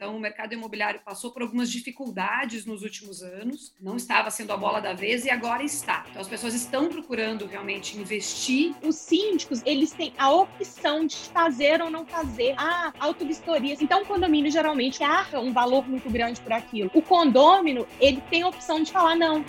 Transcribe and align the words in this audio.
Então, 0.00 0.16
o 0.16 0.20
mercado 0.20 0.54
imobiliário 0.54 1.00
passou 1.04 1.32
por 1.32 1.42
algumas 1.42 1.68
dificuldades 1.68 2.64
nos 2.64 2.82
últimos 2.84 3.20
anos, 3.20 3.74
não 3.80 3.96
estava 3.96 4.30
sendo 4.30 4.52
a 4.52 4.56
bola 4.56 4.78
da 4.80 4.92
vez 4.92 5.24
e 5.24 5.30
agora 5.30 5.64
está. 5.64 6.04
Então, 6.08 6.22
as 6.22 6.28
pessoas 6.28 6.54
estão 6.54 6.88
procurando 6.88 7.46
realmente 7.46 7.98
investir. 7.98 8.76
Os 8.80 8.94
síndicos, 8.94 9.60
eles 9.66 9.90
têm 9.90 10.12
a 10.16 10.30
opção 10.30 11.04
de 11.04 11.16
fazer 11.16 11.82
ou 11.82 11.90
não 11.90 12.06
fazer 12.06 12.54
a 12.56 12.92
autovistoria. 13.00 13.76
Então, 13.80 14.02
o 14.02 14.06
condomínio 14.06 14.52
geralmente 14.52 15.02
arca 15.02 15.40
um 15.40 15.52
valor 15.52 15.88
muito 15.88 16.08
grande 16.08 16.40
por 16.40 16.52
aquilo. 16.52 16.92
O 16.94 17.02
condômino, 17.02 17.84
ele 17.98 18.20
tem 18.30 18.42
a 18.42 18.48
opção 18.48 18.80
de 18.80 18.92
falar 18.92 19.16
não. 19.16 19.44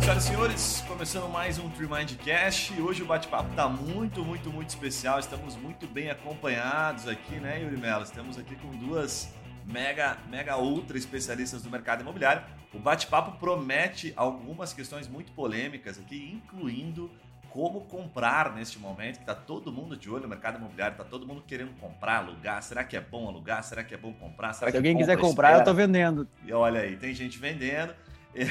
Senhoras 0.00 0.24
e 0.24 0.26
senhores, 0.26 0.84
começando 0.88 1.28
mais 1.30 1.60
um 1.60 1.70
Tree 1.70 1.88
Mind 1.88 2.16
Cash. 2.16 2.72
Hoje 2.76 3.04
o 3.04 3.06
bate-papo 3.06 3.50
está 3.50 3.68
muito, 3.68 4.24
muito, 4.24 4.50
muito 4.50 4.70
especial. 4.70 5.20
Estamos 5.20 5.54
muito 5.54 5.86
bem 5.86 6.10
acompanhados 6.10 7.06
aqui, 7.06 7.36
né, 7.36 7.62
Yuri 7.62 7.76
Mello? 7.76 8.02
Estamos 8.02 8.36
aqui 8.36 8.56
com 8.56 8.68
duas 8.72 9.32
mega, 9.66 10.18
mega 10.28 10.56
ultra 10.58 10.96
especialistas 10.98 11.62
do 11.62 11.70
mercado 11.70 12.02
imobiliário. 12.02 12.42
O 12.72 12.78
bate-papo 12.78 13.38
promete 13.38 14.12
algumas 14.16 14.72
questões 14.72 15.08
muito 15.08 15.32
polêmicas 15.32 15.98
aqui, 15.98 16.32
incluindo 16.32 17.10
como 17.50 17.82
comprar 17.82 18.52
neste 18.52 18.80
momento, 18.80 19.14
que 19.18 19.22
está 19.22 19.34
todo 19.34 19.72
mundo 19.72 19.96
de 19.96 20.10
olho 20.10 20.24
no 20.24 20.28
mercado 20.28 20.58
imobiliário, 20.58 20.94
está 20.94 21.04
todo 21.04 21.24
mundo 21.24 21.44
querendo 21.46 21.72
comprar, 21.78 22.16
alugar. 22.16 22.60
Será 22.64 22.82
que 22.82 22.96
é 22.96 23.00
bom 23.00 23.28
alugar? 23.28 23.62
Será 23.62 23.84
que 23.84 23.94
é 23.94 23.96
bom 23.96 24.12
comprar? 24.12 24.52
Será 24.54 24.72
Se 24.72 24.76
alguém 24.76 24.96
quiser 24.96 25.16
comprar, 25.16 25.50
espera? 25.50 25.58
eu 25.58 25.60
estou 25.60 25.74
vendendo. 25.74 26.28
E 26.44 26.52
olha 26.52 26.80
aí, 26.80 26.96
tem 26.96 27.14
gente 27.14 27.38
vendendo. 27.38 27.94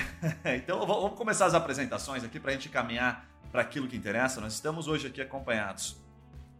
Então 0.46 0.86
vamos 0.88 1.18
começar 1.18 1.46
as 1.46 1.54
apresentações 1.54 2.24
aqui 2.24 2.40
para 2.40 2.52
a 2.52 2.54
gente 2.54 2.70
caminhar 2.70 3.26
para 3.52 3.62
aquilo 3.62 3.90
que 3.90 3.98
interessa. 3.98 4.40
Nós 4.40 4.54
estamos 4.54 4.88
hoje 4.88 5.08
aqui 5.08 5.22
acompanhados, 5.22 5.98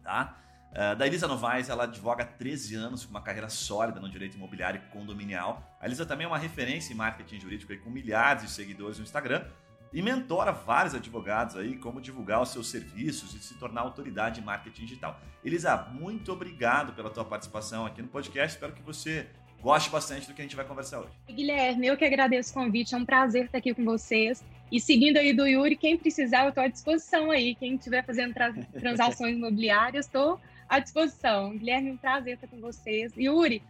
tá? 0.02 0.36
Uh, 0.74 0.96
da 0.96 1.06
Elisa 1.06 1.28
Novaes, 1.28 1.68
ela 1.68 1.84
advoga 1.84 2.24
há 2.24 2.26
13 2.26 2.74
anos 2.74 3.04
com 3.04 3.10
uma 3.10 3.22
carreira 3.22 3.48
sólida 3.48 4.00
no 4.00 4.10
direito 4.10 4.36
imobiliário 4.36 4.82
e 4.84 4.92
condominial. 4.92 5.62
A 5.80 5.86
Elisa 5.86 6.04
também 6.04 6.24
é 6.24 6.28
uma 6.28 6.38
referência 6.38 6.92
em 6.92 6.96
marketing 6.96 7.38
jurídico 7.38 7.72
aí, 7.72 7.78
com 7.78 7.90
milhares 7.90 8.42
de 8.42 8.50
seguidores 8.50 8.98
no 8.98 9.04
Instagram 9.04 9.44
e 9.92 10.02
mentora 10.02 10.50
vários 10.50 10.92
advogados 10.92 11.54
aí 11.54 11.76
como 11.76 12.00
divulgar 12.00 12.42
os 12.42 12.48
seus 12.48 12.68
serviços 12.68 13.32
e 13.34 13.38
se 13.38 13.54
tornar 13.54 13.82
autoridade 13.82 14.40
em 14.40 14.44
marketing 14.44 14.86
digital. 14.86 15.20
Elisa, 15.44 15.76
muito 15.92 16.32
obrigado 16.32 16.92
pela 16.94 17.08
tua 17.08 17.24
participação 17.24 17.86
aqui 17.86 18.02
no 18.02 18.08
podcast. 18.08 18.56
Espero 18.56 18.72
que 18.72 18.82
você 18.82 19.28
goste 19.62 19.88
bastante 19.88 20.26
do 20.26 20.34
que 20.34 20.42
a 20.42 20.44
gente 20.44 20.56
vai 20.56 20.64
conversar 20.64 20.98
hoje. 20.98 21.12
Guilherme, 21.30 21.86
eu 21.86 21.96
que 21.96 22.04
agradeço 22.04 22.50
o 22.50 22.54
convite. 22.54 22.96
É 22.96 22.98
um 22.98 23.04
prazer 23.04 23.44
estar 23.44 23.58
aqui 23.58 23.72
com 23.72 23.84
vocês. 23.84 24.44
E 24.72 24.80
seguindo 24.80 25.18
aí 25.18 25.32
do 25.32 25.46
Yuri, 25.46 25.76
quem 25.76 25.96
precisar, 25.96 26.42
eu 26.42 26.48
estou 26.48 26.64
à 26.64 26.68
disposição 26.68 27.30
aí. 27.30 27.54
Quem 27.54 27.76
estiver 27.76 28.04
fazendo 28.04 28.34
tra 28.34 28.52
transações 28.74 29.36
imobiliárias, 29.36 30.06
estou 30.06 30.40
à 30.68 30.78
disposição. 30.78 31.56
Guilherme, 31.56 31.90
um 31.92 31.96
prazer 31.96 32.34
estar 32.34 32.46
com 32.48 32.60
vocês. 32.60 33.12
Yuri, 33.16 33.62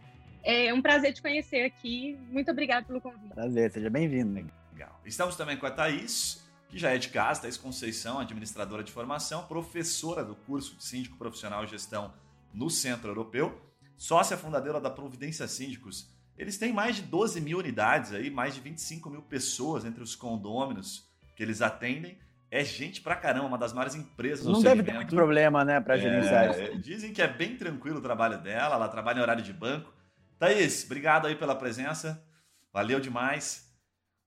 é 0.43 0.73
um 0.73 0.81
prazer 0.81 1.13
te 1.13 1.21
conhecer 1.21 1.63
aqui. 1.63 2.17
Muito 2.29 2.51
obrigado 2.51 2.85
pelo 2.85 3.01
convite. 3.01 3.33
Prazer, 3.33 3.71
seja 3.71 3.89
bem-vindo. 3.89 4.33
Legal. 4.73 5.01
Estamos 5.05 5.35
também 5.35 5.57
com 5.57 5.65
a 5.65 5.71
Thaís, 5.71 6.45
que 6.69 6.77
já 6.77 6.91
é 6.91 6.97
de 6.97 7.09
casa, 7.09 7.41
Thaís 7.41 7.57
Conceição, 7.57 8.19
administradora 8.19 8.83
de 8.83 8.91
formação, 8.91 9.45
professora 9.45 10.23
do 10.23 10.35
curso 10.35 10.75
de 10.75 10.83
Síndico 10.83 11.17
Profissional 11.17 11.63
e 11.63 11.67
Gestão 11.67 12.13
no 12.53 12.69
Centro 12.69 13.09
Europeu, 13.09 13.59
sócia 13.97 14.37
fundadora 14.37 14.79
da 14.79 14.89
Providência 14.89 15.47
Síndicos. 15.47 16.09
Eles 16.37 16.57
têm 16.57 16.73
mais 16.73 16.97
de 16.97 17.01
12 17.03 17.41
mil 17.41 17.59
unidades 17.59 18.11
aí, 18.11 18.29
mais 18.29 18.53
de 18.53 18.61
25 18.61 19.09
mil 19.09 19.21
pessoas 19.21 19.85
entre 19.85 20.03
os 20.03 20.15
condôminos 20.15 21.09
que 21.35 21.43
eles 21.43 21.61
atendem 21.61 22.17
é 22.51 22.63
gente 22.63 23.01
pra 23.01 23.15
caramba, 23.15 23.47
uma 23.47 23.57
das 23.57 23.73
maiores 23.73 23.95
empresas. 23.95 24.45
Não 24.45 24.61
deve 24.61 24.83
ter 24.83 24.93
muito 24.93 25.15
problema, 25.15 25.65
né, 25.65 25.79
para 25.81 25.97
gerenciar 25.97 26.45
é, 26.45 26.49
isso. 26.51 26.79
Dizem 26.79 27.13
que 27.13 27.21
é 27.21 27.27
bem 27.27 27.57
tranquilo 27.57 27.99
o 27.99 28.01
trabalho 28.01 28.41
dela, 28.41 28.75
ela 28.75 28.87
trabalha 28.87 29.19
em 29.19 29.21
horário 29.21 29.43
de 29.43 29.53
banco. 29.53 29.93
Thaís, 30.37 30.85
obrigado 30.85 31.27
aí 31.27 31.35
pela 31.35 31.55
presença. 31.55 32.23
Valeu 32.71 32.99
demais. 32.99 33.73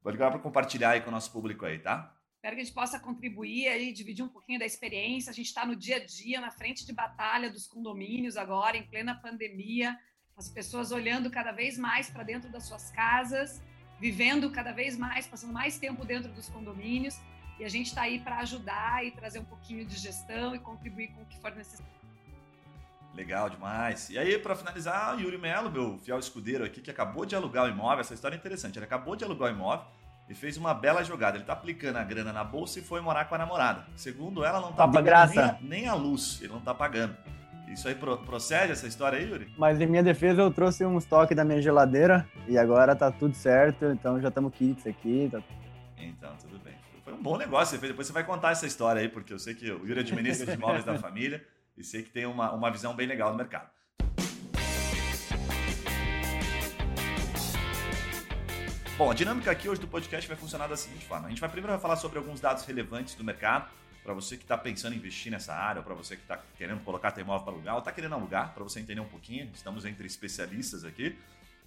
Obrigado 0.00 0.33
por 0.33 0.42
compartilhar 0.42 0.91
aí 0.91 1.00
com 1.00 1.08
o 1.08 1.12
nosso 1.12 1.30
público 1.30 1.66
aí, 1.66 1.78
tá? 1.78 2.14
Espero 2.36 2.55
que 2.55 2.62
a 2.62 2.64
gente 2.64 2.75
possa 2.75 3.00
contribuir 3.00 3.69
aí, 3.69 3.92
dividir 3.92 4.25
um 4.25 4.28
pouquinho 4.28 4.59
da 4.59 4.65
experiência. 4.65 5.31
A 5.31 5.34
gente 5.34 5.47
está 5.47 5.66
no 5.66 5.75
dia 5.75 5.97
a 5.97 6.04
dia, 6.04 6.41
na 6.41 6.50
frente 6.50 6.87
de 6.87 6.92
batalha 6.92 7.50
dos 7.50 7.66
condomínios 7.66 8.37
agora, 8.37 8.76
em 8.76 8.84
plena 8.84 9.15
pandemia. 9.15 9.98
As 10.37 10.48
pessoas 10.48 10.92
olhando 10.92 11.31
cada 11.31 11.50
vez 11.50 11.76
mais 11.76 12.09
para 12.09 12.22
dentro 12.22 12.48
das 12.50 12.65
suas 12.65 12.91
casas, 12.92 13.60
vivendo 14.00 14.50
cada 14.53 14.72
vez 14.72 14.97
mais, 14.97 15.26
passando 15.26 15.53
mais 15.53 15.78
tempo 15.78 16.04
dentro 16.04 16.32
dos 16.32 16.48
condomínios. 16.48 17.21
E 17.58 17.64
a 17.64 17.69
gente 17.69 17.86
está 17.86 18.02
aí 18.02 18.19
para 18.20 18.38
ajudar 18.38 19.04
e 19.04 19.10
trazer 19.10 19.41
um 19.41 19.44
pouquinho 19.44 19.84
de 19.84 19.96
gestão 19.96 20.54
e 20.54 20.58
contribuir 20.58 21.08
com 21.08 21.22
o 21.22 21.26
que 21.26 21.38
for 21.38 21.54
necessário. 21.54 21.98
Legal 23.14 23.50
demais. 23.50 24.10
E 24.10 24.19
aí, 24.19 24.38
para 24.38 24.54
finalizar, 24.54 25.16
o 25.16 25.20
Yuri 25.20 25.38
Melo, 25.38 25.70
meu 25.70 25.98
fiel 25.98 26.20
escudeiro 26.20 26.64
aqui, 26.64 26.80
que 26.80 26.91
acabou 26.91 27.26
de 27.26 27.34
alugar 27.34 27.64
o 27.64 27.68
imóvel. 27.68 28.00
Essa 28.00 28.14
história 28.14 28.36
é 28.36 28.38
interessante. 28.38 28.78
Ele 28.78 28.84
acabou 28.84 29.16
de 29.16 29.24
alugar 29.24 29.50
o 29.50 29.54
imóvel 29.54 29.86
e 30.28 30.34
fez 30.34 30.56
uma 30.56 30.72
bela 30.72 31.02
jogada. 31.02 31.36
Ele 31.36 31.42
está 31.42 31.52
aplicando 31.52 31.97
a 31.97 32.04
grana 32.04 32.32
na 32.32 32.44
bolsa 32.44 32.78
e 32.78 32.82
foi 32.82 33.00
morar 33.00 33.24
com 33.24 33.34
a 33.34 33.38
namorada. 33.38 33.86
Segundo 33.97 34.44
ela, 34.44 34.60
não 34.60 34.70
está 34.70 34.86
pagando. 34.86 35.32
Nem, 35.32 35.56
nem, 35.62 35.88
a 35.88 35.94
luz. 35.94 36.38
Ele 36.41 36.52
não 36.52 36.58
está 36.58 36.72
pagando. 36.72 37.16
Isso 37.66 37.88
aí 37.88 37.94
procede, 37.94 38.72
essa 38.72 38.86
história 38.86 39.18
aí, 39.18 39.28
Yuri? 39.28 39.52
Mas 39.58 39.80
em 39.80 39.86
minha 39.86 40.02
defesa, 40.02 40.41
eu 40.41 40.50
trouxe 40.50 40.86
um 40.86 40.97
estoque 40.97 41.34
da 41.34 41.44
minha 41.44 41.60
geladeira 41.60 42.26
e 42.47 42.56
agora 42.56 42.94
tá 42.94 43.10
tudo 43.10 43.34
certo. 43.34 43.86
Então 43.86 44.20
já 44.20 44.28
estamos 44.28 44.54
kits 44.54 44.86
aqui. 44.86 45.28
Tá... 45.30 45.41
Então, 45.98 46.30
tudo 46.36 46.47
foi 46.47 46.47
um 47.18 47.22
bom 47.22 47.36
negócio 47.36 47.74
você 47.74 47.80
fez. 47.80 47.90
Depois 47.90 48.06
você 48.06 48.12
vai 48.12 48.24
contar 48.24 48.52
essa 48.52 48.66
história 48.66 49.02
aí, 49.02 49.08
porque 49.08 49.32
eu 49.32 49.38
sei 49.38 49.54
que 49.54 49.70
o 49.70 49.86
Yuri 49.86 50.00
administra 50.00 50.46
de 50.46 50.52
imóveis 50.52 50.84
da 50.84 50.96
família 50.98 51.44
e 51.76 51.82
sei 51.82 52.02
que 52.02 52.10
tem 52.10 52.24
uma, 52.24 52.52
uma 52.52 52.70
visão 52.70 52.94
bem 52.94 53.06
legal 53.06 53.32
do 53.32 53.36
mercado. 53.36 53.68
Bom, 58.96 59.10
a 59.10 59.14
dinâmica 59.14 59.50
aqui 59.50 59.68
hoje 59.68 59.80
do 59.80 59.86
podcast 59.86 60.26
vai 60.26 60.36
funcionar 60.36 60.68
da 60.68 60.76
seguinte 60.76 61.04
forma. 61.04 61.26
A 61.26 61.30
gente 61.30 61.40
vai 61.40 61.50
primeiro 61.50 61.78
falar 61.80 61.96
sobre 61.96 62.18
alguns 62.18 62.40
dados 62.40 62.64
relevantes 62.64 63.14
do 63.14 63.22
mercado, 63.22 63.68
para 64.02 64.12
você 64.12 64.36
que 64.36 64.42
está 64.42 64.56
pensando 64.56 64.94
em 64.94 64.96
investir 64.96 65.30
nessa 65.30 65.54
área, 65.54 65.80
ou 65.80 65.84
para 65.84 65.94
você 65.94 66.16
que 66.16 66.22
está 66.22 66.40
querendo 66.56 66.82
colocar 66.82 67.12
teu 67.12 67.22
imóvel 67.22 67.44
para 67.44 67.52
alugar, 67.52 67.74
ou 67.74 67.78
está 67.80 67.92
querendo 67.92 68.14
alugar, 68.14 68.54
para 68.54 68.64
você 68.64 68.80
entender 68.80 69.00
um 69.00 69.08
pouquinho. 69.08 69.50
Estamos 69.54 69.84
entre 69.84 70.06
especialistas 70.06 70.84
aqui. 70.84 71.16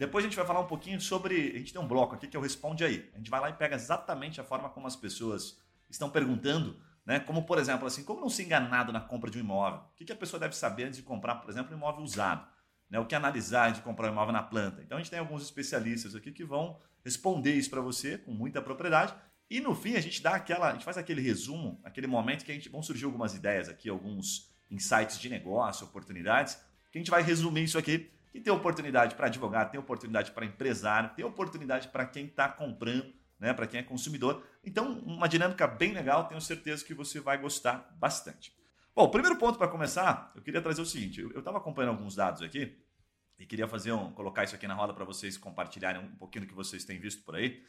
Depois 0.01 0.25
a 0.25 0.28
gente 0.28 0.35
vai 0.35 0.47
falar 0.47 0.62
um 0.62 0.66
pouquinho 0.66 1.00
sobre. 1.00 1.51
A 1.53 1.59
gente 1.59 1.72
tem 1.72 1.79
um 1.79 1.88
bloco 1.88 2.16
aqui 2.16 2.28
que 2.28 2.35
é 2.35 2.39
o 2.39 2.41
Responde 2.41 2.84
Aí. 2.84 3.07
A 3.13 3.17
gente 3.19 3.29
vai 3.29 3.39
lá 3.39 3.51
e 3.51 3.53
pega 3.53 3.75
exatamente 3.75 4.41
a 4.41 4.44
forma 4.44 4.67
como 4.67 4.88
as 4.88 4.95
pessoas 4.95 5.62
estão 5.88 6.09
perguntando, 6.09 6.75
né? 7.06 7.19
Como, 7.19 7.45
por 7.45 7.59
exemplo, 7.59 7.85
assim, 7.85 8.03
como 8.03 8.19
não 8.19 8.28
ser 8.28 8.45
enganado 8.45 8.91
na 8.91 9.00
compra 9.00 9.29
de 9.29 9.38
um 9.38 9.41
imóvel? 9.41 9.81
O 9.81 9.94
que 9.94 10.12
a 10.12 10.16
pessoa 10.16 10.39
deve 10.39 10.56
saber 10.56 10.85
antes 10.85 10.97
de 10.97 11.03
comprar, 11.03 11.35
por 11.35 11.51
exemplo, 11.51 11.72
um 11.72 11.78
imóvel 11.78 12.01
usado? 12.01 12.47
Né? 12.89 12.97
O 12.97 13.06
que 13.06 13.13
analisar 13.13 13.67
antes 13.67 13.78
de 13.78 13.84
comprar 13.84 14.07
um 14.09 14.13
imóvel 14.13 14.34
na 14.34 14.41
planta? 14.41 14.81
Então 14.81 14.97
a 14.97 15.01
gente 15.01 15.12
tem 15.12 15.19
alguns 15.19 15.44
especialistas 15.44 16.16
aqui 16.16 16.31
que 16.31 16.44
vão 16.44 16.79
responder 17.06 17.53
isso 17.53 17.69
para 17.69 17.79
você 17.79 18.18
com 18.18 18.31
muita 18.31 18.59
propriedade. 18.59 19.13
E 19.51 19.59
no 19.59 19.75
fim 19.75 19.94
a 19.94 20.01
gente 20.01 20.19
dá 20.23 20.31
aquela. 20.31 20.69
A 20.69 20.73
gente 20.73 20.83
faz 20.83 20.97
aquele 20.97 21.22
resumo, 21.22 21.79
aquele 21.83 22.07
momento 22.07 22.44
que 22.44 22.51
a 22.51 22.56
gente 22.56 22.69
vão 22.69 22.81
surgir 22.81 23.06
algumas 23.06 23.35
ideias 23.35 23.69
aqui, 23.69 23.88
alguns 23.88 24.51
insights 24.72 25.19
de 25.19 25.29
negócio, 25.29 25.85
oportunidades, 25.85 26.56
que 26.91 26.97
a 26.97 27.00
gente 27.00 27.12
vai 27.12 27.22
resumir 27.22 27.66
isso 27.66 27.78
aqui 27.78 28.09
que 28.31 28.40
tem 28.40 28.52
oportunidade 28.52 29.16
para 29.16 29.28
advogado, 29.28 29.72
tem 29.72 29.80
oportunidade 29.80 30.31
para 30.31 30.46
empresário, 30.46 31.12
tem 31.16 31.25
oportunidade 31.25 31.90
para 31.90 32.06
quem 32.06 32.25
está 32.25 32.47
comprando, 32.47 33.14
né, 33.38 33.53
para 33.53 33.68
quem 33.68 33.80
é 33.80 33.84
consumidor. 33.84 34.44
Então, 34.64 35.00
uma 35.00 35.28
dinâmica 35.28 35.68
bem 35.68 35.92
legal, 35.92 36.28
tenho 36.28 36.40
certeza 36.40 36.86
que 36.86 36.94
você 36.94 37.19
vai 37.19 37.38
gostar 37.38 37.94
bastante. 38.00 38.56
Bom, 38.96 39.09
primeiro 39.09 39.38
ponto 39.38 39.58
para 39.58 39.68
começar, 39.68 40.31
eu 40.36 40.42
queria 40.42 40.62
trazer 40.62 40.81
o 40.81 40.86
seguinte: 40.86 41.22
eu 41.22 41.40
estava 41.40 41.58
acompanhando 41.58 41.92
alguns 41.92 42.16
dados 42.16 42.42
aqui 42.42 42.78
e 43.38 43.46
queria 43.46 43.68
fazer 43.68 43.92
um, 43.92 44.12
colocar 44.12 44.44
isso 44.44 44.56
aqui 44.56 44.68
na 44.68 44.74
roda 44.74 44.94
para 44.94 45.03
vocês 45.03 45.38
compartilharem 45.38 46.02
um 46.02 46.16
pouquinho 46.16 46.46
do 46.46 46.48
que 46.48 46.56
vocês 46.56 46.86
têm 46.86 47.00
visto 47.00 47.24
por 47.24 47.36
aí. 47.36 47.62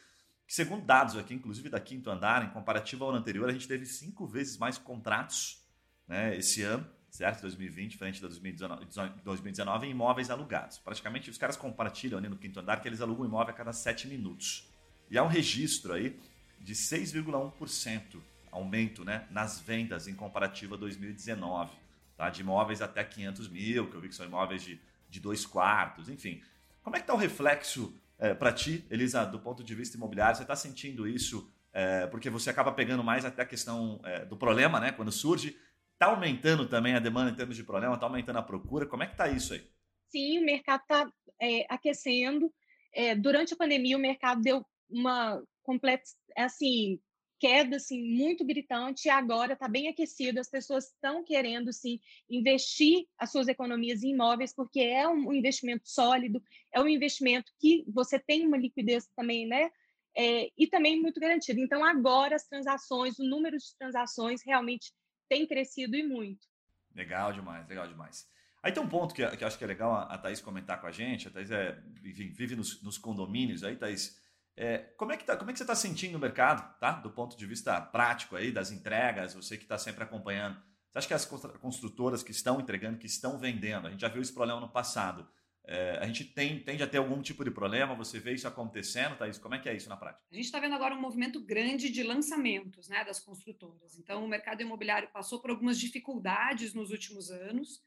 Que 0.45 0.53
segundo 0.53 0.85
dados 0.85 1.17
aqui, 1.17 1.33
inclusive 1.33 1.69
da 1.69 1.79
Quinto 1.79 2.09
Andar, 2.09 2.45
em 2.45 2.49
comparativo 2.49 3.03
ao 3.03 3.09
ano 3.09 3.19
anterior, 3.19 3.49
a 3.49 3.53
gente 3.53 3.67
teve 3.67 3.85
cinco 3.85 4.27
vezes 4.27 4.57
mais 4.57 4.77
contratos 4.77 5.65
né, 6.07 6.37
esse 6.37 6.61
ano 6.61 6.89
certo? 7.13 7.41
2020, 7.41 7.95
frente 7.95 8.19
da 8.19 8.27
2019, 8.27 8.85
2019 9.23 9.87
em 9.87 9.91
imóveis 9.91 10.31
alugados. 10.31 10.79
Praticamente 10.79 11.29
os 11.29 11.37
caras 11.37 11.55
compartilham 11.55 12.17
ali 12.17 12.27
no 12.27 12.35
quinto 12.35 12.59
andar 12.59 12.81
que 12.81 12.87
eles 12.87 13.01
alugam 13.01 13.23
imóvel 13.23 13.53
a 13.53 13.53
cada 13.53 13.71
7 13.71 14.07
minutos. 14.07 14.67
E 15.11 15.17
há 15.17 15.23
um 15.23 15.27
registro 15.27 15.93
aí 15.93 16.19
de 16.59 16.73
6,1% 16.73 18.19
aumento 18.51 19.05
né, 19.05 19.27
nas 19.29 19.59
vendas 19.59 20.07
em 20.07 20.15
comparativa 20.15 20.75
a 20.75 20.77
2019, 20.77 21.71
tá? 22.17 22.31
de 22.31 22.41
imóveis 22.41 22.81
até 22.81 23.03
500 23.03 23.47
mil, 23.47 23.89
que 23.89 23.95
eu 23.95 24.01
vi 24.01 24.09
que 24.09 24.15
são 24.15 24.25
imóveis 24.25 24.63
de, 24.63 24.81
de 25.07 25.19
dois 25.19 25.45
quartos, 25.45 26.09
enfim. 26.09 26.41
Como 26.81 26.95
é 26.95 26.99
que 26.99 27.03
está 27.03 27.13
o 27.13 27.17
reflexo 27.17 27.95
é, 28.17 28.33
para 28.33 28.51
ti, 28.51 28.85
Elisa, 28.89 29.23
do 29.23 29.39
ponto 29.39 29.63
de 29.63 29.75
vista 29.75 29.97
imobiliário? 29.97 30.35
Você 30.35 30.43
está 30.43 30.55
sentindo 30.55 31.07
isso 31.07 31.47
é, 31.71 32.07
porque 32.07 32.29
você 32.29 32.49
acaba 32.49 32.71
pegando 32.71 33.03
mais 33.03 33.23
até 33.23 33.43
a 33.43 33.45
questão 33.45 33.99
é, 34.03 34.25
do 34.25 34.35
problema, 34.35 34.79
né, 34.79 34.91
quando 34.91 35.11
surge, 35.11 35.55
Está 36.03 36.11
aumentando 36.11 36.67
também 36.67 36.95
a 36.95 36.99
demanda 36.99 37.31
em 37.31 37.33
termos 37.33 37.55
de 37.55 37.63
problema? 37.63 37.95
Está 37.95 38.05
aumentando 38.05 38.37
a 38.37 38.43
procura? 38.43 38.85
Como 38.85 39.03
é 39.03 39.05
que 39.05 39.13
está 39.13 39.29
isso 39.29 39.53
aí? 39.53 39.65
Sim, 40.09 40.39
o 40.39 40.45
mercado 40.45 40.81
está 40.81 41.09
é, 41.41 41.65
aquecendo. 41.69 42.53
É, 42.93 43.15
durante 43.15 43.53
a 43.53 43.57
pandemia, 43.57 43.95
o 43.95 44.01
mercado 44.01 44.41
deu 44.41 44.65
uma 44.89 45.41
completa, 45.63 46.03
assim, 46.35 46.99
queda 47.39 47.77
assim 47.77 48.03
muito 48.03 48.43
gritante 48.43 49.07
agora 49.07 49.53
está 49.53 49.69
bem 49.69 49.87
aquecido. 49.87 50.41
As 50.41 50.49
pessoas 50.49 50.87
estão 50.87 51.23
querendo 51.23 51.71
sim 51.71 52.01
investir 52.29 53.05
as 53.17 53.31
suas 53.31 53.47
economias 53.47 54.03
em 54.03 54.09
imóveis 54.09 54.53
porque 54.53 54.81
é 54.81 55.07
um 55.07 55.31
investimento 55.31 55.87
sólido, 55.87 56.43
é 56.73 56.81
um 56.81 56.87
investimento 56.89 57.49
que 57.61 57.85
você 57.87 58.19
tem 58.19 58.45
uma 58.45 58.57
liquidez 58.57 59.07
também, 59.15 59.47
né? 59.47 59.71
É, 60.17 60.49
e 60.57 60.67
também 60.67 61.01
muito 61.01 61.21
garantido. 61.21 61.61
Então 61.61 61.81
agora 61.81 62.35
as 62.35 62.45
transações, 62.45 63.17
o 63.19 63.23
número 63.23 63.57
de 63.57 63.77
transações 63.79 64.41
realmente 64.45 64.91
tem 65.33 65.47
crescido 65.47 65.95
e 65.95 66.03
muito. 66.03 66.47
Legal 66.93 67.33
demais, 67.33 67.67
legal 67.67 67.87
demais. 67.87 68.27
Aí 68.61 68.71
tem 68.71 68.81
um 68.81 68.87
ponto 68.87 69.15
que, 69.15 69.25
que 69.35 69.43
acho 69.43 69.57
que 69.57 69.63
é 69.63 69.67
legal 69.67 69.91
a, 69.91 70.03
a 70.03 70.17
Thaís 70.17 70.39
comentar 70.39 70.79
com 70.79 70.85
a 70.85 70.91
gente. 70.91 71.27
A 71.27 71.31
Thaís 71.31 71.49
é, 71.49 71.81
enfim, 72.05 72.29
vive 72.29 72.55
nos, 72.55 72.81
nos 72.83 72.97
condomínios 72.99 73.63
aí, 73.63 73.75
Thaís. 73.75 74.21
É, 74.55 74.77
como, 74.95 75.11
é 75.11 75.17
que 75.17 75.25
tá, 75.25 75.35
como 75.35 75.49
é 75.49 75.53
que 75.53 75.57
você 75.57 75.63
está 75.63 75.73
sentindo 75.73 76.15
o 76.15 76.19
mercado, 76.19 76.77
tá? 76.79 76.91
Do 76.91 77.09
ponto 77.09 77.35
de 77.35 77.45
vista 77.47 77.81
prático 77.81 78.35
aí, 78.35 78.51
das 78.51 78.71
entregas, 78.71 79.33
você 79.33 79.57
que 79.57 79.63
está 79.63 79.77
sempre 79.77 80.03
acompanhando. 80.03 80.61
Você 80.91 80.99
acha 80.99 81.07
que 81.07 81.13
as 81.15 81.25
construtoras 81.25 82.21
que 82.21 82.31
estão 82.31 82.61
entregando, 82.61 82.99
que 82.99 83.07
estão 83.07 83.39
vendendo, 83.39 83.87
a 83.87 83.89
gente 83.89 84.01
já 84.01 84.07
viu 84.07 84.21
esse 84.21 84.31
problema 84.31 84.61
no 84.61 84.69
passado. 84.69 85.27
É, 85.65 85.97
a 86.01 86.05
gente 86.05 86.25
tem, 86.25 86.59
tende 86.59 86.83
a 86.83 86.87
ter 86.87 86.97
algum 86.97 87.21
tipo 87.21 87.43
de 87.43 87.49
problema, 87.49 87.95
você 87.95 88.19
vê 88.19 88.33
isso 88.33 88.47
acontecendo, 88.47 89.15
Thaís? 89.15 89.37
Como 89.37 89.55
é 89.55 89.59
que 89.59 89.69
é 89.69 89.75
isso 89.75 89.87
na 89.87 89.95
prática? 89.95 90.25
A 90.29 90.35
gente 90.35 90.45
está 90.45 90.59
vendo 90.59 90.75
agora 90.75 90.93
um 90.93 90.99
movimento 90.99 91.39
grande 91.41 91.89
de 91.89 92.03
lançamentos 92.03 92.89
né, 92.89 93.03
das 93.05 93.21
construtoras. 93.21 93.97
Então, 93.97 94.25
o 94.25 94.27
mercado 94.27 94.61
imobiliário 94.61 95.09
passou 95.13 95.41
por 95.41 95.51
algumas 95.51 95.79
dificuldades 95.79 96.73
nos 96.73 96.91
últimos 96.91 97.31
anos, 97.31 97.81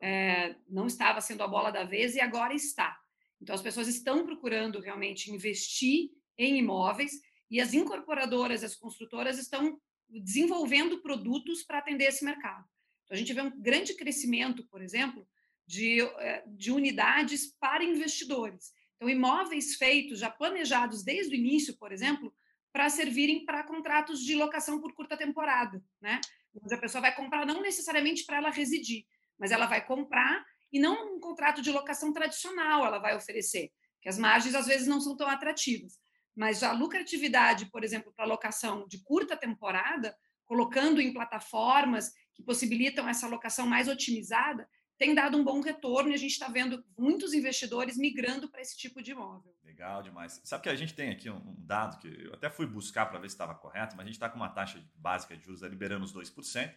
é, 0.00 0.56
não 0.66 0.86
estava 0.86 1.20
sendo 1.20 1.42
a 1.42 1.48
bola 1.48 1.70
da 1.70 1.84
vez 1.84 2.14
e 2.14 2.20
agora 2.20 2.54
está. 2.54 2.98
Então, 3.42 3.54
as 3.54 3.62
pessoas 3.62 3.88
estão 3.88 4.24
procurando 4.24 4.80
realmente 4.80 5.30
investir 5.30 6.10
em 6.38 6.58
imóveis 6.58 7.12
e 7.50 7.60
as 7.60 7.74
incorporadoras, 7.74 8.64
as 8.64 8.74
construtoras 8.74 9.38
estão 9.38 9.78
desenvolvendo 10.08 11.02
produtos 11.02 11.62
para 11.62 11.78
atender 11.78 12.04
esse 12.04 12.24
mercado. 12.24 12.64
Então, 13.04 13.14
a 13.14 13.18
gente 13.18 13.34
vê 13.34 13.42
um 13.42 13.60
grande 13.60 13.94
crescimento, 13.94 14.66
por 14.68 14.80
exemplo, 14.80 15.28
de, 15.68 16.00
eh, 16.00 16.42
de 16.46 16.72
unidades 16.72 17.54
para 17.60 17.84
investidores. 17.84 18.72
Então, 18.96 19.08
imóveis 19.08 19.76
feitos, 19.76 20.18
já 20.18 20.30
planejados 20.30 21.04
desde 21.04 21.36
o 21.36 21.38
início, 21.38 21.76
por 21.76 21.92
exemplo, 21.92 22.34
para 22.72 22.88
servirem 22.88 23.44
para 23.44 23.62
contratos 23.62 24.20
de 24.24 24.34
locação 24.34 24.80
por 24.80 24.94
curta 24.94 25.14
temporada, 25.16 25.84
né? 26.00 26.20
Onde 26.54 26.74
a 26.74 26.78
pessoa 26.78 27.02
vai 27.02 27.14
comprar 27.14 27.44
não 27.44 27.60
necessariamente 27.60 28.24
para 28.24 28.38
ela 28.38 28.50
residir, 28.50 29.04
mas 29.38 29.50
ela 29.50 29.66
vai 29.66 29.84
comprar 29.84 30.42
e 30.72 30.80
não 30.80 31.16
um 31.16 31.20
contrato 31.20 31.60
de 31.60 31.70
locação 31.70 32.12
tradicional 32.12 32.86
ela 32.86 32.98
vai 32.98 33.14
oferecer, 33.14 33.70
que 34.00 34.08
as 34.08 34.18
margens 34.18 34.54
às 34.54 34.66
vezes 34.66 34.88
não 34.88 35.00
são 35.00 35.16
tão 35.16 35.28
atrativas. 35.28 35.98
Mas 36.34 36.62
a 36.62 36.72
lucratividade, 36.72 37.70
por 37.70 37.84
exemplo, 37.84 38.12
para 38.16 38.24
locação 38.24 38.86
de 38.88 39.02
curta 39.02 39.36
temporada, 39.36 40.16
colocando 40.46 41.00
em 41.00 41.12
plataformas 41.12 42.10
que 42.34 42.42
possibilitam 42.42 43.08
essa 43.08 43.28
locação 43.28 43.66
mais 43.66 43.86
otimizada, 43.86 44.68
tem 44.98 45.14
dado 45.14 45.38
um 45.38 45.44
bom 45.44 45.60
retorno 45.60 46.10
e 46.10 46.14
a 46.14 46.18
gente 46.18 46.32
está 46.32 46.48
vendo 46.48 46.84
muitos 46.98 47.32
investidores 47.32 47.96
migrando 47.96 48.48
para 48.48 48.60
esse 48.60 48.76
tipo 48.76 49.00
de 49.00 49.12
imóvel. 49.12 49.54
Legal 49.64 50.02
demais. 50.02 50.40
Sabe 50.44 50.64
que 50.64 50.68
a 50.68 50.74
gente 50.74 50.92
tem 50.92 51.10
aqui 51.10 51.30
um, 51.30 51.54
dado 51.58 51.98
que 52.00 52.08
eu 52.08 52.34
até 52.34 52.50
fui 52.50 52.66
buscar 52.66 53.06
para 53.06 53.20
ver 53.20 53.30
se 53.30 53.34
estava 53.34 53.54
correto, 53.54 53.94
mas 53.96 54.04
a 54.04 54.06
gente 54.06 54.16
está 54.16 54.28
com 54.28 54.36
uma 54.36 54.48
taxa 54.48 54.84
básica 54.96 55.36
de 55.36 55.44
juros 55.44 55.62
liberando 55.62 56.04
os 56.04 56.12
2%. 56.12 56.74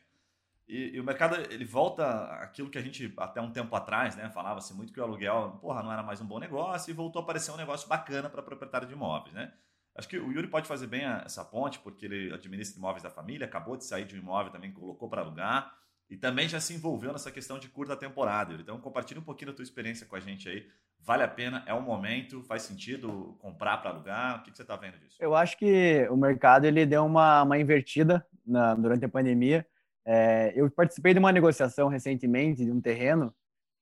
E, 0.67 0.95
e, 0.95 0.99
o 0.99 1.03
mercado 1.03 1.35
ele 1.51 1.65
volta 1.65 2.25
aquilo 2.35 2.69
que 2.69 2.77
a 2.77 2.81
gente 2.81 3.11
até 3.17 3.41
um 3.41 3.51
tempo 3.51 3.75
atrás, 3.75 4.15
né, 4.15 4.29
falava-se 4.29 4.73
muito 4.73 4.93
que 4.93 4.99
o 4.99 5.03
aluguel, 5.03 5.57
porra, 5.59 5.81
não 5.81 5.91
era 5.91 6.03
mais 6.03 6.21
um 6.21 6.25
bom 6.25 6.39
negócio 6.39 6.91
e 6.91 6.93
voltou 6.93 7.19
a 7.19 7.23
aparecer 7.23 7.51
um 7.51 7.57
negócio 7.57 7.89
bacana 7.89 8.29
para 8.29 8.43
proprietário 8.43 8.87
de 8.87 8.93
imóveis, 8.93 9.33
né? 9.33 9.51
Acho 9.93 10.07
que 10.07 10.17
o 10.17 10.31
Yuri 10.31 10.47
pode 10.47 10.67
fazer 10.67 10.87
bem 10.87 11.03
essa 11.03 11.43
ponte 11.43 11.79
porque 11.79 12.05
ele 12.05 12.33
administra 12.33 12.77
imóveis 12.77 13.03
da 13.03 13.09
família, 13.09 13.45
acabou 13.45 13.75
de 13.75 13.83
sair 13.83 14.05
de 14.05 14.15
um 14.15 14.19
imóvel 14.19 14.51
também 14.51 14.71
colocou 14.71 15.09
para 15.09 15.21
alugar 15.21 15.75
e 16.11 16.17
também 16.17 16.47
já 16.47 16.59
se 16.59 16.73
envolveu 16.73 17.11
nessa 17.11 17.31
questão 17.31 17.57
de 17.57 17.69
curta 17.69 17.95
temporada. 17.95 18.53
Então 18.53 18.79
compartilha 18.79 19.19
um 19.19 19.23
pouquinho 19.23 19.49
da 19.49 19.55
tua 19.55 19.63
experiência 19.63 20.05
com 20.05 20.15
a 20.15 20.19
gente 20.19 20.47
aí. 20.47 20.67
Vale 20.99 21.23
a 21.23 21.27
pena? 21.27 21.63
É 21.65 21.73
um 21.73 21.81
momento? 21.81 22.43
Faz 22.43 22.61
sentido 22.61 23.35
comprar 23.39 23.77
para 23.77 23.89
alugar? 23.89 24.39
O 24.39 24.43
que, 24.43 24.51
que 24.51 24.57
você 24.57 24.61
está 24.61 24.75
vendo 24.75 24.99
disso? 24.99 25.17
Eu 25.19 25.33
acho 25.33 25.57
que 25.57 26.07
o 26.11 26.15
mercado 26.15 26.65
ele 26.65 26.85
deu 26.85 27.03
uma, 27.03 27.41
uma 27.41 27.57
invertida 27.57 28.23
na, 28.45 28.75
durante 28.75 29.03
a 29.05 29.09
pandemia 29.09 29.65
é, 30.05 30.51
eu 30.55 30.69
participei 30.71 31.13
de 31.13 31.19
uma 31.19 31.31
negociação 31.31 31.87
recentemente 31.87 32.65
de 32.65 32.71
um 32.71 32.81
terreno, 32.81 33.33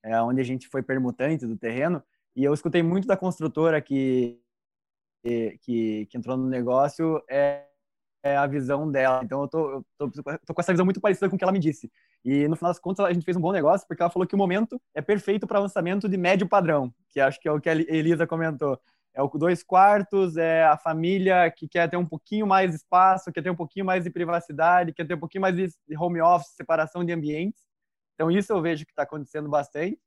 é, 0.04 0.22
onde 0.22 0.42
a 0.42 0.44
gente 0.44 0.68
foi 0.68 0.82
permutante 0.84 1.46
do 1.46 1.58
terreno, 1.58 2.04
e 2.36 2.44
eu 2.44 2.54
escutei 2.54 2.84
muito 2.84 3.08
da 3.08 3.18
construtora 3.18 3.82
que, 3.82 4.40
que, 5.24 6.06
que 6.08 6.18
entrou 6.18 6.38
no 6.38 6.48
negócio 6.48 7.22
é, 7.30 7.66
é, 8.24 8.38
a 8.38 8.48
visão 8.48 8.90
dela. 8.92 9.22
Então 9.24 9.42
eu 9.42 9.48
tô, 9.48 9.72
eu 9.72 9.86
tô, 9.98 10.12
tô, 10.46 10.54
com 10.54 10.62
essa 10.62 10.74
visão 10.74 10.86
muito 10.86 11.02
parecida 11.02 11.30
com 11.30 11.36
o 11.36 11.40
que 11.40 11.44
ela 11.44 11.54
me 11.54 11.60
disse. 11.60 11.92
E 12.24 12.48
no 12.48 12.56
final 12.56 12.72
das 12.72 12.80
contas 12.80 13.06
a 13.06 13.14
gente 13.14 13.24
fez 13.24 13.38
um 13.38 13.42
bom 13.42 13.52
negócio 13.52 13.88
porque 13.88 14.02
ela 14.02 14.10
falou 14.10 14.28
que 14.28 14.36
o 14.36 14.38
momento 14.38 14.80
é 14.94 15.02
perfeito 15.02 15.48
para 15.48 15.60
lançamento 15.60 16.08
de 16.10 16.18
médio 16.18 16.48
padrão, 16.48 16.94
que 17.10 17.20
acho 17.20 17.40
que 17.40 17.48
é 17.48 17.52
o 17.52 17.60
que 17.60 17.70
a 17.70 17.76
Elisa 17.76 18.28
comentou 18.28 18.80
é 19.14 19.22
o 19.22 19.28
dois 19.28 19.64
quartos, 19.64 20.38
é 20.38 20.64
a 20.64 20.78
família 20.78 21.52
que 21.52 21.68
quer 21.68 21.90
ter 21.90 21.98
um 21.98 22.06
pouquinho 22.06 22.48
mais 22.48 22.74
espaço, 22.74 23.32
quer 23.32 23.42
ter 23.42 23.50
um 23.50 23.56
pouquinho 23.56 23.86
mais 23.86 24.04
de 24.04 24.10
privacidade, 24.10 24.94
quer 24.94 25.06
ter 25.06 25.16
um 25.16 25.20
pouquinho 25.20 25.42
mais 25.42 25.56
de 25.56 25.98
home 25.98 26.22
office, 26.22 26.56
separação 26.56 27.04
de 27.04 27.12
ambientes. 27.12 27.62
Então, 28.16 28.30
isso 28.32 28.54
eu 28.54 28.62
vejo 28.62 28.86
que 28.86 28.92
está 28.92 29.04
acontecendo 29.04 29.50
bastante. 29.50 30.00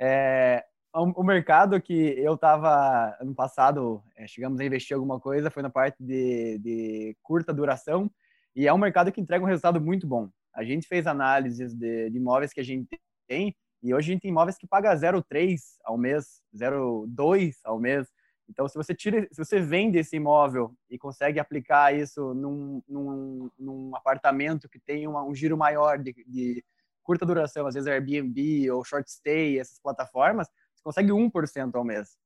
É, 0.00 0.64
o, 0.94 1.22
mercado 1.22 1.80
que 1.80 1.92
eu 1.92 2.34
estava, 2.34 3.16
ano 3.20 3.34
passado, 3.34 4.02
é, 4.16 4.26
chegamos 4.26 4.58
a 4.58 4.64
investir 4.64 4.94
alguma 4.94 5.20
coisa, 5.20 5.50
foi 5.50 5.62
na 5.62 5.70
parte 5.70 6.02
de, 6.02 6.58
de, 6.58 7.16
curta 7.22 7.52
duração, 7.52 8.10
e 8.56 8.66
é 8.66 8.72
um 8.72 8.78
mercado 8.78 9.12
que 9.12 9.20
entrega 9.20 9.44
um 9.44 9.48
resultado 9.48 9.80
muito 9.80 10.06
bom. 10.06 10.28
A 10.54 10.64
gente 10.64 10.86
fez 10.86 11.06
análises 11.06 11.74
de, 11.74 12.10
de 12.10 12.16
imóveis 12.16 12.52
que 12.52 12.60
a 12.60 12.64
gente 12.64 13.00
tem, 13.28 13.54
e 13.82 13.94
hoje 13.94 14.10
a 14.10 14.12
gente 14.12 14.22
tem 14.22 14.30
imóveis 14.30 14.58
que 14.58 14.66
paga 14.66 14.94
0,3 14.94 15.58
ao 15.84 15.96
mês, 15.96 16.42
0,2 16.54 17.56
ao 17.64 17.78
mês. 17.80 18.08
Então, 18.48 18.68
se 18.68 18.76
você 18.76 18.94
tira, 18.94 19.26
se 19.30 19.42
você 19.42 19.60
vende 19.60 19.98
esse 19.98 20.16
imóvel 20.16 20.74
e 20.90 20.98
consegue 20.98 21.38
aplicar 21.38 21.94
isso 21.94 22.34
num, 22.34 22.82
num, 22.88 23.50
num 23.58 23.96
apartamento 23.96 24.68
que 24.68 24.78
tem 24.80 25.06
uma, 25.06 25.22
um 25.22 25.34
giro 25.34 25.56
maior 25.56 25.98
de, 25.98 26.12
de, 26.26 26.64
curta 27.02 27.24
duração, 27.24 27.66
às 27.66 27.74
vezes 27.74 27.86
Airbnb 27.86 28.70
ou 28.70 28.84
short 28.84 29.10
stay, 29.10 29.58
essas 29.58 29.78
plataformas, 29.78 30.48
você 30.74 30.82
consegue 30.82 31.10
1% 31.10 31.74
ao 31.74 31.84
mês. 31.84 32.16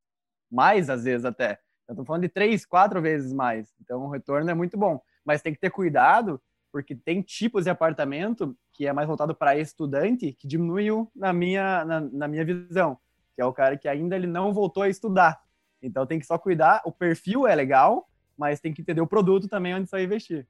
Mais, 0.50 0.88
às 0.90 1.04
vezes, 1.04 1.24
até. 1.24 1.58
Então, 1.84 1.94
estou 1.94 2.04
falando 2.06 2.22
de 2.22 2.28
três, 2.28 2.64
quatro 2.64 3.00
vezes 3.00 3.32
mais. 3.32 3.72
Então, 3.80 4.02
o 4.02 4.10
retorno 4.10 4.50
é 4.50 4.54
muito 4.54 4.76
bom. 4.78 5.00
Mas 5.24 5.42
tem 5.42 5.52
que 5.52 5.60
ter 5.60 5.70
cuidado, 5.70 6.40
porque 6.74 6.96
tem 6.96 7.22
tipos 7.22 7.62
de 7.62 7.70
apartamento 7.70 8.58
que 8.72 8.84
é 8.84 8.92
mais 8.92 9.06
voltado 9.06 9.32
para 9.32 9.56
estudante, 9.56 10.32
que 10.32 10.48
diminuiu 10.48 11.08
na 11.14 11.32
minha, 11.32 11.84
na, 11.84 12.00
na 12.00 12.26
minha 12.26 12.44
visão. 12.44 12.98
Que 13.36 13.42
é 13.42 13.44
o 13.44 13.52
cara 13.52 13.78
que 13.78 13.86
ainda 13.86 14.16
ele 14.16 14.26
não 14.26 14.52
voltou 14.52 14.82
a 14.82 14.88
estudar 14.88 15.40
então 15.84 16.06
tem 16.06 16.18
que 16.18 16.26
só 16.26 16.38
cuidar, 16.38 16.80
o 16.84 16.90
perfil 16.90 17.46
é 17.46 17.54
legal, 17.54 18.08
mas 18.36 18.58
tem 18.58 18.72
que 18.72 18.80
entender 18.80 19.02
o 19.02 19.06
produto 19.06 19.48
também 19.48 19.74
onde 19.74 19.88
você 19.88 19.96
vai 19.96 20.04
investir. 20.04 20.46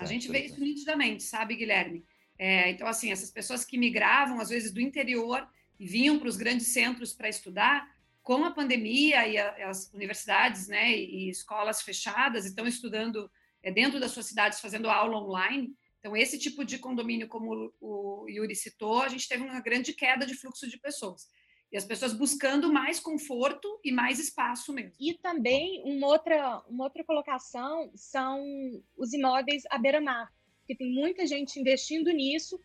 A 0.00 0.06
gente 0.06 0.28
vê 0.28 0.46
isso 0.46 0.58
nitidamente, 0.58 1.22
sabe, 1.22 1.54
Guilherme? 1.54 2.04
É, 2.38 2.70
então, 2.70 2.88
assim, 2.88 3.12
essas 3.12 3.30
pessoas 3.30 3.64
que 3.64 3.76
migravam, 3.76 4.40
às 4.40 4.48
vezes, 4.48 4.72
do 4.72 4.80
interior 4.80 5.46
e 5.78 5.86
vinham 5.86 6.18
para 6.18 6.28
os 6.28 6.36
grandes 6.36 6.68
centros 6.68 7.12
para 7.12 7.28
estudar, 7.28 7.86
com 8.22 8.44
a 8.44 8.50
pandemia 8.50 9.26
e 9.28 9.38
a, 9.38 9.68
as 9.68 9.92
universidades 9.92 10.68
né, 10.68 10.90
e, 10.90 11.28
escolas 11.28 11.82
fechadas 11.82 12.44
estão 12.44 12.66
estudando 12.66 13.30
dentro 13.62 14.00
das 14.00 14.12
suas 14.12 14.26
cidades, 14.26 14.60
fazendo 14.60 14.88
aula 14.88 15.18
online. 15.18 15.74
Então, 15.98 16.16
esse 16.16 16.38
tipo 16.38 16.64
de 16.64 16.78
condomínio, 16.78 17.28
como 17.28 17.72
o 17.80 18.26
Yuri 18.28 18.54
citou, 18.54 19.02
a 19.02 19.08
gente 19.08 19.28
teve 19.28 19.42
uma 19.42 19.60
grande 19.60 19.92
queda 19.92 20.24
de 20.24 20.34
fluxo 20.34 20.68
de 20.68 20.78
pessoas. 20.78 21.28
E 21.70 21.76
as 21.76 21.84
pessoas 21.84 22.14
buscando 22.14 22.72
mais 22.72 22.98
conforto 22.98 23.80
e 23.84 23.92
mais 23.92 24.18
espaço 24.18 24.72
mesmo. 24.72 24.92
E 24.98 25.14
também 25.14 25.82
uma 25.84 26.06
outra, 26.06 26.62
uma 26.68 26.84
outra 26.84 27.04
colocação 27.04 27.90
são 27.94 28.42
os 28.96 29.12
imóveis 29.12 29.64
à 29.70 29.76
beira-mar, 29.76 30.32
que 30.66 30.74
tem 30.74 30.90
muita 30.90 31.26
gente 31.26 31.60
investindo 31.60 32.10
nisso 32.10 32.58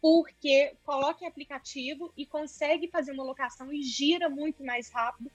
porque 0.00 0.74
coloca 0.82 1.24
em 1.24 1.28
aplicativo 1.28 2.12
e 2.16 2.24
consegue 2.24 2.88
fazer 2.88 3.12
uma 3.12 3.22
locação 3.22 3.72
e 3.72 3.82
gira 3.82 4.28
muito 4.28 4.64
mais 4.64 4.90
rápido 4.90 5.30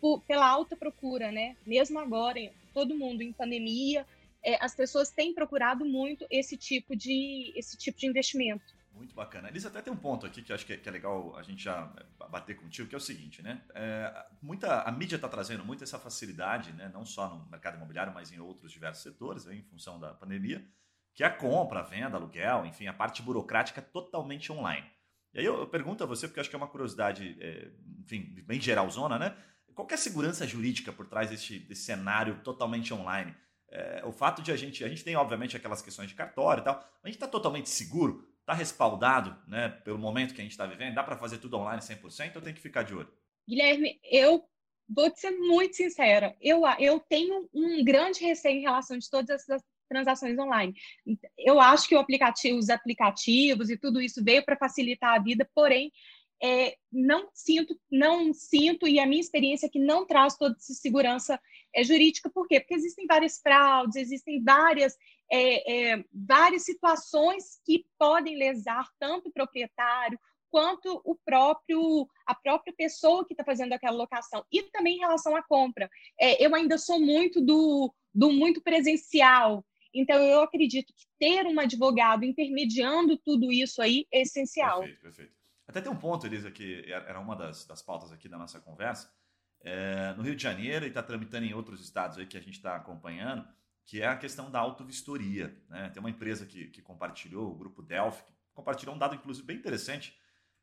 por, 0.00 0.20
pela 0.22 0.48
alta 0.48 0.76
procura, 0.76 1.30
né? 1.30 1.56
Mesmo 1.64 1.98
agora, 1.98 2.40
todo 2.74 2.98
mundo 2.98 3.22
em 3.22 3.32
pandemia, 3.32 4.06
é, 4.42 4.62
as 4.64 4.74
pessoas 4.74 5.10
têm 5.10 5.34
procurado 5.34 5.84
muito 5.84 6.26
esse 6.30 6.56
tipo 6.56 6.96
de 6.96 7.52
esse 7.56 7.76
tipo 7.76 7.98
de 7.98 8.06
investimento. 8.06 8.78
Muito 8.98 9.14
bacana. 9.14 9.48
Elisa, 9.48 9.68
até 9.68 9.80
tem 9.80 9.92
um 9.92 9.96
ponto 9.96 10.26
aqui 10.26 10.42
que 10.42 10.50
eu 10.50 10.56
acho 10.56 10.66
que 10.66 10.72
é, 10.72 10.76
que 10.76 10.88
é 10.88 10.92
legal 10.92 11.36
a 11.36 11.42
gente 11.42 11.62
já 11.62 11.92
é, 11.96 12.28
bater 12.28 12.56
contigo, 12.56 12.88
que 12.88 12.96
é 12.96 12.98
o 12.98 13.00
seguinte, 13.00 13.40
né? 13.40 13.62
É, 13.72 14.26
muita, 14.42 14.82
a 14.82 14.90
mídia 14.90 15.14
está 15.14 15.28
trazendo 15.28 15.64
muito 15.64 15.84
essa 15.84 16.00
facilidade, 16.00 16.72
né? 16.72 16.90
não 16.92 17.04
só 17.04 17.28
no 17.28 17.48
mercado 17.48 17.76
imobiliário, 17.76 18.12
mas 18.12 18.32
em 18.32 18.40
outros 18.40 18.72
diversos 18.72 19.04
setores, 19.04 19.46
em 19.46 19.62
função 19.62 20.00
da 20.00 20.12
pandemia, 20.12 20.66
que 21.14 21.22
é 21.22 21.26
a 21.26 21.30
compra, 21.30 21.78
a 21.78 21.82
venda, 21.84 22.16
aluguel, 22.16 22.66
enfim, 22.66 22.88
a 22.88 22.92
parte 22.92 23.22
burocrática 23.22 23.80
totalmente 23.80 24.50
online. 24.50 24.90
E 25.32 25.38
aí 25.38 25.44
eu, 25.44 25.60
eu 25.60 25.68
pergunto 25.68 26.02
a 26.02 26.06
você, 26.06 26.26
porque 26.26 26.40
acho 26.40 26.50
que 26.50 26.56
é 26.56 26.58
uma 26.58 26.66
curiosidade, 26.66 27.36
é, 27.40 27.70
enfim, 28.00 28.42
bem 28.44 28.60
geralzona, 28.60 29.16
né? 29.16 29.36
Qual 29.74 29.86
é 29.88 29.94
a 29.94 29.98
segurança 29.98 30.44
jurídica 30.44 30.92
por 30.92 31.06
trás 31.06 31.30
desse, 31.30 31.60
desse 31.60 31.82
cenário 31.82 32.40
totalmente 32.42 32.92
online? 32.92 33.32
É, 33.70 34.02
o 34.04 34.12
fato 34.12 34.42
de 34.42 34.50
a 34.50 34.56
gente. 34.56 34.84
A 34.84 34.88
gente 34.88 35.04
tem, 35.04 35.16
obviamente, 35.16 35.56
aquelas 35.56 35.82
questões 35.82 36.08
de 36.08 36.14
cartório 36.14 36.60
e 36.60 36.64
tal, 36.64 36.82
a 37.02 37.06
gente 37.06 37.16
está 37.16 37.28
totalmente 37.28 37.68
seguro, 37.68 38.26
está 38.40 38.52
respaldado 38.52 39.36
né, 39.46 39.68
pelo 39.68 39.98
momento 39.98 40.34
que 40.34 40.40
a 40.40 40.44
gente 40.44 40.52
está 40.52 40.66
vivendo, 40.66 40.94
dá 40.94 41.02
para 41.02 41.16
fazer 41.16 41.38
tudo 41.38 41.58
online 41.58 41.82
100% 41.82 42.36
ou 42.36 42.42
tem 42.42 42.54
que 42.54 42.60
ficar 42.60 42.82
de 42.82 42.94
olho? 42.94 43.12
Guilherme, 43.46 44.00
eu 44.04 44.42
vou 44.88 45.10
te 45.10 45.20
ser 45.20 45.32
muito 45.32 45.76
sincera, 45.76 46.34
eu, 46.40 46.62
eu 46.78 46.98
tenho 47.00 47.48
um 47.52 47.84
grande 47.84 48.24
receio 48.24 48.58
em 48.58 48.62
relação 48.62 48.96
de 48.96 49.08
todas 49.10 49.28
essas 49.30 49.62
transações 49.88 50.38
online. 50.38 50.74
Eu 51.36 51.60
acho 51.60 51.88
que 51.88 51.94
o 51.94 51.98
aplicativo, 51.98 52.58
os 52.58 52.68
aplicativos 52.68 53.70
e 53.70 53.76
tudo 53.76 54.00
isso 54.00 54.22
veio 54.22 54.44
para 54.44 54.56
facilitar 54.56 55.14
a 55.14 55.22
vida, 55.22 55.48
porém 55.54 55.90
é, 56.42 56.76
não 56.92 57.28
sinto, 57.34 57.78
não 57.90 58.32
sinto, 58.32 58.86
e 58.86 59.00
a 59.00 59.06
minha 59.06 59.20
experiência 59.20 59.66
é 59.66 59.68
que 59.68 59.78
não 59.78 60.06
traz 60.06 60.36
toda 60.36 60.54
essa 60.56 60.72
segurança 60.74 61.40
é, 61.78 61.84
jurídica, 61.84 62.28
por 62.30 62.46
quê? 62.48 62.58
Porque 62.60 62.74
existem 62.74 63.06
várias 63.06 63.38
fraudes, 63.38 63.96
existem 63.96 64.42
várias, 64.42 64.96
é, 65.30 65.92
é, 65.92 66.04
várias 66.12 66.64
situações 66.64 67.60
que 67.64 67.86
podem 67.96 68.36
lesar 68.36 68.88
tanto 68.98 69.28
o 69.28 69.32
proprietário 69.32 70.18
quanto 70.50 71.00
o 71.04 71.14
próprio 71.14 72.08
a 72.26 72.34
própria 72.34 72.72
pessoa 72.74 73.24
que 73.26 73.34
está 73.34 73.44
fazendo 73.44 73.74
aquela 73.74 73.96
locação 73.96 74.42
e 74.50 74.62
também 74.62 74.96
em 74.96 75.00
relação 75.00 75.36
à 75.36 75.42
compra 75.42 75.90
é, 76.18 76.42
eu 76.42 76.54
ainda 76.54 76.78
sou 76.78 76.98
muito 76.98 77.38
do, 77.38 77.94
do 78.14 78.32
muito 78.32 78.62
presencial 78.62 79.62
então 79.92 80.16
eu 80.22 80.40
acredito 80.40 80.90
que 80.94 81.04
ter 81.18 81.44
um 81.46 81.60
advogado 81.60 82.24
intermediando 82.24 83.18
tudo 83.18 83.52
isso 83.52 83.82
aí 83.82 84.06
é 84.10 84.22
essencial 84.22 84.80
perfeito, 84.80 85.02
perfeito. 85.02 85.38
Até 85.68 85.82
tem 85.82 85.92
um 85.92 85.96
ponto, 85.96 86.26
Elisa, 86.26 86.50
que 86.50 86.82
era 86.90 87.20
uma 87.20 87.36
das, 87.36 87.66
das 87.66 87.82
pautas 87.82 88.10
aqui 88.10 88.26
da 88.26 88.38
nossa 88.38 88.58
conversa. 88.58 89.12
É, 89.60 90.14
no 90.16 90.22
Rio 90.22 90.36
de 90.36 90.42
Janeiro 90.42 90.84
e 90.84 90.88
está 90.88 91.02
tramitando 91.02 91.44
em 91.44 91.52
outros 91.52 91.80
estados 91.80 92.16
aí 92.16 92.26
que 92.26 92.36
a 92.36 92.40
gente 92.40 92.54
está 92.54 92.76
acompanhando, 92.76 93.46
que 93.84 94.00
é 94.00 94.06
a 94.06 94.16
questão 94.16 94.50
da 94.50 94.58
autovistoria. 94.58 95.56
Né? 95.68 95.88
Tem 95.90 96.00
uma 96.00 96.10
empresa 96.10 96.46
que, 96.46 96.68
que 96.68 96.80
compartilhou, 96.80 97.50
o 97.50 97.54
grupo 97.56 97.82
Delphi, 97.82 98.22
que 98.24 98.32
compartilhou 98.54 98.94
um 98.94 98.98
dado, 98.98 99.14
inclusive, 99.14 99.46
bem 99.46 99.56
interessante, 99.56 100.16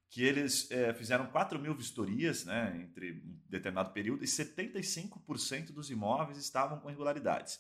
que 0.10 0.24
eles 0.24 0.70
é, 0.72 0.94
fizeram 0.94 1.28
4 1.28 1.60
mil 1.60 1.76
vistorias 1.76 2.46
né, 2.46 2.80
entre 2.82 3.14
um 3.14 3.40
determinado 3.50 3.92
período 3.92 4.24
e 4.24 4.28
75% 4.28 5.74
dos 5.74 5.90
imóveis 5.90 6.38
estavam 6.38 6.80
com 6.80 6.90
irregularidades. 6.90 7.60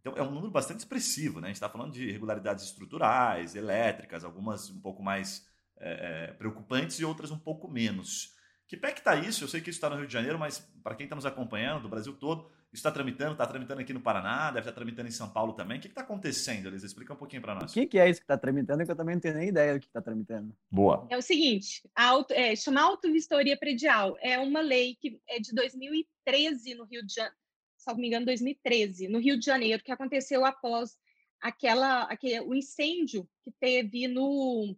Então, 0.00 0.12
é 0.16 0.22
um 0.22 0.30
número 0.30 0.50
bastante 0.50 0.80
expressivo. 0.80 1.40
Né? 1.40 1.46
A 1.46 1.48
gente 1.48 1.56
está 1.56 1.68
falando 1.68 1.92
de 1.92 2.04
irregularidades 2.04 2.64
estruturais, 2.64 3.54
elétricas, 3.54 4.22
algumas 4.22 4.68
um 4.68 4.80
pouco 4.80 5.02
mais 5.02 5.48
é, 5.78 6.26
preocupantes 6.32 6.98
e 6.98 7.04
outras 7.04 7.30
um 7.30 7.38
pouco 7.38 7.68
menos. 7.68 8.33
Que 8.66 8.76
pé 8.76 8.92
que 8.92 9.00
está 9.00 9.16
isso? 9.16 9.44
Eu 9.44 9.48
sei 9.48 9.60
que 9.60 9.70
isso 9.70 9.76
está 9.76 9.90
no 9.90 9.96
Rio 9.96 10.06
de 10.06 10.12
Janeiro, 10.12 10.38
mas 10.38 10.58
para 10.82 10.94
quem 10.94 11.04
está 11.04 11.14
nos 11.14 11.26
acompanhando, 11.26 11.82
do 11.82 11.88
Brasil 11.88 12.12
todo, 12.14 12.50
isso 12.74 12.80
está 12.80 12.90
tramitando, 12.90 13.32
está 13.32 13.46
tramitando 13.46 13.80
aqui 13.80 13.92
no 13.92 14.00
Paraná, 14.00 14.46
deve 14.48 14.60
estar 14.60 14.72
tá 14.72 14.76
tramitando 14.76 15.08
em 15.08 15.12
São 15.12 15.30
Paulo 15.30 15.52
também. 15.52 15.78
O 15.78 15.80
que 15.80 15.86
está 15.86 16.00
acontecendo, 16.00 16.66
Elisa? 16.66 16.86
Explica 16.86 17.12
um 17.12 17.16
pouquinho 17.16 17.40
para 17.40 17.54
nós. 17.54 17.70
O 17.70 17.74
que, 17.74 17.86
que, 17.86 17.98
é 17.98 18.10
isso 18.10 18.20
que 18.20 18.24
está 18.24 18.36
tramitando? 18.36 18.84
Que 18.84 18.90
eu 18.90 18.96
também 18.96 19.14
não 19.14 19.20
tenho 19.20 19.36
nem 19.36 19.48
ideia 19.48 19.74
do 19.74 19.80
que 19.80 19.86
está 19.86 20.02
tramitando. 20.02 20.56
Boa. 20.70 21.06
É 21.08 21.16
o 21.16 21.22
seguinte, 21.22 21.88
auto, 21.94 22.32
é, 22.32 22.56
chama 22.56 22.80
auto-vistoria 22.80 23.56
predial. 23.56 24.16
É 24.20 24.38
uma 24.38 24.60
lei 24.60 24.96
que 24.96 25.20
é 25.28 25.38
de 25.38 25.54
2013 25.54 26.74
no 26.74 26.84
Rio 26.84 27.06
de 27.06 27.14
Janeiro, 27.14 27.36
se 27.76 27.88
não 27.88 27.96
me 27.96 28.08
engano, 28.08 28.26
2013, 28.26 29.06
no 29.06 29.20
Rio 29.20 29.38
de 29.38 29.44
Janeiro, 29.44 29.82
que 29.84 29.92
aconteceu 29.92 30.44
após 30.44 30.96
aquela, 31.40 32.04
aquele, 32.04 32.40
o 32.40 32.54
incêndio 32.54 33.28
que 33.42 33.52
teve 33.60 34.08
no 34.08 34.74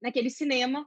naquele 0.00 0.30
cinema. 0.30 0.86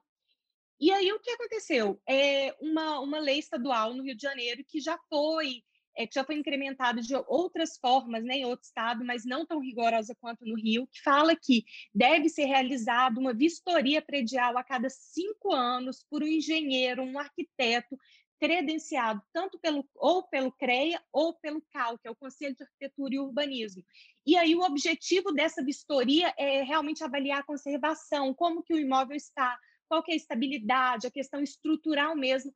E 0.80 0.92
aí 0.92 1.12
o 1.12 1.20
que 1.20 1.32
aconteceu? 1.32 2.00
É 2.08 2.56
uma, 2.60 3.00
uma 3.00 3.20
lei 3.20 3.40
estadual 3.40 3.94
no 3.94 4.04
Rio 4.04 4.16
de 4.16 4.22
Janeiro 4.22 4.64
que 4.68 4.80
já 4.80 4.98
foi 5.10 5.64
é, 5.98 6.06
que 6.06 6.14
já 6.14 6.24
foi 6.24 6.36
incrementada 6.36 7.02
de 7.02 7.16
outras 7.28 7.78
formas 7.78 8.24
né, 8.24 8.36
em 8.36 8.46
outro 8.46 8.64
estado, 8.66 9.04
mas 9.04 9.26
não 9.26 9.46
tão 9.46 9.60
rigorosa 9.60 10.16
quanto 10.22 10.46
no 10.46 10.56
Rio, 10.56 10.88
que 10.88 11.02
fala 11.02 11.36
que 11.36 11.66
deve 11.94 12.30
ser 12.30 12.46
realizada 12.46 13.20
uma 13.20 13.34
vistoria 13.34 14.00
predial 14.00 14.56
a 14.58 14.64
cada 14.64 14.90
cinco 14.92 15.52
anos 15.52 16.06
por 16.08 16.22
um 16.22 16.28
engenheiro, 16.28 17.02
um 17.02 17.18
arquiteto 17.18 17.98
credenciado 18.40 19.20
tanto 19.34 19.58
pelo 19.58 19.84
ou 19.96 20.22
pelo 20.22 20.52
CREA 20.52 21.02
ou 21.12 21.34
pelo 21.34 21.60
CAL, 21.74 21.98
que 21.98 22.08
é 22.08 22.12
o 22.12 22.16
Conselho 22.16 22.56
de 22.56 22.64
Arquitetura 22.64 23.16
e 23.16 23.20
Urbanismo. 23.20 23.84
E 24.24 24.38
aí 24.38 24.54
o 24.54 24.62
objetivo 24.62 25.32
dessa 25.32 25.64
vistoria 25.64 26.32
é 26.38 26.62
realmente 26.62 27.04
avaliar 27.04 27.40
a 27.40 27.46
conservação, 27.46 28.36
como 28.36 28.62
que 28.62 28.76
o 28.76 28.80
imóvel 28.80 29.18
está, 29.18 29.58
qual 29.88 30.04
que 30.04 30.12
é 30.12 30.14
a 30.14 30.18
estabilidade, 30.18 31.08
a 31.08 31.12
questão 31.12 31.42
estrutural 31.42 32.16
mesmo, 32.16 32.54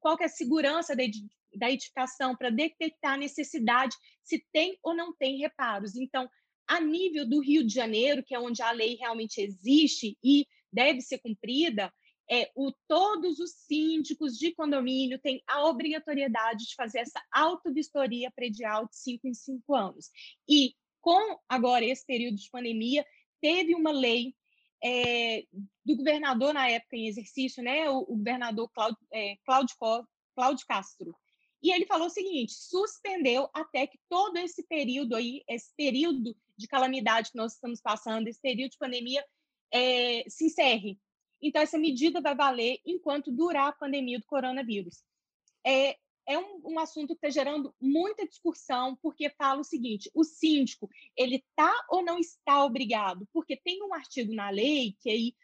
qual 0.00 0.16
que 0.16 0.22
é 0.22 0.26
a 0.26 0.30
segurança 0.30 0.96
da, 0.96 1.02
da 1.54 1.70
edificação 1.70 2.36
para 2.36 2.50
detectar 2.50 3.14
a 3.14 3.18
necessidade 3.18 3.94
se 4.22 4.44
tem 4.52 4.78
ou 4.82 4.94
não 4.94 5.14
tem 5.14 5.38
reparos. 5.38 5.96
Então, 5.96 6.28
a 6.66 6.80
nível 6.80 7.28
do 7.28 7.40
Rio 7.40 7.66
de 7.66 7.74
Janeiro, 7.74 8.22
que 8.24 8.34
é 8.34 8.40
onde 8.40 8.62
a 8.62 8.70
lei 8.70 8.96
realmente 8.96 9.40
existe 9.40 10.16
e 10.22 10.46
deve 10.72 11.00
ser 11.00 11.18
cumprida, 11.18 11.92
é, 12.30 12.50
o, 12.54 12.72
todos 12.88 13.38
os 13.38 13.50
síndicos 13.50 14.38
de 14.38 14.54
condomínio 14.54 15.18
têm 15.18 15.42
a 15.46 15.66
obrigatoriedade 15.66 16.66
de 16.66 16.74
fazer 16.74 17.00
essa 17.00 17.22
autovistoria 17.30 18.30
predial 18.30 18.86
de 18.86 18.96
cinco 18.96 19.26
em 19.26 19.34
cinco 19.34 19.74
anos. 19.74 20.10
E 20.48 20.74
com 21.00 21.38
agora 21.48 21.84
esse 21.84 22.06
período 22.06 22.36
de 22.36 22.48
pandemia, 22.48 23.04
teve 23.40 23.74
uma 23.74 23.90
lei 23.90 24.34
é, 24.82 25.44
do 25.84 25.96
governador 25.96 26.52
na 26.52 26.68
época 26.68 26.96
em 26.96 27.06
exercício, 27.06 27.62
né, 27.62 27.88
o, 27.88 28.00
o 28.00 28.16
governador 28.16 28.68
Cláudio, 28.70 28.98
é, 29.12 29.36
Castro, 30.66 31.14
e 31.62 31.70
ele 31.70 31.86
falou 31.86 32.08
o 32.08 32.10
seguinte: 32.10 32.52
suspendeu 32.52 33.48
até 33.54 33.86
que 33.86 33.98
todo 34.08 34.36
esse 34.38 34.64
período 34.64 35.14
aí, 35.14 35.42
esse 35.48 35.72
período 35.76 36.36
de 36.56 36.66
calamidade 36.66 37.30
que 37.30 37.36
nós 37.36 37.54
estamos 37.54 37.80
passando, 37.80 38.26
esse 38.26 38.40
período 38.40 38.72
de 38.72 38.78
pandemia, 38.78 39.24
é, 39.72 40.24
se 40.28 40.46
encerre. 40.46 40.98
Então, 41.40 41.62
essa 41.62 41.78
medida 41.78 42.20
vai 42.20 42.34
valer 42.34 42.78
enquanto 42.84 43.32
durar 43.32 43.68
a 43.68 43.72
pandemia 43.72 44.18
do 44.18 44.26
coronavírus. 44.26 45.04
É, 45.64 45.96
é 46.26 46.38
um, 46.38 46.60
um 46.64 46.78
assunto 46.78 47.08
que 47.08 47.26
está 47.26 47.30
gerando 47.30 47.74
muita 47.80 48.26
discussão, 48.26 48.96
porque 49.02 49.30
fala 49.30 49.60
o 49.60 49.64
seguinte: 49.64 50.10
o 50.14 50.24
síndico 50.24 50.88
ele 51.16 51.36
está 51.36 51.72
ou 51.88 52.04
não 52.04 52.18
está 52.18 52.64
obrigado? 52.64 53.26
Porque 53.32 53.56
tem 53.56 53.82
um 53.82 53.94
artigo 53.94 54.34
na 54.34 54.50
lei 54.50 54.96
que 55.00 55.10
aí, 55.10 55.34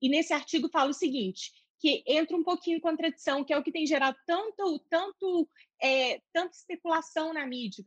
e 0.00 0.08
nesse 0.08 0.32
artigo 0.32 0.68
fala 0.68 0.90
o 0.90 0.94
seguinte: 0.94 1.52
que 1.78 2.02
entra 2.06 2.36
um 2.36 2.42
pouquinho 2.42 2.78
em 2.78 2.80
contradição, 2.80 3.44
que 3.44 3.52
é 3.52 3.58
o 3.58 3.62
que 3.62 3.72
tem 3.72 3.86
gerado 3.86 4.16
tanto, 4.26 4.78
tanto, 4.90 5.48
é, 5.80 6.20
tanta 6.32 6.56
especulação 6.56 7.32
na 7.32 7.46
mídia, 7.46 7.84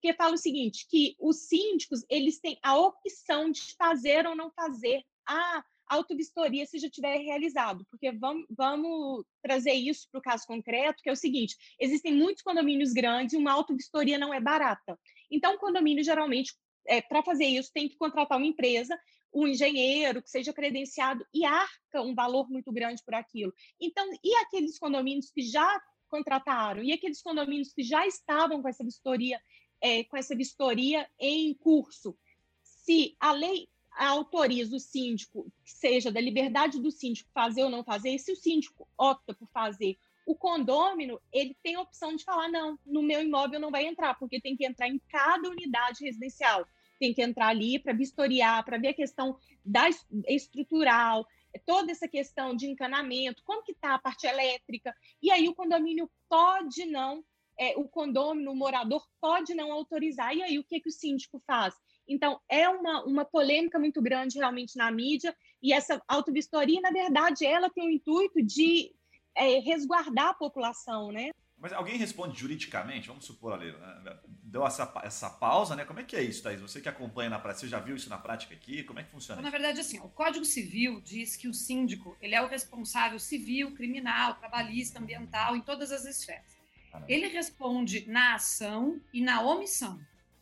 que 0.00 0.14
fala 0.14 0.34
o 0.34 0.38
seguinte, 0.38 0.86
que 0.88 1.16
os 1.18 1.48
síndicos 1.48 2.04
eles 2.08 2.40
têm 2.40 2.58
a 2.62 2.76
opção 2.78 3.50
de 3.50 3.74
fazer 3.76 4.26
ou 4.26 4.34
não 4.34 4.50
fazer 4.50 5.04
a 5.26 5.64
autovistoria 5.90 6.64
se 6.64 6.78
já 6.78 6.88
tiver 6.88 7.18
realizado, 7.18 7.84
porque 7.90 8.12
vamos, 8.12 8.46
vamos 8.48 9.24
trazer 9.42 9.72
isso 9.72 10.08
para 10.10 10.20
o 10.20 10.22
caso 10.22 10.46
concreto, 10.46 11.02
que 11.02 11.10
é 11.10 11.12
o 11.12 11.16
seguinte: 11.16 11.56
existem 11.78 12.14
muitos 12.14 12.42
condomínios 12.42 12.92
grandes 12.92 13.34
e 13.34 13.36
uma 13.36 13.52
autovistoria 13.52 14.16
não 14.16 14.32
é 14.32 14.40
barata. 14.40 14.98
Então, 15.30 15.54
o 15.54 15.58
condomínio 15.58 16.04
geralmente, 16.04 16.54
é, 16.86 17.02
para 17.02 17.22
fazer 17.22 17.46
isso, 17.46 17.72
tem 17.74 17.88
que 17.88 17.96
contratar 17.96 18.38
uma 18.38 18.46
empresa, 18.46 18.98
um 19.34 19.46
engenheiro 19.46 20.22
que 20.22 20.30
seja 20.30 20.52
credenciado 20.52 21.26
e 21.34 21.44
arca 21.44 22.02
um 22.02 22.14
valor 22.14 22.48
muito 22.48 22.72
grande 22.72 23.02
por 23.04 23.14
aquilo. 23.14 23.52
Então, 23.80 24.08
e 24.24 24.34
aqueles 24.36 24.78
condomínios 24.78 25.30
que 25.30 25.42
já 25.42 25.80
contrataram 26.08 26.82
e 26.82 26.92
aqueles 26.92 27.22
condomínios 27.22 27.72
que 27.72 27.82
já 27.82 28.06
estavam 28.06 28.62
com 28.62 28.68
essa 28.68 28.84
vistoria, 28.84 29.40
é, 29.80 30.04
com 30.04 30.16
essa 30.16 30.36
vistoria 30.36 31.08
em 31.18 31.52
curso? 31.54 32.16
Se 32.62 33.16
a 33.20 33.32
lei 33.32 33.68
autoriza 33.96 34.76
o 34.76 34.80
síndico, 34.80 35.50
seja 35.64 36.10
da 36.10 36.20
liberdade 36.20 36.80
do 36.80 36.90
síndico 36.90 37.30
fazer 37.32 37.64
ou 37.64 37.70
não 37.70 37.84
fazer, 37.84 38.10
e 38.10 38.18
se 38.18 38.32
o 38.32 38.36
síndico 38.36 38.88
opta 38.96 39.34
por 39.34 39.48
fazer, 39.48 39.98
o 40.26 40.34
condômino, 40.34 41.20
ele 41.32 41.56
tem 41.62 41.74
a 41.74 41.80
opção 41.80 42.14
de 42.14 42.24
falar, 42.24 42.48
não, 42.48 42.78
no 42.86 43.02
meu 43.02 43.20
imóvel 43.20 43.58
não 43.58 43.70
vai 43.70 43.86
entrar, 43.86 44.14
porque 44.14 44.40
tem 44.40 44.56
que 44.56 44.64
entrar 44.64 44.88
em 44.88 45.00
cada 45.08 45.48
unidade 45.48 46.04
residencial, 46.04 46.66
tem 46.98 47.12
que 47.12 47.22
entrar 47.22 47.48
ali 47.48 47.78
para 47.78 47.92
vistoriar, 47.92 48.64
para 48.64 48.78
ver 48.78 48.88
a 48.88 48.94
questão 48.94 49.36
da 49.64 49.88
estrutural, 50.28 51.26
toda 51.66 51.90
essa 51.90 52.06
questão 52.06 52.54
de 52.54 52.66
encanamento, 52.66 53.42
como 53.44 53.62
que 53.62 53.72
está 53.72 53.94
a 53.94 53.98
parte 53.98 54.26
elétrica, 54.26 54.94
e 55.20 55.30
aí 55.30 55.48
o 55.48 55.54
condomínio 55.54 56.08
pode 56.28 56.84
não, 56.86 57.24
é, 57.58 57.76
o 57.76 57.88
condômino, 57.88 58.52
o 58.52 58.56
morador 58.56 59.04
pode 59.20 59.52
não 59.54 59.72
autorizar, 59.72 60.34
e 60.34 60.42
aí 60.42 60.58
o 60.58 60.64
que, 60.64 60.80
que 60.80 60.88
o 60.88 60.92
síndico 60.92 61.42
faz? 61.46 61.74
Então, 62.10 62.40
é 62.48 62.68
uma, 62.68 63.04
uma 63.04 63.24
polêmica 63.24 63.78
muito 63.78 64.02
grande 64.02 64.36
realmente 64.36 64.76
na 64.76 64.90
mídia, 64.90 65.34
e 65.62 65.72
essa 65.72 66.02
autovistoria, 66.08 66.80
na 66.80 66.90
verdade, 66.90 67.46
ela 67.46 67.70
tem 67.70 67.86
o 67.86 67.90
intuito 67.90 68.42
de 68.42 68.92
é, 69.34 69.60
resguardar 69.60 70.30
a 70.30 70.34
população, 70.34 71.12
né? 71.12 71.30
Mas 71.56 71.72
alguém 71.72 71.96
responde 71.98 72.40
juridicamente? 72.40 73.06
Vamos 73.06 73.26
supor, 73.26 73.52
ali, 73.52 73.70
né? 73.70 74.18
deu 74.26 74.66
essa, 74.66 74.92
essa 75.04 75.30
pausa, 75.30 75.76
né? 75.76 75.84
Como 75.84 76.00
é 76.00 76.04
que 76.04 76.16
é 76.16 76.22
isso, 76.22 76.42
Thaís? 76.42 76.60
Você 76.60 76.80
que 76.80 76.88
acompanha 76.88 77.30
na 77.30 77.38
prática, 77.38 77.60
você 77.60 77.68
já 77.68 77.78
viu 77.78 77.94
isso 77.94 78.08
na 78.08 78.18
prática 78.18 78.54
aqui? 78.54 78.82
Como 78.82 78.98
é 78.98 79.04
que 79.04 79.10
funciona? 79.10 79.40
Então, 79.40 79.50
na 79.50 79.56
verdade, 79.56 79.78
assim, 79.78 80.00
o 80.00 80.08
Código 80.08 80.44
Civil 80.44 81.00
diz 81.02 81.36
que 81.36 81.46
o 81.46 81.54
síndico 81.54 82.16
ele 82.20 82.34
é 82.34 82.42
o 82.42 82.48
responsável 82.48 83.18
civil, 83.20 83.72
criminal, 83.74 84.34
trabalhista, 84.34 84.98
ambiental, 84.98 85.54
em 85.54 85.60
todas 85.60 85.92
as 85.92 86.04
esferas. 86.06 86.58
Ele 87.06 87.28
responde 87.28 88.08
na 88.08 88.34
ação 88.34 89.00
e 89.12 89.20
na 89.20 89.42
omissão. 89.42 90.00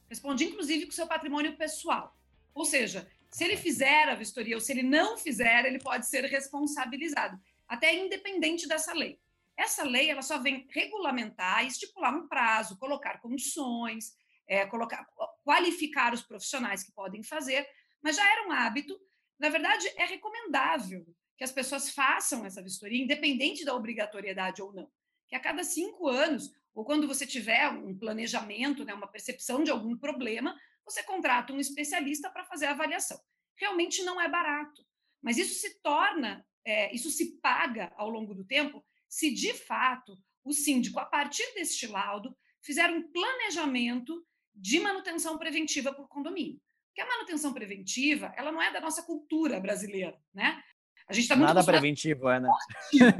Responde 0.08 0.44
inclusive 0.44 0.86
com 0.86 0.92
o 0.92 0.94
seu 0.94 1.06
patrimônio 1.06 1.56
pessoal. 1.56 2.16
Ou 2.54 2.64
seja, 2.64 3.08
se 3.30 3.44
ele 3.44 3.56
fizer 3.56 4.08
a 4.08 4.14
vistoria 4.14 4.56
ou 4.56 4.60
se 4.60 4.72
ele 4.72 4.82
não 4.82 5.16
fizer, 5.16 5.64
ele 5.66 5.78
pode 5.78 6.06
ser 6.06 6.24
responsabilizado, 6.24 7.38
até 7.66 7.94
independente 7.94 8.66
dessa 8.66 8.92
lei. 8.92 9.20
Essa 9.56 9.82
lei 9.82 10.08
ela 10.10 10.22
só 10.22 10.38
vem 10.38 10.66
regulamentar, 10.70 11.66
estipular 11.66 12.14
um 12.14 12.28
prazo, 12.28 12.78
colocar 12.78 13.20
condições, 13.20 14.16
é, 14.46 14.64
colocar, 14.66 15.06
qualificar 15.44 16.14
os 16.14 16.22
profissionais 16.22 16.82
que 16.82 16.92
podem 16.92 17.22
fazer, 17.22 17.68
mas 18.02 18.16
já 18.16 18.32
era 18.32 18.48
um 18.48 18.52
hábito. 18.52 18.98
Na 19.38 19.48
verdade, 19.48 19.86
é 19.96 20.04
recomendável 20.04 21.06
que 21.36 21.44
as 21.44 21.52
pessoas 21.52 21.90
façam 21.90 22.46
essa 22.46 22.62
vistoria, 22.62 23.02
independente 23.02 23.64
da 23.64 23.74
obrigatoriedade 23.74 24.62
ou 24.62 24.72
não. 24.72 24.90
Que 25.28 25.36
a 25.36 25.40
cada 25.40 25.62
cinco 25.62 26.08
anos, 26.08 26.52
ou 26.78 26.84
quando 26.84 27.08
você 27.08 27.26
tiver 27.26 27.68
um 27.70 27.98
planejamento, 27.98 28.84
né, 28.84 28.94
uma 28.94 29.10
percepção 29.10 29.64
de 29.64 29.70
algum 29.72 29.98
problema, 29.98 30.56
você 30.84 31.02
contrata 31.02 31.52
um 31.52 31.58
especialista 31.58 32.30
para 32.30 32.44
fazer 32.44 32.66
a 32.66 32.70
avaliação. 32.70 33.18
Realmente 33.56 34.04
não 34.04 34.20
é 34.20 34.28
barato, 34.28 34.86
mas 35.20 35.38
isso 35.38 35.54
se 35.54 35.82
torna, 35.82 36.46
é, 36.64 36.94
isso 36.94 37.10
se 37.10 37.40
paga 37.40 37.92
ao 37.96 38.08
longo 38.08 38.32
do 38.32 38.44
tempo, 38.44 38.86
se 39.08 39.34
de 39.34 39.54
fato 39.54 40.16
o 40.44 40.52
síndico, 40.52 41.00
a 41.00 41.04
partir 41.04 41.52
deste 41.52 41.88
laudo, 41.88 42.32
fizer 42.62 42.88
um 42.90 43.10
planejamento 43.10 44.24
de 44.54 44.78
manutenção 44.78 45.36
preventiva 45.36 45.92
por 45.92 46.06
condomínio. 46.06 46.62
Porque 46.86 47.00
a 47.00 47.08
manutenção 47.08 47.52
preventiva, 47.52 48.32
ela 48.36 48.52
não 48.52 48.62
é 48.62 48.72
da 48.72 48.80
nossa 48.80 49.02
cultura 49.02 49.58
brasileira, 49.58 50.16
né? 50.32 50.62
A 51.08 51.12
gente 51.14 51.22
está 51.22 51.34
muito 51.34 51.48
Nada 51.48 51.64
preventivo, 51.64 52.28
é, 52.28 52.38
né? 52.38 52.48
né? 52.48 53.14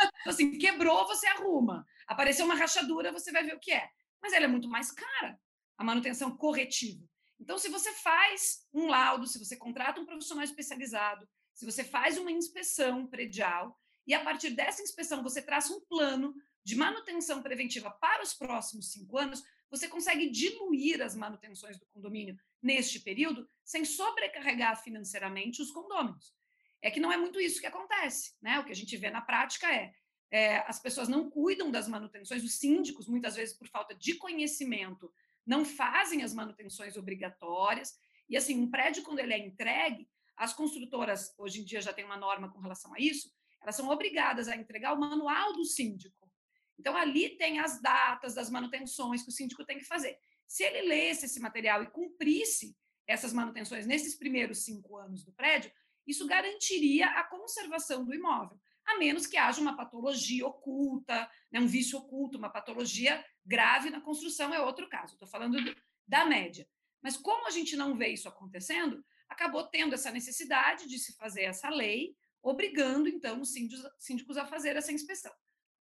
assim, 0.26 0.58
quebrou, 0.58 1.06
você 1.06 1.28
arruma. 1.28 1.86
Apareceu 2.06 2.44
uma 2.44 2.56
rachadura, 2.56 3.12
você 3.12 3.30
vai 3.30 3.44
ver 3.44 3.54
o 3.54 3.60
que 3.60 3.70
é. 3.72 3.88
Mas 4.20 4.32
ela 4.32 4.46
é 4.46 4.48
muito 4.48 4.68
mais 4.68 4.90
cara, 4.90 5.38
a 5.76 5.84
manutenção 5.84 6.36
corretiva. 6.36 7.08
Então, 7.38 7.56
se 7.56 7.68
você 7.68 7.92
faz 7.92 8.66
um 8.74 8.88
laudo, 8.88 9.28
se 9.28 9.38
você 9.38 9.56
contrata 9.56 10.00
um 10.00 10.06
profissional 10.06 10.42
especializado, 10.42 11.28
se 11.54 11.64
você 11.64 11.84
faz 11.84 12.18
uma 12.18 12.32
inspeção 12.32 13.06
predial, 13.06 13.78
e 14.04 14.12
a 14.12 14.24
partir 14.24 14.50
dessa 14.50 14.82
inspeção 14.82 15.22
você 15.22 15.40
traça 15.40 15.72
um 15.72 15.80
plano 15.80 16.34
de 16.64 16.74
manutenção 16.74 17.42
preventiva 17.42 17.90
para 17.90 18.22
os 18.22 18.34
próximos 18.34 18.90
cinco 18.90 19.18
anos, 19.18 19.42
você 19.70 19.86
consegue 19.86 20.30
diluir 20.30 21.00
as 21.02 21.14
manutenções 21.14 21.78
do 21.78 21.86
condomínio 21.86 22.36
neste 22.60 23.00
período 23.00 23.48
sem 23.64 23.84
sobrecarregar 23.84 24.82
financeiramente 24.82 25.62
os 25.62 25.70
condôminos. 25.70 26.34
É 26.82 26.90
que 26.90 27.00
não 27.00 27.12
é 27.12 27.16
muito 27.16 27.40
isso 27.40 27.60
que 27.60 27.66
acontece, 27.66 28.34
né? 28.40 28.58
O 28.60 28.64
que 28.64 28.72
a 28.72 28.76
gente 28.76 28.96
vê 28.96 29.10
na 29.10 29.20
prática 29.20 29.72
é, 29.72 29.92
é 30.30 30.58
as 30.58 30.80
pessoas 30.80 31.08
não 31.08 31.28
cuidam 31.28 31.70
das 31.70 31.88
manutenções, 31.88 32.44
os 32.44 32.58
síndicos, 32.58 33.08
muitas 33.08 33.34
vezes 33.34 33.56
por 33.56 33.68
falta 33.68 33.94
de 33.94 34.14
conhecimento, 34.14 35.12
não 35.44 35.64
fazem 35.64 36.22
as 36.22 36.34
manutenções 36.34 36.96
obrigatórias. 36.96 37.98
E 38.28 38.36
assim, 38.36 38.60
um 38.60 38.70
prédio, 38.70 39.02
quando 39.02 39.18
ele 39.18 39.32
é 39.32 39.38
entregue, 39.38 40.08
as 40.36 40.52
construtoras, 40.52 41.34
hoje 41.36 41.60
em 41.60 41.64
dia 41.64 41.80
já 41.80 41.92
tem 41.92 42.04
uma 42.04 42.16
norma 42.16 42.50
com 42.50 42.60
relação 42.60 42.94
a 42.94 43.00
isso, 43.00 43.32
elas 43.60 43.74
são 43.74 43.88
obrigadas 43.88 44.46
a 44.46 44.56
entregar 44.56 44.92
o 44.92 45.00
manual 45.00 45.52
do 45.52 45.64
síndico. 45.64 46.30
Então, 46.78 46.96
ali 46.96 47.30
tem 47.30 47.58
as 47.58 47.82
datas 47.82 48.34
das 48.34 48.48
manutenções 48.48 49.22
que 49.22 49.30
o 49.30 49.32
síndico 49.32 49.64
tem 49.64 49.78
que 49.78 49.84
fazer. 49.84 50.16
Se 50.46 50.62
ele 50.62 50.82
lesse 50.82 51.26
esse 51.26 51.40
material 51.40 51.82
e 51.82 51.90
cumprisse 51.90 52.76
essas 53.06 53.32
manutenções 53.32 53.86
nesses 53.86 54.14
primeiros 54.14 54.64
cinco 54.64 54.96
anos 54.96 55.24
do 55.24 55.32
prédio, 55.32 55.72
isso 56.08 56.26
garantiria 56.26 57.06
a 57.06 57.22
conservação 57.22 58.04
do 58.04 58.14
imóvel, 58.14 58.58
a 58.86 58.96
menos 58.98 59.26
que 59.26 59.36
haja 59.36 59.60
uma 59.60 59.76
patologia 59.76 60.46
oculta, 60.46 61.30
né, 61.52 61.60
um 61.60 61.66
vício 61.66 61.98
oculto, 61.98 62.38
uma 62.38 62.48
patologia 62.48 63.22
grave 63.44 63.90
na 63.90 64.00
construção, 64.00 64.54
é 64.54 64.60
outro 64.60 64.88
caso. 64.88 65.12
Estou 65.12 65.28
falando 65.28 65.62
do, 65.62 65.76
da 66.06 66.24
média. 66.24 66.66
Mas 67.02 67.16
como 67.16 67.46
a 67.46 67.50
gente 67.50 67.76
não 67.76 67.94
vê 67.94 68.08
isso 68.08 68.28
acontecendo, 68.28 69.04
acabou 69.28 69.64
tendo 69.64 69.94
essa 69.94 70.10
necessidade 70.10 70.88
de 70.88 70.98
se 70.98 71.14
fazer 71.16 71.42
essa 71.42 71.68
lei, 71.68 72.16
obrigando, 72.42 73.08
então, 73.08 73.40
os 73.40 73.52
síndicos, 73.52 73.84
síndicos 73.98 74.36
a 74.38 74.46
fazer 74.46 74.76
essa 74.76 74.92
inspeção. 74.92 75.32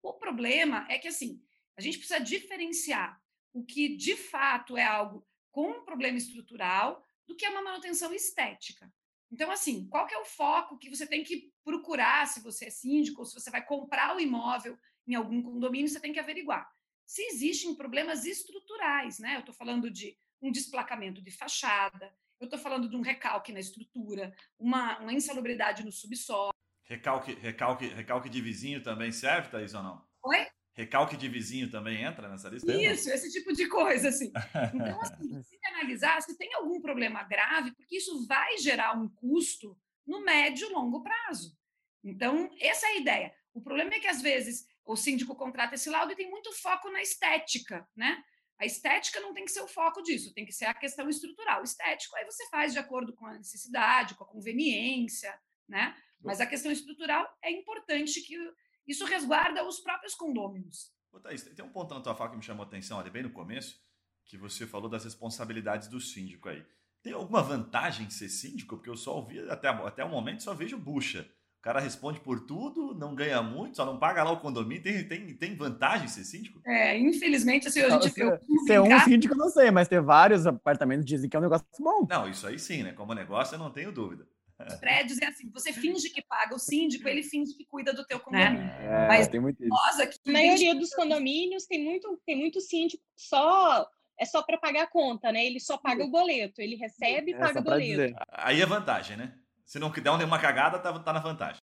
O 0.02 0.14
problema 0.14 0.86
é 0.88 0.98
que, 0.98 1.08
assim, 1.08 1.42
a 1.76 1.80
gente 1.80 1.98
precisa 1.98 2.18
diferenciar 2.18 3.20
o 3.52 3.64
que 3.64 3.96
de 3.96 4.16
fato 4.16 4.76
é 4.76 4.84
algo 4.84 5.26
com 5.50 5.70
um 5.70 5.84
problema 5.84 6.18
estrutural 6.18 7.04
do 7.26 7.36
que 7.36 7.44
é 7.44 7.50
uma 7.50 7.62
manutenção 7.62 8.12
estética. 8.12 8.92
Então, 9.30 9.50
assim, 9.50 9.88
qual 9.88 10.06
que 10.06 10.14
é 10.14 10.18
o 10.18 10.24
foco 10.24 10.78
que 10.78 10.88
você 10.88 11.06
tem 11.06 11.24
que 11.24 11.52
procurar 11.64 12.26
se 12.26 12.40
você 12.40 12.66
é 12.66 12.70
síndico 12.70 13.20
ou 13.20 13.26
se 13.26 13.34
você 13.34 13.50
vai 13.50 13.64
comprar 13.64 14.14
o 14.14 14.20
imóvel 14.20 14.78
em 15.06 15.14
algum 15.14 15.42
condomínio, 15.42 15.88
você 15.88 16.00
tem 16.00 16.12
que 16.12 16.20
averiguar 16.20 16.70
se 17.06 17.22
existem 17.26 17.74
problemas 17.74 18.24
estruturais, 18.24 19.18
né? 19.18 19.36
Eu 19.36 19.40
estou 19.40 19.54
falando 19.54 19.90
de 19.90 20.16
um 20.40 20.50
desplacamento 20.50 21.22
de 21.22 21.30
fachada, 21.30 22.14
eu 22.40 22.46
estou 22.46 22.58
falando 22.58 22.88
de 22.88 22.96
um 22.96 23.00
recalque 23.00 23.52
na 23.52 23.60
estrutura, 23.60 24.34
uma, 24.58 24.98
uma 24.98 25.12
insalubridade 25.12 25.84
no 25.84 25.92
subsolo. 25.92 26.52
Recalque, 26.84 27.34
recalque, 27.34 27.86
recalque 27.86 28.28
de 28.28 28.40
vizinho 28.40 28.82
também 28.82 29.10
serve, 29.10 29.50
Thaís, 29.50 29.74
ou 29.74 29.82
não? 29.82 30.06
Oi? 30.24 30.46
Recalque 30.74 31.16
de 31.16 31.28
vizinho 31.28 31.70
também 31.70 32.02
entra 32.02 32.28
nessa 32.28 32.48
lista? 32.48 32.74
Isso, 32.74 33.08
esse 33.08 33.30
tipo 33.30 33.52
de 33.52 33.68
coisa, 33.68 34.08
assim. 34.08 34.32
Então, 34.74 35.00
assim, 35.00 35.42
se 35.42 35.58
analisar 35.66 36.20
se 36.20 36.36
tem 36.36 36.52
algum 36.54 36.80
problema 36.80 37.22
grave, 37.22 37.72
porque 37.72 37.96
isso 37.96 38.26
vai 38.26 38.58
gerar 38.58 38.98
um 38.98 39.08
custo 39.08 39.78
no 40.04 40.24
médio 40.24 40.68
e 40.68 40.72
longo 40.72 41.02
prazo. 41.02 41.56
Então, 42.02 42.50
essa 42.60 42.86
é 42.86 42.90
a 42.90 42.96
ideia. 42.96 43.34
O 43.52 43.62
problema 43.62 43.94
é 43.94 44.00
que, 44.00 44.08
às 44.08 44.20
vezes, 44.20 44.66
o 44.84 44.96
síndico 44.96 45.36
contrata 45.36 45.76
esse 45.76 45.88
laudo 45.88 46.12
e 46.12 46.16
tem 46.16 46.28
muito 46.28 46.52
foco 46.52 46.90
na 46.90 47.00
estética, 47.00 47.88
né? 47.96 48.22
A 48.58 48.66
estética 48.66 49.20
não 49.20 49.32
tem 49.32 49.44
que 49.44 49.52
ser 49.52 49.62
o 49.62 49.68
foco 49.68 50.02
disso, 50.02 50.34
tem 50.34 50.44
que 50.44 50.52
ser 50.52 50.66
a 50.66 50.74
questão 50.74 51.08
estrutural. 51.08 51.60
O 51.60 51.64
estético, 51.64 52.16
aí 52.16 52.24
você 52.24 52.48
faz 52.48 52.72
de 52.72 52.78
acordo 52.78 53.14
com 53.14 53.26
a 53.26 53.34
necessidade, 53.34 54.14
com 54.14 54.24
a 54.24 54.28
conveniência, 54.28 55.32
né? 55.68 55.96
Mas 56.20 56.40
a 56.40 56.46
questão 56.46 56.72
estrutural 56.72 57.28
é 57.42 57.50
importante 57.50 58.20
que 58.22 58.36
isso 58.86 59.04
resguarda 59.04 59.66
os 59.66 59.80
próprios 59.80 60.14
condôminos. 60.14 60.92
Ô, 61.12 61.20
Thaís, 61.20 61.42
tem 61.42 61.64
um 61.64 61.70
ponto 61.70 61.94
na 61.94 62.00
tua 62.00 62.14
fala 62.14 62.30
que 62.30 62.36
me 62.36 62.42
chamou 62.42 62.64
a 62.64 62.66
atenção 62.66 62.98
ali 62.98 63.10
bem 63.10 63.22
no 63.22 63.30
começo, 63.30 63.78
que 64.24 64.36
você 64.36 64.66
falou 64.66 64.88
das 64.88 65.04
responsabilidades 65.04 65.88
do 65.88 66.00
síndico 66.00 66.48
aí. 66.48 66.64
Tem 67.02 67.12
alguma 67.12 67.42
vantagem 67.42 68.06
em 68.06 68.10
ser 68.10 68.28
síndico? 68.28 68.76
Porque 68.76 68.88
eu 68.88 68.96
só 68.96 69.16
ouvi, 69.16 69.38
até, 69.50 69.68
até 69.68 70.04
o 70.04 70.08
momento, 70.08 70.42
só 70.42 70.54
vejo 70.54 70.78
bucha. 70.78 71.28
O 71.58 71.62
cara 71.62 71.78
responde 71.80 72.20
por 72.20 72.40
tudo, 72.40 72.94
não 72.94 73.14
ganha 73.14 73.42
muito, 73.42 73.76
só 73.76 73.86
não 73.86 73.98
paga 73.98 74.22
lá 74.22 74.32
o 74.32 74.40
condomínio. 74.40 74.82
Tem, 74.82 75.06
tem, 75.06 75.34
tem 75.34 75.56
vantagem 75.56 76.08
ser 76.08 76.24
síndico? 76.24 76.60
É, 76.66 76.98
infelizmente, 76.98 77.68
assim, 77.68 77.80
a 77.80 77.90
gente... 77.90 78.10
Ser, 78.10 78.40
ser 78.66 78.80
um 78.80 79.00
síndico, 79.00 79.34
não 79.34 79.48
sei, 79.48 79.70
mas 79.70 79.88
ter 79.88 80.00
vários 80.00 80.46
apartamentos 80.46 81.06
dizem 81.06 81.28
que 81.28 81.36
é 81.36 81.38
um 81.38 81.42
negócio 81.42 81.66
bom. 81.78 82.06
Não, 82.08 82.28
isso 82.28 82.46
aí 82.46 82.58
sim, 82.58 82.82
né? 82.82 82.92
Como 82.92 83.14
negócio, 83.14 83.54
eu 83.54 83.58
não 83.58 83.70
tenho 83.70 83.92
dúvida. 83.92 84.26
Os 84.58 84.74
prédios 84.80 85.20
é 85.20 85.26
assim, 85.26 85.50
você 85.50 85.72
finge 85.72 86.10
que 86.10 86.22
paga 86.22 86.54
o 86.54 86.58
síndico, 86.58 87.08
ele 87.08 87.22
finge 87.22 87.54
que 87.54 87.64
cuida 87.64 87.92
do 87.92 88.04
teu 88.04 88.18
né? 88.18 88.24
condomínio. 88.24 88.62
É, 88.62 89.08
Mas 89.08 89.28
tem 89.28 89.40
muito 89.40 89.64
nós 89.66 90.00
aqui, 90.00 90.18
a 90.26 90.32
maioria 90.32 90.74
dos 90.74 90.90
condomínios 90.90 91.66
tem 91.66 91.82
muito, 91.82 92.20
tem 92.24 92.36
muito 92.36 92.60
síndico 92.60 93.02
só 93.16 93.88
é 94.18 94.24
só 94.24 94.42
para 94.42 94.58
pagar 94.58 94.84
a 94.84 94.86
conta, 94.86 95.32
né? 95.32 95.44
Ele 95.44 95.58
só 95.58 95.76
paga 95.76 96.04
o 96.04 96.10
boleto, 96.10 96.60
ele 96.60 96.76
recebe 96.76 97.32
e 97.32 97.34
paga 97.34 97.58
o 97.58 97.62
boleto. 97.62 97.90
Dizer. 97.90 98.14
Aí 98.30 98.60
é 98.60 98.66
vantagem, 98.66 99.16
né? 99.16 99.34
Se 99.64 99.78
não 99.78 99.90
der 99.90 100.16
nenhuma 100.16 100.38
cagada, 100.38 100.78
tá, 100.78 100.96
tá 101.00 101.12
na 101.12 101.20
vantagem. 101.20 101.60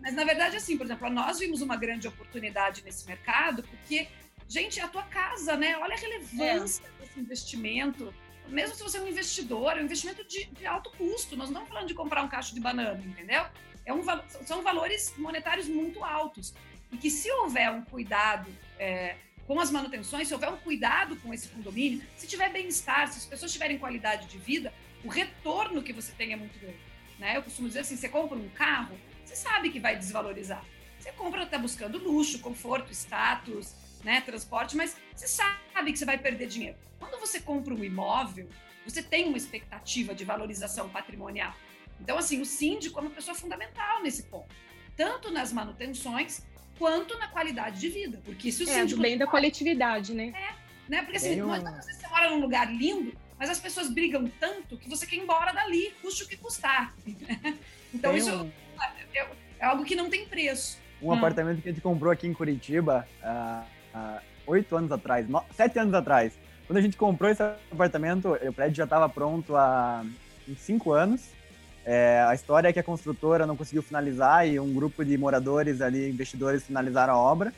Mas 0.00 0.14
na 0.14 0.24
verdade, 0.24 0.56
assim, 0.56 0.76
por 0.76 0.84
exemplo, 0.84 1.10
nós 1.10 1.38
vimos 1.38 1.62
uma 1.62 1.76
grande 1.76 2.06
oportunidade 2.06 2.84
nesse 2.84 3.06
mercado, 3.06 3.62
porque, 3.64 4.06
gente, 4.46 4.78
é 4.78 4.84
a 4.84 4.88
tua 4.88 5.02
casa, 5.02 5.56
né? 5.56 5.76
Olha 5.78 5.94
a 5.94 5.98
relevância 5.98 6.84
é. 6.86 7.00
desse 7.00 7.18
investimento 7.18 8.14
mesmo 8.48 8.74
se 8.74 8.82
você 8.82 8.98
é 8.98 9.00
um 9.00 9.08
investidor, 9.08 9.76
é 9.76 9.80
um 9.80 9.84
investimento 9.84 10.24
de, 10.24 10.46
de 10.46 10.66
alto 10.66 10.90
custo. 10.90 11.36
Nós 11.36 11.50
não 11.50 11.62
estamos 11.62 11.68
falando 11.68 11.88
de 11.88 11.94
comprar 11.94 12.22
um 12.22 12.28
cacho 12.28 12.54
de 12.54 12.60
banana, 12.60 13.02
entendeu? 13.04 13.44
É 13.84 13.92
um, 13.92 14.02
são 14.44 14.62
valores 14.62 15.14
monetários 15.16 15.68
muito 15.68 16.04
altos. 16.04 16.54
E 16.90 16.96
que 16.96 17.10
se 17.10 17.30
houver 17.30 17.70
um 17.70 17.82
cuidado 17.82 18.48
é, 18.78 19.16
com 19.46 19.60
as 19.60 19.70
manutenções, 19.70 20.28
se 20.28 20.34
houver 20.34 20.50
um 20.50 20.56
cuidado 20.56 21.16
com 21.16 21.32
esse 21.32 21.48
condomínio, 21.48 22.02
se 22.16 22.26
tiver 22.26 22.50
bem-estar, 22.50 23.08
se 23.08 23.18
as 23.18 23.26
pessoas 23.26 23.52
tiverem 23.52 23.78
qualidade 23.78 24.26
de 24.26 24.38
vida, 24.38 24.72
o 25.04 25.08
retorno 25.08 25.82
que 25.82 25.92
você 25.92 26.12
tem 26.12 26.32
é 26.32 26.36
muito 26.36 26.58
grande. 26.58 26.78
Né? 27.18 27.36
Eu 27.36 27.42
costumo 27.42 27.68
dizer 27.68 27.80
assim: 27.80 27.96
você 27.96 28.08
compra 28.08 28.36
um 28.36 28.48
carro, 28.50 28.98
você 29.24 29.36
sabe 29.36 29.70
que 29.70 29.80
vai 29.80 29.96
desvalorizar. 29.96 30.64
Você 30.98 31.12
compra, 31.12 31.44
está 31.44 31.58
buscando 31.58 31.98
luxo, 31.98 32.40
conforto, 32.40 32.92
status, 32.92 33.74
né, 34.06 34.20
transporte, 34.20 34.76
mas 34.76 34.96
você 35.12 35.26
sabe 35.26 35.92
que 35.92 35.98
você 35.98 36.04
vai 36.04 36.16
perder 36.16 36.46
dinheiro. 36.46 36.76
Quando 36.96 37.18
você 37.18 37.40
compra 37.40 37.74
um 37.74 37.82
imóvel, 37.82 38.48
você 38.84 39.02
tem 39.02 39.26
uma 39.26 39.36
expectativa 39.36 40.14
de 40.14 40.24
valorização 40.24 40.88
patrimonial. 40.88 41.52
Então, 42.00 42.16
assim, 42.16 42.40
o 42.40 42.44
síndico 42.46 43.00
é 43.00 43.02
uma 43.02 43.10
pessoa 43.10 43.34
fundamental 43.34 44.00
nesse 44.04 44.22
ponto, 44.22 44.54
tanto 44.96 45.32
nas 45.32 45.52
manutenções 45.52 46.46
quanto 46.78 47.18
na 47.18 47.26
qualidade 47.26 47.80
de 47.80 47.88
vida. 47.88 48.22
Porque 48.24 48.52
se 48.52 48.62
o 48.62 48.70
é, 48.70 48.74
síndico. 48.74 49.02
bem 49.02 49.18
da 49.18 49.26
coletividade, 49.26 50.14
né? 50.14 50.32
É, 50.36 50.54
né? 50.88 51.02
Porque 51.02 51.16
assim, 51.16 51.34
não 51.34 51.48
você 51.48 52.06
mora 52.08 52.30
num 52.30 52.40
lugar 52.40 52.72
lindo, 52.72 53.12
mas 53.36 53.50
as 53.50 53.58
pessoas 53.58 53.90
brigam 53.90 54.30
tanto 54.38 54.78
que 54.78 54.88
você 54.88 55.04
quer 55.04 55.16
ir 55.16 55.20
embora 55.20 55.52
dali, 55.52 55.92
custe 56.00 56.22
o 56.22 56.28
que 56.28 56.36
custar. 56.36 56.94
então, 57.92 58.12
tem 58.12 58.20
isso 58.20 58.32
um... 58.32 58.52
é, 58.80 59.18
é, 59.18 59.30
é, 59.58 59.64
algo 59.64 59.84
que 59.84 59.96
não 59.96 60.08
tem 60.08 60.26
preço. 60.26 60.78
Um 61.02 61.08
hum. 61.08 61.14
apartamento 61.14 61.60
que 61.60 61.68
a 61.68 61.72
gente 61.72 61.82
comprou 61.82 62.12
aqui 62.12 62.28
em 62.28 62.32
Curitiba 62.32 63.06
há 63.20 63.64
oito 64.46 64.76
anos 64.76 64.92
atrás, 64.92 65.26
sete 65.54 65.78
anos 65.78 65.92
atrás 65.92 66.32
Quando 66.66 66.78
a 66.78 66.82
gente 66.82 66.96
comprou 66.96 67.30
esse 67.30 67.42
apartamento, 67.42 68.32
o 68.32 68.52
prédio 68.52 68.76
já 68.76 68.84
estava 68.84 69.08
pronto 69.08 69.56
há 69.56 70.04
cinco 70.56 70.92
anos. 70.92 71.30
É, 71.84 72.24
a 72.28 72.34
história 72.34 72.68
é 72.68 72.72
que 72.72 72.80
a 72.80 72.82
construtora 72.82 73.46
não 73.46 73.56
conseguiu 73.56 73.82
finalizar 73.82 74.46
e 74.46 74.58
um 74.58 74.74
grupo 74.74 75.04
de 75.04 75.16
moradores 75.16 75.80
ali, 75.80 76.10
investidores, 76.10 76.64
finalizaram 76.64 77.14
a 77.14 77.18
obra 77.18 77.52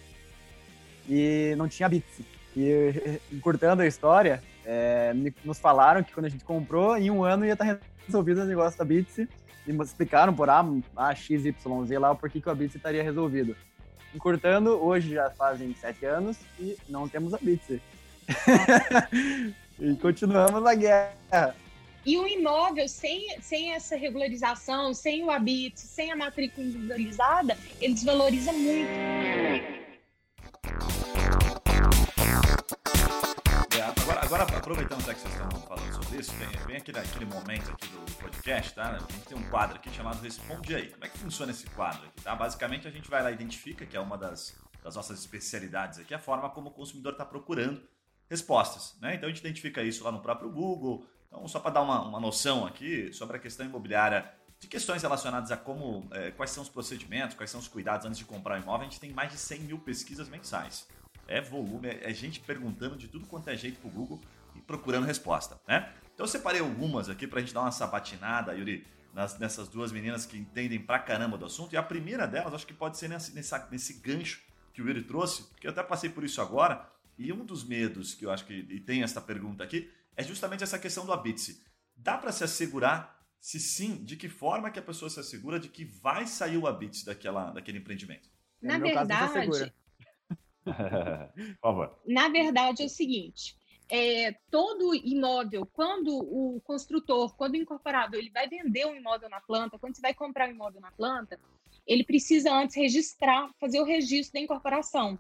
e 1.09 1.55
não 1.57 1.67
tinha 1.67 1.89
bits. 1.89 2.21
E 2.55 3.21
encurtando 3.33 3.83
a 3.83 3.87
história, 3.87 4.43
é, 4.67 5.15
nos 5.43 5.59
falaram 5.59 6.03
que 6.03 6.13
quando 6.13 6.27
a 6.27 6.29
gente 6.29 6.45
comprou, 6.45 6.99
em 6.99 7.11
um 7.11 7.25
ano 7.25 7.47
ia 7.47 7.55
estar 7.55 7.79
resolvido 8.07 8.43
o 8.43 8.45
negócio 8.45 8.79
da 8.79 8.85
Bits 8.85 9.19
e 9.19 9.29
explicaram 9.83 10.35
por 10.35 10.51
A, 10.51 10.63
A, 10.95 11.15
X, 11.15 11.47
Y, 11.47 11.87
Z 11.87 11.99
lá 11.99 12.11
o 12.11 12.17
porquê 12.17 12.41
que 12.41 12.51
a 12.51 12.55
Bits 12.55 12.75
estaria 12.75 13.03
resolvido. 13.03 13.57
Encurtando, 14.15 14.71
hoje 14.83 15.15
já 15.15 15.31
fazem 15.31 15.75
sete 15.75 16.07
anos 16.07 16.37
e 16.59 16.77
não 16.89 17.09
temos 17.09 17.35
a 17.35 17.39
Bits. 17.39 17.81
e 19.79 19.95
continuamos 19.97 20.65
a 20.65 20.75
guerra. 20.75 21.55
E 22.07 22.17
o 22.17 22.27
imóvel, 22.27 22.89
sem, 22.89 23.39
sem 23.41 23.73
essa 23.73 23.95
regularização, 23.97 24.95
sem 24.95 25.23
o 25.25 25.31
habite, 25.31 25.81
sem 25.81 26.11
a 26.11 26.17
matrícula 26.17 26.67
individualizada, 26.67 27.57
ele 27.81 27.93
desvaloriza 27.93 28.53
muito. 28.53 28.89
Agora, 34.29 34.43
aproveitando 34.43 34.99
que 34.99 35.15
vocês 35.15 35.33
estão 35.33 35.49
falando 35.63 35.91
sobre 35.91 36.21
isso, 36.21 36.33
vem, 36.33 36.49
vem 36.67 36.77
aquele, 36.77 36.99
aquele 36.99 37.25
momento 37.25 37.71
aqui 37.71 37.89
do 37.89 38.17
podcast, 38.17 38.75
tá? 38.75 38.91
A 38.91 38.99
gente 38.99 39.27
tem 39.27 39.39
um 39.39 39.49
quadro 39.49 39.77
aqui 39.77 39.89
chamado 39.89 40.21
Responde 40.21 40.75
Aí. 40.75 40.91
Como 40.91 41.03
é 41.03 41.09
que 41.09 41.17
funciona 41.17 41.51
esse 41.51 41.67
quadro 41.69 42.07
aqui, 42.07 42.21
tá? 42.21 42.37
Basicamente, 42.37 42.87
a 42.87 42.91
gente 42.91 43.09
vai 43.09 43.23
lá 43.23 43.31
e 43.31 43.35
identifica, 43.35 43.87
que 43.87 43.97
é 43.97 44.01
uma 44.01 44.19
das, 44.19 44.55
das 44.85 44.97
nossas 44.97 45.19
especialidades 45.21 45.99
aqui, 45.99 46.13
a 46.13 46.19
forma 46.19 46.51
como 46.51 46.69
o 46.69 46.71
consumidor 46.71 47.13
está 47.13 47.25
procurando 47.25 47.81
respostas, 48.29 48.99
né? 49.01 49.15
Então, 49.15 49.31
a 49.31 49.33
gente 49.33 49.41
identifica 49.41 49.83
isso 49.83 50.05
lá 50.05 50.13
no 50.13 50.21
próprio 50.21 50.51
Google, 50.51 51.07
então, 51.27 51.49
só 51.49 51.59
para 51.59 51.71
dar 51.71 51.81
uma, 51.81 52.03
uma 52.03 52.21
noção 52.21 52.67
aqui 52.67 53.11
sobre 53.15 53.39
a 53.39 53.41
questão 53.41 53.65
imobiliária, 53.65 54.31
de 54.61 54.69
questões 54.69 55.01
relacionadas 55.01 55.51
a 55.51 55.57
como, 55.57 56.07
é, 56.13 56.33
quais 56.33 56.51
são 56.51 56.63
os 56.63 56.69
procedimentos, 56.69 57.35
quais 57.35 57.51
são 57.51 57.61
os 57.61 57.67
cuidados 57.67 58.05
antes 58.05 58.19
de 58.19 58.27
comprar 58.27 58.59
um 58.59 58.63
imóvel, 58.63 58.89
a 58.89 58.91
gente 58.91 59.01
tem 59.01 59.11
mais 59.11 59.33
de 59.33 59.39
100 59.39 59.61
mil 59.61 59.79
pesquisas 59.79 60.29
mensais. 60.29 60.87
É 61.29 61.41
volume, 61.41 61.89
é, 61.89 62.13
gente 62.13 62.41
perguntando 62.41 62.97
de 62.97 63.07
tudo 63.07 63.27
quanto 63.27 63.49
é 63.51 63.57
jeito 63.57 63.79
para 63.79 63.89
o 63.89 63.93
Google 63.93 64.21
e 64.57 64.61
procurando 64.61 65.05
resposta, 65.05 65.61
né? 65.69 65.93
Então 66.15 66.25
eu 66.25 66.29
separei 66.29 66.61
algumas 66.61 67.09
aqui 67.09 67.27
para 67.27 67.39
a 67.39 67.43
gente 67.43 67.55
dar 67.55 67.61
uma 67.61 67.71
sabatinada, 67.71 68.55
Yuri, 68.55 68.85
nas, 69.15 69.39
nessas 69.39 69.69
duas 69.69 69.93
meninas 69.93 70.27
que 70.27 70.37
entendem 70.37 70.81
pra 70.81 70.99
caramba 70.99 71.39
do 71.39 71.45
assunto. 71.45 71.73
E 71.73 71.77
a 71.77 71.83
primeira 71.83 72.27
delas, 72.27 72.55
acho 72.55 72.67
que 72.67 72.75
pode 72.75 72.99
ser 72.99 73.09
nesse, 73.09 73.35
nessa, 73.35 73.69
nesse 73.71 73.95
gancho 73.95 74.43
que 74.73 74.83
o 74.83 74.89
Yuri 74.89 75.03
trouxe, 75.03 75.45
porque 75.45 75.67
eu 75.67 75.71
até 75.71 75.83
passei 75.83 76.11
por 76.11 76.25
isso 76.25 76.41
agora. 76.41 76.91
E 77.19 77.33
um 77.33 77.45
dos 77.45 77.65
medos 77.65 78.15
que 78.15 78.25
eu 78.25 78.31
acho 78.31 78.47
que 78.47 78.55
e 78.55 78.81
tem 78.81 79.03
essa 79.03 79.21
pergunta 79.21 79.63
aqui 79.63 79.91
é 80.17 80.23
justamente 80.23 80.65
essa 80.65 80.79
questão 80.79 81.05
do 81.05 81.13
Abitse. 81.13 81.63
Dá 81.97 82.17
para 82.17 82.33
se 82.33 82.45
assegurar? 82.45 83.17
Se 83.41 83.61
sim, 83.61 84.05
de 84.05 84.17
que 84.17 84.29
forma 84.29 84.71
que 84.71 84.79
a 84.79 84.83
pessoa 84.83 85.09
se 85.09 85.21
assegura 85.21 85.61
de 85.61 85.69
que 85.69 85.85
vai 85.85 86.27
sair 86.27 86.57
o 86.57 86.67
Abitse 86.67 87.05
daquela, 87.05 87.51
daquele 87.53 87.79
empreendimento? 87.79 88.29
Na 88.61 88.79
verdade, 88.79 89.73
Por 91.61 91.61
favor. 91.61 91.99
Na 92.07 92.29
verdade 92.29 92.83
é 92.83 92.87
o 92.87 92.89
seguinte, 92.89 93.57
é, 93.91 94.33
todo 94.51 94.95
imóvel, 94.95 95.67
quando 95.73 96.19
o 96.19 96.61
construtor, 96.63 97.35
quando 97.37 97.55
o 97.55 97.57
incorporado, 97.57 98.17
ele 98.17 98.31
vai 98.31 98.47
vender 98.49 98.87
um 98.87 98.95
imóvel 98.95 99.31
na 99.31 99.41
planta, 99.41 99.79
quando 99.79 99.97
você 99.97 100.03
vai 100.03 100.15
comprar 100.15 100.49
um 100.49 100.53
imóvel 100.53 100.81
na 100.81 100.91
planta, 100.93 101.41
ele 101.87 102.05
precisa 102.05 102.53
antes 102.53 102.77
registrar, 102.77 103.51
fazer 103.59 103.81
o 103.81 103.85
registro 103.85 104.35
da 104.35 104.41
incorporação. 104.41 105.19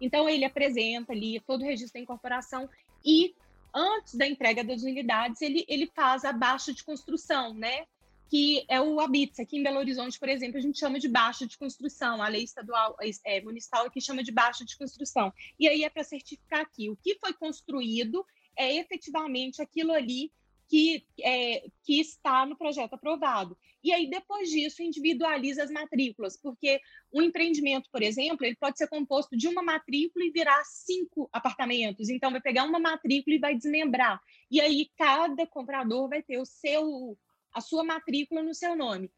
Então, 0.00 0.28
ele 0.28 0.44
apresenta 0.44 1.12
ali 1.12 1.40
todo 1.46 1.62
o 1.62 1.64
registro 1.64 1.94
da 1.94 2.02
incorporação 2.02 2.68
e 3.04 3.34
antes 3.72 4.14
da 4.14 4.26
entrega 4.26 4.64
das 4.64 4.82
unidades, 4.82 5.40
ele, 5.40 5.64
ele 5.68 5.86
faz 5.94 6.24
a 6.24 6.32
baixa 6.32 6.72
de 6.72 6.82
construção, 6.82 7.54
né? 7.54 7.86
Que 8.30 8.64
é 8.68 8.80
o 8.80 9.00
HABITS. 9.00 9.40
Aqui 9.40 9.58
em 9.58 9.62
Belo 9.62 9.78
Horizonte, 9.78 10.18
por 10.18 10.28
exemplo, 10.28 10.58
a 10.58 10.60
gente 10.60 10.78
chama 10.78 10.98
de 10.98 11.08
baixa 11.08 11.46
de 11.46 11.56
construção. 11.56 12.22
A 12.22 12.28
lei 12.28 12.44
estadual 12.44 12.96
é, 13.24 13.40
municipal 13.40 13.86
aqui 13.86 14.00
chama 14.00 14.22
de 14.22 14.32
baixa 14.32 14.64
de 14.64 14.76
construção. 14.76 15.32
E 15.58 15.68
aí 15.68 15.84
é 15.84 15.90
para 15.90 16.04
certificar 16.04 16.60
aqui 16.60 16.90
o 16.90 16.96
que 16.96 17.18
foi 17.18 17.32
construído 17.32 18.24
é 18.56 18.76
efetivamente 18.76 19.62
aquilo 19.62 19.92
ali 19.92 20.32
que, 20.68 21.06
é, 21.22 21.64
que 21.82 21.98
está 21.98 22.44
no 22.44 22.56
projeto 22.56 22.92
aprovado. 22.94 23.56
E 23.82 23.92
aí, 23.92 24.08
depois 24.10 24.50
disso, 24.50 24.82
individualiza 24.82 25.62
as 25.62 25.70
matrículas, 25.70 26.36
porque 26.36 26.80
um 27.12 27.22
empreendimento, 27.22 27.88
por 27.90 28.02
exemplo, 28.02 28.44
ele 28.44 28.56
pode 28.56 28.76
ser 28.76 28.86
composto 28.88 29.36
de 29.36 29.48
uma 29.48 29.62
matrícula 29.62 30.24
e 30.24 30.30
virar 30.30 30.62
cinco 30.64 31.28
apartamentos. 31.32 32.10
Então, 32.10 32.30
vai 32.30 32.40
pegar 32.40 32.64
uma 32.64 32.78
matrícula 32.78 33.34
e 33.34 33.38
vai 33.38 33.56
desmembrar. 33.56 34.20
E 34.50 34.60
aí, 34.60 34.90
cada 34.96 35.46
comprador 35.46 36.08
vai 36.08 36.22
ter 36.22 36.38
o 36.38 36.44
seu, 36.44 37.16
a 37.52 37.60
sua 37.60 37.84
matrícula 37.84 38.42
no 38.42 38.54
seu 38.54 38.76
nome. 38.76 39.10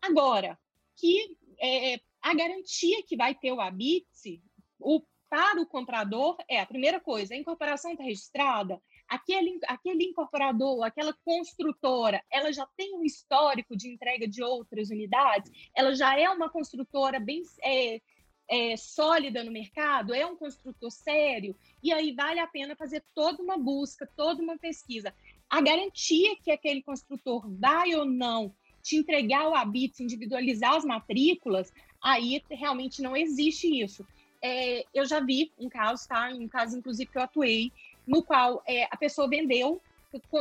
Agora, 0.00 0.58
que 0.96 1.36
é, 1.60 2.00
a 2.20 2.34
garantia 2.34 3.02
que 3.02 3.16
vai 3.16 3.34
ter 3.34 3.52
o 3.52 3.60
habite, 3.60 4.42
o, 4.78 5.02
para 5.28 5.60
o 5.60 5.66
comprador, 5.66 6.36
é 6.48 6.60
a 6.60 6.66
primeira 6.66 7.00
coisa, 7.00 7.34
a 7.34 7.36
incorporação 7.36 7.92
está 7.92 8.04
registrada, 8.04 8.80
aquele, 9.08 9.58
aquele 9.66 10.04
incorporador, 10.04 10.82
aquela 10.84 11.12
construtora, 11.24 12.22
ela 12.30 12.52
já 12.52 12.66
tem 12.76 12.94
um 12.94 13.04
histórico 13.04 13.76
de 13.76 13.88
entrega 13.88 14.28
de 14.28 14.42
outras 14.42 14.90
unidades, 14.90 15.50
ela 15.74 15.94
já 15.94 16.18
é 16.18 16.28
uma 16.28 16.50
construtora 16.50 17.18
bem 17.18 17.42
é, 17.62 18.00
é, 18.48 18.76
sólida 18.76 19.42
no 19.42 19.50
mercado, 19.50 20.14
é 20.14 20.26
um 20.26 20.36
construtor 20.36 20.90
sério, 20.90 21.56
e 21.82 21.92
aí 21.92 22.12
vale 22.12 22.40
a 22.40 22.46
pena 22.46 22.76
fazer 22.76 23.04
toda 23.14 23.42
uma 23.42 23.58
busca, 23.58 24.06
toda 24.16 24.42
uma 24.42 24.58
pesquisa. 24.58 25.14
A 25.54 25.60
garantia 25.60 26.34
que 26.42 26.50
aquele 26.50 26.82
construtor 26.82 27.48
vai 27.48 27.94
ou 27.94 28.04
não 28.04 28.52
te 28.82 28.96
entregar 28.96 29.48
o 29.48 29.54
habite, 29.54 30.02
individualizar 30.02 30.74
as 30.74 30.84
matrículas, 30.84 31.72
aí 32.02 32.42
realmente 32.50 33.00
não 33.00 33.16
existe 33.16 33.68
isso. 33.80 34.04
É, 34.42 34.84
eu 34.92 35.06
já 35.06 35.20
vi 35.20 35.52
um 35.56 35.68
caso, 35.68 36.08
tá? 36.08 36.28
Um 36.30 36.48
caso, 36.48 36.76
inclusive, 36.76 37.08
que 37.08 37.16
eu 37.16 37.22
atuei, 37.22 37.70
no 38.04 38.20
qual 38.20 38.64
é, 38.66 38.88
a 38.90 38.96
pessoa 38.96 39.28
vendeu, 39.28 39.80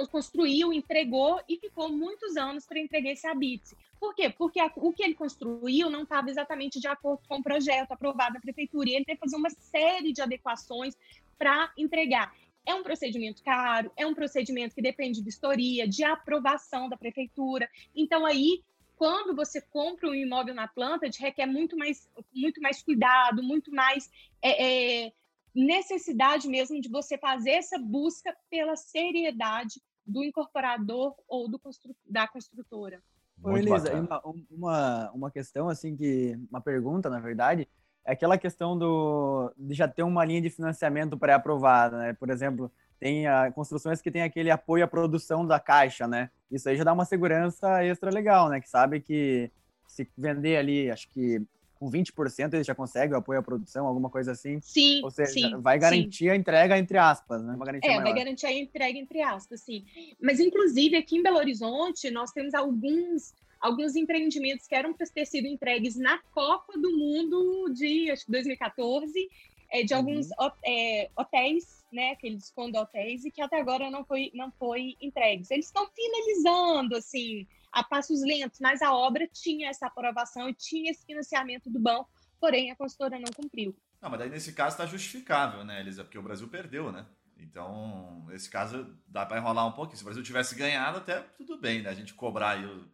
construiu, 0.10 0.73
entregou 0.73 1.39
e 1.47 1.58
ficou 1.58 1.89
muitos 1.89 2.36
anos 2.36 2.65
para 2.65 2.80
entregar 2.80 3.12
esse 3.12 3.28
habite. 3.28 3.78
Por 3.99 4.15
quê? 4.15 4.32
Porque 4.32 4.60
a, 4.60 4.71
o 4.78 4.91
que 4.91 5.04
ele 5.04 5.13
construiu 5.13 5.91
não 5.91 6.02
estava 6.02 6.28
exatamente 6.28 6.80
de 6.80 6.88
acordo 6.88 7.21
com 7.28 7.38
o 7.38 7.43
projeto 7.43 7.91
aprovado 7.91 8.34
na 8.34 8.41
prefeitura 8.41 8.89
e 8.89 8.95
ele 8.95 9.06
teve 9.06 9.19
que 9.19 9.26
fazer 9.26 9.36
uma 9.36 9.52
série 9.52 10.12
de 10.12 10.23
adequações 10.23 10.97
para 11.38 11.71
entregar. 11.78 12.34
É 12.65 12.73
um 12.73 12.84
procedimento 12.84 13.43
caro, 13.43 13.91
é 13.97 14.06
um 14.08 14.13
procedimento 14.13 14.73
que 14.73 14.82
depende 14.82 15.19
de 15.19 15.26
vistoria, 15.26 15.88
de 15.88 16.04
aprovação 16.04 16.88
da 16.88 16.95
prefeitura. 16.95 17.69
Então, 17.95 18.26
aí, 18.26 18.63
quando 18.95 19.36
você 19.36 19.60
compra 19.60 20.10
um 20.10 20.15
imóvel 20.15 20.56
na 20.56 20.67
planta, 20.67 21.10
te 21.10 21.21
requer 21.21 21.45
muito 21.45 21.78
mais, 21.78 22.10
muito 22.34 22.62
mais 22.62 22.82
cuidado, 22.82 23.43
muito 23.43 23.69
mais 23.71 24.10
é, 24.41 25.08
é, 25.08 25.13
necessidade 25.54 26.47
mesmo 26.47 26.80
de 26.80 26.89
você 26.89 27.17
fazer 27.17 27.52
essa 27.52 27.78
busca 27.78 28.36
pela 28.49 28.76
seriedade 28.76 29.82
do 30.06 30.23
incorporador 30.23 31.15
ou 31.28 31.49
do 31.49 31.60
constru 31.60 31.95
da 32.06 32.28
construtora. 32.28 33.02
Ô, 33.41 33.58
Elisa, 33.58 33.93
uma, 33.93 34.21
uma, 34.49 35.12
uma 35.12 35.32
questão 35.32 35.67
assim 35.67 35.95
que 35.95 36.38
uma 36.49 36.62
pergunta 36.62 37.10
na 37.10 37.19
verdade 37.19 37.67
aquela 38.05 38.37
questão 38.37 38.77
do 38.77 39.51
de 39.57 39.73
já 39.73 39.87
ter 39.87 40.03
uma 40.03 40.23
linha 40.25 40.41
de 40.41 40.49
financiamento 40.49 41.17
pré-aprovada, 41.17 41.97
né? 41.97 42.13
Por 42.13 42.29
exemplo, 42.29 42.71
tem 42.99 43.27
a, 43.27 43.51
construções 43.51 44.01
que 44.01 44.11
tem 44.11 44.23
aquele 44.23 44.49
apoio 44.49 44.83
à 44.83 44.87
produção 44.87 45.45
da 45.45 45.59
caixa, 45.59 46.07
né? 46.07 46.29
Isso 46.51 46.69
aí 46.69 46.75
já 46.75 46.83
dá 46.83 46.93
uma 46.93 47.05
segurança 47.05 47.83
extra 47.83 48.09
legal, 48.09 48.49
né? 48.49 48.61
Que 48.61 48.69
sabe 48.69 49.01
que 49.01 49.51
se 49.87 50.09
vender 50.17 50.57
ali, 50.57 50.89
acho 50.89 51.09
que 51.09 51.41
com 51.75 51.91
20% 51.91 52.53
eles 52.53 52.65
já 52.65 52.73
conseguem 52.73 53.13
o 53.13 53.17
apoio 53.17 53.39
à 53.39 53.43
produção, 53.43 53.85
alguma 53.85 54.09
coisa 54.09 54.31
assim. 54.31 54.59
Sim. 54.61 55.01
Ou 55.03 55.11
seja, 55.11 55.31
sim, 55.31 55.59
vai 55.59 55.77
garantir 55.77 56.25
sim. 56.25 56.29
a 56.29 56.35
entrega 56.35 56.77
entre 56.77 56.97
aspas, 56.97 57.43
né? 57.43 57.53
Uma 57.53 57.65
garantia 57.65 57.91
é, 57.91 57.95
maior. 57.95 58.03
vai 58.03 58.23
garantir 58.23 58.45
a 58.45 58.53
entrega 58.53 58.97
entre 58.97 59.21
aspas, 59.21 59.61
sim. 59.61 59.83
Mas, 60.21 60.39
inclusive, 60.39 60.95
aqui 60.95 61.17
em 61.17 61.23
Belo 61.23 61.37
Horizonte, 61.37 62.09
nós 62.09 62.31
temos 62.31 62.53
alguns 62.53 63.33
alguns 63.63 63.95
empreendimentos 63.95 64.67
que 64.67 64.76
eram 64.76 64.93
para 64.93 65.08
ter 65.08 65.26
sido 65.26 65.47
entregues 65.47 65.95
na 65.95 66.17
Copa 66.34 66.73
do 66.73 66.91
Mundo 66.91 67.73
de 67.73 68.12
acho 68.12 68.26
que 68.26 68.32
2014, 68.32 69.30
é, 69.71 69.84
de 69.84 69.93
alguns 69.93 70.28
uhum. 70.32 70.52
é, 70.65 71.10
hotéis, 71.15 71.86
né, 71.89 72.12
aqueles 72.12 72.52
condo 72.52 72.78
hotéis, 72.78 73.23
e 73.23 73.32
que 73.32 73.41
até 73.41 73.62
agora 73.62 73.89
não 73.89 74.04
foi, 74.04 74.32
não 74.34 74.52
foi 74.52 74.97
entregues. 74.99 75.49
Eles 75.49 75.67
estão 75.67 75.88
finalizando, 75.95 76.97
assim, 76.97 77.47
a 77.71 77.82
passos 77.82 78.21
lentos, 78.21 78.60
mas 78.60 78.82
a 78.82 78.93
obra 78.93 79.26
tinha 79.32 79.69
essa 79.69 79.88
aprovação 79.88 80.49
e 80.49 80.54
tinha 80.54 80.91
esse 80.91 81.06
financiamento 81.06 81.69
do 81.69 81.80
banco, 81.80 82.10
porém 82.41 82.69
a 82.69 82.76
consultora 82.76 83.17
não 83.17 83.32
cumpriu. 83.34 83.73
Não, 84.02 84.10
mas 84.10 84.19
daí 84.19 84.30
nesse 84.30 84.52
caso 84.52 84.73
está 84.73 84.86
justificável, 84.86 85.63
né, 85.63 85.80
Elisa? 85.80 86.04
Porque 86.04 86.17
o 86.17 86.23
Brasil 86.23 86.49
perdeu, 86.49 86.91
né? 86.91 87.06
Então, 87.38 88.26
nesse 88.28 88.49
caso, 88.49 88.93
dá 89.08 89.26
para 89.26 89.38
enrolar 89.38 89.65
um 89.65 89.71
pouquinho. 89.71 89.97
Se 89.97 90.04
o 90.04 90.06
Brasil 90.06 90.23
tivesse 90.23 90.54
ganhado, 90.54 90.97
até 90.97 91.21
tudo 91.38 91.58
bem, 91.58 91.82
né? 91.82 91.89
A 91.89 91.93
gente 91.93 92.13
cobrar 92.13 92.52
aí 92.52 92.65
o, 92.65 92.86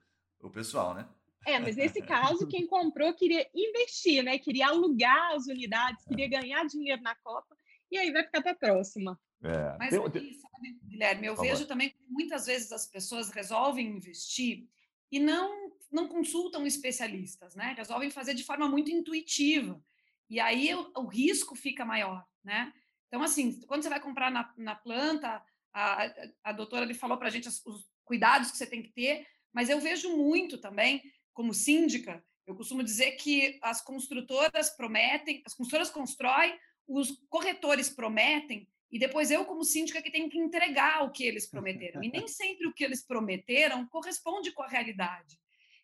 o 0.42 0.50
pessoal, 0.50 0.94
né? 0.94 1.08
É, 1.46 1.60
mas 1.60 1.76
nesse 1.76 2.02
caso, 2.02 2.48
quem 2.48 2.68
comprou 2.68 3.14
queria 3.14 3.50
investir, 3.56 4.24
né? 4.24 4.38
Queria 4.38 4.68
alugar 4.68 5.36
as 5.36 5.48
unidades, 5.48 6.06
queria 6.06 6.28
ganhar 6.28 6.66
dinheiro 6.66 7.02
na 7.02 7.16
Copa, 7.16 7.56
e 7.92 7.98
aí 7.98 8.12
vai 8.12 8.24
ficar 8.24 8.42
para 8.42 8.52
a 8.52 8.56
próxima. 8.56 9.20
É. 9.42 9.78
Mas 9.78 9.90
tem, 9.90 10.06
aqui, 10.06 10.34
sabe, 10.34 10.80
Guilherme, 10.84 11.28
eu 11.28 11.36
vejo 11.36 11.66
também 11.66 11.90
que 11.90 11.98
muitas 12.10 12.46
vezes 12.46 12.72
as 12.72 12.86
pessoas 12.86 13.30
resolvem 13.30 13.88
investir 13.88 14.68
e 15.12 15.20
não, 15.20 15.72
não 15.92 16.08
consultam 16.08 16.68
especialistas, 16.68 17.56
né? 17.56 17.74
Resolvem 17.78 18.10
fazer 18.10 18.34
de 18.34 18.44
forma 18.44 18.68
muito 18.68 18.92
intuitiva. 18.92 19.82
E 20.30 20.40
aí 20.40 20.76
o, 20.76 20.92
o 20.98 21.08
risco 21.08 21.56
fica 21.56 21.86
maior, 21.86 22.24
né? 22.44 22.74
Então, 23.08 23.24
assim, 23.24 23.60
quando 23.62 23.82
você 23.82 23.90
vai 23.90 24.00
comprar 24.00 24.30
na, 24.30 24.54
na 24.58 24.76
planta, 24.76 25.42
a, 25.74 26.06
a, 26.06 26.14
a 26.44 26.52
doutora 26.52 26.84
ali 26.84 26.94
falou 26.94 27.18
para 27.18 27.28
a 27.28 27.32
gente 27.32 27.48
os, 27.48 27.66
os 27.66 27.90
cuidados 28.04 28.52
que 28.52 28.58
você 28.58 28.68
tem 28.68 28.84
que 28.84 28.92
ter, 28.92 29.26
mas 29.54 29.70
eu 29.70 29.80
vejo 29.80 30.16
muito 30.16 30.58
também, 30.58 31.02
como 31.34 31.54
síndica, 31.54 32.24
eu 32.46 32.56
costumo 32.56 32.84
dizer 32.84 33.12
que 33.12 33.60
as 33.62 33.80
construtoras 33.80 34.72
prometem, 34.72 35.42
as 35.46 35.54
construtoras 35.54 35.92
constroem, 35.92 36.58
os 36.88 37.12
corretores 37.30 37.90
prometem, 37.90 38.68
e 38.92 38.98
depois 38.98 39.30
eu, 39.30 39.46
como 39.46 39.64
síndica, 39.64 40.02
que 40.02 40.12
tenho 40.12 40.30
que 40.30 40.40
entregar 40.40 41.04
o 41.04 41.12
que 41.12 41.24
eles 41.24 41.46
prometeram. 41.48 42.04
E 42.04 42.10
nem 42.10 42.28
sempre 42.28 42.68
o 42.68 42.74
que 42.74 42.84
eles 42.84 43.06
prometeram 43.06 43.88
corresponde 43.88 44.52
com 44.52 44.64
a 44.64 44.68
realidade. 44.68 45.40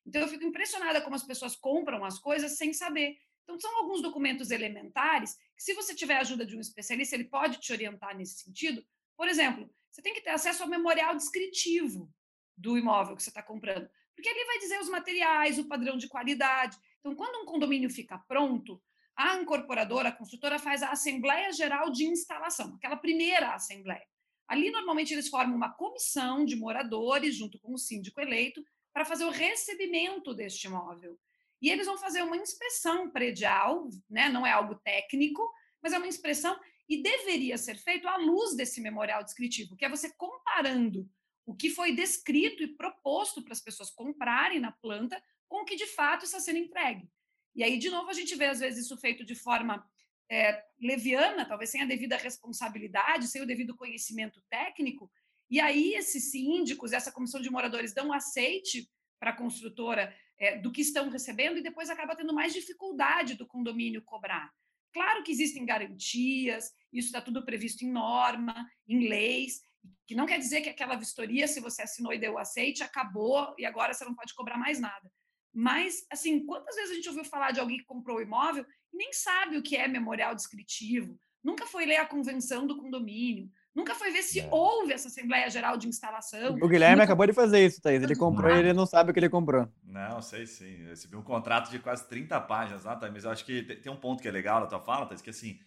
Então, 0.06 0.21
eu 0.21 0.28
fico 0.28 0.43
impressionada 0.43 1.01
como 1.01 1.15
as 1.15 1.23
pessoas 1.23 1.56
compram 1.56 2.04
as 2.04 2.17
coisas 2.17 2.58
sem 2.58 2.73
saber. 2.73 3.15
Então, 3.43 3.60
são 3.60 3.78
alguns 3.78 4.01
documentos 4.01 4.49
elementares 4.49 5.36
que, 5.56 5.63
se 5.63 5.75
você 5.75 5.93
tiver 5.93 6.15
a 6.15 6.21
ajuda 6.21 6.45
de 6.45 6.58
um 6.58 6.60
especialista, 6.60 7.15
ele 7.15 7.25
pode 7.25 7.60
te 7.60 7.71
orientar 7.71 8.17
nesse 8.17 8.39
sentido. 8.43 8.84
Por 9.15 9.28
exemplo, 9.28 9.69
você 9.91 10.01
tem 10.01 10.13
que 10.13 10.21
ter 10.21 10.32
acesso 10.32 10.63
ao 10.63 10.69
memorial 10.69 11.15
descritivo 11.15 12.12
do 12.58 12.78
imóvel 12.78 13.15
que 13.15 13.24
você 13.24 13.30
está 13.30 13.44
comprando, 13.44 13.89
porque 14.15 14.30
ele 14.30 14.46
vai 14.46 14.60
dizer 14.60 14.80
os 14.80 14.89
materiais, 14.89 15.60
o 15.60 15.68
padrão 15.68 15.98
de 15.98 16.08
qualidade. 16.08 16.78
Então, 17.00 17.15
quando 17.15 17.41
um 17.41 17.46
condomínio 17.46 17.89
fica 17.89 18.18
pronto, 18.28 18.82
a 19.15 19.36
incorporadora, 19.36 20.10
a 20.10 20.12
construtora, 20.12 20.60
faz 20.60 20.84
a 20.84 20.91
Assembleia 20.91 21.52
Geral 21.52 21.89
de 21.91 22.06
Instalação, 22.06 22.76
aquela 22.76 22.98
primeira 22.98 23.54
Assembleia. 23.54 24.06
Ali, 24.48 24.70
normalmente, 24.70 25.13
eles 25.13 25.28
formam 25.28 25.56
uma 25.56 25.74
comissão 25.74 26.46
de 26.46 26.56
moradores, 26.56 27.36
junto 27.36 27.60
com 27.60 27.74
o 27.74 27.78
síndico 27.78 28.22
eleito, 28.22 28.63
para 28.94 29.06
fazer 29.06 29.26
o 29.26 29.32
recebimento 29.32 30.34
deste 30.34 30.68
imóvel. 30.68 31.20
E 31.62 31.70
eles 31.70 31.88
vão 31.88 31.98
fazer 31.98 32.22
uma 32.22 32.38
inspeção 32.38 33.10
predial, 33.10 33.89
né? 34.10 34.30
não 34.30 34.46
é 34.46 34.52
algo 34.52 34.76
técnico, 34.76 35.41
mas 35.82 35.94
é 35.94 35.98
uma 35.98 36.08
inspeção 36.08 36.58
e 36.88 37.02
deveria 37.02 37.58
ser 37.58 37.76
feito 37.78 38.08
à 38.08 38.18
luz 38.18 38.56
desse 38.56 38.80
memorial 38.80 39.24
descritivo, 39.24 39.76
que 39.76 39.86
é 39.86 39.89
você 39.89 40.13
comparando 40.15 41.10
o 41.45 41.55
que 41.55 41.69
foi 41.69 41.95
descrito 41.95 42.63
e 42.63 42.75
proposto 42.75 43.41
para 43.43 43.53
as 43.53 43.62
pessoas 43.62 43.91
comprarem 43.91 44.60
na 44.60 44.71
planta 44.71 45.21
com 45.47 45.62
o 45.62 45.65
que 45.65 45.75
de 45.75 45.86
fato 45.88 46.25
está 46.25 46.39
sendo 46.39 46.58
entregue. 46.58 47.08
E 47.55 47.63
aí, 47.63 47.77
de 47.77 47.89
novo, 47.89 48.10
a 48.10 48.13
gente 48.13 48.36
vê, 48.36 48.45
às 48.45 48.60
vezes, 48.60 48.86
isso 48.86 48.97
feito 48.97 49.23
de 49.23 49.36
forma 49.36 49.88
é, 50.29 50.63
leviana, 50.79 51.45
talvez 51.45 51.69
sem 51.69 51.81
a 51.81 51.86
devida 51.86 52.17
responsabilidade, 52.17 53.27
sem 53.27 53.41
o 53.41 53.45
devido 53.45 53.75
conhecimento 53.75 54.41
técnico. 54.49 55.10
E 55.49 55.60
aí, 55.60 55.93
esses 55.93 56.31
síndicos, 56.31 56.91
essa 56.91 57.12
comissão 57.12 57.39
de 57.39 57.49
moradores 57.49 57.93
dão 57.93 58.12
aceite 58.12 58.89
para 59.19 59.29
a 59.29 59.36
construtora 59.36 60.13
é, 60.38 60.58
do 60.58 60.71
que 60.71 60.81
estão 60.81 61.10
recebendo 61.10 61.58
e 61.58 61.63
depois 61.63 61.89
acaba 61.89 62.15
tendo 62.15 62.34
mais 62.34 62.53
dificuldade 62.53 63.36
do 63.36 63.47
condomínio 63.47 64.01
cobrar. 64.01 64.51
Claro 64.91 65.23
que 65.23 65.31
existem 65.31 65.65
garantias, 65.65 66.73
isso 66.91 67.08
está 67.08 67.21
tudo 67.21 67.45
previsto 67.45 67.84
em 67.84 67.91
norma, 67.91 68.69
em 68.88 69.08
leis, 69.08 69.62
que 70.06 70.15
não 70.15 70.26
quer 70.26 70.38
dizer 70.38 70.62
que 70.62 70.69
aquela 70.69 70.95
vistoria, 70.95 71.48
se 71.48 71.60
você 71.60 71.82
assinou 71.82 72.13
e 72.13 72.19
deu 72.19 72.38
aceite, 72.38 72.84
acabou 72.84 73.54
e 73.58 73.65
agora 73.65 73.93
você 73.93 74.06
não 74.06 74.15
pode 74.15 74.34
cobrar 74.34 74.58
mais 74.58 74.80
nada. 74.80 75.12
Mas, 75.54 76.06
assim, 76.12 76.45
quantas 76.45 76.76
vezes 76.76 76.91
a 76.91 76.95
gente 76.95 77.08
ouviu 77.08 77.24
falar 77.24 77.52
de 77.52 77.62
alguém 77.62 77.78
que 77.78 77.86
comprou 77.86 78.17
o 78.17 78.21
imóvel 78.21 78.65
e 78.93 78.98
nem 78.98 79.13
sabe 79.13 79.58
o 79.58 79.63
que 79.63 79.78
é 79.78 79.88
memorial 79.88 80.36
descritivo, 80.36 81.17
nunca 81.41 81.65
foi 81.65 81.86
ler 81.86 81.95
a 81.95 82.06
convenção 82.06 82.67
do 82.67 82.76
condomínio, 82.76 83.50
nunca 83.74 83.95
foi 83.95 84.12
ver 84.12 84.21
se 84.21 84.41
é. 84.41 84.50
houve 84.52 84.91
essa 84.91 85.08
Assembleia 85.08 85.50
Geral 85.50 85.78
de 85.78 85.88
Instalação. 85.88 86.56
O 86.62 86.67
Guilherme 86.67 86.95
nunca... 86.95 87.06
acabou 87.06 87.26
de 87.26 87.32
fazer 87.32 87.65
isso, 87.65 87.82
Thaís. 87.82 88.04
Ele 88.04 88.15
comprou 88.17 88.54
e 88.54 88.60
ele 88.60 88.74
não 88.74 88.86
sabe 88.86 89.12
o 89.12 89.13
que 89.13 89.19
ele 89.19 89.30
comprou. 89.30 89.65
Não, 89.84 90.21
sei 90.21 90.45
sim. 90.45 90.82
Eu 90.84 90.89
recebi 90.89 91.15
um 91.15 91.21
contrato 91.21 91.71
de 91.71 91.80
quase 91.80 92.06
30 92.10 92.39
páginas 92.41 92.84
lá, 92.84 92.95
tá? 92.95 93.10
mas 93.10 93.24
eu 93.24 93.32
acho 93.32 93.45
que 93.45 93.63
tem 93.63 93.91
um 93.91 93.98
ponto 93.98 94.21
que 94.21 94.28
é 94.28 94.32
legal 94.32 94.60
na 94.60 94.67
tua 94.67 94.82
fala, 94.82 95.06
Thaís, 95.06 95.21
que 95.21 95.30
assim, 95.30 95.58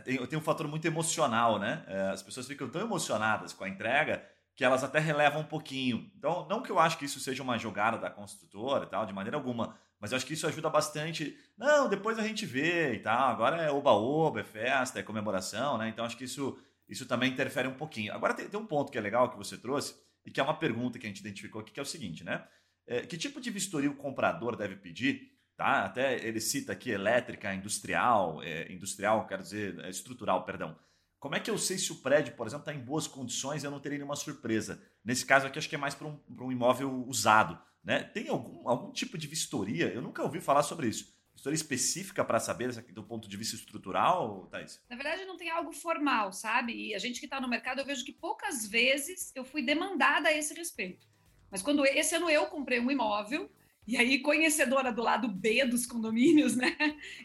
tem, 0.00 0.24
tem 0.26 0.38
um 0.38 0.42
fator 0.42 0.66
muito 0.66 0.86
emocional, 0.86 1.58
né? 1.58 1.84
É, 1.86 2.00
as 2.10 2.22
pessoas 2.22 2.46
ficam 2.46 2.68
tão 2.68 2.80
emocionadas 2.80 3.52
com 3.52 3.64
a 3.64 3.68
entrega 3.68 4.24
que 4.54 4.64
elas 4.64 4.84
até 4.84 4.98
relevam 4.98 5.42
um 5.42 5.46
pouquinho. 5.46 6.10
Então, 6.16 6.46
não 6.48 6.62
que 6.62 6.70
eu 6.70 6.78
acho 6.78 6.98
que 6.98 7.04
isso 7.04 7.20
seja 7.20 7.42
uma 7.42 7.58
jogada 7.58 7.98
da 7.98 8.10
construtora 8.10 8.84
e 8.84 8.88
tal, 8.88 9.06
de 9.06 9.12
maneira 9.12 9.36
alguma, 9.36 9.76
mas 9.98 10.12
eu 10.12 10.16
acho 10.16 10.26
que 10.26 10.34
isso 10.34 10.46
ajuda 10.46 10.68
bastante. 10.68 11.36
Não, 11.56 11.88
depois 11.88 12.18
a 12.18 12.22
gente 12.22 12.44
vê 12.44 12.94
e 12.94 12.98
tal. 12.98 13.30
Agora 13.30 13.62
é 13.62 13.70
oba-oba, 13.70 14.40
é 14.40 14.44
festa, 14.44 14.98
é 14.98 15.02
comemoração, 15.02 15.78
né? 15.78 15.88
Então, 15.88 16.04
acho 16.04 16.16
que 16.16 16.24
isso, 16.24 16.58
isso 16.88 17.06
também 17.06 17.30
interfere 17.30 17.68
um 17.68 17.74
pouquinho. 17.74 18.12
Agora, 18.12 18.34
tem, 18.34 18.48
tem 18.48 18.60
um 18.60 18.66
ponto 18.66 18.92
que 18.92 18.98
é 18.98 19.00
legal 19.00 19.30
que 19.30 19.36
você 19.36 19.56
trouxe 19.56 19.94
e 20.24 20.30
que 20.30 20.40
é 20.40 20.42
uma 20.42 20.54
pergunta 20.54 20.98
que 20.98 21.06
a 21.06 21.08
gente 21.08 21.20
identificou 21.20 21.60
aqui, 21.60 21.72
que 21.72 21.80
é 21.80 21.82
o 21.82 21.86
seguinte, 21.86 22.24
né? 22.24 22.46
É, 22.86 23.00
que 23.02 23.16
tipo 23.16 23.40
de 23.40 23.50
vistoria 23.50 23.90
o 23.90 23.96
comprador 23.96 24.56
deve 24.56 24.76
pedir? 24.76 25.31
Tá? 25.62 25.84
Até 25.84 26.26
ele 26.26 26.40
cita 26.40 26.72
aqui 26.72 26.90
elétrica, 26.90 27.54
industrial, 27.54 28.42
é, 28.42 28.72
industrial, 28.72 29.28
quero 29.28 29.44
dizer, 29.44 29.78
é, 29.78 29.90
estrutural, 29.90 30.44
perdão. 30.44 30.76
Como 31.20 31.36
é 31.36 31.40
que 31.40 31.48
eu 31.48 31.56
sei 31.56 31.78
se 31.78 31.92
o 31.92 32.02
prédio, 32.02 32.34
por 32.34 32.48
exemplo, 32.48 32.62
está 32.62 32.74
em 32.74 32.84
boas 32.84 33.06
condições 33.06 33.62
e 33.62 33.66
eu 33.66 33.70
não 33.70 33.78
terei 33.78 33.96
nenhuma 33.96 34.16
surpresa? 34.16 34.82
Nesse 35.04 35.24
caso 35.24 35.46
aqui, 35.46 35.60
acho 35.60 35.68
que 35.68 35.76
é 35.76 35.78
mais 35.78 35.94
para 35.94 36.08
um, 36.08 36.18
um, 36.28 36.50
imóvel 36.50 37.04
usado. 37.06 37.56
Né? 37.84 38.02
Tem 38.02 38.28
algum, 38.28 38.68
algum 38.68 38.90
tipo 38.90 39.16
de 39.16 39.28
vistoria? 39.28 39.86
Eu 39.86 40.02
nunca 40.02 40.24
ouvi 40.24 40.40
falar 40.40 40.64
sobre 40.64 40.88
isso. 40.88 41.16
Vistoria 41.32 41.54
específica 41.54 42.24
para 42.24 42.40
saber 42.40 42.72
do 42.92 43.04
ponto 43.04 43.28
de 43.28 43.36
vista 43.36 43.54
estrutural, 43.54 44.48
Thais? 44.50 44.82
Na 44.90 44.96
verdade, 44.96 45.24
não 45.24 45.36
tem 45.36 45.48
algo 45.48 45.72
formal, 45.72 46.32
sabe? 46.32 46.88
E 46.88 46.92
a 46.92 46.98
gente 46.98 47.20
que 47.20 47.26
está 47.26 47.40
no 47.40 47.46
mercado, 47.46 47.78
eu 47.78 47.86
vejo 47.86 48.04
que 48.04 48.12
poucas 48.12 48.66
vezes 48.66 49.30
eu 49.36 49.44
fui 49.44 49.62
demandada 49.62 50.28
a 50.28 50.36
esse 50.36 50.52
respeito. 50.54 51.06
Mas 51.48 51.62
quando 51.62 51.86
esse 51.86 52.16
ano 52.16 52.28
eu 52.28 52.46
comprei 52.46 52.80
um 52.80 52.90
imóvel, 52.90 53.48
e 53.86 53.96
aí, 53.96 54.20
conhecedora 54.20 54.92
do 54.92 55.02
lado 55.02 55.28
B 55.28 55.64
dos 55.64 55.86
condomínios, 55.86 56.54
né? 56.54 56.76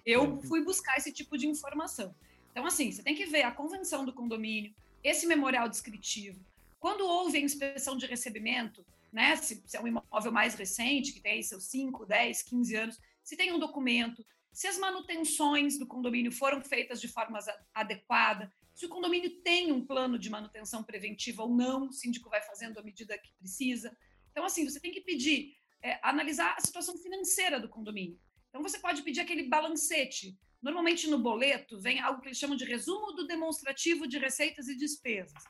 Eu 0.05 0.41
fui 0.41 0.63
buscar 0.63 0.97
esse 0.97 1.11
tipo 1.11 1.37
de 1.37 1.47
informação. 1.47 2.15
Então, 2.51 2.65
assim, 2.65 2.91
você 2.91 3.03
tem 3.03 3.15
que 3.15 3.25
ver 3.25 3.43
a 3.43 3.51
convenção 3.51 4.03
do 4.03 4.11
condomínio, 4.11 4.73
esse 5.03 5.27
memorial 5.27 5.69
descritivo. 5.69 6.43
Quando 6.79 7.05
houve 7.05 7.37
a 7.37 7.41
inspeção 7.41 7.95
de 7.95 8.07
recebimento, 8.07 8.83
né, 9.13 9.35
se, 9.35 9.61
se 9.65 9.77
é 9.77 9.81
um 9.81 9.87
imóvel 9.87 10.31
mais 10.31 10.55
recente, 10.55 11.13
que 11.13 11.19
tem 11.19 11.33
aí 11.33 11.43
seus 11.43 11.65
5, 11.65 12.05
10, 12.05 12.41
15 12.43 12.75
anos, 12.75 12.99
se 13.23 13.37
tem 13.37 13.53
um 13.53 13.59
documento, 13.59 14.25
se 14.51 14.67
as 14.67 14.77
manutenções 14.77 15.77
do 15.77 15.85
condomínio 15.85 16.31
foram 16.31 16.61
feitas 16.61 16.99
de 16.99 17.07
forma 17.07 17.39
adequada, 17.73 18.51
se 18.73 18.85
o 18.85 18.89
condomínio 18.89 19.29
tem 19.41 19.71
um 19.71 19.85
plano 19.85 20.17
de 20.17 20.29
manutenção 20.29 20.83
preventiva 20.83 21.43
ou 21.43 21.55
não, 21.55 21.87
o 21.87 21.93
síndico 21.93 22.29
vai 22.29 22.41
fazendo 22.41 22.79
à 22.79 22.83
medida 22.83 23.17
que 23.17 23.31
precisa. 23.33 23.95
Então, 24.31 24.45
assim, 24.45 24.67
você 24.67 24.79
tem 24.79 24.91
que 24.91 25.01
pedir, 25.01 25.55
é, 25.87 25.99
analisar 26.03 26.55
a 26.57 26.61
situação 26.61 26.97
financeira 26.97 27.59
do 27.59 27.69
condomínio. 27.69 28.19
Então, 28.49 28.61
você 28.61 28.79
pode 28.79 29.01
pedir 29.03 29.21
aquele 29.21 29.43
balancete. 29.43 30.37
Normalmente 30.61 31.07
no 31.07 31.19
boleto 31.19 31.79
vem 31.79 31.99
algo 31.99 32.19
que 32.19 32.27
eles 32.27 32.37
chamam 32.37 32.57
de 32.57 32.65
resumo 32.65 33.13
do 33.13 33.27
demonstrativo 33.27 34.07
de 34.07 34.17
receitas 34.17 34.67
e 34.67 34.75
despesas. 34.75 35.43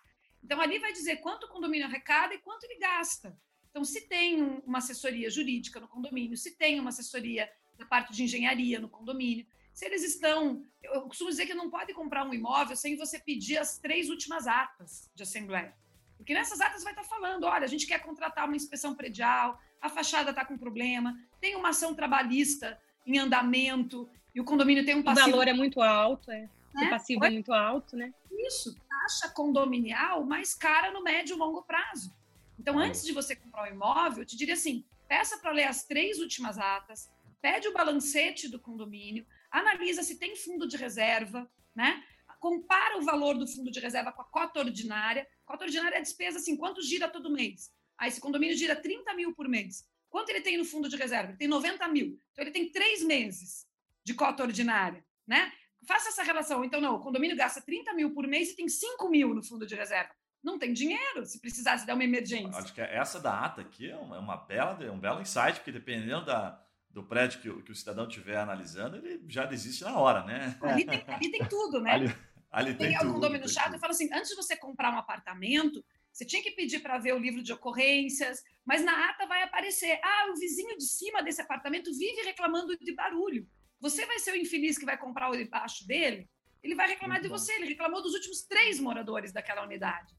Então 0.44 0.62
ali 0.62 0.80
vai 0.80 0.94
dizer 0.94 1.18
quanto 1.18 1.46
o 1.46 1.50
condomínio 1.50 1.88
arrecada 1.88 2.34
e 2.34 2.40
quanto 2.40 2.66
ele 2.66 2.80
gasta. 2.80 3.38
Então 3.70 3.84
se 3.84 4.08
tem 4.08 4.62
uma 4.66 4.78
assessoria 4.80 5.30
jurídica 5.30 5.80
no 5.80 5.88
condomínio, 5.88 6.38
se 6.38 6.56
tem 6.56 6.80
uma 6.80 6.90
assessoria 6.90 7.50
da 7.78 7.86
parte 7.86 8.14
de 8.14 8.24
engenharia 8.24 8.80
no 8.80 8.90
condomínio, 8.90 9.46
se 9.74 9.86
eles 9.86 10.04
estão, 10.04 10.64
eu 10.82 11.02
costumo 11.04 11.30
dizer 11.30 11.46
que 11.46 11.54
não 11.54 11.70
pode 11.70 11.94
comprar 11.94 12.26
um 12.26 12.34
imóvel 12.34 12.76
sem 12.76 12.96
você 12.96 13.20
pedir 13.20 13.58
as 13.58 13.78
três 13.78 14.10
últimas 14.10 14.48
atas 14.48 15.12
de 15.14 15.22
assembleia. 15.22 15.76
Porque 16.18 16.34
nessas 16.34 16.60
atas 16.60 16.84
vai 16.84 16.94
estar 16.94 17.04
falando, 17.04 17.44
olha, 17.44 17.64
a 17.64 17.68
gente 17.68 17.86
quer 17.86 18.00
contratar 18.00 18.46
uma 18.46 18.56
inspeção 18.56 18.96
predial, 18.96 19.62
a 19.82 19.90
fachada 19.90 20.32
está 20.32 20.46
com 20.46 20.58
problema, 20.58 21.18
tem 21.40 21.56
uma 21.56 21.70
ação 21.70 21.94
trabalhista 21.94 22.80
em 23.06 23.18
andamento, 23.18 24.10
e 24.38 24.40
o 24.40 24.44
condomínio 24.46 24.86
tem 24.86 24.96
um 24.96 25.02
passivo. 25.02 25.30
O 25.30 25.32
valor 25.32 25.48
é 25.48 25.54
muito 25.54 25.82
alto, 25.82 26.30
é. 26.30 26.48
Né? 26.76 26.86
O 26.86 26.90
passivo 26.92 27.26
é 27.26 27.30
muito 27.32 27.52
alto, 27.52 27.98
né? 27.98 28.14
Isso, 28.32 28.76
taxa 28.88 29.30
condominial 29.34 30.24
mais 30.24 30.54
cara 30.54 30.92
no 30.92 31.02
médio 31.02 31.36
e 31.36 31.40
longo 31.40 31.64
prazo. 31.64 32.14
Então, 32.60 32.78
antes 32.78 33.04
de 33.04 33.14
você 33.14 33.36
comprar 33.36 33.64
um 33.64 33.74
imóvel, 33.74 34.22
eu 34.22 34.26
te 34.28 34.38
diria 34.38 34.54
assim: 34.54 34.86
peça 35.08 35.40
para 35.40 35.52
ler 35.52 35.64
as 35.64 35.86
três 35.86 36.20
últimas 36.20 36.60
atas, 36.60 37.10
pede 37.42 37.68
o 37.68 37.74
balancete 37.74 38.48
do 38.48 38.60
condomínio, 38.60 39.26
analisa 39.50 40.04
se 40.04 40.20
tem 40.20 40.36
fundo 40.36 40.68
de 40.68 40.78
reserva, 40.78 41.50
né? 41.76 42.04
Compara 42.40 43.00
o 43.00 43.02
valor 43.02 43.36
do 43.36 43.48
fundo 43.48 43.72
de 43.72 43.80
reserva 43.80 44.12
com 44.12 44.22
a 44.22 44.26
cota 44.26 44.60
ordinária. 44.60 45.28
Cota 45.44 45.66
ordinária 45.66 45.96
é 45.96 45.98
a 45.98 46.04
despesa, 46.04 46.38
assim, 46.38 46.56
quanto 46.56 46.84
gira 46.84 47.08
todo 47.08 47.32
mês? 47.32 47.74
Aí, 47.98 48.10
esse 48.10 48.22
condomínio 48.22 48.56
gira 48.56 48.76
30 48.76 49.14
mil 49.14 49.34
por 49.34 49.48
mês. 49.48 49.88
Quanto 50.10 50.30
ele 50.30 50.42
tem 50.42 50.58
no 50.58 50.66
fundo 50.66 50.88
de 50.88 50.96
reserva? 50.96 51.30
Ele 51.30 51.38
tem 51.38 51.48
90 51.48 51.88
mil. 51.88 52.20
Então, 52.32 52.44
ele 52.44 52.52
tem 52.52 52.72
três 52.72 53.04
meses 53.04 53.66
de 54.04 54.14
cota 54.14 54.44
ordinária, 54.44 55.04
né? 55.26 55.52
Faça 55.86 56.10
essa 56.10 56.24
relação. 56.24 56.64
Então, 56.64 56.80
não, 56.80 56.96
o 56.96 57.00
condomínio 57.00 57.36
gasta 57.36 57.62
30 57.62 57.94
mil 57.94 58.14
por 58.14 58.28
mês 58.28 58.52
e 58.52 58.56
tem 58.56 58.68
5 58.68 59.10
mil 59.10 59.34
no 59.34 59.44
fundo 59.44 59.66
de 59.66 59.76
reserva. 59.76 60.12
Não 60.44 60.58
tem 60.58 60.72
dinheiro 60.74 61.26
se 61.26 61.42
precisasse 61.42 61.86
dar 61.86 61.94
uma 61.94 62.04
emergência. 62.04 62.62
Acho 62.62 62.74
que 62.74 62.82
essa 62.82 63.20
da 63.20 63.46
ata 63.46 63.62
aqui 63.62 63.90
é 63.90 63.96
uma, 63.96 64.16
é 64.16 64.20
uma 64.20 64.38
bela, 64.38 64.82
é 64.84 64.92
um 64.92 65.00
belo 65.00 65.20
insight, 65.20 65.56
porque 65.56 65.72
dependendo 65.72 66.26
da, 66.26 66.64
do 66.90 67.04
prédio 67.04 67.42
que, 67.42 67.64
que 67.64 67.72
o 67.72 67.76
cidadão 67.76 68.08
estiver 68.08 68.38
analisando, 68.38 68.98
ele 68.98 69.24
já 69.28 69.46
desiste 69.46 69.84
na 69.84 69.98
hora, 69.98 70.24
né? 70.24 70.58
Ali 70.62 70.86
tem, 70.86 71.04
ali 71.08 71.32
tem 71.32 71.46
tudo, 71.48 71.82
né? 71.82 71.92
Ali... 71.92 72.16
Ali 72.50 72.74
tem, 72.74 72.90
tem 72.90 73.00
tudo, 73.00 73.14
condomínio 73.14 73.46
tem 73.46 73.54
chato 73.54 73.66
tudo. 73.66 73.76
e 73.76 73.80
fala 73.80 73.92
assim: 73.92 74.10
antes 74.14 74.30
de 74.30 74.36
você 74.36 74.56
comprar 74.56 74.94
um 74.94 74.98
apartamento, 74.98 75.84
você 76.18 76.26
tinha 76.26 76.42
que 76.42 76.50
pedir 76.50 76.80
para 76.80 76.98
ver 76.98 77.14
o 77.14 77.20
livro 77.20 77.44
de 77.44 77.54
ocorrências, 77.54 78.42
mas 78.66 78.84
na 78.84 79.08
ata 79.08 79.28
vai 79.28 79.44
aparecer: 79.44 80.00
ah, 80.04 80.32
o 80.32 80.36
vizinho 80.36 80.76
de 80.76 80.84
cima 80.84 81.22
desse 81.22 81.40
apartamento 81.40 81.92
vive 81.94 82.24
reclamando 82.24 82.76
de 82.76 82.96
barulho. 82.96 83.46
Você 83.80 84.04
vai 84.08 84.18
ser 84.18 84.32
o 84.32 84.36
infeliz 84.36 84.80
que 84.80 84.86
vai 84.86 84.98
comprar 84.98 85.30
o 85.30 85.38
debaixo 85.38 85.86
dele? 85.88 86.28
Ele 86.64 86.74
vai 86.74 86.88
reclamar 86.88 87.18
Muito 87.18 87.26
de 87.26 87.30
bom. 87.30 87.38
você. 87.38 87.54
Ele 87.54 87.68
reclamou 87.68 88.02
dos 88.02 88.16
últimos 88.16 88.42
três 88.42 88.80
moradores 88.80 89.32
daquela 89.32 89.64
unidade. 89.64 90.12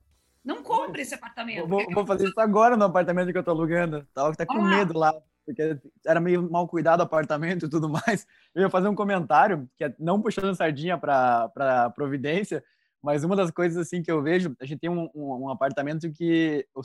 Não 0.45 0.63
compre 0.63 1.03
esse 1.03 1.17
apartamento. 1.17 1.67
Vou, 1.67 1.85
vou 1.93 2.07
fazer 2.07 2.29
isso 2.29 2.41
agora 2.41 2.77
no 2.77 2.85
apartamento 2.85 3.33
que 3.33 3.39
eu 3.39 3.43
tô 3.43 3.51
alugando. 3.51 4.07
Tava 4.15 4.31
até 4.31 4.47
com 4.47 4.55
Vamos 4.55 4.71
lá. 4.71 4.77
medo 4.77 4.97
lá, 4.97 5.13
porque 5.45 5.81
era 6.07 6.21
meio 6.21 6.49
mal 6.49 6.69
cuidado 6.69 7.01
o 7.01 7.03
apartamento 7.03 7.67
e 7.67 7.69
tudo 7.69 7.89
mais. 8.07 8.25
Eu 8.55 8.63
ia 8.63 8.71
fazer 8.71 8.87
um 8.87 8.95
comentário, 8.95 9.69
que 9.77 9.83
é 9.83 9.93
não 9.99 10.23
puxando 10.23 10.55
sardinha 10.55 10.97
para 10.97 11.49
para 11.49 11.91
Providência, 11.91 12.63
mas 13.03 13.25
uma 13.25 13.37
das 13.37 13.51
coisas 13.51 13.79
assim 13.79 14.03
que 14.03 14.11
eu 14.11 14.23
vejo, 14.23 14.55
a 14.61 14.65
gente 14.65 14.81
tem 14.81 14.91
um, 14.91 15.09
um, 15.15 15.45
um 15.45 15.51
apartamento 15.51 16.11
que 16.11 16.67
o 16.75 16.83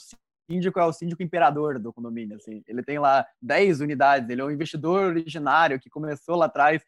síndico 0.50 0.80
é 0.80 0.86
o 0.86 0.94
síndico 0.94 1.24
imperador 1.24 1.80
do 1.80 1.94
condomínio, 1.94 2.36
assim. 2.38 2.64
Ele 2.68 2.84
tem 2.84 3.00
lá 3.00 3.26
10 3.42 3.82
unidades, 3.82 4.30
ele 4.30 4.42
é 4.42 4.46
um 4.46 4.52
investidor 4.52 5.06
originário 5.06 5.80
que 5.80 5.90
começou 5.90 6.36
lá 6.36 6.46
atrás. 6.46 6.84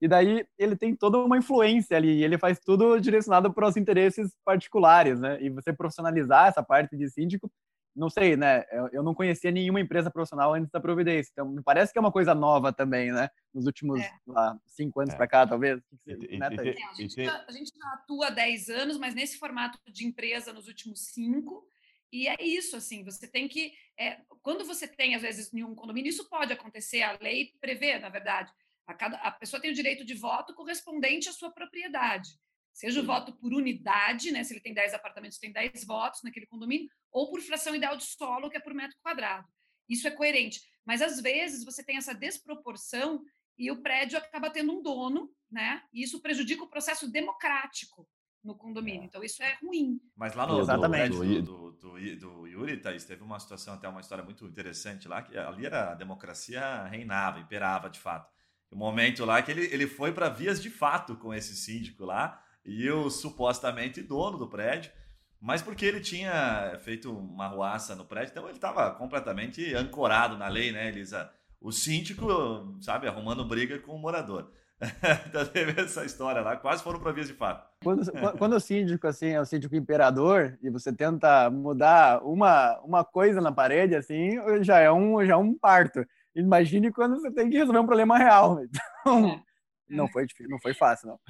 E 0.00 0.06
daí 0.06 0.46
ele 0.58 0.76
tem 0.76 0.94
toda 0.94 1.18
uma 1.18 1.38
influência 1.38 1.96
ali, 1.96 2.22
ele 2.22 2.36
faz 2.36 2.58
tudo 2.60 3.00
direcionado 3.00 3.52
para 3.52 3.66
os 3.66 3.76
interesses 3.76 4.36
particulares, 4.44 5.18
né? 5.18 5.38
E 5.40 5.48
você 5.48 5.72
profissionalizar 5.72 6.48
essa 6.48 6.62
parte 6.62 6.96
de 6.96 7.08
síndico, 7.08 7.50
não 7.96 8.10
sei, 8.10 8.36
né? 8.36 8.64
Eu, 8.70 8.88
eu 8.92 9.02
não 9.02 9.14
conhecia 9.14 9.50
nenhuma 9.50 9.80
empresa 9.80 10.10
profissional 10.10 10.52
antes 10.54 10.70
da 10.70 10.78
Providência, 10.80 11.30
então 11.32 11.48
me 11.48 11.62
parece 11.62 11.92
que 11.92 11.98
é 11.98 12.00
uma 12.00 12.12
coisa 12.12 12.34
nova 12.34 12.72
também, 12.72 13.10
né? 13.10 13.30
Nos 13.54 13.64
últimos 13.66 14.00
É. 14.00 14.10
lá, 14.26 14.58
cinco 14.66 15.00
anos 15.00 15.14
É. 15.14 15.16
para 15.16 15.26
cá, 15.26 15.46
talvez. 15.46 15.80
E- 16.06 16.34
e- 16.34 16.38
né, 16.38 16.48
e- 16.52 16.56
Thaís? 16.56 16.76
É, 16.76 16.82
a, 16.84 16.92
E 16.92 16.96
gente 16.96 17.24
já, 17.24 17.44
a 17.48 17.52
gente 17.52 17.72
já 17.74 17.92
atua 17.94 18.26
há 18.26 18.30
10 18.30 18.68
anos, 18.68 18.98
mas 18.98 19.14
nesse 19.14 19.38
formato 19.38 19.78
de 19.90 20.06
empresa 20.06 20.52
nos 20.52 20.68
últimos 20.68 21.06
cinco. 21.06 21.66
E 22.12 22.28
é 22.28 22.36
isso, 22.40 22.76
assim, 22.76 23.02
você 23.02 23.26
tem 23.26 23.48
que. 23.48 23.72
é, 23.98 24.18
quando 24.42 24.64
você 24.64 24.86
tem, 24.86 25.14
às 25.14 25.22
vezes, 25.22 25.52
em 25.52 25.64
um 25.64 25.74
condomínio, 25.74 26.10
isso 26.10 26.28
pode 26.28 26.52
acontecer, 26.52 27.02
a 27.02 27.16
lei 27.20 27.52
prevê, 27.60 27.98
na 27.98 28.08
verdade. 28.10 28.52
A, 28.86 28.94
cada, 28.94 29.16
a 29.16 29.30
pessoa 29.32 29.60
tem 29.60 29.70
o 29.72 29.74
direito 29.74 30.04
de 30.04 30.14
voto 30.14 30.54
correspondente 30.54 31.28
à 31.28 31.32
sua 31.32 31.50
propriedade. 31.50 32.28
Seja 32.76 33.00
o 33.00 33.06
voto 33.06 33.32
por 33.32 33.54
unidade, 33.54 34.30
né? 34.30 34.44
Se 34.44 34.52
ele 34.52 34.60
tem 34.60 34.74
10 34.74 34.92
apartamentos, 34.92 35.38
tem 35.38 35.50
10 35.50 35.82
votos 35.86 36.22
naquele 36.22 36.44
condomínio, 36.44 36.86
ou 37.10 37.30
por 37.30 37.40
fração 37.40 37.74
ideal 37.74 37.96
de 37.96 38.04
solo, 38.04 38.50
que 38.50 38.58
é 38.58 38.60
por 38.60 38.74
metro 38.74 38.98
quadrado. 39.02 39.48
Isso 39.88 40.06
é 40.06 40.10
coerente. 40.10 40.60
Mas 40.84 41.00
às 41.00 41.18
vezes 41.18 41.64
você 41.64 41.82
tem 41.82 41.96
essa 41.96 42.14
desproporção 42.14 43.24
e 43.56 43.70
o 43.70 43.80
prédio 43.80 44.18
acaba 44.18 44.50
tendo 44.50 44.72
um 44.72 44.82
dono, 44.82 45.30
né? 45.50 45.82
E 45.90 46.02
isso 46.02 46.20
prejudica 46.20 46.64
o 46.64 46.68
processo 46.68 47.10
democrático 47.10 48.06
no 48.44 48.54
condomínio. 48.54 49.04
Então 49.04 49.24
isso 49.24 49.42
é 49.42 49.54
ruim. 49.54 49.98
Mas 50.14 50.34
lá 50.34 50.46
no, 50.46 50.60
Exatamente. 50.60 51.16
prédio 51.16 51.42
do, 51.42 51.72
do, 51.72 51.98
do, 51.98 52.16
do 52.18 52.46
Yuri, 52.46 52.76
Thaís, 52.76 53.06
teve 53.06 53.22
uma 53.22 53.40
situação, 53.40 53.72
até 53.72 53.88
uma 53.88 54.02
história 54.02 54.22
muito 54.22 54.44
interessante 54.44 55.08
lá, 55.08 55.22
que 55.22 55.34
ali 55.38 55.64
era 55.64 55.92
a 55.92 55.94
democracia 55.94 56.84
reinava, 56.84 57.40
imperava 57.40 57.88
de 57.88 57.98
fato. 57.98 58.30
O 58.70 58.76
momento 58.76 59.24
lá 59.24 59.40
que 59.40 59.50
ele, 59.50 59.64
ele 59.72 59.86
foi 59.86 60.12
para 60.12 60.28
vias 60.28 60.60
de 60.60 60.68
fato 60.68 61.16
com 61.16 61.32
esse 61.32 61.56
síndico 61.56 62.04
lá, 62.04 62.42
e 62.66 62.90
o 62.90 63.08
supostamente 63.08 64.02
dono 64.02 64.36
do 64.36 64.48
prédio, 64.48 64.90
mas 65.40 65.62
porque 65.62 65.86
ele 65.86 66.00
tinha 66.00 66.78
feito 66.82 67.16
uma 67.16 67.46
ruaça 67.46 67.94
no 67.94 68.04
prédio, 68.04 68.32
então 68.32 68.44
ele 68.44 68.56
estava 68.56 68.90
completamente 68.92 69.74
ancorado 69.74 70.36
na 70.36 70.48
lei, 70.48 70.72
né, 70.72 70.88
Elisa? 70.88 71.30
O 71.60 71.70
síndico, 71.70 72.76
sabe, 72.80 73.06
arrumando 73.06 73.44
briga 73.44 73.78
com 73.78 73.92
o 73.92 73.98
morador. 73.98 74.50
então 75.26 75.44
teve 75.46 75.80
essa 75.80 76.04
história 76.04 76.42
lá, 76.42 76.56
quase 76.56 76.82
foram 76.82 77.00
para 77.00 77.12
vias 77.12 77.28
de 77.28 77.32
fato. 77.32 77.66
Quando, 77.82 78.02
quando 78.36 78.56
o 78.56 78.60
síndico 78.60 79.06
assim 79.06 79.28
é 79.28 79.40
o 79.40 79.44
síndico 79.46 79.74
imperador 79.74 80.58
e 80.62 80.68
você 80.68 80.92
tenta 80.92 81.48
mudar 81.50 82.22
uma, 82.22 82.78
uma 82.80 83.02
coisa 83.04 83.40
na 83.40 83.50
parede 83.50 83.94
assim 83.94 84.32
já 84.62 84.78
é 84.78 84.92
um 84.92 85.24
já 85.24 85.32
é 85.32 85.36
um 85.36 85.54
parto. 85.56 86.04
Imagine 86.34 86.92
quando 86.92 87.18
você 87.18 87.30
tem 87.30 87.48
que 87.48 87.56
resolver 87.56 87.78
um 87.78 87.86
problema 87.86 88.18
real. 88.18 88.58
Então 89.00 89.40
É. 89.88 89.94
não 89.96 90.08
foi 90.08 90.26
difícil, 90.26 90.50
não 90.50 90.58
foi 90.60 90.74
fácil 90.74 91.08
não. 91.08 91.20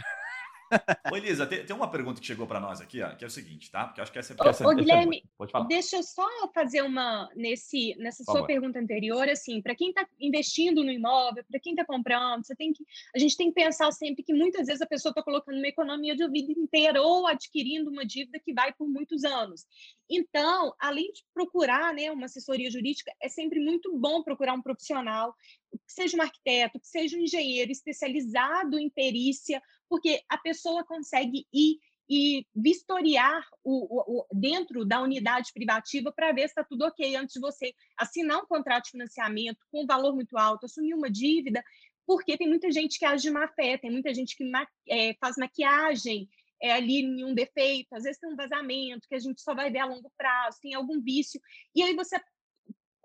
Ô, 1.12 1.16
Elisa, 1.16 1.46
tem, 1.46 1.64
tem 1.64 1.74
uma 1.76 1.90
pergunta 1.90 2.20
que 2.20 2.26
chegou 2.26 2.46
para 2.46 2.59
nós 2.61 2.81
aqui, 2.81 3.02
ó, 3.02 3.14
que 3.14 3.24
é 3.24 3.26
o 3.26 3.31
seguinte, 3.31 3.70
tá? 3.70 3.85
Porque 3.87 4.00
eu 4.00 4.02
acho 4.02 4.12
que 4.12 4.18
essa 4.18 4.33
é 4.33 4.37
Ô, 4.44 4.48
essa- 4.48 4.66
ô, 4.66 4.72
é 4.72 4.74
Guilherme. 4.74 5.22
Pode 5.38 5.52
falar. 5.52 5.66
Deixa 5.66 5.96
eu 5.96 6.02
só 6.02 6.26
fazer 6.55 6.83
uma 6.83 7.29
nesse 7.37 7.94
nessa 7.98 8.18
Por 8.18 8.33
sua 8.33 8.35
favor. 8.35 8.46
pergunta 8.46 8.79
anterior, 8.79 9.29
assim, 9.29 9.62
para 9.62 9.74
quem 9.74 9.90
está 9.90 10.07
investindo 10.20 10.83
no 10.83 10.90
imóvel, 10.90 11.44
para 11.48 11.61
quem 11.61 11.72
está 11.72 11.85
comprando, 11.85 12.44
você 12.44 12.55
tem 12.57 12.72
que 12.72 12.85
a 13.14 13.18
gente 13.18 13.37
tem 13.37 13.48
que 13.48 13.55
pensar 13.55 13.90
sempre 13.92 14.22
que 14.22 14.35
muitas 14.35 14.66
vezes 14.66 14.83
a 14.83 14.87
pessoa 14.87 15.11
está 15.11 15.22
colocando 15.22 15.57
uma 15.59 15.68
economia 15.68 16.14
de 16.16 16.26
vida 16.29 16.52
inteira 16.52 17.00
ou 17.02 17.26
adquirindo 17.26 17.90
uma 17.90 18.05
dívida 18.05 18.38
que 18.38 18.52
vai 18.52 18.72
por 18.72 18.88
muitos 18.88 19.24
anos. 19.24 19.64
Então, 20.09 20.72
além 20.79 21.11
de 21.12 21.24
procurar, 21.35 21.92
né, 21.92 22.11
uma 22.12 22.26
assessoria 22.26 22.70
jurídica, 22.70 23.12
é 23.20 23.29
sempre 23.29 23.59
muito 23.61 23.96
bom 23.98 24.22
procurar 24.22 24.55
um 24.55 24.62
profissional, 24.62 25.35
que 25.72 25.92
seja 25.92 26.16
um 26.16 26.22
arquiteto, 26.22 26.81
que 26.81 26.87
seja 26.87 27.16
um 27.16 27.20
engenheiro 27.20 27.70
especializado 27.72 28.79
em 28.79 28.90
perícia, 28.90 29.62
porque 29.88 30.22
a 30.29 30.38
pessoa 30.38 30.85
consegue 30.85 31.46
ir 31.52 31.79
e 32.09 32.46
vistoriar 32.55 33.44
o, 33.64 33.72
o- 33.98 34.20
o- 34.20 34.26
dentro 34.33 34.85
da 34.85 35.02
unidade 35.02 35.50
privativa 35.52 36.12
para 36.12 36.31
ver 36.33 36.42
se 36.42 36.46
está 36.52 36.62
tudo 36.62 36.85
ok 36.85 37.16
antes 37.16 37.35
de 37.35 37.40
você 37.40 37.74
assinar 37.96 38.38
um 38.38 38.46
contrato 38.46 38.85
de 38.85 38.90
financiamento 38.92 39.59
com 39.72 39.83
um 39.83 39.87
valor 39.87 40.14
muito 40.14 40.38
alto, 40.38 40.66
assumir 40.66 40.94
uma 40.94 41.11
dívida, 41.11 41.64
porque 42.07 42.37
tem 42.38 42.48
muita 42.48 42.70
gente 42.70 42.96
que 42.98 43.05
age 43.05 43.24
de 43.24 43.31
má 43.31 43.48
fé, 43.48 43.76
tem 43.76 43.90
muita 43.90 44.14
gente 44.14 44.37
que 44.37 44.48
ma- 44.48 44.68
eh, 44.88 45.14
faz 45.20 45.37
maquiagem 45.37 46.29
é, 46.62 46.72
ali 46.72 47.00
em 47.00 47.24
um 47.24 47.35
defeito, 47.35 47.92
às 47.92 48.05
vezes 48.05 48.18
tem 48.18 48.31
um 48.33 48.37
vazamento 48.37 49.07
que 49.09 49.14
a 49.14 49.18
gente 49.18 49.40
só 49.42 49.55
vai 49.55 49.70
ver 49.70 49.81
a 49.81 49.87
longo 49.87 50.11
prazo, 50.16 50.59
tem 50.62 50.74
algum 50.74 51.00
vício, 51.02 51.40
e 51.74 51.83
aí 51.83 51.94
você 51.94 52.18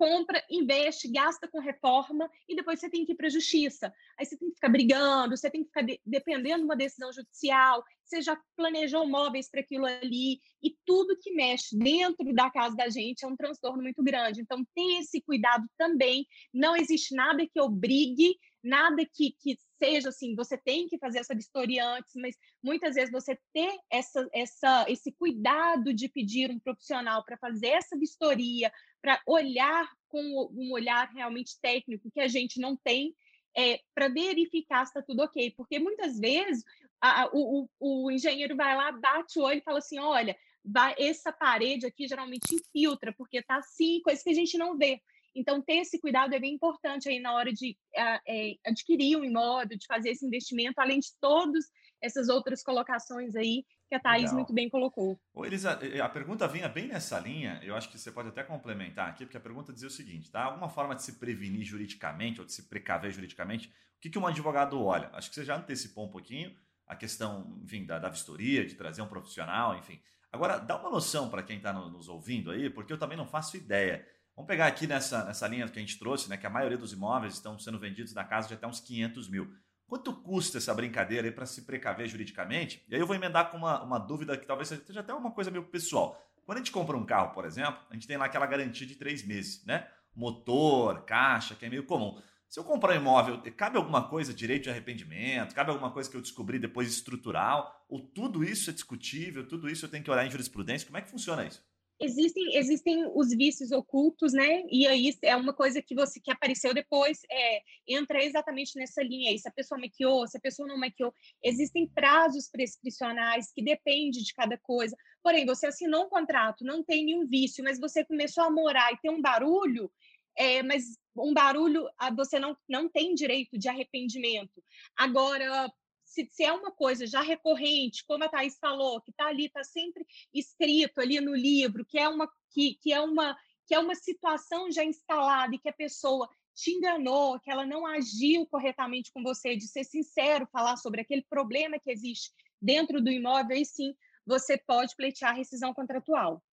compra, 0.01 0.43
investe, 0.49 1.07
gasta 1.11 1.47
com 1.47 1.59
reforma 1.59 2.27
e 2.49 2.55
depois 2.55 2.79
você 2.79 2.89
tem 2.89 3.05
que 3.05 3.11
ir 3.11 3.15
para 3.15 3.27
a 3.27 3.29
justiça. 3.29 3.93
Aí 4.17 4.25
você 4.25 4.35
tem 4.35 4.49
que 4.49 4.55
ficar 4.55 4.69
brigando, 4.69 5.37
você 5.37 5.47
tem 5.47 5.61
que 5.61 5.67
ficar 5.67 5.83
de, 5.83 6.01
dependendo 6.03 6.57
de 6.57 6.63
uma 6.63 6.75
decisão 6.75 7.13
judicial, 7.13 7.83
você 8.03 8.19
já 8.19 8.35
planejou 8.57 9.07
móveis 9.07 9.47
para 9.47 9.61
aquilo 9.61 9.85
ali, 9.85 10.39
e 10.63 10.75
tudo 10.87 11.19
que 11.21 11.31
mexe 11.35 11.77
dentro 11.77 12.33
da 12.33 12.49
casa 12.49 12.75
da 12.75 12.89
gente 12.89 13.23
é 13.23 13.27
um 13.27 13.35
transtorno 13.35 13.83
muito 13.83 14.01
grande. 14.01 14.41
Então, 14.41 14.65
tem 14.73 14.97
esse 14.97 15.21
cuidado 15.21 15.67
também. 15.77 16.25
Não 16.51 16.75
existe 16.75 17.13
nada 17.13 17.45
que 17.45 17.61
obrigue, 17.61 18.35
nada 18.63 19.05
que, 19.05 19.35
que 19.39 19.55
seja 19.81 20.09
assim, 20.09 20.35
você 20.35 20.55
tem 20.57 20.87
que 20.87 20.99
fazer 20.99 21.19
essa 21.19 21.33
vistoria 21.33 21.83
antes, 21.83 22.13
mas 22.15 22.35
muitas 22.63 22.93
vezes 22.93 23.11
você 23.11 23.35
ter 23.51 23.75
essa, 23.89 24.27
essa, 24.31 24.85
esse 24.87 25.11
cuidado 25.13 25.91
de 25.91 26.07
pedir 26.07 26.51
um 26.51 26.59
profissional 26.59 27.25
para 27.25 27.37
fazer 27.37 27.69
essa 27.69 27.97
vistoria, 27.97 28.71
para 29.01 29.19
olhar 29.25 29.89
com 30.07 30.21
um 30.53 30.71
olhar 30.71 31.09
realmente 31.09 31.59
técnico 31.59 32.11
que 32.11 32.21
a 32.21 32.27
gente 32.27 32.59
não 32.59 32.77
tem, 32.77 33.15
é, 33.57 33.79
para 33.95 34.07
verificar 34.07 34.85
se 34.85 34.91
está 34.91 35.01
tudo 35.01 35.23
ok. 35.23 35.51
Porque 35.57 35.79
muitas 35.79 36.19
vezes 36.19 36.63
a, 37.01 37.27
o, 37.33 37.67
o, 37.79 38.05
o 38.05 38.11
engenheiro 38.11 38.55
vai 38.55 38.75
lá, 38.75 38.91
bate 38.91 39.39
o 39.39 39.43
olho 39.43 39.57
e 39.57 39.63
fala 39.63 39.79
assim: 39.79 39.97
olha, 39.97 40.37
vai, 40.63 40.93
essa 40.99 41.31
parede 41.31 41.87
aqui 41.87 42.07
geralmente 42.07 42.53
infiltra, 42.53 43.11
porque 43.17 43.39
está 43.39 43.57
assim, 43.57 43.99
coisa 44.01 44.23
que 44.23 44.29
a 44.29 44.35
gente 44.35 44.57
não 44.59 44.77
vê. 44.77 45.01
Então, 45.35 45.61
ter 45.61 45.77
esse 45.77 45.99
cuidado 45.99 46.33
é 46.33 46.39
bem 46.39 46.53
importante 46.53 47.07
aí 47.09 47.19
na 47.19 47.33
hora 47.33 47.51
de 47.53 47.77
é, 47.95 48.55
adquirir 48.65 49.17
um 49.17 49.23
imóvel, 49.23 49.77
de 49.77 49.85
fazer 49.85 50.09
esse 50.09 50.25
investimento, 50.25 50.79
além 50.79 50.99
de 50.99 51.07
todas 51.19 51.65
essas 52.01 52.29
outras 52.29 52.63
colocações 52.63 53.35
aí 53.35 53.63
que 53.87 53.95
a 53.95 53.99
Thaís 53.99 54.23
Legal. 54.23 54.35
muito 54.35 54.53
bem 54.53 54.69
colocou. 54.69 55.19
Ô, 55.33 55.45
Elisa, 55.45 55.77
a 56.03 56.09
pergunta 56.09 56.47
vinha 56.47 56.67
bem 56.69 56.87
nessa 56.87 57.19
linha, 57.19 57.59
eu 57.61 57.75
acho 57.75 57.89
que 57.89 57.99
você 57.99 58.11
pode 58.11 58.29
até 58.29 58.43
complementar 58.43 59.09
aqui, 59.09 59.25
porque 59.25 59.37
a 59.37 59.41
pergunta 59.41 59.73
dizia 59.73 59.89
o 59.89 59.91
seguinte, 59.91 60.31
tá? 60.31 60.45
Alguma 60.45 60.69
forma 60.69 60.95
de 60.95 61.03
se 61.03 61.19
prevenir 61.19 61.63
juridicamente 61.63 62.39
ou 62.39 62.45
de 62.45 62.53
se 62.53 62.69
precaver 62.69 63.11
juridicamente, 63.11 63.67
o 63.67 64.01
que, 64.01 64.09
que 64.09 64.17
um 64.17 64.25
advogado 64.25 64.81
olha? 64.81 65.09
Acho 65.13 65.29
que 65.29 65.35
você 65.35 65.43
já 65.43 65.57
antecipou 65.57 66.05
um 66.05 66.09
pouquinho 66.09 66.55
a 66.87 66.95
questão, 66.95 67.57
enfim, 67.63 67.85
da, 67.85 67.99
da 67.99 68.09
vistoria, 68.09 68.65
de 68.65 68.75
trazer 68.75 69.01
um 69.01 69.07
profissional, 69.07 69.77
enfim. 69.77 70.01
Agora, 70.31 70.57
dá 70.57 70.77
uma 70.77 70.89
noção 70.89 71.29
para 71.29 71.43
quem 71.43 71.57
está 71.57 71.73
nos 71.73 72.07
ouvindo 72.07 72.51
aí, 72.51 72.69
porque 72.69 72.93
eu 72.93 72.97
também 72.97 73.17
não 73.17 73.27
faço 73.27 73.57
ideia. 73.57 74.07
Vamos 74.35 74.47
pegar 74.47 74.67
aqui 74.67 74.87
nessa, 74.87 75.25
nessa 75.25 75.47
linha 75.47 75.67
que 75.67 75.77
a 75.77 75.81
gente 75.81 75.99
trouxe, 75.99 76.29
né, 76.29 76.37
que 76.37 76.47
a 76.47 76.49
maioria 76.49 76.77
dos 76.77 76.93
imóveis 76.93 77.33
estão 77.33 77.59
sendo 77.59 77.77
vendidos 77.77 78.13
na 78.13 78.23
casa 78.23 78.47
de 78.47 78.53
até 78.53 78.65
uns 78.65 78.79
500 78.79 79.27
mil. 79.29 79.53
Quanto 79.87 80.13
custa 80.13 80.57
essa 80.57 80.73
brincadeira 80.73 81.27
aí 81.27 81.33
para 81.33 81.45
se 81.45 81.63
precaver 81.63 82.07
juridicamente? 82.07 82.83
E 82.87 82.95
aí 82.95 83.01
eu 83.01 83.05
vou 83.05 83.15
emendar 83.15 83.51
com 83.51 83.57
uma, 83.57 83.83
uma 83.83 83.99
dúvida 83.99 84.37
que 84.37 84.45
talvez 84.45 84.69
seja 84.69 85.01
até 85.01 85.13
uma 85.13 85.31
coisa 85.31 85.51
meio 85.51 85.65
pessoal. 85.65 86.17
Quando 86.45 86.57
a 86.57 86.61
gente 86.61 86.71
compra 86.71 86.95
um 86.95 87.05
carro, 87.05 87.33
por 87.33 87.45
exemplo, 87.45 87.81
a 87.89 87.93
gente 87.93 88.07
tem 88.07 88.15
lá 88.15 88.25
aquela 88.25 88.45
garantia 88.45 88.87
de 88.87 88.95
três 88.95 89.21
meses, 89.21 89.65
né? 89.65 89.87
Motor, 90.15 91.03
caixa, 91.03 91.55
que 91.55 91.65
é 91.65 91.69
meio 91.69 91.83
comum. 91.83 92.17
Se 92.47 92.59
eu 92.59 92.63
comprar 92.63 92.93
um 92.93 92.97
imóvel, 92.97 93.41
cabe 93.55 93.77
alguma 93.77 94.07
coisa, 94.07 94.33
direito 94.33 94.63
de 94.63 94.69
arrependimento, 94.69 95.55
cabe 95.55 95.71
alguma 95.71 95.91
coisa 95.91 96.09
que 96.09 96.17
eu 96.17 96.21
descobri 96.21 96.59
depois 96.59 96.89
estrutural, 96.89 97.85
ou 97.87 97.99
tudo 97.99 98.43
isso 98.43 98.69
é 98.69 98.73
discutível, 98.73 99.47
tudo 99.47 99.69
isso 99.69 99.85
eu 99.85 99.89
tenho 99.89 100.03
que 100.03 100.11
olhar 100.11 100.25
em 100.25 100.31
jurisprudência, 100.31 100.85
como 100.85 100.97
é 100.97 101.01
que 101.01 101.09
funciona 101.09 101.45
isso? 101.45 101.63
Existem 102.01 102.55
existem 102.57 103.05
os 103.13 103.29
vícios 103.29 103.71
ocultos, 103.71 104.33
né? 104.33 104.63
E 104.69 104.87
aí 104.87 105.15
é 105.23 105.35
uma 105.35 105.53
coisa 105.53 105.81
que 105.81 105.95
você 105.95 106.19
que 106.19 106.31
apareceu 106.31 106.73
depois, 106.73 107.21
é, 107.29 107.61
entra 107.87 108.23
exatamente 108.23 108.77
nessa 108.77 109.03
linha 109.03 109.29
aí. 109.29 109.39
Se 109.39 109.47
a 109.47 109.51
pessoa 109.51 109.79
maquiou, 109.79 110.27
se 110.27 110.37
a 110.37 110.41
pessoa 110.41 110.67
não 110.67 110.77
maquiou, 110.77 111.13
existem 111.43 111.87
prazos 111.87 112.49
prescricionais 112.49 113.51
que 113.53 113.63
depende 113.63 114.23
de 114.23 114.33
cada 114.33 114.57
coisa. 114.57 114.97
Porém, 115.23 115.45
você 115.45 115.67
assinou 115.67 116.05
um 116.05 116.09
contrato, 116.09 116.65
não 116.65 116.83
tem 116.83 117.05
nenhum 117.05 117.27
vício, 117.27 117.63
mas 117.63 117.79
você 117.79 118.03
começou 118.03 118.43
a 118.43 118.49
morar 118.49 118.91
e 118.91 118.97
tem 118.97 119.11
um 119.11 119.21
barulho, 119.21 119.91
é, 120.35 120.63
mas 120.63 120.97
um 121.15 121.33
barulho 121.33 121.87
ah, 121.97 122.11
você 122.11 122.39
não, 122.39 122.57
não 122.67 122.89
tem 122.89 123.13
direito 123.13 123.57
de 123.57 123.69
arrependimento. 123.69 124.63
Agora, 124.97 125.71
se, 126.11 126.27
se, 126.29 126.43
é 126.43 126.51
uma 126.51 126.71
coisa 126.71 127.07
já 127.07 127.21
recorrente, 127.21 128.05
como 128.05 128.23
a 128.23 128.29
Thais 128.29 128.57
falou, 128.59 128.99
que 129.01 129.11
está 129.11 129.27
ali, 129.27 129.45
está 129.45 129.63
sempre 129.63 130.05
escrito 130.33 130.99
ali 130.99 131.19
no 131.21 131.33
livro, 131.33 131.85
que 131.85 131.97
é 131.97 132.07
uma 132.07 132.29
que, 132.49 132.75
que 132.75 132.91
é 132.91 132.99
uma 132.99 133.37
que 133.65 133.73
é 133.73 133.79
uma 133.79 133.95
situação 133.95 134.69
já 134.69 134.83
instalada 134.83 135.55
e 135.55 135.59
que 135.59 135.69
a 135.69 135.73
pessoa 135.73 136.27
te 136.53 136.71
enganou, 136.71 137.39
que 137.39 137.49
ela 137.49 137.65
não 137.65 137.85
agiu 137.85 138.45
corretamente 138.47 139.11
com 139.13 139.23
você, 139.23 139.55
de 139.55 139.65
ser 139.65 139.85
sincero, 139.85 140.45
falar 140.51 140.75
sobre 140.75 140.99
aquele 140.99 141.21
problema 141.21 141.79
que 141.79 141.89
existe 141.89 142.31
dentro 142.61 143.01
do 143.01 143.09
imóvel, 143.09 143.55
aí 143.55 143.65
sim 143.65 143.95
você 144.25 144.57
pode 144.57 144.93
pleitear 144.97 145.35
rescisão 145.35 145.73
contratual. 145.73 146.43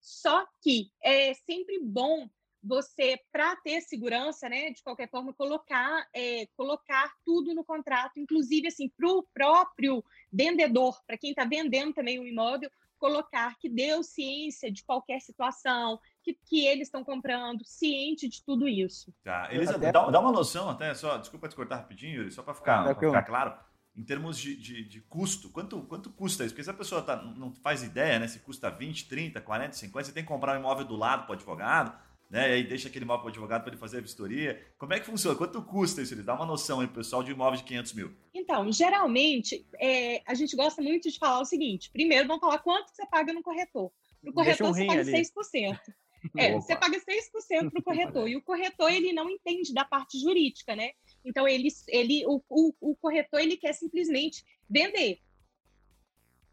Só 0.00 0.44
que 0.60 0.90
é 1.00 1.32
sempre 1.34 1.78
bom 1.80 2.28
você, 2.62 3.18
para 3.32 3.54
ter 3.56 3.80
segurança, 3.80 4.48
né, 4.48 4.70
de 4.70 4.82
qualquer 4.82 5.08
forma, 5.08 5.32
colocar, 5.32 6.06
é, 6.14 6.46
colocar 6.56 7.12
tudo 7.24 7.54
no 7.54 7.64
contrato, 7.64 8.18
inclusive 8.18 8.68
assim, 8.68 8.88
para 8.88 9.08
o 9.08 9.22
próprio 9.32 10.04
vendedor, 10.32 11.00
para 11.06 11.18
quem 11.18 11.30
está 11.30 11.44
vendendo 11.44 11.94
também 11.94 12.18
o 12.18 12.26
imóvel, 12.26 12.70
colocar 12.98 13.56
que 13.58 13.68
deu 13.68 14.02
ciência 14.02 14.70
de 14.70 14.82
qualquer 14.84 15.20
situação, 15.20 16.00
que, 16.22 16.36
que 16.44 16.66
eles 16.66 16.88
estão 16.88 17.04
comprando, 17.04 17.64
ciente 17.64 18.28
de 18.28 18.42
tudo 18.42 18.68
isso. 18.68 19.14
Tá, 19.22 19.48
Elisa, 19.52 19.76
até... 19.76 19.92
dá, 19.92 20.10
dá, 20.10 20.20
uma 20.20 20.32
noção 20.32 20.68
até, 20.68 20.92
só, 20.94 21.16
desculpa 21.16 21.48
te 21.48 21.56
cortar 21.56 21.76
rapidinho, 21.76 22.16
Yuri, 22.16 22.32
só 22.32 22.42
para 22.42 22.54
ficar, 22.54 22.94
ficar 22.94 23.22
claro, 23.22 23.56
em 23.96 24.02
termos 24.02 24.38
de, 24.38 24.56
de, 24.56 24.84
de, 24.84 25.00
custo, 25.02 25.48
quanto, 25.50 25.80
quanto 25.82 26.10
custa 26.10 26.44
isso? 26.44 26.52
Porque 26.52 26.64
se 26.64 26.70
a 26.70 26.74
pessoa 26.74 27.02
tá, 27.02 27.16
não 27.16 27.52
faz 27.52 27.82
ideia, 27.82 28.18
né, 28.18 28.28
se 28.28 28.40
custa 28.40 28.68
20, 28.68 29.08
30, 29.08 29.40
40, 29.40 29.72
50, 29.72 30.06
você 30.06 30.12
tem 30.12 30.22
que 30.22 30.28
comprar 30.28 30.56
um 30.56 30.60
imóvel 30.60 30.84
do 30.84 30.96
lado 30.96 31.24
para 31.24 31.32
o 31.32 31.34
advogado, 31.34 32.07
né? 32.30 32.50
E 32.50 32.52
aí 32.54 32.64
deixa 32.64 32.88
aquele 32.88 33.04
imóvel 33.04 33.22
para 33.22 33.28
o 33.28 33.30
advogado 33.30 33.62
para 33.62 33.70
ele 33.70 33.80
fazer 33.80 33.98
a 33.98 34.00
vistoria. 34.00 34.60
Como 34.76 34.92
é 34.92 35.00
que 35.00 35.06
funciona? 35.06 35.36
Quanto 35.36 35.62
custa 35.62 36.02
isso? 36.02 36.14
Eles 36.14 36.24
dá 36.24 36.34
uma 36.34 36.44
noção 36.44 36.80
aí, 36.80 36.86
pessoal, 36.86 37.22
de 37.22 37.32
imóvel 37.32 37.58
de 37.58 37.64
500 37.64 37.92
mil. 37.94 38.14
Então, 38.34 38.70
geralmente, 38.70 39.66
é, 39.80 40.22
a 40.26 40.34
gente 40.34 40.54
gosta 40.54 40.82
muito 40.82 41.10
de 41.10 41.18
falar 41.18 41.40
o 41.40 41.46
seguinte: 41.46 41.90
primeiro, 41.90 42.28
vamos 42.28 42.40
falar 42.40 42.58
quanto 42.58 42.90
você 42.90 43.06
paga 43.06 43.32
no 43.32 43.42
corretor. 43.42 43.90
No 44.22 44.32
corretor, 44.32 44.68
um 44.68 44.74
você 44.74 44.86
paga 44.86 45.00
ali. 45.00 45.12
6%. 45.12 45.78
É, 46.36 46.52
você 46.52 46.74
paga 46.74 46.98
6% 46.98 47.70
para 47.70 47.78
o 47.78 47.82
corretor. 47.82 48.28
E 48.28 48.34
o 48.34 48.42
corretor, 48.42 48.90
ele 48.90 49.12
não 49.12 49.30
entende 49.30 49.72
da 49.72 49.84
parte 49.84 50.18
jurídica, 50.18 50.74
né? 50.74 50.90
Então, 51.24 51.46
ele, 51.46 51.68
ele, 51.86 52.26
o, 52.26 52.42
o, 52.48 52.74
o 52.80 52.96
corretor, 52.96 53.40
ele 53.40 53.56
quer 53.56 53.72
simplesmente 53.72 54.44
vender. 54.68 55.20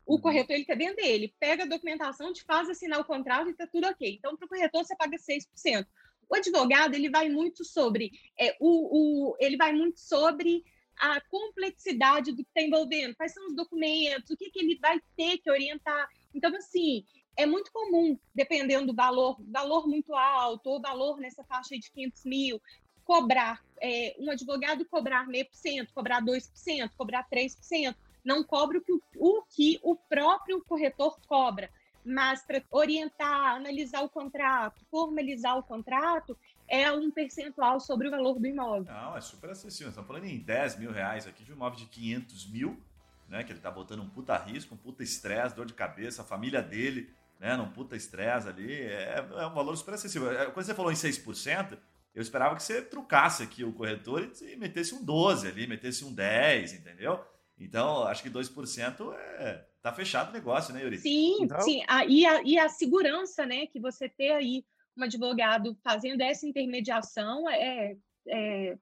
O 0.06 0.16
uhum. 0.16 0.22
corretor 0.22 0.56
ele 0.56 0.66
quer 0.66 0.78
vender, 0.78 1.08
ele 1.08 1.34
pega 1.40 1.64
a 1.64 1.68
documentação, 1.68 2.32
te 2.32 2.44
faz 2.44 2.70
assinar 2.70 3.00
o 3.00 3.06
contrato 3.06 3.48
e 3.48 3.52
está 3.52 3.66
tudo 3.66 3.88
ok. 3.88 4.16
Então, 4.18 4.36
para 4.38 4.46
o 4.46 4.50
corretor, 4.50 4.84
você 4.84 4.96
paga 4.96 5.18
6%. 5.18 5.88
O 6.30 6.36
advogado 6.36 6.96
ele 6.96 7.10
vai 7.10 7.30
muito 7.30 7.64
sobre 7.64 8.12
é, 8.40 8.56
o, 8.60 9.30
o, 9.30 9.38
ele 9.40 9.58
vai 9.58 9.74
muito 9.74 10.00
sobre 10.00 10.64
a 10.98 11.20
complexidade 11.22 12.32
do 12.32 12.44
que 12.44 12.50
está 12.50 12.62
envolvendo, 12.62 13.16
quais 13.16 13.34
são 13.34 13.48
os 13.48 13.56
documentos, 13.56 14.30
o 14.30 14.38
que, 14.38 14.50
que 14.50 14.60
ele 14.60 14.80
vai 14.80 15.00
ter 15.16 15.38
que 15.40 15.52
orientar. 15.52 16.08
Então, 16.34 16.56
assim, 16.56 17.06
é 17.38 17.46
muito 17.46 17.72
comum, 17.72 18.18
dependendo 18.34 18.88
do 18.88 18.96
valor, 18.96 19.38
valor 19.52 19.88
muito 19.88 20.14
alto, 20.14 20.70
ou 20.70 20.82
valor 20.82 21.18
nessa 21.18 21.44
faixa 21.44 21.78
de 21.78 21.92
500 21.92 22.26
mil, 22.26 22.62
cobrar, 23.04 23.64
é, 23.82 24.16
um 24.18 24.32
advogado 24.32 24.86
cobrar 24.86 25.28
meio 25.28 25.46
por 25.46 25.56
cento, 25.56 25.94
cobrar 25.94 26.22
2%, 26.24 26.92
cobrar 26.98 27.28
3%, 27.30 27.96
não 28.26 28.44
cobra 28.44 28.80
o 28.80 28.82
que 28.82 28.92
o, 29.18 29.44
que 29.44 29.80
o 29.84 29.96
próprio 29.96 30.62
corretor 30.66 31.18
cobra, 31.28 31.70
mas 32.04 32.42
para 32.42 32.62
orientar, 32.72 33.56
analisar 33.56 34.02
o 34.02 34.10
contrato, 34.10 34.84
formalizar 34.92 35.58
o 35.58 35.64
contrato, 35.64 36.38
é 36.68 36.92
um 36.92 37.12
percentual 37.12 37.80
sobre 37.80 38.08
o 38.08 38.12
valor 38.12 38.40
do 38.40 38.48
imóvel. 38.48 38.92
Não, 38.92 39.16
é 39.16 39.22
super 39.22 39.52
acessível. 39.52 39.90
Estamos 39.90 40.08
falando 40.08 40.26
em 40.26 40.40
10 40.40 40.80
mil 40.80 40.92
reais 40.92 41.28
aqui 41.28 41.44
de 41.44 41.52
um 41.52 41.56
imóvel 41.56 41.78
de 41.78 41.86
500 41.86 42.50
mil, 42.50 42.78
né? 43.30 43.44
Que 43.44 43.52
ele 43.52 43.60
está 43.60 43.70
botando 43.70 44.02
um 44.02 44.10
puta 44.10 44.36
risco, 44.38 44.74
um 44.74 44.78
puta 44.78 45.04
estresse, 45.04 45.56
dor 45.56 45.66
de 45.66 45.74
cabeça, 45.74 46.24
a 46.24 46.26
família 46.26 46.62
dele, 46.62 47.12
né? 47.40 47.56
Num 47.56 47.72
puta 47.72 47.96
estresse 47.96 48.48
ali. 48.48 48.82
É, 48.82 49.26
é, 49.38 49.46
um 49.46 49.54
valor 49.54 49.76
super 49.78 49.94
acessível. 49.94 50.32
É, 50.32 50.48
quando 50.48 50.66
você 50.66 50.74
falou 50.74 50.92
em 50.92 50.96
6%, 50.96 51.78
eu 52.16 52.22
esperava 52.22 52.56
que 52.56 52.64
você 52.64 52.82
trucasse 52.82 53.44
aqui 53.44 53.64
o 53.64 53.74
corretor 53.74 54.28
e 54.42 54.56
metesse 54.56 54.96
um 54.96 55.04
12 55.04 55.48
ali, 55.48 55.68
metesse 55.68 56.04
um 56.04 56.14
10, 56.14 56.74
entendeu? 56.74 57.24
Então, 57.58 58.04
acho 58.04 58.22
que 58.22 58.30
2% 58.30 59.14
é, 59.40 59.66
tá 59.82 59.94
fechado 59.94 60.30
o 60.30 60.34
negócio, 60.34 60.74
né, 60.74 60.84
Yuri? 60.84 60.98
Sim, 60.98 61.38
então... 61.42 61.62
sim. 61.62 61.84
Ah, 61.88 62.06
e, 62.06 62.26
a, 62.26 62.42
e 62.44 62.60
a 62.60 62.68
segurança, 62.68 63.46
né, 63.46 63.66
que 63.68 63.80
você 63.80 64.10
ter 64.10 64.32
aí 64.32 64.66
um 64.98 65.04
advogado 65.04 65.78
fazendo 65.84 66.22
essa 66.22 66.46
intermediação 66.46 67.50
é, 67.50 67.96
é, 68.28 68.68
é, 68.68 68.78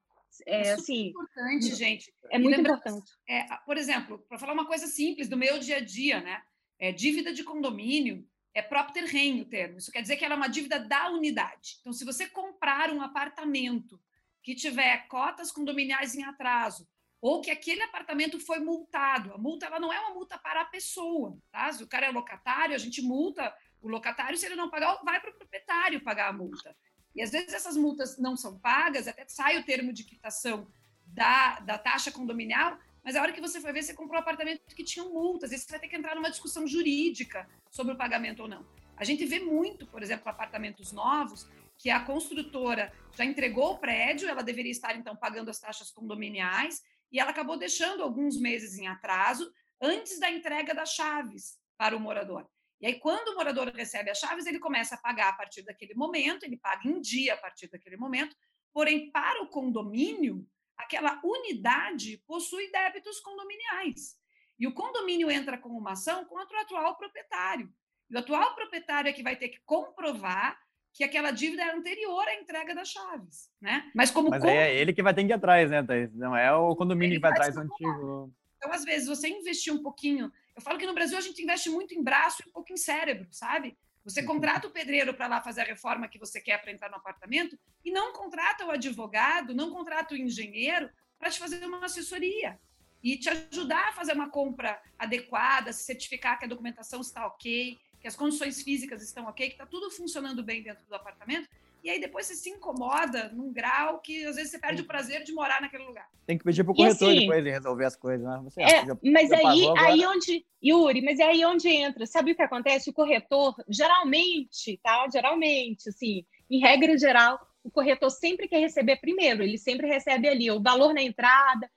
é 0.46 0.72
assim, 0.72 1.08
importante, 1.08 1.74
gente. 1.74 2.12
É 2.30 2.38
muito 2.38 2.60
importante. 2.60 3.12
É, 3.28 3.44
por 3.64 3.76
exemplo, 3.76 4.18
para 4.28 4.38
falar 4.38 4.52
uma 4.52 4.66
coisa 4.66 4.86
simples 4.86 5.28
do 5.28 5.36
meu 5.36 5.58
dia 5.58 5.76
a 5.76 5.80
dia, 5.80 6.20
né? 6.20 6.42
É, 6.78 6.90
dívida 6.90 7.32
de 7.32 7.44
condomínio 7.44 8.26
é 8.52 8.62
próprio 8.62 8.94
terreno 8.94 9.42
o 9.42 9.44
termo. 9.44 9.78
Isso 9.78 9.90
quer 9.90 10.02
dizer 10.02 10.16
que 10.16 10.24
ela 10.24 10.34
é 10.34 10.36
uma 10.36 10.48
dívida 10.48 10.78
da 10.78 11.10
unidade. 11.10 11.78
Então, 11.80 11.92
se 11.92 12.04
você 12.04 12.28
comprar 12.28 12.90
um 12.90 13.02
apartamento 13.02 14.00
que 14.42 14.54
tiver 14.54 15.06
cotas 15.08 15.50
condominiais 15.50 16.14
em 16.14 16.22
atraso, 16.22 16.86
ou 17.24 17.40
que 17.40 17.50
aquele 17.50 17.82
apartamento 17.82 18.38
foi 18.38 18.58
multado. 18.58 19.32
A 19.32 19.38
multa 19.38 19.64
ela 19.64 19.80
não 19.80 19.90
é 19.90 19.98
uma 19.98 20.12
multa 20.12 20.36
para 20.36 20.60
a 20.60 20.64
pessoa, 20.66 21.38
tá? 21.50 21.72
Se 21.72 21.82
o 21.82 21.86
cara 21.86 22.04
é 22.04 22.10
locatário, 22.10 22.74
a 22.74 22.78
gente 22.78 23.00
multa 23.00 23.50
o 23.80 23.88
locatário, 23.88 24.36
se 24.36 24.44
ele 24.44 24.54
não 24.54 24.68
pagar, 24.68 25.00
vai 25.02 25.18
para 25.18 25.30
o 25.30 25.34
proprietário 25.34 26.04
pagar 26.04 26.28
a 26.28 26.32
multa. 26.34 26.76
E 27.16 27.22
às 27.22 27.30
vezes 27.30 27.54
essas 27.54 27.78
multas 27.78 28.18
não 28.18 28.36
são 28.36 28.58
pagas, 28.58 29.08
até 29.08 29.24
sai 29.26 29.58
o 29.58 29.64
termo 29.64 29.90
de 29.90 30.04
quitação 30.04 30.70
da, 31.06 31.60
da 31.60 31.78
taxa 31.78 32.12
condominial, 32.12 32.78
mas 33.02 33.16
a 33.16 33.22
hora 33.22 33.32
que 33.32 33.40
você 33.40 33.58
foi 33.58 33.72
ver, 33.72 33.82
você 33.82 33.94
comprou 33.94 34.18
um 34.18 34.20
apartamento 34.20 34.60
que 34.76 34.84
tinha 34.84 35.06
multas, 35.06 35.50
e 35.50 35.56
você 35.56 35.70
vai 35.70 35.80
ter 35.80 35.88
que 35.88 35.96
entrar 35.96 36.14
numa 36.14 36.30
discussão 36.30 36.66
jurídica 36.66 37.48
sobre 37.70 37.94
o 37.94 37.96
pagamento 37.96 38.42
ou 38.42 38.48
não. 38.48 38.66
A 38.98 39.04
gente 39.04 39.24
vê 39.24 39.40
muito, 39.40 39.86
por 39.86 40.02
exemplo, 40.02 40.28
apartamentos 40.28 40.92
novos, 40.92 41.48
que 41.78 41.88
a 41.88 42.00
construtora 42.00 42.92
já 43.16 43.24
entregou 43.24 43.72
o 43.72 43.78
prédio, 43.78 44.28
ela 44.28 44.42
deveria 44.42 44.70
estar 44.70 44.94
então 44.94 45.16
pagando 45.16 45.50
as 45.50 45.58
taxas 45.58 45.90
condominiais, 45.90 46.82
e 47.14 47.20
ela 47.20 47.30
acabou 47.30 47.56
deixando 47.56 48.02
alguns 48.02 48.36
meses 48.36 48.76
em 48.76 48.88
atraso 48.88 49.48
antes 49.80 50.18
da 50.18 50.28
entrega 50.28 50.74
das 50.74 50.94
chaves 50.94 51.56
para 51.78 51.96
o 51.96 52.00
morador. 52.00 52.44
E 52.80 52.86
aí, 52.86 52.98
quando 52.98 53.28
o 53.28 53.36
morador 53.36 53.68
recebe 53.68 54.10
as 54.10 54.18
chaves, 54.18 54.46
ele 54.46 54.58
começa 54.58 54.96
a 54.96 54.98
pagar 54.98 55.28
a 55.28 55.32
partir 55.32 55.62
daquele 55.62 55.94
momento, 55.94 56.42
ele 56.42 56.56
paga 56.56 56.88
em 56.88 57.00
dia 57.00 57.34
a 57.34 57.36
partir 57.36 57.70
daquele 57.70 57.96
momento, 57.96 58.36
porém, 58.72 59.12
para 59.12 59.40
o 59.44 59.48
condomínio, 59.48 60.44
aquela 60.76 61.20
unidade 61.24 62.20
possui 62.26 62.68
débitos 62.72 63.20
condominiais. 63.20 64.16
E 64.58 64.66
o 64.66 64.74
condomínio 64.74 65.30
entra 65.30 65.56
com 65.56 65.68
uma 65.68 65.92
ação 65.92 66.24
contra 66.24 66.58
o 66.58 66.60
atual 66.62 66.96
proprietário. 66.96 67.72
E 68.10 68.16
o 68.16 68.18
atual 68.18 68.56
proprietário 68.56 69.08
é 69.08 69.12
que 69.12 69.22
vai 69.22 69.36
ter 69.36 69.50
que 69.50 69.60
comprovar 69.64 70.60
que 70.94 71.02
aquela 71.02 71.32
dívida 71.32 71.62
é 71.62 71.74
anterior 71.74 72.26
à 72.28 72.34
entrega 72.36 72.72
das 72.72 72.88
chaves, 72.88 73.50
né? 73.60 73.90
Mas 73.92 74.12
como 74.12 74.30
Mas 74.30 74.44
é 74.44 74.72
ele 74.72 74.92
que 74.92 75.02
vai 75.02 75.12
ter 75.12 75.24
que 75.24 75.30
ir 75.30 75.34
atrás, 75.34 75.68
né, 75.68 75.82
Thaís? 75.82 76.14
Não 76.14 76.36
é 76.36 76.54
o 76.54 76.76
condomínio 76.76 77.16
que 77.16 77.20
vai 77.20 77.32
atrás 77.32 77.56
do 77.56 77.62
antigo. 77.62 78.32
Então, 78.56 78.72
às 78.72 78.84
vezes, 78.84 79.08
você 79.08 79.28
investir 79.28 79.74
um 79.74 79.82
pouquinho. 79.82 80.32
Eu 80.54 80.62
falo 80.62 80.78
que 80.78 80.86
no 80.86 80.94
Brasil 80.94 81.18
a 81.18 81.20
gente 81.20 81.42
investe 81.42 81.68
muito 81.68 81.92
em 81.94 82.02
braço 82.02 82.42
e 82.42 82.48
um 82.48 82.52
pouco 82.52 82.72
em 82.72 82.76
cérebro, 82.76 83.26
sabe? 83.32 83.76
Você 84.04 84.20
uhum. 84.20 84.26
contrata 84.26 84.68
o 84.68 84.70
pedreiro 84.70 85.12
para 85.14 85.26
lá 85.26 85.42
fazer 85.42 85.62
a 85.62 85.64
reforma 85.64 86.06
que 86.06 86.18
você 86.18 86.40
quer 86.40 86.62
para 86.62 86.70
entrar 86.70 86.88
no 86.88 86.96
apartamento 86.96 87.58
e 87.84 87.90
não 87.90 88.12
contrata 88.12 88.64
o 88.64 88.70
advogado, 88.70 89.52
não 89.52 89.72
contrata 89.72 90.14
o 90.14 90.16
engenheiro 90.16 90.88
para 91.18 91.28
te 91.28 91.40
fazer 91.40 91.64
uma 91.66 91.84
assessoria 91.84 92.58
e 93.02 93.18
te 93.18 93.28
ajudar 93.28 93.88
a 93.88 93.92
fazer 93.92 94.12
uma 94.12 94.30
compra 94.30 94.80
adequada, 94.96 95.72
se 95.72 95.84
certificar 95.84 96.38
que 96.38 96.44
a 96.44 96.48
documentação 96.48 97.00
está 97.00 97.26
ok, 97.26 97.78
que 98.04 98.08
as 98.08 98.14
condições 98.14 98.62
físicas 98.62 99.02
estão 99.02 99.24
ok, 99.24 99.46
que 99.46 99.54
está 99.54 99.64
tudo 99.64 99.90
funcionando 99.90 100.44
bem 100.44 100.62
dentro 100.62 100.84
do 100.86 100.94
apartamento, 100.94 101.48
e 101.82 101.88
aí 101.88 101.98
depois 101.98 102.26
você 102.26 102.34
se 102.34 102.50
incomoda 102.50 103.30
num 103.32 103.50
grau 103.50 103.98
que 103.98 104.26
às 104.26 104.36
vezes 104.36 104.50
você 104.50 104.58
perde 104.58 104.82
o 104.82 104.84
prazer 104.84 105.24
de 105.24 105.32
morar 105.32 105.62
naquele 105.62 105.84
lugar. 105.84 106.06
Tem 106.26 106.36
que 106.36 106.44
pedir 106.44 106.64
para 106.64 106.72
o 106.72 106.76
corretor 106.76 107.08
assim, 107.08 107.20
depois 107.20 107.42
de 107.42 107.50
resolver 107.50 107.84
as 107.86 107.96
coisas, 107.96 108.26
né? 108.26 108.40
Você, 108.44 108.60
é, 108.60 108.84
já, 108.84 108.98
mas 109.02 109.30
já 109.30 109.48
aí, 109.48 109.66
aí 109.78 110.06
onde, 110.06 110.44
Yuri, 110.62 111.00
mas 111.00 111.18
é 111.18 111.24
aí 111.24 111.46
onde 111.46 111.66
entra. 111.66 112.04
Sabe 112.04 112.32
o 112.32 112.36
que 112.36 112.42
acontece? 112.42 112.90
O 112.90 112.92
corretor, 112.92 113.54
geralmente, 113.70 114.78
tá? 114.82 115.08
Geralmente, 115.10 115.88
assim, 115.88 116.26
em 116.50 116.60
regra 116.60 116.98
geral, 116.98 117.40
o 117.62 117.70
corretor 117.70 118.10
sempre 118.10 118.48
quer 118.48 118.60
receber 118.60 118.96
primeiro, 118.96 119.42
ele 119.42 119.56
sempre 119.56 119.86
recebe 119.86 120.28
ali 120.28 120.50
o 120.50 120.60
valor 120.60 120.92
na 120.92 121.00
entrada 121.00 121.70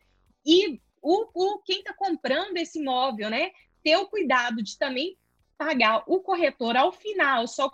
e 0.46 0.82
o, 1.02 1.26
o 1.34 1.60
quem 1.60 1.80
está 1.80 1.94
comprando 1.94 2.58
esse 2.58 2.80
imóvel, 2.80 3.30
né? 3.30 3.52
Ter 3.82 3.96
o 3.96 4.08
cuidado 4.08 4.62
de 4.62 4.78
também 4.78 5.16
pagar 5.58 6.04
o 6.06 6.20
corretor 6.20 6.78
ao 6.78 6.92
final, 6.92 7.48
só 7.48 7.70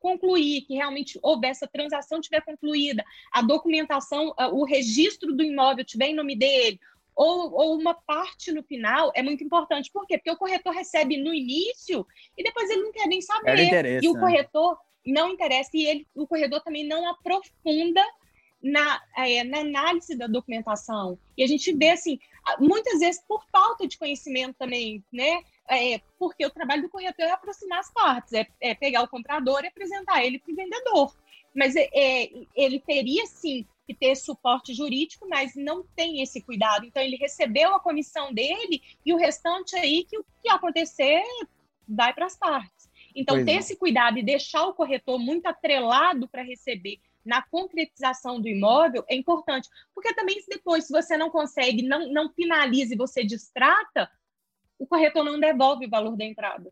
concluir 0.00 0.62
que 0.62 0.74
realmente 0.74 1.18
houve 1.22 1.46
essa 1.46 1.66
transação 1.66 2.20
tiver 2.20 2.40
concluída, 2.40 3.04
a 3.32 3.40
documentação, 3.40 4.34
o 4.52 4.64
registro 4.64 5.34
do 5.34 5.42
imóvel 5.42 5.84
tiver 5.84 6.08
em 6.08 6.14
nome 6.14 6.36
dele, 6.36 6.80
ou, 7.14 7.52
ou, 7.52 7.76
uma 7.76 7.94
parte 7.94 8.52
no 8.52 8.62
final 8.62 9.10
é 9.12 9.22
muito 9.24 9.42
importante. 9.42 9.90
Por 9.90 10.06
quê? 10.06 10.16
Porque 10.16 10.30
o 10.30 10.36
corretor 10.36 10.72
recebe 10.72 11.16
no 11.16 11.34
início 11.34 12.06
e 12.36 12.44
depois 12.44 12.70
ele 12.70 12.82
não 12.82 12.92
quer 12.92 13.08
nem 13.08 13.20
saber. 13.20 13.58
E 14.04 14.08
o 14.08 14.14
né? 14.14 14.20
corretor 14.20 14.78
não 15.04 15.30
interessa 15.30 15.70
e 15.74 15.84
ele, 15.84 16.06
o 16.14 16.28
corretor 16.28 16.60
também 16.60 16.86
não 16.86 17.08
aprofunda 17.08 18.04
na, 18.62 19.02
é, 19.16 19.42
na 19.42 19.58
análise 19.60 20.16
da 20.16 20.28
documentação. 20.28 21.18
E 21.36 21.42
a 21.42 21.46
gente 21.46 21.72
vê, 21.72 21.90
assim, 21.90 22.20
muitas 22.60 23.00
vezes 23.00 23.20
por 23.26 23.44
falta 23.50 23.86
de 23.86 23.98
conhecimento 23.98 24.54
também, 24.56 25.04
né? 25.12 25.42
É, 25.70 26.00
porque 26.18 26.44
o 26.46 26.50
trabalho 26.50 26.82
do 26.82 26.88
corretor 26.88 27.26
é 27.26 27.30
aproximar 27.30 27.80
as 27.80 27.92
partes, 27.92 28.32
é, 28.32 28.46
é 28.60 28.74
pegar 28.74 29.02
o 29.02 29.08
comprador 29.08 29.62
e 29.64 29.68
apresentar 29.68 30.24
ele 30.24 30.38
para 30.38 30.52
o 30.52 30.56
vendedor. 30.56 31.14
Mas 31.54 31.76
é, 31.76 31.88
é, 31.92 32.30
ele 32.54 32.80
teria, 32.80 33.26
sim, 33.26 33.66
que 33.86 33.94
ter 33.94 34.14
suporte 34.16 34.74
jurídico, 34.74 35.26
mas 35.28 35.54
não 35.56 35.82
tem 35.96 36.20
esse 36.22 36.42
cuidado. 36.42 36.84
Então, 36.84 37.02
ele 37.02 37.16
recebeu 37.16 37.74
a 37.74 37.80
comissão 37.80 38.32
dele 38.32 38.82
e 39.04 39.14
o 39.14 39.16
restante 39.16 39.74
aí, 39.76 40.04
que 40.04 40.18
o 40.18 40.24
que 40.42 40.48
acontecer, 40.48 41.22
vai 41.88 42.12
para 42.12 42.26
as 42.26 42.36
partes. 42.36 42.88
Então, 43.16 43.36
pois 43.36 43.46
ter 43.46 43.52
é. 43.52 43.56
esse 43.56 43.76
cuidado 43.76 44.18
e 44.18 44.22
deixar 44.22 44.64
o 44.66 44.74
corretor 44.74 45.18
muito 45.18 45.46
atrelado 45.46 46.28
para 46.28 46.42
receber 46.42 47.00
na 47.24 47.42
concretização 47.42 48.40
do 48.40 48.48
imóvel 48.48 49.04
é 49.08 49.14
importante. 49.14 49.68
Porque 49.94 50.14
também, 50.14 50.42
depois, 50.48 50.86
se 50.86 50.92
você 50.92 51.16
não 51.16 51.30
consegue, 51.30 51.82
não, 51.82 52.10
não 52.12 52.32
finaliza 52.32 52.94
e 52.94 52.96
você 52.96 53.24
distrata, 53.24 54.10
o 54.78 54.86
corretor 54.86 55.24
não 55.24 55.38
devolve 55.38 55.86
o 55.86 55.90
valor 55.90 56.16
da 56.16 56.24
entrada. 56.24 56.70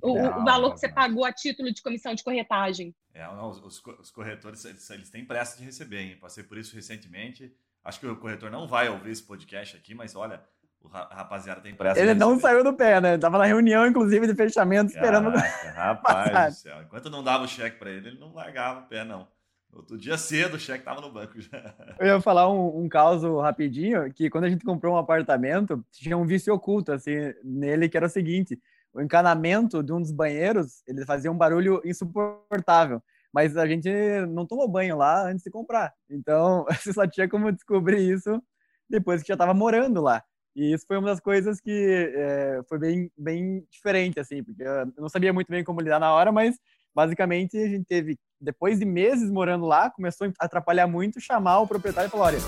O, 0.00 0.14
não, 0.14 0.40
o 0.40 0.44
valor 0.44 0.68
não, 0.68 0.74
que 0.74 0.80
você 0.80 0.88
não. 0.88 0.94
pagou 0.94 1.24
a 1.24 1.32
título 1.32 1.72
de 1.72 1.80
comissão 1.80 2.14
de 2.14 2.24
corretagem. 2.24 2.94
É, 3.14 3.28
os, 3.28 3.80
os, 3.84 4.10
corretores, 4.10 4.64
eles, 4.64 4.90
eles, 4.90 5.10
têm 5.10 5.24
pressa 5.24 5.56
de 5.56 5.64
receber, 5.64 6.00
hein? 6.00 6.18
Passei 6.20 6.42
por 6.42 6.58
isso 6.58 6.74
recentemente. 6.74 7.54
Acho 7.84 8.00
que 8.00 8.06
o 8.06 8.16
corretor 8.16 8.50
não 8.50 8.66
vai 8.66 8.88
ouvir 8.88 9.10
esse 9.10 9.22
podcast 9.22 9.76
aqui, 9.76 9.94
mas 9.94 10.16
olha, 10.16 10.42
o 10.80 10.88
rapaziada 10.88 11.60
tem 11.60 11.74
pressa. 11.74 12.00
Ele 12.00 12.14
não 12.14 12.38
saiu 12.38 12.64
do 12.64 12.72
pé, 12.72 13.00
né? 13.00 13.12
Ele 13.12 13.20
tava 13.20 13.38
na 13.38 13.44
reunião, 13.44 13.86
inclusive, 13.86 14.26
de 14.26 14.34
fechamento, 14.34 14.92
esperando. 14.92 15.32
Caraca, 15.32 15.70
rapaz 15.70 16.54
do 16.54 16.60
céu. 16.60 16.82
Enquanto 16.82 17.10
não 17.10 17.22
dava 17.22 17.44
o 17.44 17.48
cheque 17.48 17.78
para 17.78 17.90
ele, 17.90 18.08
ele 18.08 18.18
não 18.18 18.32
largava 18.32 18.80
o 18.80 18.86
pé, 18.86 19.04
não. 19.04 19.28
Outro 19.72 19.96
dia 19.96 20.18
cedo 20.18 20.56
o 20.56 20.60
cheque 20.60 20.84
tava 20.84 21.00
no 21.00 21.10
banco 21.10 21.40
já. 21.40 21.50
Eu 21.98 22.06
ia 22.06 22.20
falar 22.20 22.52
um, 22.52 22.82
um 22.82 22.88
caso 22.88 23.40
rapidinho, 23.40 24.12
que 24.12 24.28
quando 24.28 24.44
a 24.44 24.50
gente 24.50 24.64
comprou 24.64 24.94
um 24.94 24.98
apartamento, 24.98 25.82
tinha 25.90 26.16
um 26.16 26.26
vício 26.26 26.52
oculto, 26.52 26.92
assim, 26.92 27.32
nele, 27.42 27.88
que 27.88 27.96
era 27.96 28.06
o 28.06 28.10
seguinte, 28.10 28.60
o 28.92 29.00
encanamento 29.00 29.82
de 29.82 29.92
um 29.92 30.00
dos 30.00 30.12
banheiros, 30.12 30.82
ele 30.86 31.06
fazia 31.06 31.32
um 31.32 31.36
barulho 31.36 31.80
insuportável, 31.84 33.02
mas 33.32 33.56
a 33.56 33.66
gente 33.66 33.88
não 34.28 34.46
tomou 34.46 34.68
banho 34.68 34.96
lá 34.96 35.26
antes 35.26 35.42
de 35.42 35.50
comprar, 35.50 35.92
então 36.10 36.66
você 36.68 36.92
só 36.92 37.06
tinha 37.06 37.26
como 37.26 37.50
descobrir 37.50 37.98
isso 37.98 38.42
depois 38.88 39.22
que 39.22 39.28
já 39.28 39.34
estava 39.34 39.54
morando 39.54 40.02
lá. 40.02 40.22
E 40.54 40.70
isso 40.74 40.84
foi 40.86 40.98
uma 40.98 41.08
das 41.08 41.18
coisas 41.18 41.58
que 41.62 42.12
é, 42.14 42.60
foi 42.68 42.78
bem, 42.78 43.10
bem 43.16 43.66
diferente, 43.70 44.20
assim, 44.20 44.44
porque 44.44 44.62
eu 44.62 44.92
não 44.98 45.08
sabia 45.08 45.32
muito 45.32 45.48
bem 45.48 45.64
como 45.64 45.80
lidar 45.80 45.98
na 45.98 46.12
hora, 46.12 46.30
mas 46.30 46.58
basicamente 46.94 47.56
a 47.56 47.68
gente 47.68 47.84
teve, 47.84 48.18
depois 48.40 48.78
de 48.78 48.84
meses 48.84 49.30
morando 49.30 49.66
lá, 49.66 49.90
começou 49.90 50.26
a 50.26 50.44
atrapalhar 50.44 50.86
muito, 50.86 51.20
chamar 51.20 51.60
o 51.60 51.66
proprietário 51.66 52.08
e 52.08 52.10
falar, 52.10 52.26
olha, 52.26 52.38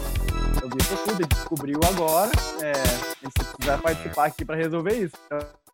eu 0.62 0.68
vi 0.68 0.76
isso 0.80 0.96
tudo, 1.04 1.20
ele 1.20 1.28
descobriu 1.28 1.80
agora, 1.84 2.30
é, 2.62 2.72
você 3.22 3.44
precisa 3.44 3.78
participar 3.78 4.26
aqui 4.26 4.44
para 4.44 4.56
resolver 4.56 4.94
isso. 4.94 5.16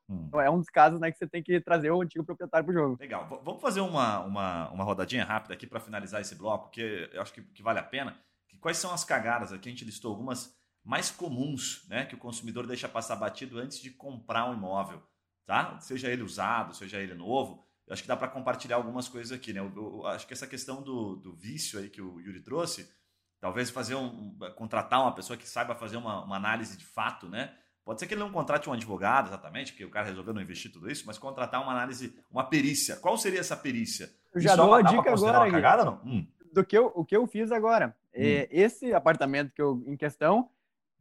Então, 0.08 0.40
é 0.40 0.50
um 0.50 0.58
dos 0.58 0.68
casos 0.68 0.98
né, 0.98 1.12
que 1.12 1.18
você 1.18 1.26
tem 1.26 1.42
que 1.42 1.60
trazer 1.60 1.90
o 1.90 2.02
antigo 2.02 2.24
proprietário 2.24 2.66
para 2.66 2.72
o 2.72 2.74
jogo. 2.74 2.96
Legal. 2.98 3.28
V 3.28 3.38
vamos 3.44 3.60
fazer 3.60 3.80
uma, 3.80 4.20
uma, 4.20 4.70
uma 4.70 4.84
rodadinha 4.84 5.24
rápida 5.24 5.54
aqui 5.54 5.66
para 5.66 5.78
finalizar 5.78 6.20
esse 6.20 6.34
bloco, 6.34 6.70
que 6.70 7.08
eu 7.12 7.22
acho 7.22 7.32
que, 7.32 7.42
que 7.42 7.62
vale 7.62 7.78
a 7.78 7.84
pena. 7.84 8.16
Quais 8.60 8.76
são 8.76 8.92
as 8.92 9.04
cagadas 9.04 9.52
aqui? 9.52 9.68
A 9.68 9.72
gente 9.72 9.84
listou 9.84 10.10
algumas 10.10 10.52
mais 10.84 11.10
comuns 11.10 11.86
né, 11.88 12.04
que 12.04 12.14
o 12.14 12.18
consumidor 12.18 12.66
deixa 12.66 12.88
passar 12.88 13.16
batido 13.16 13.58
antes 13.58 13.80
de 13.80 13.90
comprar 13.90 14.50
um 14.50 14.54
imóvel. 14.54 15.00
Tá? 15.46 15.78
Seja 15.80 16.08
ele 16.08 16.22
usado, 16.22 16.74
seja 16.74 16.98
ele 16.98 17.14
novo 17.14 17.69
eu 17.86 17.92
acho 17.92 18.02
que 18.02 18.08
dá 18.08 18.16
para 18.16 18.28
compartilhar 18.28 18.76
algumas 18.76 19.08
coisas 19.08 19.32
aqui, 19.32 19.52
né? 19.52 19.60
Eu, 19.60 19.72
eu, 19.74 20.06
acho 20.06 20.26
que 20.26 20.32
essa 20.32 20.46
questão 20.46 20.82
do, 20.82 21.16
do 21.16 21.34
vício 21.34 21.78
aí 21.78 21.88
que 21.88 22.00
o 22.00 22.20
Yuri 22.20 22.40
trouxe, 22.40 22.88
talvez 23.40 23.70
fazer 23.70 23.94
um, 23.94 24.36
contratar 24.56 25.00
uma 25.00 25.14
pessoa 25.14 25.36
que 25.36 25.48
saiba 25.48 25.74
fazer 25.74 25.96
uma, 25.96 26.24
uma, 26.24 26.36
análise 26.36 26.76
de 26.76 26.84
fato, 26.84 27.28
né? 27.28 27.52
Pode 27.84 27.98
ser 27.98 28.06
que 28.06 28.14
ele 28.14 28.20
não 28.20 28.30
contrate 28.30 28.68
um 28.68 28.72
advogado 28.72 29.28
exatamente, 29.28 29.72
porque 29.72 29.84
o 29.84 29.90
cara 29.90 30.06
resolveu 30.06 30.34
não 30.34 30.42
investir 30.42 30.70
tudo 30.70 30.90
isso, 30.90 31.04
mas 31.06 31.18
contratar 31.18 31.62
uma 31.62 31.72
análise, 31.72 32.14
uma 32.30 32.44
perícia. 32.44 32.96
Qual 32.96 33.16
seria 33.16 33.40
essa 33.40 33.56
perícia? 33.56 34.10
Eu 34.32 34.40
já 34.40 34.54
dou 34.54 34.74
a 34.74 34.82
dica 34.82 35.10
agora. 35.10 35.50
Cagada, 35.50 35.84
não? 35.84 36.00
Hum. 36.04 36.26
Do 36.52 36.64
que 36.64 36.76
eu, 36.76 36.92
o 36.94 37.04
que 37.04 37.16
eu 37.16 37.26
fiz 37.26 37.50
agora. 37.50 37.96
É, 38.12 38.20
hum. 38.20 38.24
É, 38.24 38.48
esse 38.50 38.92
apartamento 38.92 39.52
que 39.52 39.62
eu 39.62 39.82
em 39.86 39.96
questão 39.96 40.50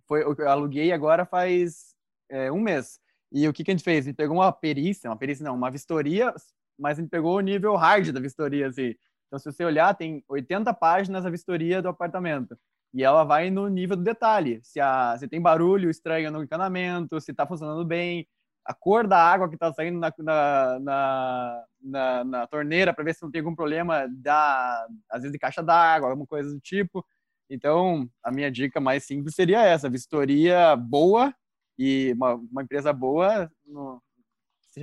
foi 0.08 0.24
o 0.24 0.36
que 0.36 0.42
eu 0.42 0.50
aluguei 0.50 0.92
agora 0.92 1.26
faz 1.26 1.96
é, 2.30 2.52
um 2.52 2.60
mês. 2.60 3.00
E 3.32 3.48
o 3.48 3.54
que, 3.54 3.64
que 3.64 3.70
a 3.70 3.74
gente 3.74 3.84
fez? 3.84 4.06
A 4.06 4.10
gente 4.10 4.16
pegou 4.16 4.38
uma 4.38 4.52
perícia, 4.52 5.10
uma 5.10 5.16
perícia 5.16 5.46
não, 5.46 5.56
uma 5.56 5.70
vistoria 5.70 6.34
mas 6.80 6.98
a 6.98 7.02
gente 7.02 7.12
pegou 7.12 7.38
o 7.38 7.42
nível 7.42 7.76
hard 7.76 8.12
da 8.12 8.20
vistoria, 8.20 8.68
assim. 8.68 8.96
Então, 9.28 9.38
se 9.38 9.52
você 9.52 9.64
olhar, 9.64 9.94
tem 9.94 10.24
80 10.28 10.74
páginas 10.74 11.26
a 11.26 11.30
vistoria 11.30 11.82
do 11.82 11.90
apartamento. 11.90 12.58
E 12.94 13.04
ela 13.04 13.24
vai 13.24 13.52
no 13.52 13.68
nível 13.68 13.96
do 13.96 14.04
detalhe. 14.04 14.60
Se, 14.64 14.80
a, 14.80 15.16
se 15.20 15.28
tem 15.28 15.40
barulho 15.40 15.90
estranho 15.90 16.32
no 16.32 16.42
encanamento, 16.42 17.22
se 17.22 17.32
está 17.32 17.46
funcionando 17.46 17.86
bem, 17.86 18.28
a 18.66 18.74
cor 18.74 19.08
da 19.08 19.18
água 19.18 19.48
que 19.48 19.56
está 19.56 19.72
saindo 19.74 20.00
na, 20.00 20.14
na, 20.18 20.80
na, 20.80 21.66
na, 21.82 22.24
na 22.24 22.48
torneira 22.48 22.94
para 22.94 23.04
ver 23.04 23.14
se 23.14 23.22
não 23.22 23.30
tem 23.30 23.42
algum 23.42 23.56
problema, 23.56 24.08
da, 24.10 24.88
às 25.10 25.22
vezes 25.22 25.34
de 25.34 25.40
caixa 25.40 25.62
d'água, 25.62 26.10
alguma 26.10 26.26
coisa 26.26 26.52
do 26.52 26.60
tipo. 26.60 27.06
Então, 27.50 28.10
a 28.24 28.32
minha 28.32 28.52
dica 28.52 28.80
mais 28.80 29.06
simples 29.06 29.36
seria 29.36 29.64
essa: 29.64 29.90
vistoria 29.90 30.76
boa 30.76 31.34
e 31.78 32.14
uma, 32.14 32.36
uma 32.36 32.64
empresa 32.64 32.94
boa 32.94 33.52
no, 33.66 34.02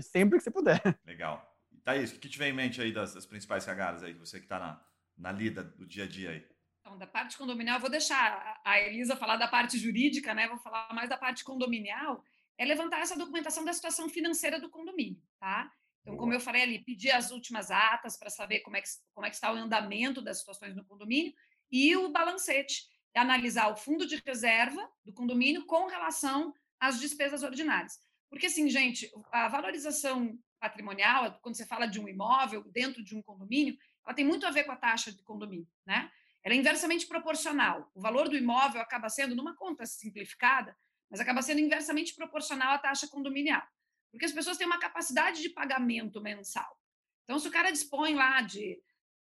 sempre 0.02 0.38
que 0.38 0.44
você 0.44 0.50
puder. 0.50 0.80
Legal. 1.06 1.55
Thaís, 1.86 2.10
o 2.10 2.18
que 2.18 2.28
te 2.28 2.36
vem 2.36 2.50
em 2.50 2.52
mente 2.52 2.82
aí 2.82 2.90
das, 2.90 3.14
das 3.14 3.24
principais 3.24 3.64
cagadas 3.64 4.02
aí, 4.02 4.12
você 4.12 4.40
que 4.40 4.44
está 4.46 4.58
na, 4.58 4.84
na 5.16 5.30
lida 5.30 5.62
do 5.62 5.86
dia 5.86 6.02
a 6.02 6.08
dia 6.08 6.30
aí? 6.30 6.44
Então, 6.80 6.98
da 6.98 7.06
parte 7.06 7.38
condominial, 7.38 7.78
vou 7.78 7.88
deixar 7.88 8.60
a 8.64 8.80
Elisa 8.80 9.14
falar 9.14 9.36
da 9.36 9.46
parte 9.46 9.78
jurídica, 9.78 10.34
né? 10.34 10.48
Vou 10.48 10.58
falar 10.58 10.92
mais 10.92 11.08
da 11.08 11.16
parte 11.16 11.44
condominial. 11.44 12.24
É 12.58 12.64
levantar 12.64 12.98
essa 13.02 13.16
documentação 13.16 13.64
da 13.64 13.72
situação 13.72 14.08
financeira 14.08 14.60
do 14.60 14.68
condomínio, 14.68 15.22
tá? 15.38 15.70
Então, 16.02 16.16
como 16.16 16.32
eu 16.32 16.40
falei 16.40 16.62
ali, 16.62 16.84
pedir 16.84 17.12
as 17.12 17.30
últimas 17.30 17.70
atas 17.70 18.16
para 18.18 18.30
saber 18.30 18.60
como 18.60 18.76
é, 18.76 18.82
que, 18.82 18.88
como 19.14 19.24
é 19.24 19.30
que 19.30 19.36
está 19.36 19.52
o 19.52 19.56
andamento 19.56 20.20
das 20.20 20.38
situações 20.38 20.74
no 20.74 20.84
condomínio 20.84 21.32
e 21.70 21.94
o 21.96 22.08
balancete, 22.08 22.82
analisar 23.14 23.68
o 23.68 23.76
fundo 23.76 24.06
de 24.06 24.20
reserva 24.26 24.90
do 25.04 25.12
condomínio 25.12 25.64
com 25.66 25.86
relação 25.86 26.52
às 26.80 26.98
despesas 26.98 27.44
ordinárias. 27.44 28.00
Porque, 28.28 28.46
assim, 28.46 28.68
gente, 28.68 29.08
a 29.30 29.46
valorização 29.46 30.36
patrimonial, 30.68 31.38
quando 31.40 31.56
você 31.56 31.66
fala 31.66 31.86
de 31.86 32.00
um 32.00 32.08
imóvel 32.08 32.64
dentro 32.72 33.02
de 33.02 33.16
um 33.16 33.22
condomínio, 33.22 33.76
ela 34.04 34.14
tem 34.14 34.24
muito 34.24 34.46
a 34.46 34.50
ver 34.50 34.64
com 34.64 34.72
a 34.72 34.76
taxa 34.76 35.12
de 35.12 35.22
condomínio, 35.22 35.68
né? 35.84 36.10
Ela 36.42 36.54
é 36.54 36.58
inversamente 36.58 37.06
proporcional. 37.06 37.90
O 37.94 38.00
valor 38.00 38.28
do 38.28 38.36
imóvel 38.36 38.80
acaba 38.80 39.08
sendo, 39.08 39.34
numa 39.34 39.56
conta 39.56 39.84
simplificada, 39.84 40.76
mas 41.10 41.20
acaba 41.20 41.42
sendo 41.42 41.60
inversamente 41.60 42.14
proporcional 42.14 42.74
à 42.74 42.78
taxa 42.78 43.08
condominial. 43.08 43.62
Porque 44.10 44.24
as 44.24 44.32
pessoas 44.32 44.56
têm 44.56 44.66
uma 44.66 44.78
capacidade 44.78 45.42
de 45.42 45.50
pagamento 45.50 46.20
mensal. 46.20 46.78
Então, 47.24 47.38
se 47.38 47.48
o 47.48 47.50
cara 47.50 47.70
dispõe 47.70 48.14
lá 48.14 48.40
de 48.42 48.80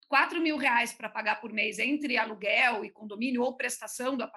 4 0.09 0.40
mil 0.40 0.57
reais 0.57 0.93
para 0.93 1.09
pagar 1.09 1.40
por 1.40 1.53
mês 1.53 1.78
entre 1.78 2.18
aluguel 2.18 2.84
e 2.84 2.90
condomínio, 2.90 3.43
ou 3.43 3.57
prestação 3.57 4.16
do, 4.16 4.28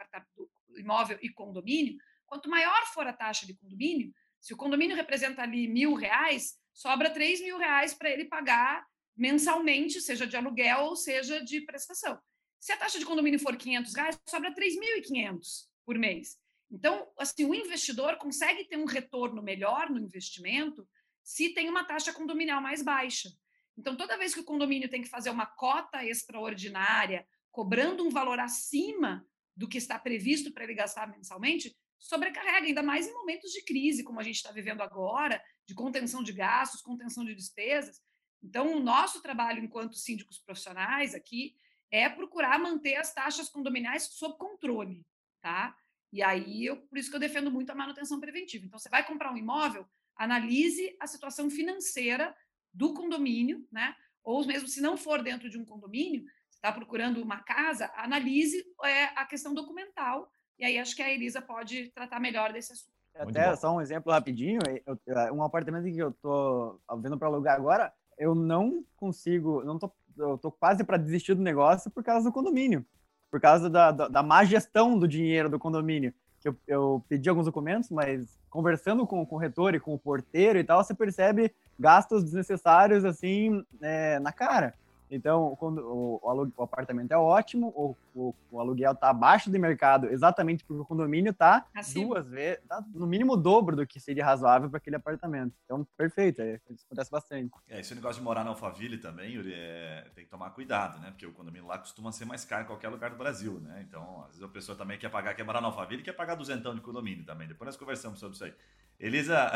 do 0.69 0.79
imóvel 0.79 1.17
e 1.21 1.29
condomínio, 1.29 1.97
quanto 2.25 2.49
maior 2.49 2.85
for 2.93 3.07
a 3.07 3.13
taxa 3.13 3.45
de 3.45 3.55
condomínio, 3.55 4.13
se 4.39 4.53
o 4.53 4.57
condomínio 4.57 4.95
representa 4.95 5.41
ali 5.41 5.67
mil 5.67 5.95
reais, 5.95 6.55
sobra 6.75 7.09
3 7.09 7.41
mil 7.41 7.57
reais 7.57 7.93
para 7.93 8.09
ele 8.09 8.25
pagar 8.25 8.85
mensalmente, 9.15 10.01
seja 10.01 10.27
de 10.27 10.35
aluguel 10.35 10.83
ou 10.83 10.95
seja 10.95 11.43
de 11.43 11.61
prestação. 11.61 12.19
Se 12.59 12.73
a 12.73 12.77
taxa 12.77 12.99
de 12.99 13.05
condomínio 13.05 13.39
for 13.39 13.55
500 13.55 13.95
reais, 13.95 14.19
sobra 14.29 14.53
3.500 14.53 15.67
por 15.85 15.97
mês. 15.97 16.37
Então, 16.69 17.07
assim, 17.17 17.45
o 17.45 17.55
investidor 17.55 18.17
consegue 18.17 18.65
ter 18.65 18.75
um 18.75 18.85
retorno 18.85 19.41
melhor 19.41 19.89
no 19.89 19.99
investimento 19.99 20.87
se 21.23 21.53
tem 21.53 21.69
uma 21.69 21.85
taxa 21.85 22.11
condominial 22.11 22.61
mais 22.61 22.81
baixa. 22.81 23.29
Então, 23.77 23.95
toda 23.95 24.17
vez 24.17 24.33
que 24.33 24.39
o 24.41 24.45
condomínio 24.45 24.89
tem 24.89 25.01
que 25.01 25.09
fazer 25.09 25.29
uma 25.29 25.45
cota 25.45 26.03
extraordinária, 26.03 27.25
cobrando 27.51 28.05
um 28.05 28.09
valor 28.09 28.39
acima 28.39 29.25
do 29.55 29.67
que 29.67 29.77
está 29.77 29.97
previsto 29.97 30.51
para 30.51 30.65
ele 30.65 30.73
gastar 30.73 31.07
mensalmente, 31.07 31.75
sobrecarrega, 31.99 32.67
ainda 32.67 32.83
mais 32.83 33.07
em 33.07 33.13
momentos 33.13 33.51
de 33.51 33.63
crise, 33.63 34.03
como 34.03 34.19
a 34.19 34.23
gente 34.23 34.35
está 34.35 34.51
vivendo 34.51 34.81
agora, 34.81 35.41
de 35.65 35.73
contenção 35.73 36.23
de 36.23 36.33
gastos, 36.33 36.81
contenção 36.81 37.25
de 37.25 37.33
despesas. 37.33 38.01
Então, 38.43 38.75
o 38.75 38.79
nosso 38.79 39.21
trabalho 39.21 39.63
enquanto 39.63 39.97
síndicos 39.97 40.37
profissionais 40.37 41.15
aqui 41.15 41.55
é 41.91 42.07
procurar 42.09 42.59
manter 42.59 42.95
as 42.95 43.13
taxas 43.13 43.49
condominiais 43.49 44.03
sob 44.03 44.37
controle, 44.37 45.05
tá? 45.41 45.75
E 46.11 46.21
aí, 46.21 46.65
eu, 46.65 46.77
por 46.77 46.97
isso 46.97 47.09
que 47.09 47.15
eu 47.15 47.19
defendo 47.19 47.51
muito 47.51 47.71
a 47.71 47.75
manutenção 47.75 48.19
preventiva. 48.19 48.65
Então, 48.65 48.79
você 48.79 48.89
vai 48.89 49.05
comprar 49.05 49.31
um 49.31 49.37
imóvel, 49.37 49.87
analise 50.15 50.95
a 50.99 51.07
situação 51.07 51.49
financeira 51.49 52.35
do 52.73 52.93
condomínio, 52.93 53.67
né? 53.71 53.95
Ou 54.23 54.45
mesmo 54.45 54.67
se 54.67 54.81
não 54.81 54.97
for 54.97 55.21
dentro 55.21 55.49
de 55.49 55.57
um 55.57 55.65
condomínio, 55.65 56.25
está 56.49 56.71
procurando 56.71 57.21
uma 57.21 57.43
casa, 57.43 57.91
analise 57.95 58.63
é, 58.83 59.05
a 59.15 59.25
questão 59.25 59.53
documental. 59.53 60.31
E 60.57 60.65
aí 60.65 60.77
acho 60.77 60.95
que 60.95 61.01
a 61.01 61.11
Elisa 61.11 61.41
pode 61.41 61.89
tratar 61.89 62.19
melhor 62.19 62.53
desse 62.53 62.73
assunto. 62.73 62.95
Até 63.17 63.55
só 63.55 63.73
um 63.73 63.81
exemplo 63.81 64.11
rapidinho, 64.11 64.59
eu, 64.85 65.33
um 65.33 65.41
apartamento 65.41 65.85
que 65.85 65.97
eu 65.97 66.11
tô 66.11 66.79
vendo 67.01 67.17
para 67.17 67.29
alugar 67.29 67.55
agora, 67.55 67.93
eu 68.17 68.35
não 68.35 68.83
consigo, 68.97 69.63
não 69.63 69.79
tô, 69.79 69.89
eu 70.17 70.37
tô 70.37 70.51
quase 70.51 70.83
para 70.83 70.97
desistir 70.97 71.33
do 71.33 71.41
negócio 71.41 71.89
por 71.89 72.03
causa 72.03 72.29
do 72.29 72.33
condomínio, 72.33 72.85
por 73.31 73.39
causa 73.39 73.69
da, 73.69 73.91
da, 73.91 74.07
da 74.09 74.21
má 74.21 74.43
gestão 74.43 74.99
do 74.99 75.07
dinheiro 75.07 75.49
do 75.49 75.57
condomínio. 75.57 76.13
Eu, 76.43 76.55
eu 76.67 77.05
pedi 77.09 77.27
alguns 77.27 77.45
documentos, 77.45 77.89
mas 77.89 78.37
conversando 78.49 79.07
com 79.07 79.21
o 79.21 79.25
corretor 79.25 79.73
e 79.73 79.79
com 79.79 79.93
o 79.93 79.99
porteiro 79.99 80.59
e 80.59 80.63
tal, 80.63 80.83
você 80.83 80.93
percebe 80.93 81.51
gastos 81.79 82.23
desnecessários 82.23 83.03
assim 83.03 83.65
é, 83.81 84.19
na 84.19 84.31
cara. 84.31 84.75
Então, 85.15 85.55
quando 85.57 85.79
o, 85.79 86.19
o, 86.21 86.51
o 86.57 86.63
apartamento 86.63 87.11
é 87.11 87.17
ótimo, 87.17 87.67
o, 87.69 87.95
o, 88.13 88.35
o 88.51 88.59
aluguel 88.59 88.91
está 88.91 89.09
abaixo 89.09 89.49
do 89.49 89.57
mercado, 89.57 90.07
exatamente 90.07 90.63
porque 90.65 90.81
o 90.81 90.85
condomínio 90.85 91.31
está 91.31 91.65
duas 91.93 92.27
vezes, 92.27 92.61
tá 92.67 92.83
no 92.93 93.07
mínimo 93.07 93.33
o 93.33 93.37
dobro 93.37 93.77
do 93.77 93.87
que 93.87 93.99
seria 93.99 94.25
razoável 94.25 94.69
para 94.69 94.77
aquele 94.77 94.97
apartamento. 94.97 95.53
Então, 95.63 95.87
perfeito, 95.97 96.41
é, 96.41 96.59
isso 96.69 96.85
acontece 96.85 97.09
bastante. 97.09 97.51
É, 97.69 97.79
esse 97.79 97.95
negócio 97.95 98.19
de 98.19 98.25
morar 98.25 98.43
na 98.43 98.49
Alphaville 98.49 98.97
também, 98.97 99.31
Yuri, 99.31 99.53
é, 99.53 100.05
tem 100.13 100.25
que 100.25 100.29
tomar 100.29 100.49
cuidado, 100.49 100.99
né? 100.99 101.11
Porque 101.11 101.25
o 101.25 101.31
condomínio 101.31 101.67
lá 101.67 101.77
costuma 101.77 102.11
ser 102.11 102.25
mais 102.25 102.43
caro 102.43 102.63
em 102.63 102.67
qualquer 102.67 102.89
lugar 102.89 103.09
do 103.09 103.17
Brasil, 103.17 103.59
né? 103.61 103.85
Então, 103.87 104.21
às 104.23 104.31
vezes 104.31 104.43
a 104.43 104.49
pessoa 104.49 104.77
também 104.77 104.97
quer 104.97 105.09
pagar, 105.09 105.33
quer 105.33 105.43
morar 105.43 105.61
na 105.61 105.67
Alphaville, 105.67 106.03
quer 106.03 106.13
pagar 106.13 106.35
duzentão 106.35 106.75
de 106.75 106.81
condomínio 106.81 107.25
também. 107.25 107.47
Depois 107.47 107.67
nós 107.67 107.77
conversamos 107.77 108.19
sobre 108.19 108.35
isso 108.35 108.43
aí. 108.43 108.53
Elisa... 108.99 109.51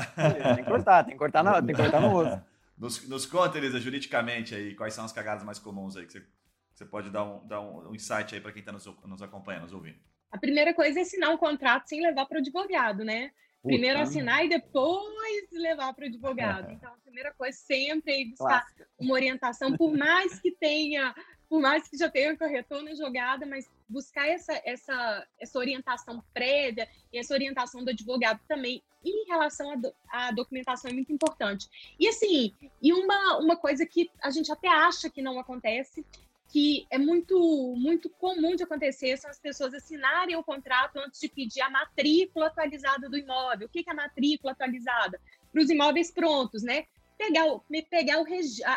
tem 0.56 0.64
que 0.64 0.70
cortar, 0.70 1.04
tem 1.04 1.14
que 1.14 1.20
cortar 1.20 1.44
no, 1.44 1.66
tem 1.66 1.76
que 1.76 1.82
cortar 1.82 2.02
no 2.02 2.16
osso. 2.16 2.42
Nos, 2.80 3.06
nos 3.10 3.26
conta, 3.26 3.58
Elisa, 3.58 3.78
juridicamente 3.78 4.56
aí, 4.56 4.74
quais 4.74 4.94
são 4.94 5.04
as 5.04 5.12
cagadas 5.12 5.44
mais 5.44 5.60
comuns 5.60 5.98
aí 5.98 6.06
que 6.06 6.14
você, 6.14 6.26
você 6.74 6.86
pode 6.86 7.10
dar 7.10 7.26
um, 7.26 7.46
dar 7.46 7.60
um, 7.60 7.94
insight 7.94 8.34
aí 8.34 8.40
para 8.40 8.54
quem 8.54 8.62
está 8.62 8.72
nos, 8.72 8.86
nos 9.04 9.22
acompanhando, 9.22 9.64
nos 9.64 9.74
ouvindo. 9.74 10.00
A 10.32 10.38
primeira 10.38 10.74
coisa 10.74 11.00
é 11.00 11.02
assinar 11.02 11.30
um 11.30 11.38
contrato 11.38 11.90
sem 11.90 12.02
levar 12.02 12.26
para 12.26 12.38
o 12.38 12.40
advogado, 12.40 13.04
né? 13.04 13.32
Puta. 13.62 13.74
Primeiro 13.74 14.00
assinar 14.00 14.46
e 14.46 14.50
depois 14.50 15.52
levar 15.52 15.94
para 15.94 16.06
o 16.06 16.08
advogado. 16.08 16.72
Então, 16.72 16.94
a 16.94 16.98
primeira 17.00 17.34
coisa 17.34 17.58
sempre 17.58 18.22
é 18.22 18.26
buscar 18.26 18.66
uma 18.98 19.14
orientação, 19.14 19.76
por 19.76 19.98
mais 19.98 20.40
que 20.40 20.52
tenha 20.52 21.14
por 21.50 21.60
mais 21.60 21.88
que 21.88 21.98
já 21.98 22.10
tenha 22.10 22.38
corretor 22.38 22.84
na 22.84 22.94
jogada, 22.94 23.46
mas 23.46 23.68
buscar 23.90 24.28
essa, 24.28 24.62
essa, 24.64 25.28
essa 25.40 25.58
orientação 25.58 26.24
prévia 26.32 26.88
e 27.12 27.18
essa 27.18 27.34
orientação 27.34 27.84
do 27.84 27.90
advogado 27.90 28.40
também 28.48 28.84
em 29.04 29.26
relação 29.26 29.72
à, 29.72 29.76
do, 29.76 29.94
à 30.08 30.32
documentação 30.32 30.92
é 30.92 30.94
muito 30.94 31.12
importante. 31.12 31.68
E 32.00 32.08
assim, 32.08 32.54
e 32.82 32.94
uma, 32.94 33.38
uma 33.40 33.56
coisa 33.58 33.86
que 33.86 34.12
a 34.22 34.30
gente 34.30 34.52
até 34.52 34.68
acha 34.68 35.10
que 35.10 35.24
não 35.24 35.40
acontece, 35.40 36.06
que 36.50 36.86
é 36.90 36.98
muito, 36.98 37.76
muito 37.78 38.10
comum 38.10 38.56
de 38.56 38.64
acontecer, 38.64 39.18
são 39.18 39.30
as 39.30 39.40
pessoas 39.40 39.74
assinarem 39.74 40.36
o 40.36 40.44
contrato 40.44 40.98
antes 40.98 41.20
de 41.20 41.30
pedir 41.30 41.62
a 41.62 41.70
matrícula 41.70 42.48
atualizada 42.48 43.10
do 43.10 43.18
imóvel. 43.18 43.68
O 43.68 43.70
que 43.70 43.84
é 43.88 43.92
a 43.92 43.96
matrícula 43.96 44.52
atualizada? 44.52 45.20
Para 45.52 45.62
os 45.62 45.70
imóveis 45.70 46.12
prontos, 46.12 46.62
né? 46.62 46.86
Pegar, 47.20 47.46
pegar 47.90 48.22
o, 48.22 48.26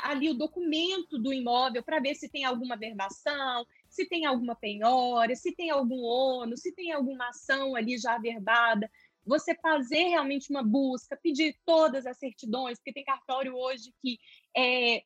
ali 0.02 0.28
o 0.28 0.34
documento 0.34 1.16
do 1.16 1.32
imóvel 1.32 1.80
para 1.80 2.00
ver 2.00 2.16
se 2.16 2.28
tem 2.28 2.44
alguma 2.44 2.76
verbação, 2.76 3.64
se 3.88 4.04
tem 4.04 4.26
alguma 4.26 4.56
penhora, 4.56 5.36
se 5.36 5.54
tem 5.54 5.70
algum 5.70 6.02
ônus, 6.02 6.60
se 6.60 6.72
tem 6.74 6.90
alguma 6.90 7.28
ação 7.28 7.76
ali 7.76 7.96
já 7.96 8.16
averbada. 8.16 8.90
Você 9.24 9.54
fazer 9.54 10.08
realmente 10.08 10.50
uma 10.50 10.64
busca, 10.64 11.16
pedir 11.16 11.56
todas 11.64 12.04
as 12.04 12.18
certidões, 12.18 12.78
porque 12.78 12.92
tem 12.92 13.04
cartório 13.04 13.54
hoje 13.54 13.94
que 14.02 14.18
é, 14.56 15.04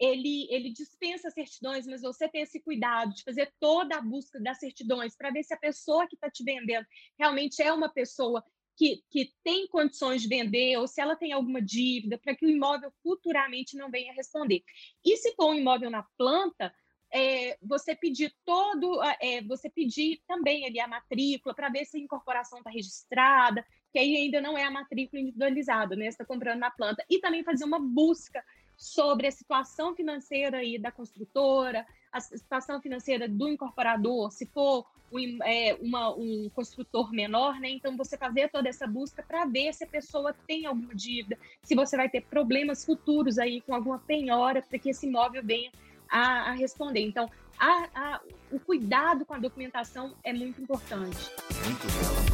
ele, 0.00 0.48
ele 0.50 0.72
dispensa 0.72 1.30
certidões, 1.30 1.86
mas 1.86 2.00
você 2.00 2.26
tem 2.26 2.40
esse 2.40 2.58
cuidado 2.58 3.12
de 3.12 3.22
fazer 3.22 3.52
toda 3.60 3.98
a 3.98 4.00
busca 4.00 4.40
das 4.40 4.58
certidões 4.58 5.14
para 5.14 5.30
ver 5.30 5.42
se 5.42 5.52
a 5.52 5.58
pessoa 5.58 6.08
que 6.08 6.14
está 6.14 6.30
te 6.30 6.42
vendendo 6.42 6.86
realmente 7.18 7.60
é 7.60 7.70
uma 7.70 7.90
pessoa 7.90 8.42
que, 8.78 9.02
que 9.10 9.32
tem 9.42 9.66
condições 9.66 10.22
de 10.22 10.28
vender 10.28 10.76
ou 10.76 10.86
se 10.86 11.00
ela 11.00 11.16
tem 11.16 11.32
alguma 11.32 11.60
dívida, 11.60 12.16
para 12.16 12.36
que 12.36 12.46
o 12.46 12.48
imóvel 12.48 12.92
futuramente 13.02 13.76
não 13.76 13.90
venha 13.90 14.14
responder. 14.14 14.62
E 15.04 15.16
se 15.16 15.34
for 15.34 15.50
um 15.50 15.54
imóvel 15.54 15.90
na 15.90 16.04
planta, 16.16 16.72
é, 17.12 17.58
você 17.60 17.96
pedir 17.96 18.32
todo, 18.44 19.02
é, 19.20 19.42
você 19.42 19.68
pedir 19.68 20.22
também 20.28 20.64
ali 20.64 20.78
a 20.78 20.86
matrícula 20.86 21.52
para 21.56 21.68
ver 21.70 21.86
se 21.86 21.96
a 21.96 22.00
incorporação 22.00 22.58
está 22.58 22.70
registrada, 22.70 23.66
que 23.92 23.98
aí 23.98 24.16
ainda 24.16 24.40
não 24.40 24.56
é 24.56 24.62
a 24.62 24.70
matrícula 24.70 25.20
individualizada, 25.20 25.96
né? 25.96 26.06
Está 26.06 26.24
comprando 26.24 26.60
na 26.60 26.70
planta. 26.70 27.04
E 27.10 27.18
também 27.18 27.42
fazer 27.42 27.64
uma 27.64 27.80
busca 27.80 28.44
sobre 28.76 29.26
a 29.26 29.32
situação 29.32 29.96
financeira 29.96 30.58
aí 30.58 30.78
da 30.78 30.92
construtora, 30.92 31.84
a 32.12 32.20
situação 32.20 32.80
financeira 32.80 33.28
do 33.28 33.48
incorporador, 33.48 34.30
se 34.30 34.46
for 34.46 34.86
um, 35.12 35.38
é, 35.42 35.76
uma, 35.80 36.10
um 36.14 36.50
construtor 36.54 37.12
menor, 37.12 37.58
né? 37.60 37.70
Então 37.70 37.96
você 37.96 38.16
fazer 38.16 38.50
toda 38.50 38.68
essa 38.68 38.86
busca 38.86 39.22
para 39.22 39.44
ver 39.46 39.72
se 39.72 39.84
a 39.84 39.86
pessoa 39.86 40.34
tem 40.46 40.66
alguma 40.66 40.94
dívida, 40.94 41.38
se 41.62 41.74
você 41.74 41.96
vai 41.96 42.08
ter 42.08 42.22
problemas 42.22 42.84
futuros 42.84 43.38
aí 43.38 43.60
com 43.60 43.74
alguma 43.74 43.98
penhora 43.98 44.62
para 44.62 44.78
que 44.78 44.90
esse 44.90 45.06
imóvel 45.06 45.42
venha 45.42 45.70
a, 46.10 46.50
a 46.50 46.52
responder. 46.52 47.00
Então, 47.00 47.30
a, 47.58 47.88
a, 47.94 48.20
o 48.52 48.60
cuidado 48.60 49.24
com 49.24 49.34
a 49.34 49.38
documentação 49.38 50.14
é 50.22 50.32
muito 50.32 50.60
importante. 50.60 51.30
Muito 51.64 51.86
bom 51.86 52.27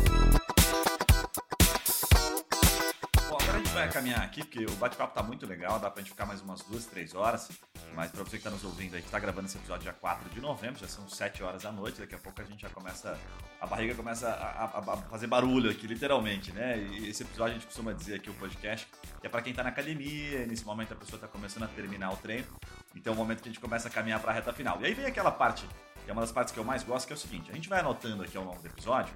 vai 3.74 3.90
caminhar 3.90 4.22
aqui, 4.22 4.42
porque 4.44 4.64
o 4.64 4.76
bate-papo 4.76 5.14
tá 5.14 5.22
muito 5.22 5.46
legal, 5.46 5.80
dá 5.80 5.90
pra 5.90 6.00
gente 6.00 6.12
ficar 6.12 6.24
mais 6.24 6.40
umas 6.40 6.62
duas, 6.62 6.86
três 6.86 7.14
horas. 7.14 7.50
Mas 7.92 8.10
pra 8.10 8.22
você 8.22 8.38
que 8.38 8.44
tá 8.44 8.50
nos 8.50 8.64
ouvindo, 8.64 8.94
a 8.94 8.98
gente 8.98 9.10
tá 9.10 9.18
gravando 9.18 9.46
esse 9.46 9.56
episódio 9.56 9.82
dia 9.82 9.92
4 9.92 10.30
de 10.30 10.40
novembro, 10.40 10.78
já 10.78 10.86
são 10.86 11.08
7 11.08 11.42
horas 11.42 11.62
da 11.62 11.72
noite, 11.72 12.00
daqui 12.00 12.14
a 12.14 12.18
pouco 12.18 12.40
a 12.40 12.44
gente 12.44 12.62
já 12.62 12.70
começa. 12.70 13.18
A 13.60 13.66
barriga 13.66 13.94
começa 13.94 14.28
a, 14.28 14.64
a, 14.64 14.94
a 14.94 14.96
fazer 15.08 15.26
barulho 15.26 15.70
aqui, 15.70 15.86
literalmente, 15.86 16.52
né? 16.52 16.78
E 16.78 17.08
esse 17.08 17.22
episódio 17.22 17.52
a 17.52 17.58
gente 17.58 17.66
costuma 17.66 17.92
dizer 17.92 18.14
aqui, 18.16 18.30
o 18.30 18.34
podcast, 18.34 18.86
que 19.20 19.26
é 19.26 19.30
pra 19.30 19.42
quem 19.42 19.52
tá 19.52 19.62
na 19.62 19.70
academia, 19.70 20.46
nesse 20.46 20.64
momento 20.64 20.92
a 20.92 20.96
pessoa 20.96 21.20
tá 21.20 21.26
começando 21.26 21.64
a 21.64 21.68
terminar 21.68 22.12
o 22.12 22.16
treino. 22.16 22.46
Então 22.94 23.12
é 23.12 23.16
o 23.16 23.18
momento 23.18 23.42
que 23.42 23.48
a 23.48 23.52
gente 23.52 23.60
começa 23.60 23.88
a 23.88 23.90
caminhar 23.90 24.20
pra 24.20 24.32
reta 24.32 24.52
final. 24.52 24.80
E 24.80 24.86
aí 24.86 24.94
vem 24.94 25.06
aquela 25.06 25.32
parte, 25.32 25.66
que 26.04 26.10
é 26.10 26.12
uma 26.12 26.22
das 26.22 26.30
partes 26.30 26.52
que 26.52 26.60
eu 26.60 26.64
mais 26.64 26.82
gosto, 26.84 27.06
que 27.06 27.12
é 27.12 27.16
o 27.16 27.18
seguinte: 27.18 27.50
a 27.50 27.54
gente 27.54 27.68
vai 27.68 27.80
anotando 27.80 28.22
aqui 28.22 28.36
ao 28.36 28.44
longo 28.44 28.60
do 28.60 28.68
episódio 28.68 29.14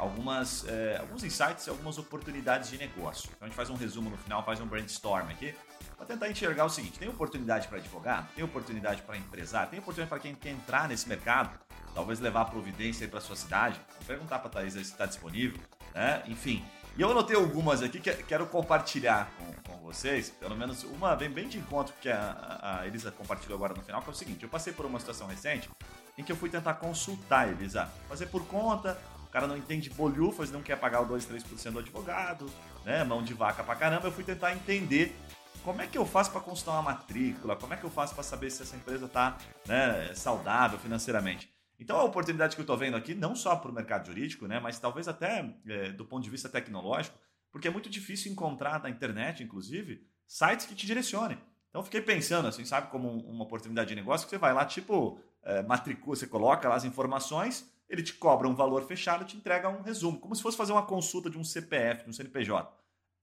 algumas, 0.00 0.66
é, 0.66 0.96
alguns 0.98 1.22
insights 1.22 1.66
e 1.66 1.70
algumas 1.70 1.98
oportunidades 1.98 2.70
de 2.70 2.78
negócio. 2.78 3.30
Então 3.36 3.46
a 3.46 3.48
gente 3.48 3.56
faz 3.56 3.68
um 3.68 3.74
resumo 3.74 4.08
no 4.08 4.16
final, 4.16 4.42
faz 4.44 4.60
um 4.60 4.66
brainstorm 4.66 5.28
aqui, 5.28 5.54
para 5.96 6.06
tentar 6.06 6.30
enxergar 6.30 6.64
o 6.64 6.70
seguinte: 6.70 6.98
tem 6.98 7.08
oportunidade 7.08 7.68
para 7.68 7.76
advogado, 7.76 8.28
tem 8.34 8.42
oportunidade 8.42 9.02
para 9.02 9.16
empresário, 9.16 9.70
tem 9.70 9.78
oportunidade 9.78 10.08
para 10.08 10.18
quem 10.18 10.34
quer 10.34 10.50
entrar 10.50 10.88
nesse 10.88 11.08
mercado, 11.08 11.58
talvez 11.94 12.18
levar 12.18 12.42
a 12.42 12.44
providência 12.46 13.06
para 13.06 13.20
sua 13.20 13.36
cidade. 13.36 13.78
Vou 13.98 14.06
perguntar 14.06 14.38
para 14.38 14.48
a 14.48 14.50
Thaís 14.50 14.72
se 14.72 14.80
está 14.80 15.04
disponível, 15.04 15.60
né? 15.94 16.22
Enfim. 16.26 16.64
E 16.96 17.02
eu 17.02 17.10
anotei 17.10 17.36
algumas 17.36 17.82
aqui 17.82 18.00
que 18.00 18.12
quero 18.24 18.46
compartilhar 18.46 19.30
com, 19.38 19.72
com 19.72 19.78
vocês. 19.80 20.30
Pelo 20.30 20.56
menos 20.56 20.82
uma 20.82 21.14
vem 21.14 21.30
bem 21.30 21.46
de 21.46 21.56
encontro 21.56 21.94
que 22.00 22.08
a, 22.08 22.80
a 22.80 22.86
Elisa 22.86 23.12
compartilhou 23.12 23.56
agora 23.56 23.74
no 23.74 23.82
final, 23.82 24.02
que 24.02 24.08
é 24.08 24.12
o 24.12 24.16
seguinte: 24.16 24.42
eu 24.42 24.48
passei 24.48 24.72
por 24.72 24.86
uma 24.86 24.98
situação 24.98 25.26
recente 25.26 25.70
em 26.18 26.24
que 26.24 26.32
eu 26.32 26.36
fui 26.36 26.50
tentar 26.50 26.74
consultar, 26.74 27.48
Elisa, 27.48 27.88
fazer 28.08 28.26
por 28.26 28.44
conta, 28.46 28.98
o 29.30 29.32
cara 29.32 29.46
não 29.46 29.56
entende 29.56 29.88
bolhufas, 29.90 30.50
não 30.50 30.60
quer 30.60 30.74
pagar 30.76 31.02
o 31.02 31.04
2, 31.06 31.24
3% 31.24 31.70
do 31.70 31.78
advogado, 31.78 32.46
né? 32.84 33.04
Mão 33.04 33.22
de 33.22 33.32
vaca 33.32 33.62
pra 33.62 33.76
caramba. 33.76 34.08
Eu 34.08 34.12
fui 34.12 34.24
tentar 34.24 34.52
entender 34.52 35.14
como 35.62 35.80
é 35.80 35.86
que 35.86 35.96
eu 35.96 36.04
faço 36.04 36.32
para 36.32 36.40
consultar 36.40 36.72
uma 36.72 36.82
matrícula, 36.82 37.54
como 37.54 37.72
é 37.72 37.76
que 37.76 37.84
eu 37.84 37.90
faço 37.90 38.12
para 38.12 38.24
saber 38.24 38.50
se 38.50 38.62
essa 38.62 38.74
empresa 38.74 39.06
está 39.06 39.38
né, 39.68 40.12
saudável 40.16 40.80
financeiramente. 40.80 41.48
Então 41.78 41.96
a 41.96 42.02
oportunidade 42.02 42.56
que 42.56 42.60
eu 42.60 42.64
estou 42.64 42.76
vendo 42.76 42.96
aqui, 42.96 43.14
não 43.14 43.36
só 43.36 43.54
para 43.54 43.70
o 43.70 43.74
mercado 43.74 44.08
jurídico, 44.08 44.48
né, 44.48 44.58
mas 44.58 44.80
talvez 44.80 45.06
até 45.06 45.48
é, 45.64 45.92
do 45.92 46.04
ponto 46.04 46.24
de 46.24 46.30
vista 46.30 46.48
tecnológico, 46.48 47.16
porque 47.52 47.68
é 47.68 47.70
muito 47.70 47.88
difícil 47.88 48.32
encontrar 48.32 48.82
na 48.82 48.90
internet, 48.90 49.44
inclusive, 49.44 50.04
sites 50.26 50.66
que 50.66 50.74
te 50.74 50.86
direcionem. 50.86 51.38
Então 51.68 51.84
fiquei 51.84 52.00
pensando 52.00 52.48
assim, 52.48 52.64
sabe, 52.64 52.90
como 52.90 53.08
uma 53.08 53.44
oportunidade 53.44 53.90
de 53.90 53.94
negócio 53.94 54.26
que 54.26 54.30
você 54.30 54.38
vai 54.38 54.52
lá, 54.52 54.64
tipo, 54.64 55.20
é, 55.44 55.62
matricula, 55.62 56.16
você 56.16 56.26
coloca 56.26 56.68
lá 56.68 56.74
as 56.74 56.84
informações 56.84 57.70
ele 57.90 58.04
te 58.04 58.14
cobra 58.14 58.48
um 58.48 58.54
valor 58.54 58.86
fechado 58.86 59.24
e 59.24 59.26
te 59.26 59.36
entrega 59.36 59.68
um 59.68 59.82
resumo, 59.82 60.20
como 60.20 60.34
se 60.34 60.42
fosse 60.42 60.56
fazer 60.56 60.72
uma 60.72 60.86
consulta 60.86 61.28
de 61.28 61.36
um 61.36 61.42
CPF, 61.42 62.04
de 62.04 62.10
um 62.10 62.12
CNPJ. 62.12 62.72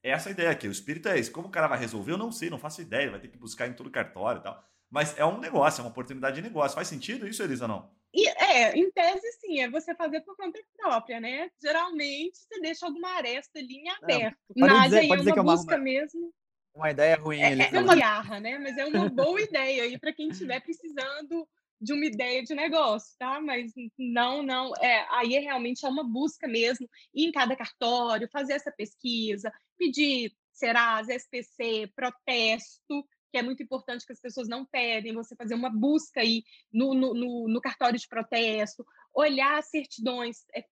Essa 0.04 0.28
é 0.28 0.32
a 0.32 0.34
ideia 0.34 0.50
aqui, 0.52 0.68
o 0.68 0.72
espírito 0.72 1.08
é 1.08 1.18
esse. 1.18 1.32
Como 1.32 1.48
o 1.48 1.52
cara 1.52 1.68
vai 1.68 1.80
resolver, 1.80 2.12
eu 2.12 2.18
não 2.18 2.32
sei, 2.32 2.50
não 2.50 2.60
faço 2.60 2.82
ideia, 2.82 3.10
vai 3.10 3.20
ter 3.20 3.30
que 3.30 3.38
buscar 3.38 3.68
em 3.68 3.74
todo 3.74 3.90
cartório 3.90 4.40
e 4.40 4.44
tal. 4.44 4.62
Mas 4.90 5.18
é 5.18 5.26
um 5.26 5.40
negócio, 5.40 5.80
é 5.80 5.84
uma 5.84 5.90
oportunidade 5.90 6.36
de 6.36 6.42
negócio. 6.42 6.76
Faz 6.76 6.88
sentido 6.88 7.28
isso, 7.28 7.42
Elisa, 7.42 7.68
não? 7.68 7.90
E, 8.14 8.28
é, 8.28 8.78
em 8.78 8.92
tese, 8.92 9.32
sim, 9.40 9.62
é 9.62 9.70
você 9.70 9.96
fazer 9.96 10.22
por 10.22 10.36
conta 10.36 10.60
própria, 10.78 11.20
né? 11.20 11.50
Geralmente, 11.62 12.38
você 12.38 12.60
deixa 12.60 12.86
alguma 12.86 13.10
aresta 13.16 13.60
ali 13.60 13.78
em 13.78 13.90
aberto. 13.90 14.38
Não, 14.56 14.68
Mas 14.68 14.84
dizer, 14.84 15.00
aí 15.00 15.10
é 15.10 15.34
uma 15.34 15.44
busca 15.44 15.76
uma, 15.76 15.84
mesmo. 15.84 16.34
Uma 16.74 16.92
ideia 16.92 17.16
ruim. 17.18 17.42
É, 17.42 17.76
é 17.76 17.80
uma 17.80 17.96
garra, 17.96 18.40
né? 18.40 18.58
Mas 18.60 18.78
é 18.78 18.86
uma 18.86 19.10
boa 19.10 19.42
ideia 19.42 19.84
aí 19.84 19.98
para 19.98 20.14
quem 20.14 20.30
estiver 20.30 20.60
precisando 20.62 21.48
de 21.80 21.94
uma 21.94 22.06
ideia 22.06 22.44
de 22.44 22.56
negócio, 22.56 23.16
tá? 23.18 23.40
Mas 23.40 23.72
não, 23.98 24.42
não, 24.42 24.74
é, 24.80 25.08
aí 25.12 25.36
é 25.36 25.40
realmente 25.40 25.86
é 25.86 25.90
uma 25.90 26.04
busca 26.04 26.48
mesmo, 26.48 26.90
ir 27.14 27.28
em 27.28 27.32
cada 27.32 27.56
cartório, 27.56 28.30
fazer 28.32 28.54
essa 28.54 28.72
pesquisa, 28.72 29.52
pedir 29.78 30.32
Serasa, 30.52 31.14
SPC, 31.14 31.92
protesto, 31.96 33.08
que 33.32 33.38
é 33.38 33.44
muito 33.44 33.62
importante 33.62 34.06
que 34.06 34.14
as 34.14 34.20
pessoas 34.20 34.48
não 34.48 34.66
pedem, 34.66 35.14
você 35.14 35.36
fazer 35.36 35.54
uma 35.54 35.70
busca 35.70 36.22
aí 36.22 36.44
no, 36.72 36.94
no, 36.94 37.14
no, 37.14 37.48
no 37.48 37.62
cartório 37.62 38.00
de 38.00 38.08
protesto, 38.08 38.86
olhar 39.14 39.62
certidões, 39.64 40.38
é, 40.56 40.64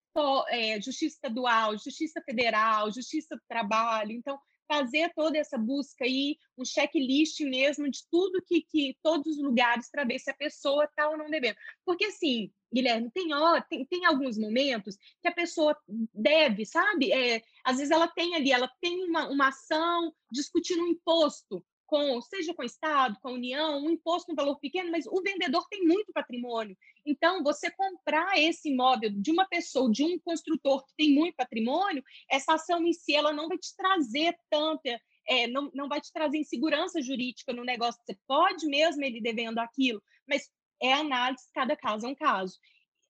é, 0.50 0.82
justiça 0.82 1.16
estadual, 1.16 1.78
justiça 1.78 2.22
federal, 2.22 2.92
justiça 2.92 3.36
do 3.36 3.42
trabalho. 3.48 4.12
Então, 4.12 4.40
fazer 4.68 5.12
toda 5.16 5.38
essa 5.38 5.58
busca 5.58 6.06
aí, 6.06 6.38
um 6.58 6.66
checklist 6.66 7.40
mesmo 7.42 7.90
de 7.90 8.00
tudo 8.12 8.44
que, 8.46 8.62
que 8.62 8.98
todos 9.02 9.26
os 9.28 9.44
lugares 9.44 9.90
para 9.90 10.04
ver 10.04 10.20
se 10.20 10.30
a 10.30 10.36
pessoa 10.36 10.86
está 10.86 11.10
ou 11.10 11.18
não 11.18 11.30
devendo. 11.30 11.56
Porque 11.86 12.06
assim, 12.06 12.52
Guilherme, 12.74 13.10
tem, 13.12 13.34
ó, 13.34 13.62
tem, 13.62 13.86
tem 13.86 14.06
alguns 14.06 14.38
momentos 14.38 14.98
que 15.22 15.28
a 15.28 15.34
pessoa 15.34 15.78
deve, 16.14 16.66
sabe? 16.66 17.12
É, 17.12 17.42
às 17.64 17.78
vezes 17.78 17.92
ela 17.92 18.08
tem 18.08 18.36
ali, 18.36 18.52
ela 18.52 18.70
tem 18.82 19.04
uma, 19.06 19.28
uma 19.30 19.48
ação 19.50 20.14
discutindo 20.32 20.84
um 20.84 20.88
imposto 20.88 21.64
com, 21.86 22.22
seja 22.22 22.54
com 22.54 22.62
o 22.62 22.66
Estado, 22.66 23.18
com 23.22 23.30
a 23.30 23.34
União, 23.34 23.84
um 23.84 23.90
imposto 23.90 24.32
no 24.32 24.36
valor 24.36 24.60
pequeno, 24.60 24.92
mas 24.92 25.06
o 25.06 25.22
vendedor 25.22 25.68
tem 25.70 25.84
muito 25.84 26.12
patrimônio. 26.14 26.78
Então, 27.06 27.44
você 27.44 27.70
comprar 27.72 28.38
esse 28.38 28.70
imóvel 28.70 29.12
de 29.12 29.32
uma 29.32 29.48
pessoa, 29.48 29.92
de 29.92 30.04
um 30.04 30.20
construtor 30.20 30.86
que 30.86 30.94
tem 30.98 31.14
muito 31.14 31.36
patrimônio, 31.36 32.04
essa 32.30 32.54
ação 32.54 32.86
em 32.86 32.94
si 32.94 33.16
ela 33.16 33.32
não 33.32 33.48
vai 33.48 33.58
te 33.58 33.76
trazer 33.76 34.36
tanta, 34.50 35.00
é, 35.28 35.48
não, 35.48 35.70
não 35.74 35.88
vai 35.88 36.02
te 36.02 36.12
trazer 36.12 36.38
insegurança 36.38 37.02
jurídica 37.02 37.54
no 37.54 37.64
negócio. 37.64 38.02
Você 38.06 38.18
pode 38.28 38.66
mesmo 38.68 39.04
ele 39.04 39.22
devendo 39.22 39.60
aquilo, 39.60 40.02
mas 40.28 40.50
é 40.82 40.94
análise, 40.94 41.44
cada 41.54 41.76
caso 41.76 42.06
é 42.06 42.10
um 42.10 42.16
caso. 42.16 42.58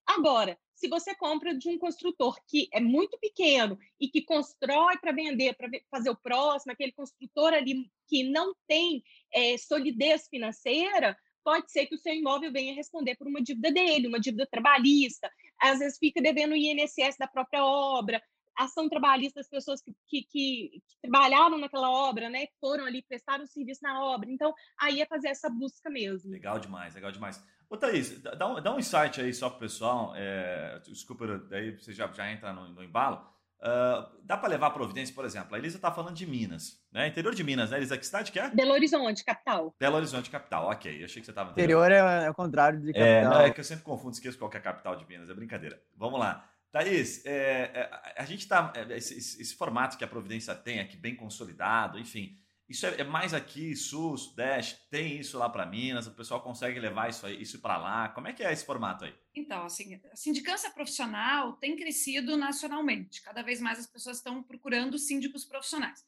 Agora, 0.06 0.58
se 0.76 0.88
você 0.88 1.14
compra 1.14 1.54
de 1.54 1.70
um 1.70 1.78
construtor 1.78 2.38
que 2.46 2.68
é 2.70 2.80
muito 2.80 3.18
pequeno 3.18 3.78
e 3.98 4.08
que 4.08 4.22
constrói 4.22 4.98
para 4.98 5.10
vender, 5.10 5.56
para 5.56 5.68
fazer 5.90 6.10
o 6.10 6.16
próximo, 6.16 6.72
aquele 6.72 6.92
construtor 6.92 7.54
ali 7.54 7.90
que 8.06 8.22
não 8.22 8.54
tem 8.68 9.02
é, 9.32 9.56
solidez 9.56 10.28
financeira, 10.28 11.16
pode 11.42 11.72
ser 11.72 11.86
que 11.86 11.94
o 11.94 11.98
seu 11.98 12.12
imóvel 12.12 12.52
venha 12.52 12.74
responder 12.74 13.16
por 13.16 13.26
uma 13.26 13.42
dívida 13.42 13.72
dele, 13.72 14.06
uma 14.06 14.20
dívida 14.20 14.46
trabalhista, 14.50 15.30
às 15.60 15.78
vezes 15.78 15.98
fica 15.98 16.20
devendo 16.20 16.52
o 16.52 16.56
INSS 16.56 17.16
da 17.18 17.26
própria 17.26 17.64
obra, 17.64 18.22
ação 18.54 18.88
trabalhista 18.88 19.40
das 19.40 19.48
pessoas 19.48 19.80
que, 19.80 19.94
que, 20.06 20.22
que, 20.22 20.82
que, 20.86 20.96
trabalharam 21.02 21.58
naquela 21.58 21.90
obra, 21.90 22.28
né? 22.28 22.46
Foram 22.60 22.84
ali, 22.84 23.02
prestaram 23.02 23.46
serviço 23.46 23.80
na 23.82 24.02
obra. 24.02 24.30
Então, 24.30 24.52
aí 24.78 25.00
é 25.00 25.06
fazer 25.06 25.28
essa 25.28 25.48
busca 25.48 25.90
mesmo. 25.90 26.30
Legal 26.30 26.58
demais, 26.58 26.94
legal 26.94 27.12
demais. 27.12 27.42
Ô, 27.68 27.76
Thaís, 27.76 28.20
dá 28.20 28.46
um, 28.46 28.60
dá 28.62 28.74
um 28.74 28.78
insight 28.78 29.20
aí 29.20 29.32
só 29.34 29.50
pro 29.50 29.60
pessoal. 29.60 30.12
É, 30.16 30.80
desculpa, 30.84 31.26
daí 31.50 31.72
você 31.72 31.92
já, 31.92 32.06
já 32.12 32.30
entra 32.30 32.52
no, 32.52 32.68
no 32.68 32.82
embalo. 32.82 33.26
Uh, 33.58 34.06
dá 34.22 34.36
para 34.36 34.50
levar 34.50 34.66
a 34.66 34.70
providência, 34.70 35.14
por 35.14 35.24
exemplo. 35.24 35.54
A 35.54 35.58
Elisa 35.58 35.76
está 35.76 35.90
falando 35.90 36.14
de 36.14 36.26
Minas, 36.26 36.78
né? 36.92 37.08
Interior 37.08 37.34
de 37.34 37.42
Minas, 37.42 37.70
né, 37.70 37.78
Elisa? 37.78 37.96
Que 37.96 38.04
cidade 38.04 38.30
que 38.30 38.38
é? 38.38 38.50
Belo 38.50 38.72
Horizonte, 38.72 39.24
capital. 39.24 39.74
Belo 39.80 39.96
Horizonte, 39.96 40.28
capital. 40.30 40.68
Ok, 40.68 41.00
eu 41.00 41.06
achei 41.06 41.20
que 41.20 41.26
você 41.26 41.32
estava. 41.32 41.52
Interior 41.52 41.90
é, 41.90 42.26
é 42.26 42.30
o 42.30 42.34
contrário 42.34 42.78
de 42.80 42.92
capital. 42.92 43.08
É, 43.08 43.24
não, 43.24 43.40
é 43.40 43.50
que 43.50 43.58
eu 43.58 43.64
sempre 43.64 43.82
confundo, 43.82 44.12
esqueço 44.12 44.38
qual 44.38 44.50
é 44.52 44.58
a 44.58 44.60
capital 44.60 44.94
de 44.94 45.06
Minas. 45.08 45.30
É 45.30 45.34
brincadeira. 45.34 45.80
Vamos 45.96 46.20
lá. 46.20 46.48
Thaís, 46.70 47.24
é, 47.24 47.70
é, 47.74 47.90
a 48.16 48.24
gente 48.26 48.40
está. 48.40 48.72
É, 48.76 48.96
esse, 48.96 49.16
esse, 49.16 49.54
formato 49.56 49.96
que 49.96 50.04
a 50.04 50.08
Providência 50.08 50.54
tem 50.54 50.78
aqui, 50.78 50.96
bem 50.96 51.16
consolidado, 51.16 51.98
enfim. 51.98 52.36
Isso 52.68 52.84
é, 52.84 53.00
é 53.00 53.04
mais 53.04 53.32
aqui, 53.32 53.76
Sul, 53.76 54.16
Sudeste, 54.16 54.80
tem 54.90 55.18
isso 55.18 55.38
lá 55.38 55.48
para 55.48 55.64
Minas, 55.64 56.06
o 56.06 56.14
pessoal 56.14 56.42
consegue 56.42 56.80
levar 56.80 57.08
isso, 57.08 57.28
isso 57.28 57.60
para 57.60 57.76
lá. 57.78 58.08
Como 58.08 58.26
é 58.26 58.32
que 58.32 58.42
é 58.42 58.52
esse 58.52 58.66
formato 58.66 59.04
aí? 59.04 59.14
Então, 59.34 59.64
assim, 59.64 60.00
a 60.12 60.16
sindicância 60.16 60.70
profissional 60.70 61.52
tem 61.54 61.76
crescido 61.76 62.36
nacionalmente. 62.36 63.22
Cada 63.22 63.42
vez 63.42 63.60
mais 63.60 63.78
as 63.78 63.86
pessoas 63.86 64.16
estão 64.16 64.42
procurando 64.42 64.98
síndicos 64.98 65.44
profissionais. 65.44 66.04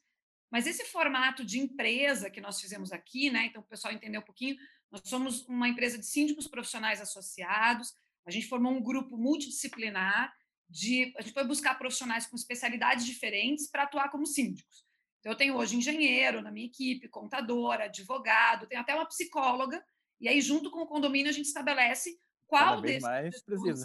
Mas 0.51 0.67
esse 0.67 0.83
formato 0.85 1.45
de 1.45 1.59
empresa 1.59 2.29
que 2.29 2.41
nós 2.41 2.59
fizemos 2.59 2.91
aqui, 2.91 3.29
né? 3.29 3.45
Então, 3.45 3.61
o 3.61 3.65
pessoal 3.65 3.93
entender 3.93 4.17
um 4.17 4.23
pouquinho, 4.23 4.57
nós 4.91 5.01
somos 5.05 5.47
uma 5.47 5.69
empresa 5.69 5.97
de 5.97 6.05
síndicos 6.05 6.47
profissionais 6.47 6.99
associados, 6.99 7.93
a 8.25 8.31
gente 8.31 8.47
formou 8.47 8.73
um 8.73 8.81
grupo 8.81 9.17
multidisciplinar 9.17 10.33
de. 10.67 11.13
A 11.17 11.21
gente 11.21 11.33
foi 11.33 11.45
buscar 11.45 11.75
profissionais 11.75 12.27
com 12.27 12.35
especialidades 12.35 13.05
diferentes 13.05 13.69
para 13.69 13.83
atuar 13.83 14.09
como 14.09 14.25
síndicos. 14.25 14.88
Então, 15.19 15.31
eu 15.31 15.37
tenho 15.37 15.55
hoje 15.55 15.75
engenheiro 15.75 16.41
na 16.41 16.51
minha 16.51 16.65
equipe, 16.65 17.09
contador, 17.09 17.81
advogado, 17.81 18.67
tenho 18.67 18.81
até 18.81 18.95
uma 18.95 19.07
psicóloga, 19.07 19.83
e 20.19 20.27
aí, 20.27 20.41
junto 20.41 20.69
com 20.69 20.81
o 20.81 20.87
condomínio, 20.87 21.29
a 21.29 21.33
gente 21.33 21.45
estabelece 21.45 22.17
qual 22.45 22.81
desses 22.81 23.07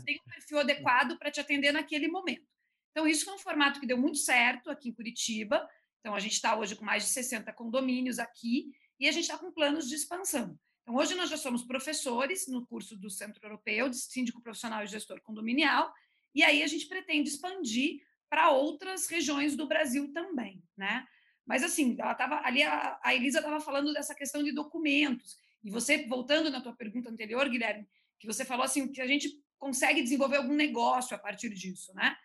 tem 0.02 0.20
um 0.20 0.30
perfil 0.30 0.58
adequado 0.58 1.18
para 1.18 1.30
te 1.30 1.40
atender 1.40 1.72
naquele 1.72 2.08
momento. 2.08 2.46
Então, 2.90 3.06
isso 3.06 3.24
foi 3.24 3.34
um 3.34 3.38
formato 3.38 3.80
que 3.80 3.86
deu 3.86 3.98
muito 3.98 4.18
certo 4.18 4.70
aqui 4.70 4.88
em 4.88 4.94
Curitiba. 4.94 5.68
Então, 6.00 6.14
a 6.14 6.20
gente 6.20 6.32
está 6.32 6.56
hoje 6.56 6.76
com 6.76 6.84
mais 6.84 7.04
de 7.04 7.10
60 7.10 7.52
condomínios 7.52 8.18
aqui 8.18 8.72
e 8.98 9.08
a 9.08 9.12
gente 9.12 9.24
está 9.24 9.36
com 9.36 9.52
planos 9.52 9.88
de 9.88 9.94
expansão. 9.94 10.58
Então, 10.82 10.96
hoje 10.96 11.14
nós 11.14 11.30
já 11.30 11.36
somos 11.36 11.64
professores 11.64 12.46
no 12.46 12.66
curso 12.66 12.96
do 12.96 13.10
Centro 13.10 13.44
Europeu 13.44 13.88
de 13.88 13.96
Síndico 13.96 14.42
Profissional 14.42 14.84
e 14.84 14.86
Gestor 14.86 15.20
Condominial, 15.22 15.92
e 16.34 16.42
aí 16.42 16.62
a 16.62 16.66
gente 16.66 16.86
pretende 16.86 17.30
expandir 17.30 18.00
para 18.28 18.50
outras 18.50 19.06
regiões 19.08 19.56
do 19.56 19.66
Brasil 19.66 20.12
também, 20.12 20.62
né? 20.76 21.06
Mas 21.46 21.62
assim, 21.62 21.96
ela 21.98 22.14
tava 22.14 22.40
ali 22.44 22.62
a, 22.62 22.98
a 23.02 23.14
Elisa 23.14 23.38
estava 23.38 23.60
falando 23.60 23.92
dessa 23.92 24.14
questão 24.14 24.42
de 24.42 24.52
documentos. 24.52 25.38
E 25.62 25.70
você 25.70 26.06
voltando 26.06 26.50
na 26.50 26.60
tua 26.60 26.74
pergunta 26.74 27.10
anterior, 27.10 27.48
Guilherme, 27.48 27.86
que 28.18 28.26
você 28.26 28.44
falou 28.44 28.64
assim 28.64 28.90
que 28.90 29.00
a 29.00 29.06
gente 29.06 29.42
consegue 29.58 30.02
desenvolver 30.02 30.38
algum 30.38 30.54
negócio 30.54 31.14
a 31.14 31.18
partir 31.18 31.50
disso, 31.50 31.92
né? 31.94 32.16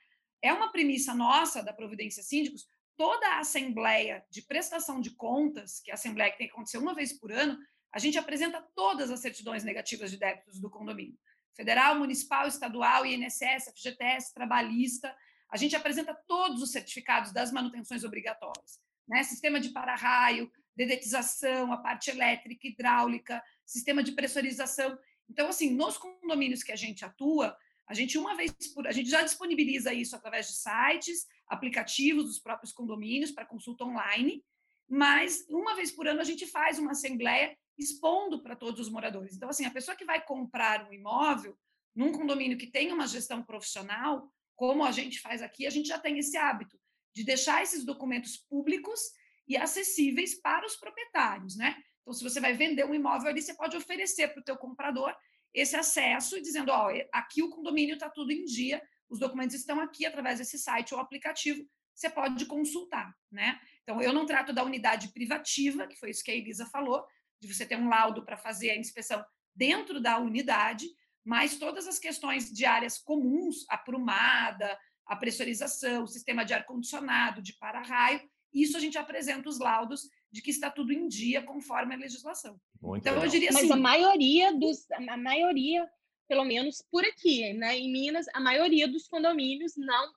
É 0.42 0.54
uma 0.54 0.72
premissa 0.72 1.14
nossa 1.14 1.62
da 1.62 1.74
Providência 1.74 2.24
Síndicos, 2.24 2.66
toda 2.96 3.28
a 3.28 3.40
assembleia 3.40 4.26
de 4.30 4.42
prestação 4.42 5.02
de 5.02 5.12
contas, 5.12 5.80
que 5.82 5.92
é 5.92 5.94
a 5.94 5.96
assembleia 5.96 6.32
que 6.32 6.38
tem 6.38 6.48
que 6.48 6.54
acontecer 6.54 6.78
uma 6.78 6.94
vez 6.94 7.12
por 7.14 7.32
ano, 7.32 7.58
a 7.92 8.00
gente 8.00 8.18
apresenta 8.18 8.62
todas 8.76 9.10
as 9.10 9.20
certidões 9.20 9.64
negativas 9.64 10.12
de 10.12 10.18
débitos 10.18 10.60
do 10.60 10.70
condomínio. 10.70 11.18
Federal, 11.56 11.96
municipal, 11.98 12.48
estadual, 12.48 13.06
INSS, 13.06 13.72
FGTS, 13.76 14.34
trabalhista. 14.34 15.14
A 15.50 15.58
gente 15.58 15.76
apresenta 15.76 16.14
todos 16.28 16.62
os 16.62 16.72
certificados 16.72 17.34
das 17.34 17.52
manutenções 17.52 18.04
obrigatórias 18.04 18.80
né? 19.10 19.24
sistema 19.24 19.60
de 19.60 19.70
para-raio, 19.70 20.52
dedetização, 20.76 21.74
a 21.74 21.78
parte 21.78 22.10
elétrica, 22.10 22.68
hidráulica, 22.68 23.44
sistema 23.66 24.04
de 24.04 24.14
pressurização. 24.14 24.98
Então, 25.30 25.50
assim, 25.50 25.72
nos 25.74 25.98
condomínios 25.98 26.64
que 26.64 26.72
a 26.72 26.76
gente 26.76 27.04
atua, 27.04 27.58
a 27.88 27.94
gente 27.94 28.18
uma 28.18 28.36
vez 28.36 28.54
por 28.74 28.88
a 28.88 28.92
gente 28.92 29.10
já 29.10 29.24
disponibiliza 29.24 29.92
isso 29.92 30.16
através 30.16 30.48
de 30.48 30.54
sites, 30.54 31.28
aplicativos 31.48 32.26
dos 32.26 32.40
próprios 32.40 32.72
condomínios 32.72 33.32
para 33.32 33.46
consulta 33.46 33.84
online, 33.84 34.44
mas 34.88 35.46
uma 35.50 35.76
vez 35.76 35.92
por 35.92 36.08
ano 36.08 36.22
a 36.22 36.24
gente 36.24 36.46
faz 36.46 36.78
uma 36.78 36.92
assembleia 36.92 37.58
expondo 37.78 38.42
para 38.42 38.56
todos 38.56 38.80
os 38.80 38.90
moradores. 38.90 39.36
Então, 39.36 39.50
assim, 39.50 39.66
a 39.66 39.72
pessoa 39.72 39.98
que 39.98 40.06
vai 40.06 40.24
comprar 40.24 40.88
um 40.88 40.94
imóvel 40.94 41.58
num 41.96 42.12
condomínio 42.12 42.58
que 42.58 42.68
tem 42.68 42.92
uma 42.92 43.08
gestão 43.08 43.42
profissional, 43.44 44.32
como 44.56 44.84
a 44.84 44.92
gente 44.92 45.20
faz 45.20 45.42
aqui, 45.42 45.66
a 45.66 45.70
gente 45.70 45.88
já 45.88 45.98
tem 45.98 46.18
esse 46.20 46.38
hábito 46.38 46.79
de 47.20 47.26
deixar 47.26 47.62
esses 47.62 47.84
documentos 47.84 48.38
públicos 48.38 48.98
e 49.46 49.58
acessíveis 49.58 50.40
para 50.40 50.66
os 50.66 50.78
proprietários, 50.78 51.58
né? 51.58 51.76
Então, 52.02 52.14
se 52.14 52.24
você 52.24 52.40
vai 52.40 52.54
vender 52.54 52.86
um 52.86 52.96
imóvel 52.96 53.28
ali, 53.28 53.42
você 53.42 53.54
pode 53.54 53.76
oferecer 53.76 54.30
para 54.30 54.40
o 54.40 54.44
teu 54.44 54.56
comprador 54.56 55.14
esse 55.54 55.76
acesso 55.76 56.42
dizendo, 56.42 56.72
ó, 56.72 56.90
aqui 57.12 57.44
o 57.44 57.50
condomínio 57.50 57.96
está 57.96 58.10
tudo 58.10 58.32
em 58.32 58.46
dia, 58.46 58.82
os 59.10 59.20
documentos 59.20 59.54
estão 59.54 59.82
aqui 59.82 60.06
através 60.06 60.40
desse 60.40 60.58
site 60.58 60.94
ou 60.94 61.00
aplicativo, 61.02 61.62
você 61.94 62.10
pode 62.10 62.46
consultar, 62.46 63.14
né? 63.30 63.60
Então, 63.84 64.02
eu 64.02 64.14
não 64.14 64.26
trato 64.26 64.54
da 64.54 64.64
unidade 64.64 65.10
privativa, 65.10 65.88
que 65.88 65.98
foi 65.98 66.12
isso 66.12 66.24
que 66.24 66.32
a 66.32 66.36
Elisa 66.36 66.66
falou, 66.68 67.06
de 67.42 67.54
você 67.54 67.66
ter 67.66 67.78
um 67.78 67.90
laudo 67.90 68.24
para 68.24 68.38
fazer 68.38 68.70
a 68.70 68.78
inspeção 68.78 69.22
dentro 69.54 70.00
da 70.00 70.18
unidade, 70.20 70.88
mas 71.26 71.58
todas 71.58 71.86
as 71.86 72.00
questões 72.00 72.50
de 72.50 72.64
áreas 72.64 72.98
comuns, 72.98 73.66
aprumada, 73.68 74.80
a 75.10 75.16
pressurização, 75.16 76.04
o 76.04 76.08
sistema 76.08 76.46
de 76.46 76.54
ar-condicionado, 76.54 77.42
de 77.42 77.54
para-raio, 77.54 78.22
isso 78.54 78.78
a 78.78 78.80
gente 78.80 78.98
apresenta 78.98 79.50
os 79.50 79.58
laudos 79.58 80.08
de 80.32 80.40
que 80.40 80.52
está 80.52 80.70
tudo 80.70 80.94
em 80.94 81.08
dia 81.08 81.42
conforme 81.42 81.96
a 81.96 81.98
legislação. 81.98 82.60
Muito 82.80 83.02
então, 83.02 83.14
legal. 83.14 83.26
eu 83.26 83.32
diria 83.32 83.50
assim... 83.50 83.62
Mas 83.64 83.72
a 83.72 83.76
maioria 83.76 84.54
dos... 84.56 84.90
A 84.92 85.18
maioria, 85.18 85.90
pelo 86.28 86.46
menos 86.46 86.84
por 86.92 87.04
aqui, 87.04 87.54
né, 87.54 87.76
em 87.76 87.92
Minas, 87.92 88.28
a 88.36 88.40
maioria 88.40 88.88
dos 88.88 89.08
condomínios 89.08 89.74
não 89.76 90.14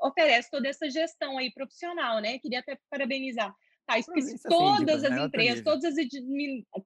oferece 0.00 0.50
toda 0.50 0.68
essa 0.68 0.90
gestão 0.90 1.38
aí 1.38 1.52
profissional, 1.52 2.20
né? 2.20 2.36
Queria 2.40 2.58
até 2.58 2.76
parabenizar. 2.90 3.54
Tá, 3.86 4.00
se 4.02 4.42
todas 4.48 5.04
as 5.04 5.16
empresas, 5.16 5.62
todas 5.62 5.84
as, 5.84 6.06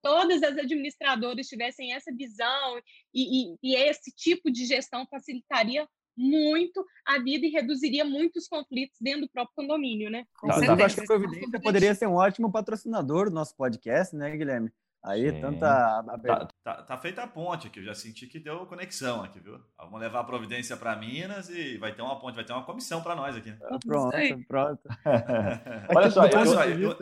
todas 0.03 0.43
as 0.43 0.59
administradoras 0.59 1.47
tivessem 1.47 1.95
essa 1.95 2.13
visão 2.15 2.79
e, 3.15 3.55
e, 3.55 3.57
e 3.63 3.77
esse 3.77 4.11
tipo 4.15 4.51
de 4.51 4.67
gestão 4.67 5.07
facilitaria 5.07 5.87
muito 6.17 6.85
a 7.05 7.19
vida 7.19 7.47
e 7.47 7.51
reduziria 7.51 8.05
muitos 8.05 8.49
conflitos 8.49 8.97
dentro 9.01 9.23
do 9.23 9.29
próprio 9.29 9.55
condomínio, 9.55 10.11
né? 10.11 10.27
Com 10.41 10.51
eu 10.51 10.85
acho 10.85 10.97
que 10.97 11.03
a 11.03 11.07
Providência 11.07 11.61
poderia 11.61 11.95
ser 11.95 12.07
um 12.07 12.15
ótimo 12.15 12.51
patrocinador 12.51 13.29
do 13.29 13.35
nosso 13.35 13.55
podcast, 13.57 14.15
né, 14.17 14.37
Guilherme? 14.37 14.71
Aí, 15.05 15.31
Sim. 15.31 15.41
tanta 15.41 16.03
tá, 16.03 16.49
tá, 16.65 16.83
tá, 16.83 16.99
feita 16.99 17.23
a 17.23 17.29
ponte 17.29 17.69
aqui, 17.69 17.79
eu 17.79 17.85
já 17.85 17.95
senti 17.95 18.27
que 18.27 18.41
deu 18.41 18.67
conexão 18.67 19.23
aqui, 19.23 19.39
viu? 19.39 19.61
Vamos 19.79 20.01
levar 20.01 20.21
a 20.21 20.25
providência 20.25 20.77
para 20.77 20.97
Minas 20.97 21.49
e 21.49 21.79
vai 21.79 21.95
ter 21.95 22.03
uma 22.03 22.19
ponte, 22.19 22.35
vai 22.35 22.45
ter 22.45 22.53
uma 22.53 22.65
comissão 22.65 23.01
para 23.01 23.15
nós 23.15 23.37
aqui. 23.37 23.55
Ah, 23.63 23.79
pronto, 23.87 24.17
pronto. 24.49 24.83
Olha 25.97 26.11
só, 26.11 26.27
eu, 26.27 26.81
eu, 26.81 26.97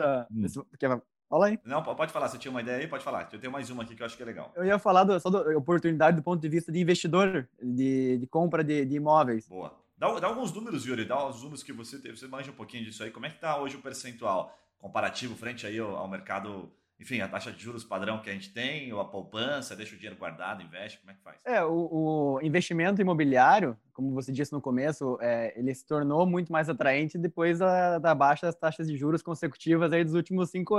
eu, 0.79 1.03
Fala 1.29 1.47
aí. 1.47 1.59
Não, 1.65 1.81
pode 1.81 2.11
falar. 2.11 2.27
Você 2.27 2.37
tinha 2.37 2.51
uma 2.51 2.61
ideia 2.61 2.77
aí? 2.77 2.87
Pode 2.87 3.03
falar. 3.03 3.27
Eu 3.31 3.39
tenho 3.39 3.51
mais 3.51 3.69
uma 3.69 3.83
aqui 3.83 3.95
que 3.95 4.01
eu 4.01 4.05
acho 4.05 4.15
que 4.15 4.23
é 4.23 4.25
legal. 4.25 4.51
Eu 4.55 4.63
ia 4.63 4.77
falar 4.77 5.03
do, 5.03 5.19
só 5.19 5.29
da 5.29 5.57
oportunidade 5.57 6.17
do 6.17 6.23
ponto 6.23 6.39
de 6.39 6.47
vista 6.47 6.71
de 6.71 6.79
investidor, 6.79 7.47
de, 7.61 8.17
de 8.17 8.27
compra 8.27 8.63
de, 8.63 8.85
de 8.85 8.95
imóveis. 8.95 9.47
Boa. 9.47 9.73
Dá, 9.97 10.19
dá, 10.19 10.27
alguns 10.27 10.53
números, 10.53 10.85
Yuri. 10.85 11.05
Dá 11.05 11.27
os 11.27 11.41
números 11.41 11.63
que 11.63 11.73
você 11.73 11.99
teve. 11.99 12.17
Você 12.17 12.27
manja 12.27 12.51
um 12.51 12.55
pouquinho 12.55 12.83
disso 12.83 13.03
aí. 13.03 13.11
Como 13.11 13.25
é 13.25 13.29
que 13.29 13.35
está 13.35 13.59
hoje 13.59 13.75
o 13.75 13.81
percentual 13.81 14.55
comparativo 14.77 15.35
frente 15.35 15.65
aí 15.65 15.79
ao, 15.79 15.95
ao 15.95 16.07
mercado 16.07 16.71
enfim, 16.99 17.19
a 17.19 17.27
taxa 17.27 17.51
de 17.51 17.61
juros 17.61 17.83
padrão 17.83 18.21
que 18.21 18.29
a 18.29 18.33
gente 18.33 18.53
tem, 18.53 18.91
ou 18.93 19.01
a 19.01 19.05
poupança, 19.05 19.75
deixa 19.75 19.93
o 19.93 19.97
dinheiro 19.97 20.17
guardado, 20.17 20.63
investe, 20.63 20.99
como 20.99 21.11
é 21.11 21.13
que 21.13 21.21
faz? 21.21 21.37
É, 21.43 21.63
o, 21.63 22.37
o 22.37 22.39
investimento 22.41 23.01
imobiliário, 23.01 23.77
como 23.93 24.13
você 24.13 24.31
disse 24.31 24.53
no 24.53 24.61
começo, 24.61 25.17
é, 25.21 25.57
ele 25.59 25.73
se 25.73 25.85
tornou 25.85 26.25
muito 26.25 26.51
mais 26.51 26.69
atraente 26.69 27.17
depois 27.17 27.59
da, 27.59 27.99
da 27.99 28.15
baixa 28.15 28.45
das 28.45 28.55
taxas 28.55 28.87
de 28.87 28.95
juros 28.95 29.21
consecutivas 29.21 29.91
aí 29.91 30.03
dos 30.03 30.13
últimos 30.13 30.49
cinco, 30.49 30.75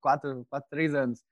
quatro, 0.00 0.46
quatro, 0.50 0.68
três 0.68 0.94
anos. 0.94 1.24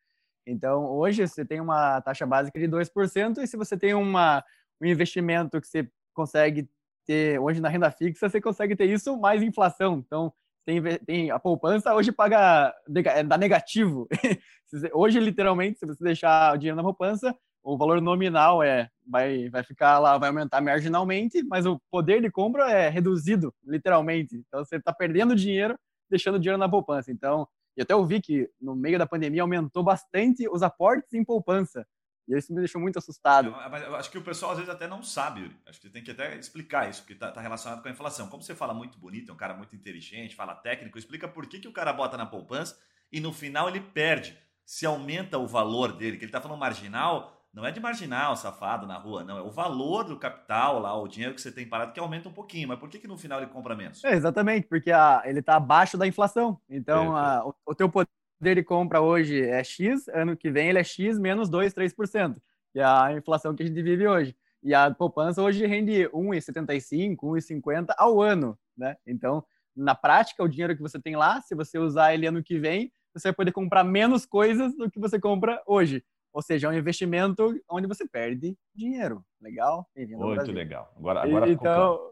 Então, 0.46 0.86
hoje 0.86 1.26
você 1.26 1.44
tem 1.44 1.60
uma 1.60 2.00
taxa 2.00 2.26
básica 2.26 2.58
de 2.58 2.66
2%, 2.66 3.38
e 3.38 3.46
se 3.46 3.56
você 3.56 3.76
tem 3.76 3.94
uma, 3.94 4.44
um 4.80 4.86
investimento 4.86 5.60
que 5.60 5.66
você 5.66 5.90
consegue 6.14 6.68
ter, 7.06 7.38
hoje 7.38 7.60
na 7.60 7.68
renda 7.68 7.90
fixa, 7.90 8.28
você 8.28 8.40
consegue 8.40 8.74
ter 8.74 8.86
isso 8.86 9.18
mais 9.18 9.42
inflação. 9.42 10.02
Então, 10.06 10.32
tem, 10.64 10.82
tem 11.06 11.30
a 11.30 11.38
poupança 11.38 11.94
hoje 11.94 12.12
paga 12.12 12.74
é, 13.06 13.22
dá 13.22 13.36
negativo. 13.36 14.08
hoje 14.92 15.20
literalmente, 15.20 15.78
se 15.78 15.86
você 15.86 16.02
deixar 16.02 16.54
o 16.54 16.58
dinheiro 16.58 16.76
na 16.76 16.82
poupança, 16.82 17.34
o 17.62 17.78
valor 17.78 18.00
nominal 18.00 18.62
é 18.62 18.88
vai 19.06 19.48
vai 19.50 19.62
ficar 19.62 19.98
lá, 19.98 20.18
vai 20.18 20.28
aumentar 20.28 20.60
marginalmente, 20.60 21.42
mas 21.44 21.66
o 21.66 21.80
poder 21.90 22.20
de 22.20 22.30
compra 22.30 22.70
é 22.70 22.88
reduzido 22.88 23.54
literalmente. 23.64 24.36
Então 24.36 24.64
você 24.64 24.76
está 24.76 24.92
perdendo 24.92 25.34
dinheiro 25.34 25.76
deixando 26.08 26.38
dinheiro 26.38 26.58
na 26.58 26.68
poupança. 26.68 27.10
Então, 27.10 27.48
eu 27.76 27.82
até 27.82 27.94
ouvi 27.94 28.20
que 28.20 28.48
no 28.60 28.74
meio 28.74 28.98
da 28.98 29.06
pandemia 29.06 29.42
aumentou 29.42 29.82
bastante 29.82 30.48
os 30.48 30.62
aportes 30.62 31.12
em 31.12 31.24
poupança. 31.24 31.86
E 32.28 32.36
isso 32.36 32.52
me 32.52 32.58
deixou 32.58 32.80
muito 32.80 32.98
assustado. 32.98 33.48
Eu, 33.48 33.78
eu 33.78 33.96
acho 33.96 34.10
que 34.10 34.18
o 34.18 34.22
pessoal 34.22 34.52
às 34.52 34.58
vezes 34.58 34.72
até 34.72 34.86
não 34.88 35.02
sabe, 35.02 35.54
Acho 35.66 35.80
que 35.80 35.90
tem 35.90 36.02
que 36.02 36.10
até 36.10 36.36
explicar 36.36 36.88
isso, 36.88 37.02
porque 37.02 37.12
está 37.12 37.30
tá 37.30 37.40
relacionado 37.40 37.82
com 37.82 37.88
a 37.88 37.90
inflação. 37.90 38.28
Como 38.28 38.42
você 38.42 38.54
fala 38.54 38.72
muito 38.72 38.98
bonito, 38.98 39.30
é 39.30 39.34
um 39.34 39.36
cara 39.36 39.54
muito 39.54 39.76
inteligente, 39.76 40.34
fala 40.34 40.54
técnico, 40.54 40.98
explica 40.98 41.28
por 41.28 41.46
que, 41.46 41.58
que 41.58 41.68
o 41.68 41.72
cara 41.72 41.92
bota 41.92 42.16
na 42.16 42.26
poupança 42.26 42.78
e 43.12 43.20
no 43.20 43.32
final 43.32 43.68
ele 43.68 43.80
perde. 43.80 44.36
Se 44.64 44.86
aumenta 44.86 45.36
o 45.36 45.46
valor 45.46 45.92
dele, 45.92 46.16
que 46.16 46.24
ele 46.24 46.30
está 46.30 46.40
falando 46.40 46.58
marginal, 46.58 47.34
não 47.54 47.64
é 47.64 47.70
de 47.70 47.78
marginal, 47.78 48.34
safado, 48.34 48.86
na 48.86 48.98
rua, 48.98 49.22
não. 49.22 49.38
É 49.38 49.42
o 49.42 49.50
valor 49.50 50.04
do 50.04 50.18
capital 50.18 50.80
lá, 50.80 50.98
o 50.98 51.06
dinheiro 51.06 51.34
que 51.34 51.40
você 51.40 51.52
tem 51.52 51.68
parado, 51.68 51.92
que 51.92 52.00
aumenta 52.00 52.28
um 52.28 52.32
pouquinho. 52.32 52.66
Mas 52.66 52.80
por 52.80 52.88
que, 52.88 52.98
que 52.98 53.06
no 53.06 53.16
final 53.16 53.38
ele 53.38 53.50
compra 53.50 53.76
menos? 53.76 54.02
É, 54.02 54.12
exatamente, 54.12 54.66
porque 54.66 54.90
a, 54.90 55.22
ele 55.24 55.38
está 55.38 55.54
abaixo 55.54 55.96
da 55.96 56.06
inflação. 56.06 56.58
Então, 56.68 57.14
a, 57.14 57.46
o, 57.46 57.54
o 57.66 57.74
teu 57.74 57.88
poder 57.88 58.08
dele 58.40 58.62
compra 58.62 59.00
hoje 59.00 59.40
é 59.40 59.62
X, 59.62 60.08
ano 60.08 60.36
que 60.36 60.50
vem 60.50 60.68
ele 60.68 60.78
é 60.78 60.84
X 60.84 61.18
menos 61.18 61.48
2, 61.48 61.72
3%, 61.72 62.36
que 62.72 62.80
é 62.80 62.84
a 62.84 63.12
inflação 63.12 63.54
que 63.54 63.62
a 63.62 63.66
gente 63.66 63.82
vive 63.82 64.06
hoje. 64.06 64.36
E 64.62 64.74
a 64.74 64.90
poupança 64.90 65.42
hoje 65.42 65.66
rende 65.66 66.08
1,75, 66.08 67.16
1,50 67.16 67.94
ao 67.98 68.20
ano, 68.20 68.58
né? 68.76 68.96
Então, 69.06 69.44
na 69.76 69.94
prática, 69.94 70.42
o 70.42 70.48
dinheiro 70.48 70.74
que 70.74 70.82
você 70.82 71.00
tem 71.00 71.16
lá, 71.16 71.40
se 71.40 71.54
você 71.54 71.78
usar 71.78 72.14
ele 72.14 72.26
ano 72.26 72.42
que 72.42 72.58
vem, 72.58 72.90
você 73.12 73.28
vai 73.28 73.34
poder 73.34 73.52
comprar 73.52 73.84
menos 73.84 74.24
coisas 74.24 74.74
do 74.76 74.90
que 74.90 74.98
você 74.98 75.20
compra 75.20 75.62
hoje. 75.66 76.02
Ou 76.32 76.42
seja, 76.42 76.66
é 76.66 76.70
um 76.70 76.74
investimento 76.74 77.54
onde 77.68 77.86
você 77.86 78.08
perde 78.08 78.56
dinheiro. 78.74 79.24
Legal? 79.40 79.88
Muito 79.96 80.50
legal. 80.50 80.92
Agora, 80.96 81.22
agora 81.22 81.48
então, 81.50 82.10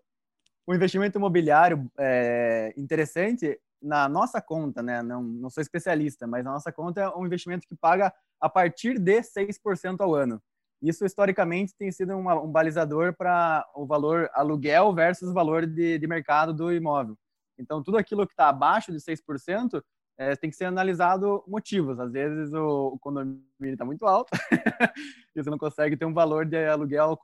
o 0.66 0.74
investimento 0.74 1.18
imobiliário 1.18 1.90
é 1.98 2.72
interessante 2.76 3.58
na 3.82 4.08
nossa 4.08 4.40
conta, 4.40 4.82
né? 4.82 5.02
Não, 5.02 5.22
não 5.22 5.50
sou 5.50 5.60
especialista, 5.60 6.26
mas 6.26 6.44
na 6.44 6.52
nossa 6.52 6.72
conta 6.72 7.00
é 7.00 7.08
um 7.10 7.26
investimento 7.26 7.66
que 7.66 7.74
paga 7.74 8.12
a 8.40 8.48
partir 8.48 8.98
de 8.98 9.20
6% 9.20 10.00
ao 10.00 10.14
ano. 10.14 10.40
Isso, 10.80 11.04
historicamente, 11.04 11.74
tem 11.76 11.90
sido 11.92 12.16
uma, 12.16 12.40
um 12.40 12.50
balizador 12.50 13.14
para 13.14 13.68
o 13.74 13.86
valor 13.86 14.28
aluguel 14.34 14.92
versus 14.92 15.28
o 15.28 15.34
valor 15.34 15.66
de, 15.66 15.98
de 15.98 16.06
mercado 16.06 16.52
do 16.52 16.72
imóvel. 16.72 17.16
Então, 17.58 17.82
tudo 17.82 17.98
aquilo 17.98 18.26
que 18.26 18.32
está 18.32 18.48
abaixo 18.48 18.90
de 18.90 18.98
6% 18.98 19.82
é, 20.18 20.34
tem 20.34 20.50
que 20.50 20.56
ser 20.56 20.64
analisado 20.64 21.44
motivos. 21.46 22.00
Às 22.00 22.12
vezes, 22.12 22.52
o, 22.52 22.94
o 22.94 22.98
condomínio 22.98 23.44
está 23.60 23.84
muito 23.84 24.06
alto 24.06 24.30
e 25.36 25.42
você 25.42 25.50
não 25.50 25.58
consegue 25.58 25.96
ter 25.96 26.04
um 26.04 26.14
valor 26.14 26.44
de 26.44 26.66
aluguel 26.66 27.16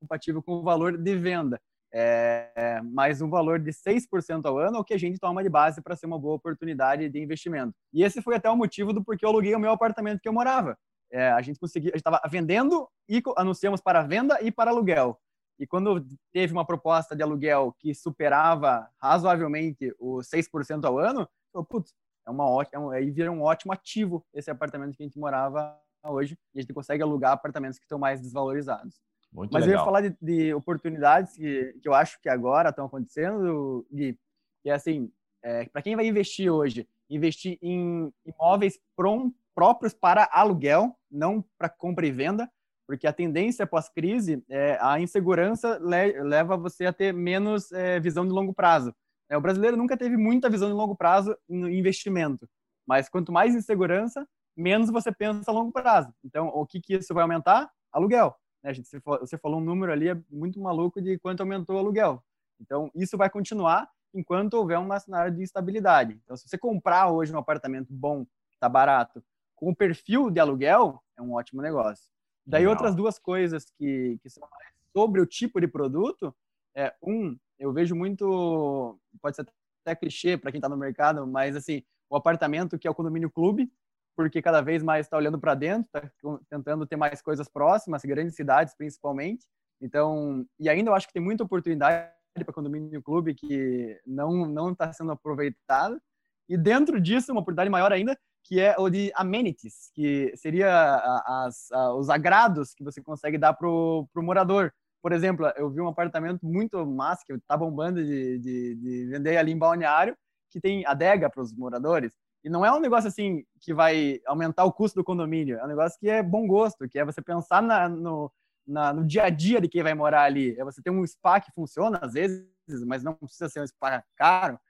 compatível 0.00 0.42
com 0.42 0.54
o 0.54 0.62
valor 0.62 0.96
de 0.96 1.16
venda 1.16 1.60
é, 1.96 2.80
mais 2.82 3.22
um 3.22 3.30
valor 3.30 3.60
de 3.60 3.70
6% 3.70 4.44
ao 4.44 4.58
ano, 4.58 4.78
é 4.78 4.80
o 4.80 4.84
que 4.84 4.94
a 4.94 4.98
gente 4.98 5.16
toma 5.18 5.44
de 5.44 5.48
base 5.48 5.80
para 5.80 5.94
ser 5.94 6.06
uma 6.06 6.18
boa 6.18 6.34
oportunidade 6.34 7.08
de 7.08 7.22
investimento. 7.22 7.72
E 7.92 8.02
esse 8.02 8.20
foi 8.20 8.34
até 8.34 8.50
o 8.50 8.56
motivo 8.56 8.92
do 8.92 9.04
porquê 9.04 9.24
eu 9.24 9.28
aluguei 9.28 9.54
o 9.54 9.60
meu 9.60 9.70
apartamento 9.70 10.20
que 10.20 10.28
eu 10.28 10.32
morava. 10.32 10.76
É, 11.12 11.30
a 11.30 11.40
gente 11.40 11.60
conseguia, 11.60 11.90
a 11.90 11.96
gente 11.96 12.00
estava 12.00 12.20
vendendo 12.28 12.88
e 13.08 13.22
anunciamos 13.36 13.80
para 13.80 14.02
venda 14.02 14.42
e 14.42 14.50
para 14.50 14.72
aluguel. 14.72 15.16
E 15.56 15.68
quando 15.68 16.04
teve 16.32 16.52
uma 16.52 16.66
proposta 16.66 17.14
de 17.14 17.22
aluguel 17.22 17.72
que 17.78 17.94
superava 17.94 18.90
razoavelmente 19.00 19.94
os 20.00 20.26
6% 20.28 20.84
ao 20.84 20.98
ano, 20.98 21.28
eu, 21.54 21.64
putz, 21.64 21.94
é 22.26 22.30
uma 22.30 22.48
ótima, 22.48 22.96
é 22.96 22.98
aí 22.98 23.10
vira 23.12 23.30
um 23.30 23.42
ótimo 23.42 23.72
ativo 23.72 24.26
esse 24.34 24.50
apartamento 24.50 24.96
que 24.96 25.02
a 25.04 25.06
gente 25.06 25.18
morava 25.18 25.78
hoje. 26.04 26.36
E 26.52 26.58
a 26.58 26.62
gente 26.62 26.74
consegue 26.74 27.04
alugar 27.04 27.32
apartamentos 27.32 27.78
que 27.78 27.84
estão 27.84 28.00
mais 28.00 28.20
desvalorizados. 28.20 29.00
Muito 29.34 29.52
Mas 29.52 29.66
legal. 29.66 29.74
eu 29.74 29.80
ia 29.80 29.84
falar 29.84 30.00
de, 30.00 30.16
de 30.22 30.54
oportunidades 30.54 31.34
que, 31.34 31.74
que 31.82 31.88
eu 31.88 31.92
acho 31.92 32.20
que 32.22 32.28
agora 32.28 32.68
estão 32.68 32.86
acontecendo, 32.86 33.84
Gui, 33.92 34.16
que 34.62 34.70
é 34.70 34.74
assim, 34.74 35.10
é, 35.42 35.64
para 35.66 35.82
quem 35.82 35.96
vai 35.96 36.06
investir 36.06 36.50
hoje, 36.50 36.88
investir 37.10 37.58
em 37.60 38.12
imóveis 38.24 38.78
prom, 38.96 39.32
próprios 39.52 39.92
para 39.92 40.28
aluguel, 40.32 40.96
não 41.10 41.44
para 41.58 41.68
compra 41.68 42.06
e 42.06 42.12
venda, 42.12 42.48
porque 42.86 43.08
a 43.08 43.12
tendência 43.12 43.66
pós-crise, 43.66 44.44
é, 44.48 44.78
a 44.80 45.00
insegurança 45.00 45.78
le, 45.78 46.22
leva 46.22 46.56
você 46.56 46.86
a 46.86 46.92
ter 46.92 47.12
menos 47.12 47.72
é, 47.72 47.98
visão 47.98 48.24
de 48.24 48.32
longo 48.32 48.54
prazo. 48.54 48.94
É, 49.28 49.36
o 49.36 49.40
brasileiro 49.40 49.76
nunca 49.76 49.96
teve 49.96 50.16
muita 50.16 50.48
visão 50.48 50.68
de 50.68 50.74
longo 50.74 50.94
prazo 50.94 51.36
no 51.48 51.68
investimento, 51.68 52.48
mas 52.86 53.08
quanto 53.08 53.32
mais 53.32 53.54
insegurança, 53.54 54.26
menos 54.56 54.90
você 54.90 55.10
pensa 55.10 55.50
a 55.50 55.54
longo 55.54 55.72
prazo. 55.72 56.12
Então, 56.24 56.48
o 56.48 56.64
que, 56.64 56.80
que 56.80 56.94
isso 56.94 57.12
vai 57.12 57.22
aumentar? 57.22 57.68
Aluguel. 57.92 58.36
Né? 58.64 58.72
Gente, 58.72 58.88
você 58.88 59.36
falou 59.36 59.60
um 59.60 59.64
número 59.64 59.92
ali 59.92 60.08
é 60.08 60.18
muito 60.30 60.58
maluco 60.58 61.00
de 61.00 61.18
quanto 61.18 61.42
aumentou 61.42 61.76
o 61.76 61.78
aluguel. 61.78 62.24
Então, 62.58 62.90
isso 62.94 63.16
vai 63.18 63.28
continuar 63.28 63.88
enquanto 64.14 64.54
houver 64.54 64.78
um 64.78 64.98
cenário 64.98 65.34
de 65.34 65.42
instabilidade. 65.42 66.18
Então, 66.24 66.36
se 66.36 66.48
você 66.48 66.56
comprar 66.56 67.10
hoje 67.10 67.34
um 67.34 67.38
apartamento 67.38 67.92
bom, 67.92 68.24
está 68.52 68.68
barato, 68.68 69.22
com 69.54 69.70
o 69.70 69.76
perfil 69.76 70.30
de 70.30 70.40
aluguel, 70.40 71.02
é 71.16 71.22
um 71.22 71.34
ótimo 71.34 71.60
negócio. 71.60 72.08
Daí, 72.46 72.66
outras 72.66 72.94
duas 72.94 73.18
coisas 73.18 73.70
que, 73.76 74.18
que 74.22 74.30
são 74.30 74.46
sobre 74.92 75.20
o 75.20 75.26
tipo 75.26 75.60
de 75.60 75.66
produto, 75.66 76.34
é 76.74 76.94
um, 77.02 77.36
eu 77.58 77.72
vejo 77.72 77.94
muito, 77.94 78.98
pode 79.20 79.36
ser 79.36 79.46
até 79.84 79.94
clichê 79.94 80.36
para 80.36 80.50
quem 80.50 80.58
está 80.58 80.68
no 80.68 80.76
mercado, 80.76 81.26
mas 81.26 81.56
assim, 81.56 81.82
o 82.08 82.16
apartamento 82.16 82.78
que 82.78 82.86
é 82.86 82.90
o 82.90 82.94
condomínio 82.94 83.30
clube, 83.30 83.70
porque 84.16 84.42
cada 84.42 84.60
vez 84.60 84.82
mais 84.82 85.06
está 85.06 85.16
olhando 85.16 85.38
para 85.38 85.54
dentro, 85.54 85.88
está 85.94 86.10
tentando 86.48 86.86
ter 86.86 86.96
mais 86.96 87.20
coisas 87.20 87.48
próximas, 87.48 88.02
grandes 88.04 88.34
cidades 88.34 88.74
principalmente. 88.76 89.46
Então, 89.80 90.46
e 90.58 90.68
ainda 90.68 90.90
eu 90.90 90.94
acho 90.94 91.06
que 91.06 91.12
tem 91.12 91.22
muita 91.22 91.44
oportunidade 91.44 92.10
para 92.42 92.52
condomínio 92.52 93.02
clube 93.02 93.34
que 93.34 94.00
não 94.06 94.46
não 94.46 94.72
está 94.72 94.92
sendo 94.92 95.12
aproveitada. 95.12 96.00
E 96.48 96.56
dentro 96.56 97.00
disso, 97.00 97.32
uma 97.32 97.40
oportunidade 97.40 97.70
maior 97.70 97.92
ainda, 97.92 98.18
que 98.44 98.60
é 98.60 98.76
o 98.78 98.90
de 98.90 99.10
amenities, 99.14 99.90
que 99.94 100.36
seria 100.36 100.96
as, 101.26 101.68
os 101.96 102.10
agrados 102.10 102.74
que 102.74 102.84
você 102.84 103.02
consegue 103.02 103.38
dar 103.38 103.54
para 103.54 103.68
o 103.68 104.08
morador. 104.16 104.72
Por 105.02 105.12
exemplo, 105.12 105.46
eu 105.56 105.70
vi 105.70 105.80
um 105.80 105.88
apartamento 105.88 106.44
muito 106.44 106.84
massa 106.86 107.22
que 107.26 107.32
está 107.32 107.56
bombando 107.56 108.02
de, 108.04 108.38
de, 108.38 108.74
de 108.74 109.06
vender 109.06 109.36
ali 109.36 109.52
em 109.52 109.58
Balneário, 109.58 110.16
que 110.50 110.60
tem 110.60 110.86
adega 110.86 111.28
para 111.28 111.42
os 111.42 111.52
moradores. 111.52 112.12
E 112.44 112.50
não 112.50 112.64
é 112.64 112.70
um 112.70 112.78
negócio 112.78 113.08
assim 113.08 113.44
que 113.58 113.72
vai 113.72 114.20
aumentar 114.26 114.64
o 114.64 114.72
custo 114.72 115.00
do 115.00 115.04
condomínio, 115.04 115.58
é 115.58 115.64
um 115.64 115.68
negócio 115.68 115.98
que 115.98 116.10
é 116.10 116.22
bom 116.22 116.46
gosto, 116.46 116.86
que 116.86 116.98
é 116.98 117.04
você 117.04 117.22
pensar 117.22 117.62
na, 117.62 117.88
no, 117.88 118.30
na, 118.66 118.92
no 118.92 119.04
dia 119.04 119.24
a 119.24 119.30
dia 119.30 119.60
de 119.60 119.68
quem 119.68 119.82
vai 119.82 119.94
morar 119.94 120.24
ali. 120.24 120.54
É 120.58 120.62
você 120.62 120.82
ter 120.82 120.90
um 120.90 121.06
spa 121.06 121.40
que 121.40 121.50
funciona 121.52 121.98
às 122.02 122.12
vezes, 122.12 122.46
mas 122.86 123.02
não 123.02 123.14
precisa 123.14 123.48
ser 123.48 123.62
um 123.62 123.66
spa 123.66 124.04
caro. 124.14 124.60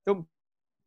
Então, 0.00 0.26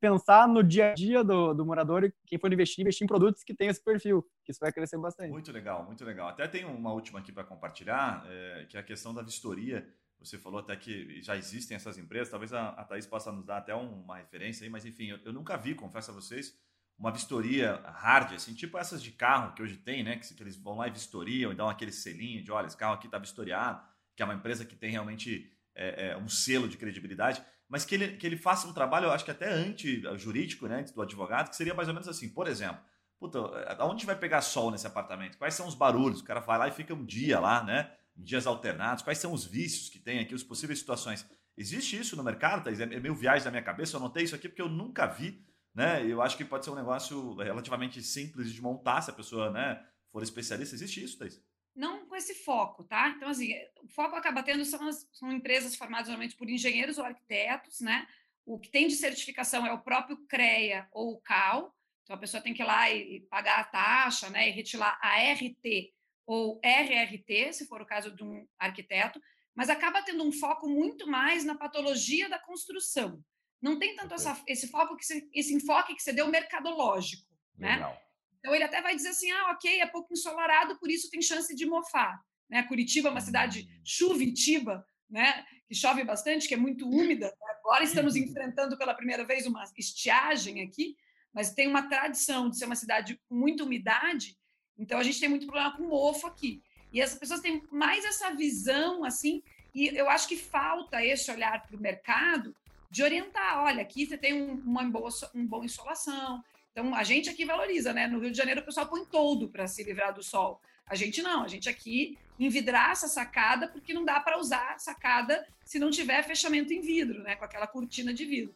pensar 0.02 0.48
no 0.48 0.64
dia 0.64 0.92
a 0.92 0.94
dia 0.96 1.24
do, 1.24 1.54
do 1.54 1.64
morador 1.64 2.04
e 2.04 2.14
quem 2.26 2.39
for 2.39 2.52
investir, 2.52 2.82
investir 2.82 3.06
em 3.06 3.08
produtos 3.08 3.44
que 3.44 3.54
tenham 3.54 3.70
esse 3.70 3.84
perfil, 3.84 4.28
que 4.44 4.52
isso 4.52 4.60
vai 4.60 4.72
crescer 4.72 4.98
bastante. 4.98 5.30
Muito 5.30 5.52
legal, 5.52 5.86
muito 5.86 6.04
legal. 6.04 6.30
Até 6.30 6.48
tem 6.48 6.66
uma 6.66 6.92
última 6.92 7.20
aqui 7.20 7.32
para 7.32 7.44
compartilhar, 7.44 8.26
é, 8.28 8.66
que 8.68 8.76
é 8.76 8.80
a 8.80 8.84
questão 8.84 9.14
da 9.14 9.22
vistoria. 9.22 9.88
Você 10.24 10.38
falou 10.38 10.60
até 10.60 10.76
que 10.76 11.22
já 11.22 11.36
existem 11.36 11.76
essas 11.76 11.98
empresas, 11.98 12.30
talvez 12.30 12.54
a, 12.54 12.70
a 12.70 12.84
Thaís 12.84 13.08
possa 13.08 13.32
nos 13.32 13.44
dar 13.44 13.58
até 13.58 13.74
uma 13.74 14.18
referência 14.18 14.64
aí, 14.64 14.70
mas 14.70 14.86
enfim, 14.86 15.08
eu, 15.08 15.20
eu 15.26 15.34
nunca 15.34 15.58
vi, 15.58 15.74
confesso 15.74 16.12
a 16.12 16.14
vocês, 16.14 16.56
uma 16.98 17.12
vistoria 17.12 17.82
hard, 17.84 18.34
assim, 18.34 18.54
tipo 18.54 18.78
essas 18.78 19.02
de 19.02 19.12
carro 19.12 19.54
que 19.56 19.64
hoje 19.64 19.78
tem, 19.78 20.04
né? 20.04 20.18
Que, 20.18 20.34
que 20.34 20.44
eles 20.44 20.56
vão 20.56 20.78
lá 20.78 20.88
e 20.88 20.92
vistoriam 20.92 21.52
e 21.52 21.56
dão 21.56 21.68
aquele 21.68 21.92
selinho 21.92 22.44
de 22.44 22.52
olha, 22.52 22.68
esse 22.68 22.78
carro 22.78 22.94
aqui 22.94 23.08
está 23.08 23.18
vistoriado, 23.18 23.82
que 24.16 24.22
é 24.22 24.26
uma 24.26 24.36
empresa 24.36 24.64
que 24.64 24.76
tem 24.76 24.92
realmente 24.92 25.52
é, 25.74 26.10
é, 26.10 26.18
um 26.18 26.30
selo 26.30 26.70
de 26.70 26.78
credibilidade, 26.78 27.42
mas 27.68 27.84
que 27.84 27.96
ele, 27.96 28.18
que 28.18 28.28
ele 28.28 28.38
faça 28.38 28.68
um 28.68 28.74
trabalho, 28.74 29.06
eu 29.06 29.12
acho 29.12 29.26
que 29.26 29.32
até 29.32 29.52
anti-jurídico, 29.52 30.68
né? 30.68 30.82
Antes 30.82 30.94
do 30.94 31.02
advogado, 31.02 31.50
que 31.50 31.56
seria 31.56 31.74
mais 31.74 31.88
ou 31.88 31.94
menos 31.96 32.08
assim, 32.08 32.30
por 32.30 32.48
exemplo, 32.48 32.80
puta, 33.20 33.40
aonde 33.80 34.06
vai 34.06 34.16
pegar 34.16 34.42
sol 34.42 34.70
nesse 34.70 34.86
apartamento? 34.86 35.38
Quais 35.40 35.56
são 35.56 35.68
os 35.68 35.74
barulhos? 35.74 36.20
O 36.20 36.24
cara 36.24 36.40
vai 36.40 36.60
lá 36.60 36.68
e 36.68 36.72
fica 36.72 36.94
um 36.94 37.06
dia 37.06 37.40
lá, 37.40 37.64
né? 37.64 37.92
Em 38.22 38.24
dias 38.24 38.46
alternados, 38.46 39.04
quais 39.04 39.18
são 39.18 39.34
os 39.34 39.46
vícios 39.46 39.90
que 39.90 40.00
tem 40.00 40.20
aqui, 40.20 40.36
as 40.36 40.44
possíveis 40.44 40.80
situações. 40.80 41.28
Existe 41.58 42.00
isso 42.00 42.16
no 42.16 42.24
mercado, 42.24 42.64
Thaís? 42.64 42.80
É 42.80 42.86
meio 42.86 43.16
viagem 43.16 43.44
da 43.44 43.52
minha 43.52 43.64
cabeça, 43.64 43.98
eu 43.98 44.00
notei 44.00 44.24
isso 44.24 44.36
aqui 44.36 44.48
porque 44.48 44.62
eu 44.62 44.70
nunca 44.70 45.08
vi 45.08 45.44
né? 45.74 46.06
Eu 46.06 46.22
acho 46.22 46.38
que 46.38 46.46
pode 46.46 46.66
ser 46.66 46.72
um 46.72 46.76
negócio 46.76 47.36
relativamente 47.36 48.02
simples 48.02 48.54
de 48.54 48.62
montar, 48.62 49.02
se 49.02 49.10
a 49.10 49.14
pessoa 49.14 49.50
né, 49.52 49.84
for 50.12 50.22
especialista. 50.22 50.76
Existe 50.76 51.04
isso, 51.04 51.18
Thais? 51.18 51.42
Não 51.74 52.06
com 52.06 52.16
esse 52.16 52.36
foco, 52.36 52.84
tá? 52.84 53.10
Então, 53.10 53.30
assim, 53.30 53.54
o 53.82 53.88
foco 53.88 54.16
acaba 54.16 54.44
tendo 54.44 54.66
são, 54.66 54.86
as, 54.88 55.08
são 55.14 55.32
empresas 55.32 55.76
formadas 55.76 56.08
normalmente 56.08 56.36
por 56.36 56.50
engenheiros 56.50 56.98
ou 56.98 57.06
arquitetos, 57.06 57.80
né? 57.80 58.06
O 58.46 58.60
que 58.60 58.70
tem 58.70 58.88
de 58.88 58.96
certificação 58.96 59.66
é 59.66 59.72
o 59.72 59.80
próprio 59.82 60.18
CREA 60.28 60.88
ou 60.92 61.14
o 61.14 61.22
CAL. 61.22 61.74
Então, 62.04 62.16
a 62.16 62.20
pessoa 62.20 62.44
tem 62.44 62.54
que 62.54 62.62
ir 62.62 62.66
lá 62.66 62.90
e, 62.90 63.16
e 63.16 63.20
pagar 63.22 63.60
a 63.60 63.64
taxa, 63.64 64.30
né? 64.30 64.50
E 64.50 64.52
retirar 64.52 65.00
a 65.02 65.32
RT 65.32 65.94
ou 66.26 66.60
RRT, 66.64 67.54
se 67.54 67.68
for 67.68 67.82
o 67.82 67.86
caso 67.86 68.16
de 68.16 68.24
um 68.24 68.48
arquiteto, 68.60 69.22
mas 69.56 69.70
acaba 69.70 70.02
tendo 70.02 70.24
um 70.24 70.32
foco 70.32 70.68
muito 70.68 71.08
mais 71.08 71.44
na 71.44 71.56
patologia 71.56 72.30
da 72.30 72.40
construção. 72.40 73.24
Não 73.62 73.78
tem 73.78 73.96
tanto 73.96 74.14
essa, 74.14 74.42
esse 74.48 74.68
foco, 74.70 74.96
que 74.96 75.06
você, 75.06 75.28
esse 75.34 75.54
enfoque 75.54 75.96
que 75.96 76.02
você 76.02 76.14
deu 76.14 76.28
mercadológico, 76.28 77.28
né? 77.58 77.76
Legal. 77.76 77.92
né? 77.92 78.00
Então 78.40 78.56
ele 78.56 78.64
até 78.64 78.82
vai 78.82 78.96
dizer 78.96 79.10
assim, 79.10 79.30
ah, 79.32 79.52
ok, 79.52 79.82
é 79.82 79.86
pouco 79.86 80.14
ensolarado, 80.14 80.80
por 80.80 80.90
isso 80.90 81.12
tem 81.12 81.22
chance 81.22 81.56
de 81.56 81.66
mofar. 81.66 82.20
Né? 82.50 82.64
Curitiba 82.64 83.10
é 83.10 83.12
uma 83.12 83.22
cidade 83.22 83.62
hum. 83.62 83.82
chuvitiba, 83.86 84.86
né? 85.10 85.46
Que 85.68 85.76
chove 85.76 86.04
bastante, 86.04 86.48
que 86.48 86.54
é 86.54 86.58
muito 86.58 86.90
úmida. 86.90 87.34
Agora 87.60 87.84
estamos 87.84 88.16
enfrentando 88.16 88.78
pela 88.78 88.96
primeira 88.96 89.26
vez 89.26 89.46
uma 89.46 89.64
estiagem 89.78 90.62
aqui, 90.64 90.98
mas 91.34 91.54
tem 91.54 91.68
uma 91.68 91.88
tradição 91.88 92.50
de 92.50 92.58
ser 92.58 92.66
uma 92.66 92.76
cidade 92.76 93.22
com 93.30 93.36
muita 93.36 93.64
umidade. 93.64 94.36
Então 94.82 94.98
a 94.98 95.04
gente 95.04 95.20
tem 95.20 95.30
muito 95.30 95.46
problema 95.46 95.78
com 95.78 95.84
mofo 95.84 96.26
aqui. 96.26 96.62
E 96.92 97.02
as 97.02 97.14
pessoas 97.14 97.40
têm 97.40 97.64
mais 97.72 98.04
essa 98.04 98.34
visão 98.34 99.06
assim, 99.06 99.44
e 99.74 99.88
eu 99.88 100.10
acho 100.10 100.28
que 100.28 100.36
falta 100.36 101.06
esse 101.06 101.32
olhar 101.32 101.66
para 101.66 101.78
o 101.78 101.80
mercado 101.80 102.56
de 102.90 103.04
orientar, 103.04 103.64
olha, 103.64 103.82
aqui 103.82 104.06
você 104.06 104.18
tem 104.18 104.42
uma 104.42 104.84
boa, 104.84 105.10
uma 105.34 105.46
boa 105.46 105.64
insolação. 105.64 106.44
Então, 106.72 106.94
a 106.96 107.04
gente 107.04 107.30
aqui 107.30 107.46
valoriza, 107.46 107.94
né? 107.94 108.08
No 108.08 108.20
Rio 108.20 108.32
de 108.32 108.38
Janeiro, 108.38 108.62
o 108.62 108.66
pessoal 108.66 108.88
põe 108.88 109.06
todo 109.06 109.48
para 109.48 109.68
se 109.68 109.84
livrar 109.84 110.14
do 110.14 110.24
sol. 110.24 110.60
A 110.86 110.96
gente 110.96 111.22
não, 111.22 111.44
a 111.44 111.48
gente 111.48 111.70
aqui 111.70 112.18
envidraça 112.38 113.06
a 113.06 113.10
sacada, 113.10 113.70
porque 113.70 113.94
não 113.94 114.04
dá 114.04 114.20
para 114.20 114.38
usar 114.38 114.78
sacada 114.80 115.48
se 115.64 115.80
não 115.80 115.90
tiver 115.90 116.22
fechamento 116.24 116.74
em 116.74 116.82
vidro, 116.82 117.22
né? 117.24 117.36
Com 117.36 117.46
aquela 117.46 117.68
cortina 117.68 118.14
de 118.14 118.26
vidro, 118.26 118.56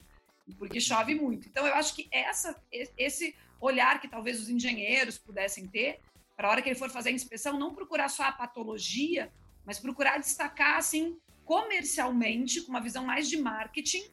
porque 0.57 0.81
chove 0.81 1.15
muito. 1.15 1.47
Então, 1.47 1.65
eu 1.65 1.75
acho 1.75 1.95
que 1.95 2.09
essa, 2.11 2.61
esse 2.97 3.33
olhar 3.61 4.01
que 4.01 4.07
talvez 4.07 4.41
os 4.41 4.49
engenheiros 4.49 5.17
pudessem 5.17 5.65
ter, 5.67 6.01
para 6.35 6.47
a 6.47 6.51
hora 6.51 6.61
que 6.61 6.69
ele 6.69 6.79
for 6.79 6.89
fazer 6.89 7.09
a 7.09 7.13
inspeção, 7.13 7.57
não 7.57 7.73
procurar 7.73 8.09
só 8.09 8.23
a 8.23 8.31
patologia, 8.31 9.31
mas 9.65 9.79
procurar 9.79 10.19
destacar, 10.19 10.77
assim, 10.77 11.17
comercialmente, 11.43 12.61
com 12.61 12.69
uma 12.69 12.81
visão 12.81 13.05
mais 13.05 13.29
de 13.29 13.37
marketing, 13.37 14.03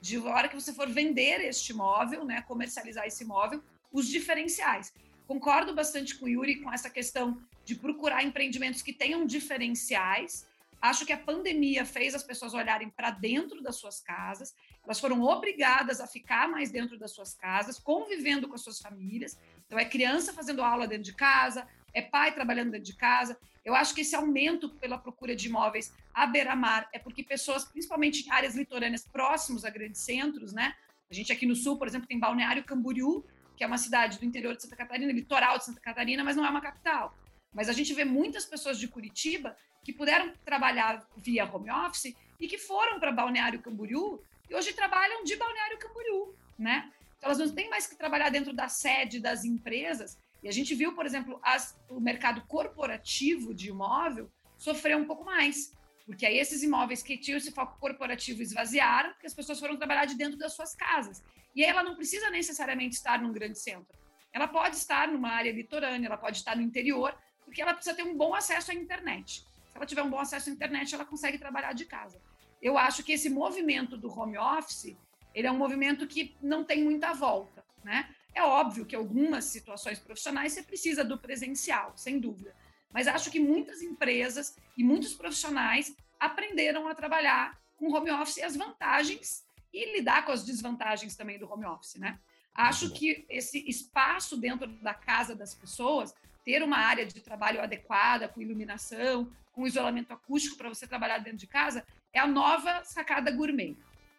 de 0.00 0.18
hora 0.18 0.48
que 0.48 0.54
você 0.54 0.72
for 0.72 0.88
vender 0.88 1.40
este 1.40 1.72
imóvel, 1.72 2.24
né, 2.24 2.42
comercializar 2.42 3.06
esse 3.06 3.24
imóvel, 3.24 3.62
os 3.92 4.06
diferenciais. 4.08 4.92
Concordo 5.26 5.74
bastante 5.74 6.16
com 6.16 6.26
o 6.26 6.28
Yuri 6.28 6.60
com 6.60 6.72
essa 6.72 6.90
questão 6.90 7.40
de 7.64 7.74
procurar 7.76 8.24
empreendimentos 8.24 8.82
que 8.82 8.92
tenham 8.92 9.24
diferenciais. 9.24 10.46
Acho 10.80 11.06
que 11.06 11.12
a 11.12 11.18
pandemia 11.18 11.84
fez 11.84 12.14
as 12.14 12.24
pessoas 12.24 12.54
olharem 12.54 12.90
para 12.90 13.10
dentro 13.10 13.62
das 13.62 13.76
suas 13.76 14.00
casas, 14.00 14.52
elas 14.84 14.98
foram 14.98 15.22
obrigadas 15.22 16.00
a 16.00 16.08
ficar 16.08 16.48
mais 16.48 16.72
dentro 16.72 16.98
das 16.98 17.12
suas 17.12 17.34
casas, 17.34 17.78
convivendo 17.78 18.48
com 18.48 18.56
as 18.56 18.62
suas 18.62 18.80
famílias. 18.80 19.38
Então, 19.72 19.80
é 19.80 19.86
criança 19.86 20.34
fazendo 20.34 20.62
aula 20.62 20.86
dentro 20.86 21.04
de 21.04 21.14
casa, 21.14 21.66
é 21.94 22.02
pai 22.02 22.34
trabalhando 22.34 22.72
dentro 22.72 22.84
de 22.84 22.94
casa. 22.94 23.38
Eu 23.64 23.74
acho 23.74 23.94
que 23.94 24.02
esse 24.02 24.14
aumento 24.14 24.68
pela 24.68 24.98
procura 24.98 25.34
de 25.34 25.48
imóveis 25.48 25.94
à 26.12 26.26
beira-mar 26.26 26.90
é 26.92 26.98
porque 26.98 27.22
pessoas, 27.22 27.64
principalmente 27.64 28.26
em 28.26 28.30
áreas 28.30 28.54
litorâneas 28.54 29.08
próximos 29.08 29.64
a 29.64 29.70
grandes 29.70 30.02
centros, 30.02 30.52
né? 30.52 30.74
A 31.10 31.14
gente 31.14 31.32
aqui 31.32 31.46
no 31.46 31.56
sul, 31.56 31.78
por 31.78 31.86
exemplo, 31.86 32.06
tem 32.06 32.18
Balneário 32.18 32.62
Camboriú, 32.64 33.24
que 33.56 33.64
é 33.64 33.66
uma 33.66 33.78
cidade 33.78 34.18
do 34.18 34.26
interior 34.26 34.54
de 34.54 34.60
Santa 34.60 34.76
Catarina, 34.76 35.10
litoral 35.10 35.56
de 35.56 35.64
Santa 35.64 35.80
Catarina, 35.80 36.22
mas 36.22 36.36
não 36.36 36.44
é 36.44 36.50
uma 36.50 36.60
capital. 36.60 37.16
Mas 37.50 37.70
a 37.70 37.72
gente 37.72 37.94
vê 37.94 38.04
muitas 38.04 38.44
pessoas 38.44 38.78
de 38.78 38.86
Curitiba 38.88 39.56
que 39.82 39.90
puderam 39.94 40.34
trabalhar 40.44 41.02
via 41.16 41.50
home 41.50 41.70
office 41.70 42.14
e 42.38 42.46
que 42.46 42.58
foram 42.58 43.00
para 43.00 43.10
Balneário 43.10 43.62
Camboriú 43.62 44.22
e 44.50 44.54
hoje 44.54 44.74
trabalham 44.74 45.24
de 45.24 45.34
Balneário 45.34 45.78
Camboriú, 45.78 46.34
né? 46.58 46.92
Então 47.22 47.30
elas 47.30 47.38
não 47.38 47.54
têm 47.54 47.70
mais 47.70 47.86
que 47.86 47.94
trabalhar 47.94 48.30
dentro 48.30 48.52
da 48.52 48.68
sede 48.68 49.20
das 49.20 49.44
empresas 49.44 50.18
e 50.42 50.48
a 50.48 50.52
gente 50.52 50.74
viu, 50.74 50.92
por 50.92 51.06
exemplo, 51.06 51.38
as, 51.40 51.80
o 51.88 52.00
mercado 52.00 52.44
corporativo 52.48 53.54
de 53.54 53.68
imóvel 53.68 54.28
sofreu 54.58 54.98
um 54.98 55.04
pouco 55.04 55.24
mais, 55.24 55.72
porque 56.04 56.26
aí 56.26 56.36
esses 56.36 56.64
imóveis 56.64 57.00
que 57.00 57.16
tinham 57.16 57.38
esse 57.38 57.52
foco 57.52 57.78
corporativo 57.78 58.42
esvaziaram, 58.42 59.10
porque 59.12 59.28
as 59.28 59.34
pessoas 59.34 59.60
foram 59.60 59.76
trabalhar 59.76 60.04
de 60.04 60.16
dentro 60.16 60.36
das 60.36 60.54
suas 60.54 60.74
casas. 60.74 61.22
E 61.54 61.62
aí 61.62 61.70
ela 61.70 61.84
não 61.84 61.94
precisa 61.94 62.28
necessariamente 62.28 62.96
estar 62.96 63.22
num 63.22 63.32
grande 63.32 63.56
centro. 63.56 63.96
Ela 64.32 64.48
pode 64.48 64.74
estar 64.74 65.06
numa 65.06 65.28
área 65.28 65.52
litorânea, 65.52 66.08
ela 66.08 66.16
pode 66.16 66.38
estar 66.38 66.56
no 66.56 66.62
interior, 66.62 67.16
porque 67.44 67.62
ela 67.62 67.72
precisa 67.72 67.94
ter 67.94 68.02
um 68.02 68.16
bom 68.16 68.34
acesso 68.34 68.72
à 68.72 68.74
internet. 68.74 69.46
Se 69.70 69.76
ela 69.76 69.86
tiver 69.86 70.02
um 70.02 70.10
bom 70.10 70.18
acesso 70.18 70.50
à 70.50 70.52
internet, 70.52 70.92
ela 70.92 71.04
consegue 71.04 71.38
trabalhar 71.38 71.72
de 71.72 71.84
casa. 71.84 72.20
Eu 72.60 72.76
acho 72.76 73.04
que 73.04 73.12
esse 73.12 73.30
movimento 73.30 73.96
do 73.96 74.08
home 74.08 74.36
office, 74.36 74.96
ele 75.34 75.46
é 75.46 75.52
um 75.52 75.58
movimento 75.58 76.06
que 76.06 76.36
não 76.42 76.64
tem 76.64 76.82
muita 76.82 77.12
volta, 77.12 77.64
né? 77.84 78.08
É 78.34 78.42
óbvio 78.42 78.86
que 78.86 78.96
algumas 78.96 79.46
situações 79.46 79.98
profissionais 79.98 80.52
você 80.52 80.62
precisa 80.62 81.04
do 81.04 81.18
presencial, 81.18 81.92
sem 81.96 82.18
dúvida. 82.18 82.54
Mas 82.92 83.06
acho 83.06 83.30
que 83.30 83.40
muitas 83.40 83.82
empresas 83.82 84.56
e 84.76 84.82
muitos 84.82 85.14
profissionais 85.14 85.94
aprenderam 86.18 86.88
a 86.88 86.94
trabalhar 86.94 87.60
com 87.76 87.92
home 87.92 88.10
office 88.10 88.38
e 88.38 88.42
as 88.42 88.56
vantagens 88.56 89.44
e 89.72 89.96
lidar 89.96 90.24
com 90.24 90.32
as 90.32 90.44
desvantagens 90.44 91.16
também 91.16 91.38
do 91.38 91.50
home 91.50 91.66
office, 91.66 91.96
né? 91.96 92.18
Acho 92.54 92.90
que 92.92 93.24
esse 93.28 93.58
espaço 93.68 94.36
dentro 94.36 94.66
da 94.66 94.92
casa 94.92 95.34
das 95.34 95.54
pessoas, 95.54 96.14
ter 96.44 96.62
uma 96.62 96.76
área 96.76 97.06
de 97.06 97.20
trabalho 97.20 97.62
adequada, 97.62 98.28
com 98.28 98.42
iluminação, 98.42 99.32
com 99.52 99.66
isolamento 99.66 100.12
acústico 100.12 100.56
para 100.56 100.68
você 100.68 100.86
trabalhar 100.86 101.18
dentro 101.18 101.38
de 101.38 101.46
casa, 101.46 101.84
é 102.12 102.20
a 102.20 102.26
nova 102.26 102.84
sacada 102.84 103.30
gourmet. 103.30 103.76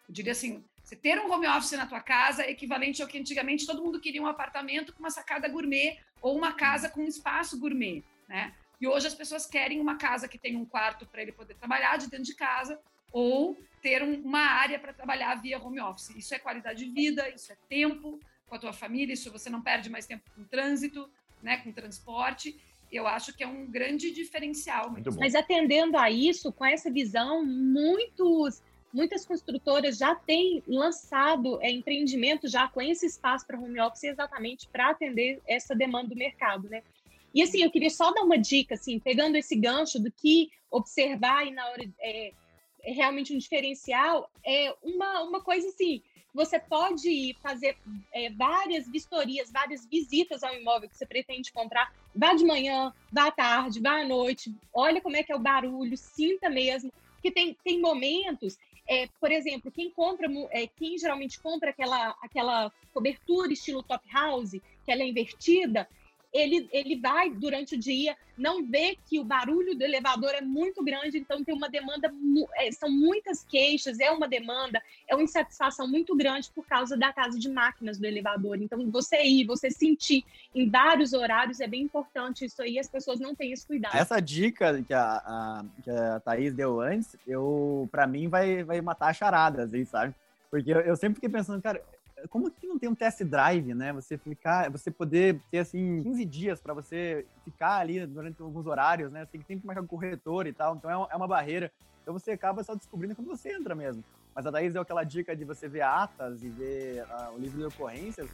Eu 0.08 0.14
diria 0.14 0.32
assim, 0.32 0.64
você 0.84 0.94
ter 0.94 1.18
um 1.18 1.32
home 1.32 1.48
office 1.48 1.72
na 1.72 1.86
tua 1.86 2.00
casa 2.00 2.42
é 2.42 2.50
equivalente 2.50 3.00
ao 3.00 3.08
que 3.08 3.18
antigamente 3.18 3.66
todo 3.66 3.82
mundo 3.82 3.98
queria 3.98 4.22
um 4.22 4.26
apartamento 4.26 4.92
com 4.92 5.00
uma 5.00 5.10
sacada 5.10 5.48
gourmet 5.48 5.98
ou 6.20 6.36
uma 6.36 6.52
casa 6.52 6.90
com 6.90 7.00
um 7.00 7.08
espaço 7.08 7.58
gourmet, 7.58 8.04
né? 8.28 8.54
E 8.78 8.86
hoje 8.86 9.06
as 9.06 9.14
pessoas 9.14 9.46
querem 9.46 9.80
uma 9.80 9.96
casa 9.96 10.28
que 10.28 10.38
tenha 10.38 10.58
um 10.58 10.66
quarto 10.66 11.06
para 11.06 11.22
ele 11.22 11.32
poder 11.32 11.54
trabalhar 11.54 11.96
de 11.96 12.10
dentro 12.10 12.26
de 12.26 12.34
casa 12.34 12.78
ou 13.10 13.58
ter 13.80 14.02
um, 14.02 14.20
uma 14.20 14.40
área 14.40 14.78
para 14.78 14.92
trabalhar 14.92 15.36
via 15.36 15.58
home 15.58 15.80
office. 15.80 16.10
Isso 16.10 16.34
é 16.34 16.38
qualidade 16.38 16.84
de 16.84 16.90
vida, 16.90 17.30
isso 17.30 17.50
é 17.50 17.56
tempo 17.66 18.20
com 18.46 18.54
a 18.54 18.58
tua 18.58 18.74
família, 18.74 19.14
isso 19.14 19.32
você 19.32 19.48
não 19.48 19.62
perde 19.62 19.88
mais 19.88 20.04
tempo 20.04 20.30
com 20.36 20.44
trânsito, 20.44 21.08
né, 21.42 21.56
com 21.58 21.72
transporte. 21.72 22.60
Eu 22.92 23.06
acho 23.06 23.34
que 23.34 23.42
é 23.42 23.46
um 23.46 23.66
grande 23.66 24.10
diferencial. 24.10 24.94
Mas 25.18 25.34
atendendo 25.34 25.96
a 25.96 26.10
isso, 26.10 26.52
com 26.52 26.64
essa 26.64 26.90
visão, 26.90 27.42
muitos 27.42 28.62
muitas 28.94 29.26
construtoras 29.26 29.98
já 29.98 30.14
têm 30.14 30.62
lançado 30.66 31.60
é, 31.60 31.70
empreendimento 31.70 32.46
já 32.48 32.68
com 32.68 32.80
esse 32.80 33.04
espaço 33.06 33.44
para 33.44 33.58
home 33.58 33.80
office 33.80 34.04
exatamente 34.04 34.68
para 34.68 34.90
atender 34.90 35.42
essa 35.46 35.74
demanda 35.74 36.08
do 36.08 36.16
mercado, 36.16 36.68
né? 36.68 36.82
E 37.34 37.42
assim, 37.42 37.62
eu 37.62 37.70
queria 37.70 37.90
só 37.90 38.12
dar 38.12 38.22
uma 38.22 38.38
dica, 38.38 38.74
assim, 38.74 39.00
pegando 39.00 39.34
esse 39.36 39.56
gancho 39.56 39.98
do 39.98 40.10
que 40.12 40.52
observar 40.70 41.44
e 41.44 41.50
na 41.50 41.68
hora 41.68 41.84
é, 41.98 42.32
é 42.82 42.92
realmente 42.92 43.34
um 43.34 43.38
diferencial, 43.38 44.30
é 44.46 44.72
uma, 44.80 45.22
uma 45.22 45.42
coisa 45.42 45.68
assim, 45.68 46.00
você 46.32 46.60
pode 46.60 47.36
fazer 47.42 47.76
é, 48.12 48.30
várias 48.30 48.88
vistorias, 48.88 49.50
várias 49.50 49.84
visitas 49.86 50.44
ao 50.44 50.54
imóvel 50.54 50.88
que 50.88 50.96
você 50.96 51.06
pretende 51.06 51.52
comprar. 51.52 51.92
Vá 52.14 52.34
de 52.34 52.44
manhã, 52.44 52.92
vá 53.12 53.26
à 53.26 53.30
tarde, 53.32 53.80
vá 53.80 54.00
à 54.00 54.04
noite, 54.04 54.54
olha 54.72 55.00
como 55.00 55.16
é 55.16 55.22
que 55.24 55.32
é 55.32 55.36
o 55.36 55.40
barulho, 55.40 55.96
sinta 55.96 56.48
mesmo. 56.48 56.92
Porque 57.14 57.30
tem, 57.30 57.56
tem 57.64 57.80
momentos 57.80 58.58
é, 58.86 59.08
por 59.20 59.30
exemplo, 59.32 59.70
quem 59.70 59.90
compra, 59.90 60.28
é, 60.50 60.66
quem 60.66 60.98
geralmente 60.98 61.40
compra 61.40 61.70
aquela, 61.70 62.16
aquela 62.20 62.72
cobertura 62.92 63.52
estilo 63.52 63.82
top 63.82 64.06
house, 64.12 64.52
que 64.84 64.92
ela 64.92 65.02
é 65.02 65.06
invertida, 65.06 65.88
ele, 66.34 66.68
ele 66.72 66.96
vai 66.96 67.30
durante 67.30 67.76
o 67.76 67.78
dia, 67.78 68.16
não 68.36 68.66
vê 68.66 68.98
que 69.06 69.20
o 69.20 69.24
barulho 69.24 69.76
do 69.76 69.84
elevador 69.84 70.30
é 70.30 70.40
muito 70.40 70.82
grande, 70.82 71.16
então 71.16 71.44
tem 71.44 71.54
uma 71.54 71.68
demanda, 71.68 72.12
é, 72.56 72.72
são 72.72 72.90
muitas 72.90 73.44
queixas, 73.44 74.00
é 74.00 74.10
uma 74.10 74.26
demanda, 74.26 74.82
é 75.08 75.14
uma 75.14 75.22
insatisfação 75.22 75.86
muito 75.86 76.16
grande 76.16 76.50
por 76.52 76.66
causa 76.66 76.96
da 76.96 77.12
casa 77.12 77.38
de 77.38 77.48
máquinas 77.48 77.98
do 77.98 78.06
elevador. 78.06 78.60
Então, 78.60 78.90
você 78.90 79.22
ir, 79.22 79.46
você 79.46 79.70
sentir 79.70 80.24
em 80.52 80.68
vários 80.68 81.12
horários 81.12 81.60
é 81.60 81.68
bem 81.68 81.82
importante 81.82 82.44
isso 82.44 82.60
aí, 82.60 82.80
as 82.80 82.88
pessoas 82.88 83.20
não 83.20 83.32
têm 83.32 83.52
esse 83.52 83.64
cuidado. 83.64 83.96
Essa 83.96 84.18
dica 84.20 84.82
que 84.82 84.92
a, 84.92 85.22
a, 85.24 85.64
que 85.84 85.90
a 85.90 86.18
Thaís 86.18 86.52
deu 86.52 86.80
antes, 86.80 87.16
eu, 87.24 87.88
para 87.92 88.08
mim, 88.08 88.26
vai, 88.26 88.64
vai 88.64 88.80
matar 88.80 89.10
a 89.10 89.14
charada, 89.14 89.62
assim, 89.62 89.84
sabe? 89.84 90.12
Porque 90.50 90.72
eu, 90.72 90.80
eu 90.80 90.96
sempre 90.96 91.16
fiquei 91.16 91.28
pensando, 91.28 91.62
cara, 91.62 91.80
como 92.28 92.50
que 92.50 92.66
não 92.66 92.78
tem 92.78 92.88
um 92.88 92.94
test 92.94 93.22
drive, 93.22 93.74
né? 93.74 93.92
Você 93.92 94.16
ficar, 94.16 94.70
você 94.70 94.90
poder 94.90 95.40
ter 95.50 95.58
assim 95.58 96.02
15 96.02 96.24
dias 96.24 96.60
para 96.60 96.74
você 96.74 97.26
ficar 97.44 97.78
ali 97.78 98.06
durante 98.06 98.40
alguns 98.40 98.66
horários, 98.66 99.12
né? 99.12 99.24
Você 99.24 99.32
tem 99.32 99.40
que 99.40 99.46
sempre 99.46 99.66
marcar 99.66 99.82
o 99.82 99.86
corretor 99.86 100.46
e 100.46 100.52
tal, 100.52 100.76
então 100.76 100.90
é, 100.90 101.08
é 101.12 101.16
uma 101.16 101.28
barreira. 101.28 101.70
Então 102.02 102.12
você 102.12 102.32
acaba 102.32 102.62
só 102.62 102.74
descobrindo 102.74 103.14
quando 103.14 103.28
você 103.28 103.52
entra 103.52 103.74
mesmo. 103.74 104.04
Mas 104.34 104.46
a 104.46 104.52
Thaís 104.52 104.72
deu 104.72 104.82
aquela 104.82 105.04
dica 105.04 105.34
de 105.34 105.44
você 105.44 105.68
ver 105.68 105.82
atas 105.82 106.42
e 106.42 106.48
ver 106.48 107.04
uh, 107.04 107.34
o 107.34 107.38
livro 107.38 107.58
de 107.58 107.64
ocorrências, 107.64 108.28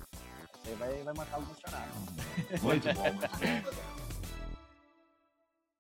você 0.63 0.75
vai, 0.75 1.03
vai 1.03 1.15
matar 1.15 1.37
alguns 1.37 1.59
charadas. 1.59 1.95
Muito 2.63 2.93
bom, 2.95 3.13
muito 3.13 3.75
bom. 3.75 4.01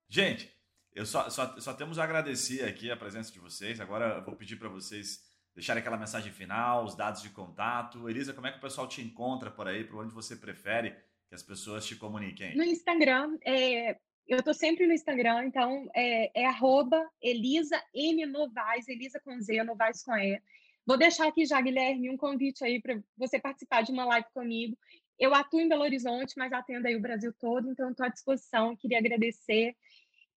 Gente, 0.08 0.52
eu 0.92 1.06
só, 1.06 1.30
só, 1.30 1.58
só 1.60 1.72
temos 1.72 1.98
a 1.98 2.04
agradecer 2.04 2.64
aqui 2.64 2.90
a 2.90 2.96
presença 2.96 3.32
de 3.32 3.38
vocês. 3.38 3.80
Agora 3.80 4.16
eu 4.16 4.24
vou 4.24 4.34
pedir 4.34 4.56
para 4.56 4.68
vocês 4.68 5.29
deixar 5.54 5.76
aquela 5.76 5.96
mensagem 5.96 6.32
final, 6.32 6.84
os 6.84 6.94
dados 6.94 7.22
de 7.22 7.30
contato. 7.30 8.08
Elisa, 8.08 8.32
como 8.32 8.46
é 8.46 8.52
que 8.52 8.58
o 8.58 8.62
pessoal 8.62 8.88
te 8.88 9.02
encontra 9.02 9.50
por 9.50 9.68
aí, 9.68 9.84
por 9.84 10.02
onde 10.02 10.14
você 10.14 10.36
prefere 10.36 10.94
que 11.28 11.34
as 11.34 11.42
pessoas 11.42 11.86
te 11.86 11.96
comuniquem? 11.96 12.56
No 12.56 12.64
Instagram, 12.64 13.36
é, 13.44 13.98
eu 14.26 14.38
estou 14.38 14.54
sempre 14.54 14.86
no 14.86 14.92
Instagram, 14.92 15.46
então 15.46 15.90
é, 15.94 16.42
é 16.42 16.46
arroba 16.46 17.04
Elisa 17.20 17.82
M 17.94 18.24
Novaes, 18.26 18.88
Elisa 18.88 19.20
com 19.20 19.40
Z, 19.40 19.62
Novaes 19.64 20.02
com 20.02 20.16
E. 20.16 20.40
Vou 20.86 20.96
deixar 20.96 21.28
aqui 21.28 21.44
já, 21.44 21.60
Guilherme, 21.60 22.10
um 22.10 22.16
convite 22.16 22.64
aí 22.64 22.80
para 22.80 22.98
você 23.16 23.38
participar 23.38 23.82
de 23.82 23.92
uma 23.92 24.04
live 24.04 24.26
comigo. 24.32 24.76
Eu 25.18 25.34
atuo 25.34 25.60
em 25.60 25.68
Belo 25.68 25.82
Horizonte, 25.82 26.34
mas 26.36 26.52
atendo 26.52 26.88
aí 26.88 26.96
o 26.96 27.00
Brasil 27.00 27.32
todo, 27.38 27.70
então 27.70 27.90
estou 27.90 28.06
à 28.06 28.08
disposição. 28.08 28.74
Queria 28.74 28.98
agradecer. 28.98 29.76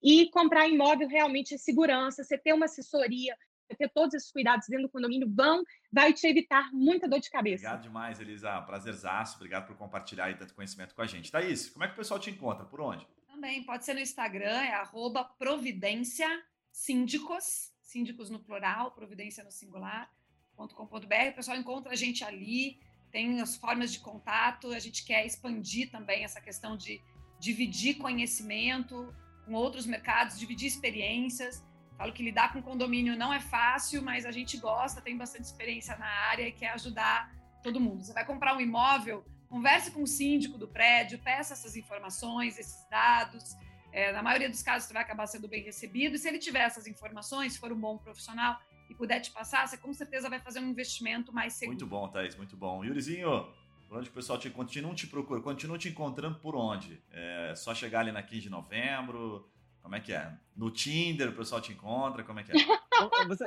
E 0.02 0.30
comprar 0.30 0.68
imóvel 0.68 1.08
realmente 1.08 1.56
é 1.56 1.58
segurança, 1.58 2.24
você 2.24 2.38
ter 2.38 2.54
uma 2.54 2.66
assessoria, 2.66 3.38
ter 3.76 3.90
todos 3.90 4.14
esses 4.14 4.32
cuidados 4.32 4.68
dentro 4.68 4.88
do 4.88 4.92
condomínio 4.92 5.28
vão, 5.34 5.64
vai 5.92 6.14
te 6.14 6.28
evitar 6.28 6.70
muita 6.72 7.08
dor 7.08 7.20
de 7.20 7.30
cabeça. 7.30 7.66
Obrigado 7.66 7.84
demais, 7.84 8.20
Elisa. 8.20 8.62
Prazerzaço. 8.62 9.36
Obrigado 9.36 9.68
por 9.68 9.76
compartilhar 9.76 10.26
aí 10.26 10.36
tanto 10.36 10.54
conhecimento 10.54 10.94
com 10.96 11.02
a 11.02 11.08
gente. 11.08 11.32
Thaís, 11.32 11.70
como 11.70 11.84
é 11.84 11.88
que 11.88 11.94
o 11.94 11.98
pessoal 11.98 12.20
te 12.20 12.30
encontra? 12.30 12.66
Por 12.66 12.82
onde? 12.82 13.08
Também 13.28 13.64
pode 13.64 13.84
ser 13.84 13.94
no 13.94 14.00
Instagram, 14.00 14.62
é 14.62 14.74
arroba 14.74 15.24
providência 15.24 16.28
síndicos, 16.72 17.72
síndicos 17.82 18.30
no 18.30 18.40
plural, 18.40 18.92
providência 18.92 19.44
no 19.44 19.52
singular, 19.52 20.10
.com.br. 20.56 21.30
O 21.32 21.36
pessoal 21.36 21.58
encontra 21.58 21.92
a 21.94 21.96
gente 21.96 22.24
ali, 22.24 22.80
tem 23.12 23.42
as 23.42 23.56
formas 23.56 23.92
de 23.92 24.00
contato, 24.00 24.72
a 24.72 24.80
gente 24.80 25.06
quer 25.06 25.26
expandir 25.26 25.92
também 25.92 26.24
essa 26.24 26.42
questão 26.42 26.76
de 26.76 27.02
dividir 27.40 27.98
conhecimento 27.98 29.14
com 29.46 29.54
outros 29.54 29.86
mercados, 29.86 30.40
dividir 30.40 30.68
experiências. 30.68 31.64
Falo 31.98 32.12
que 32.12 32.24
lidar 32.24 32.52
com 32.52 32.62
condomínio 32.62 33.16
não 33.16 33.34
é 33.34 33.40
fácil, 33.40 34.02
mas 34.02 34.26
a 34.26 34.32
gente 34.32 34.58
gosta, 34.58 35.02
tem 35.02 35.16
bastante 35.18 35.46
experiência 35.46 35.96
na 35.98 36.08
área 36.08 36.48
e 36.48 36.52
quer 36.52 36.70
ajudar 36.70 37.32
todo 37.62 37.80
mundo. 37.80 38.04
Você 38.04 38.14
vai 38.14 38.26
comprar 38.26 38.56
um 38.56 38.62
imóvel, 38.62 39.24
converse 39.48 39.92
com 39.92 40.04
o 40.04 40.08
síndico 40.08 40.58
do 40.58 40.68
prédio, 40.68 41.20
peça 41.20 41.54
essas 41.54 41.76
informações, 41.76 42.58
esses 42.58 42.88
dados. 42.90 43.56
É, 43.92 44.12
na 44.12 44.24
maioria 44.24 44.50
dos 44.50 44.64
casos, 44.64 44.88
você 44.88 44.94
vai 44.94 45.04
acabar 45.04 45.28
sendo 45.28 45.48
bem 45.48 45.64
recebido. 45.64 46.16
E 46.16 46.20
se 46.20 46.28
ele 46.28 46.40
tiver 46.40 46.62
essas 46.62 46.88
informações, 46.88 47.56
for 47.56 47.72
um 47.72 47.80
bom 47.80 47.98
profissional 47.98 48.60
e 48.90 48.96
puder 48.96 49.20
te 49.20 49.32
passar, 49.32 49.68
você 49.68 49.78
com 49.78 49.94
certeza 49.94 50.30
vai 50.30 50.40
fazer 50.40 50.60
um 50.60 50.68
investimento 50.68 51.32
mais 51.32 51.54
seguro. 51.54 51.78
Muito 51.78 51.88
bom, 51.88 52.08
Thaís, 52.10 52.36
muito 52.36 52.58
bom. 52.58 52.84
Yurizinho, 52.84 53.48
por 53.88 54.00
onde 54.00 54.10
o 54.10 54.12
pessoal 54.12 54.40
te, 54.40 54.50
continua 54.50 54.96
te 54.96 55.06
procura? 55.06 55.40
Continua 55.42 55.78
te 55.78 55.90
encontrando 55.90 56.40
por 56.40 56.56
onde? 56.56 57.00
É 57.12 57.54
só 57.56 57.76
chegar 57.76 58.00
ali 58.00 58.12
na 58.12 58.24
15 58.24 58.42
de 58.42 58.50
novembro? 58.50 59.48
Como 59.84 59.96
é 59.96 60.00
que 60.00 60.14
é? 60.14 60.32
No 60.56 60.72
Tinder 60.72 61.30
o 61.30 61.34
pessoal 61.34 61.62
te 61.62 61.74
encontra? 61.74 62.24
Como 62.24 62.40
é 62.40 62.44
que 62.44 62.54
é? 62.54 62.56
Você, 63.28 63.46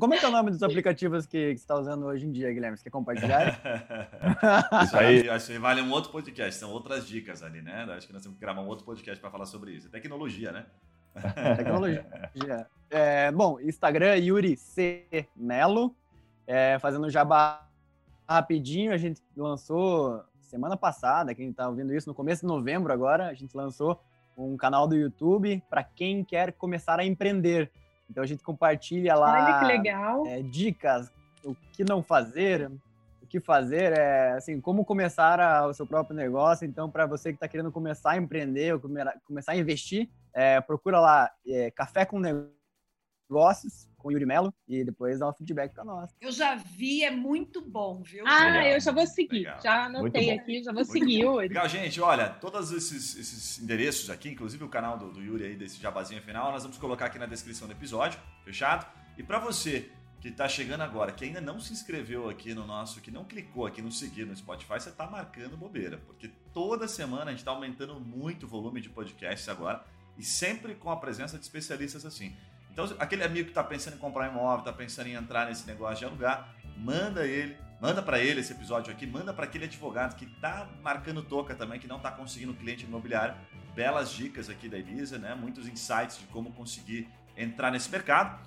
como 0.00 0.14
é 0.14 0.18
que 0.18 0.24
é 0.24 0.28
o 0.28 0.32
nome 0.32 0.50
dos 0.50 0.62
aplicativos 0.62 1.26
que, 1.26 1.50
que 1.52 1.58
você 1.58 1.62
está 1.62 1.78
usando 1.78 2.06
hoje 2.06 2.26
em 2.26 2.32
dia, 2.32 2.52
Guilherme? 2.52 2.76
Você 2.76 2.84
quer 2.84 2.90
compartilhar? 2.90 3.60
isso 4.84 4.96
aí, 4.96 5.28
acho 5.30 5.46
que 5.48 5.58
vale 5.58 5.82
um 5.82 5.90
outro 5.92 6.10
podcast, 6.10 6.58
são 6.58 6.70
outras 6.70 7.06
dicas 7.06 7.42
ali, 7.42 7.62
né? 7.62 7.84
Acho 7.90 8.06
que 8.06 8.12
nós 8.12 8.22
temos 8.22 8.36
que 8.36 8.40
gravar 8.40 8.60
um 8.60 8.66
outro 8.66 8.84
podcast 8.84 9.20
para 9.20 9.30
falar 9.30 9.46
sobre 9.46 9.72
isso. 9.72 9.86
É 9.88 9.90
tecnologia, 9.90 10.50
né? 10.50 10.66
Tecnologia. 11.56 12.06
É, 12.90 13.30
bom, 13.30 13.60
Instagram, 13.60 14.16
Yuri 14.16 14.56
C. 14.56 15.06
Melo. 15.36 15.94
É, 16.46 16.78
fazendo 16.78 17.10
jabá 17.10 17.68
rapidinho, 18.28 18.92
a 18.92 18.96
gente 18.96 19.22
lançou 19.36 20.24
semana 20.40 20.76
passada, 20.76 21.34
quem 21.34 21.50
está 21.50 21.68
ouvindo 21.68 21.94
isso, 21.94 22.08
no 22.08 22.14
começo 22.14 22.40
de 22.40 22.48
novembro 22.48 22.92
agora, 22.92 23.28
a 23.28 23.34
gente 23.34 23.54
lançou 23.56 24.00
um 24.38 24.56
canal 24.56 24.86
do 24.86 24.94
YouTube 24.94 25.62
para 25.68 25.82
quem 25.82 26.22
quer 26.22 26.52
começar 26.52 27.00
a 27.00 27.04
empreender. 27.04 27.70
Então 28.08 28.22
a 28.22 28.26
gente 28.26 28.42
compartilha 28.42 29.14
lá 29.14 29.60
é, 30.26 30.42
dicas, 30.42 31.10
o 31.44 31.54
que 31.72 31.84
não 31.84 32.02
fazer, 32.02 32.70
o 33.22 33.26
que 33.26 33.40
fazer, 33.40 33.92
é 33.92 34.32
assim, 34.32 34.60
como 34.60 34.84
começar 34.84 35.40
a, 35.40 35.66
o 35.66 35.74
seu 35.74 35.86
próprio 35.86 36.16
negócio. 36.16 36.66
Então, 36.66 36.90
para 36.90 37.04
você 37.04 37.30
que 37.30 37.36
está 37.36 37.48
querendo 37.48 37.70
começar 37.70 38.12
a 38.12 38.16
empreender 38.16 38.74
ou 38.74 38.80
começar 39.26 39.52
a 39.52 39.56
investir, 39.56 40.08
é, 40.32 40.60
procura 40.60 41.00
lá 41.00 41.30
é, 41.46 41.70
Café 41.70 42.04
com 42.04 42.18
Negócios 43.28 43.86
com 43.98 44.08
o 44.08 44.12
Yuri 44.12 44.24
Melo 44.24 44.54
e 44.66 44.82
depois 44.84 45.18
dá 45.18 45.28
um 45.28 45.32
feedback 45.32 45.74
para 45.74 45.84
nós. 45.84 46.10
Eu 46.20 46.32
já 46.32 46.54
vi, 46.54 47.04
é 47.04 47.10
muito 47.10 47.60
bom, 47.60 48.02
viu? 48.02 48.24
Ah, 48.26 48.46
Legal. 48.46 48.62
eu 48.68 48.80
já 48.80 48.92
vou 48.92 49.06
seguir. 49.06 49.38
Legal. 49.38 49.60
Já 49.62 49.84
anotei 49.84 50.30
aqui, 50.30 50.62
já 50.62 50.72
vou 50.72 50.84
muito 50.84 50.92
seguir 50.92 51.24
bom. 51.24 51.32
hoje. 51.32 51.48
Legal, 51.48 51.68
gente, 51.68 52.00
olha, 52.00 52.28
todos 52.28 52.72
esses, 52.72 53.16
esses 53.16 53.58
endereços 53.58 54.08
aqui, 54.08 54.30
inclusive 54.30 54.64
o 54.64 54.68
canal 54.68 54.96
do, 54.96 55.10
do 55.12 55.20
Yuri 55.20 55.44
aí, 55.44 55.56
desse 55.56 55.78
jabazinho 55.80 56.22
final, 56.22 56.52
nós 56.52 56.62
vamos 56.62 56.78
colocar 56.78 57.06
aqui 57.06 57.18
na 57.18 57.26
descrição 57.26 57.66
do 57.66 57.72
episódio, 57.72 58.18
fechado? 58.44 58.86
E 59.18 59.22
para 59.22 59.38
você 59.38 59.90
que 60.20 60.28
está 60.28 60.48
chegando 60.48 60.80
agora, 60.80 61.12
que 61.12 61.24
ainda 61.24 61.40
não 61.40 61.60
se 61.60 61.72
inscreveu 61.72 62.28
aqui 62.28 62.54
no 62.54 62.66
nosso, 62.66 63.00
que 63.00 63.10
não 63.10 63.24
clicou 63.24 63.66
aqui 63.66 63.82
no 63.82 63.92
seguir 63.92 64.24
no 64.24 64.34
Spotify, 64.34 64.80
você 64.80 64.88
está 64.88 65.06
marcando 65.06 65.56
bobeira, 65.56 65.98
porque 66.06 66.28
toda 66.52 66.88
semana 66.88 67.26
a 67.26 67.30
gente 67.30 67.40
está 67.40 67.52
aumentando 67.52 68.00
muito 68.00 68.46
o 68.46 68.48
volume 68.48 68.80
de 68.80 68.88
podcasts 68.88 69.48
agora 69.48 69.84
e 70.16 70.24
sempre 70.24 70.74
com 70.74 70.90
a 70.90 70.96
presença 70.96 71.38
de 71.38 71.44
especialistas 71.44 72.04
assim. 72.04 72.36
Então, 72.78 72.96
aquele 73.00 73.24
amigo 73.24 73.46
que 73.46 73.50
está 73.50 73.64
pensando 73.64 73.94
em 73.94 73.98
comprar 73.98 74.28
um 74.28 74.34
imóvel, 74.34 74.60
está 74.60 74.72
pensando 74.72 75.08
em 75.08 75.14
entrar 75.14 75.46
nesse 75.46 75.66
negócio 75.66 75.96
de 75.96 76.04
alugar, 76.04 76.48
manda 76.76 77.26
ele, 77.26 77.56
manda 77.80 78.00
para 78.00 78.20
ele 78.20 78.38
esse 78.38 78.52
episódio 78.52 78.92
aqui, 78.92 79.04
manda 79.04 79.34
para 79.34 79.46
aquele 79.46 79.64
advogado 79.64 80.14
que 80.14 80.26
está 80.26 80.68
marcando 80.80 81.20
toca 81.20 81.56
também, 81.56 81.80
que 81.80 81.88
não 81.88 81.96
está 81.96 82.12
conseguindo 82.12 82.54
cliente 82.54 82.84
imobiliário. 82.84 83.34
Belas 83.74 84.12
dicas 84.12 84.48
aqui 84.48 84.68
da 84.68 84.78
Elisa, 84.78 85.18
né? 85.18 85.34
Muitos 85.34 85.66
insights 85.66 86.20
de 86.20 86.26
como 86.26 86.52
conseguir 86.52 87.08
entrar 87.36 87.72
nesse 87.72 87.90
mercado. 87.90 88.38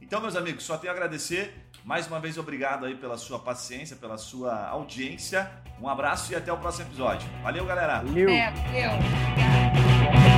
Então, 0.00 0.20
meus 0.20 0.36
amigos, 0.36 0.62
só 0.62 0.78
tenho 0.78 0.92
a 0.92 0.94
agradecer. 0.94 1.68
Mais 1.84 2.06
uma 2.06 2.20
vez, 2.20 2.38
obrigado 2.38 2.86
aí 2.86 2.94
pela 2.94 3.18
sua 3.18 3.40
paciência, 3.40 3.96
pela 3.96 4.16
sua 4.16 4.68
audiência. 4.68 5.50
Um 5.80 5.88
abraço 5.88 6.32
e 6.32 6.36
até 6.36 6.52
o 6.52 6.58
próximo 6.58 6.86
episódio. 6.86 7.28
Valeu, 7.42 7.66
galera. 7.66 8.02
Valeu. 8.02 8.28
É, 8.28 8.52
valeu. 8.52 10.29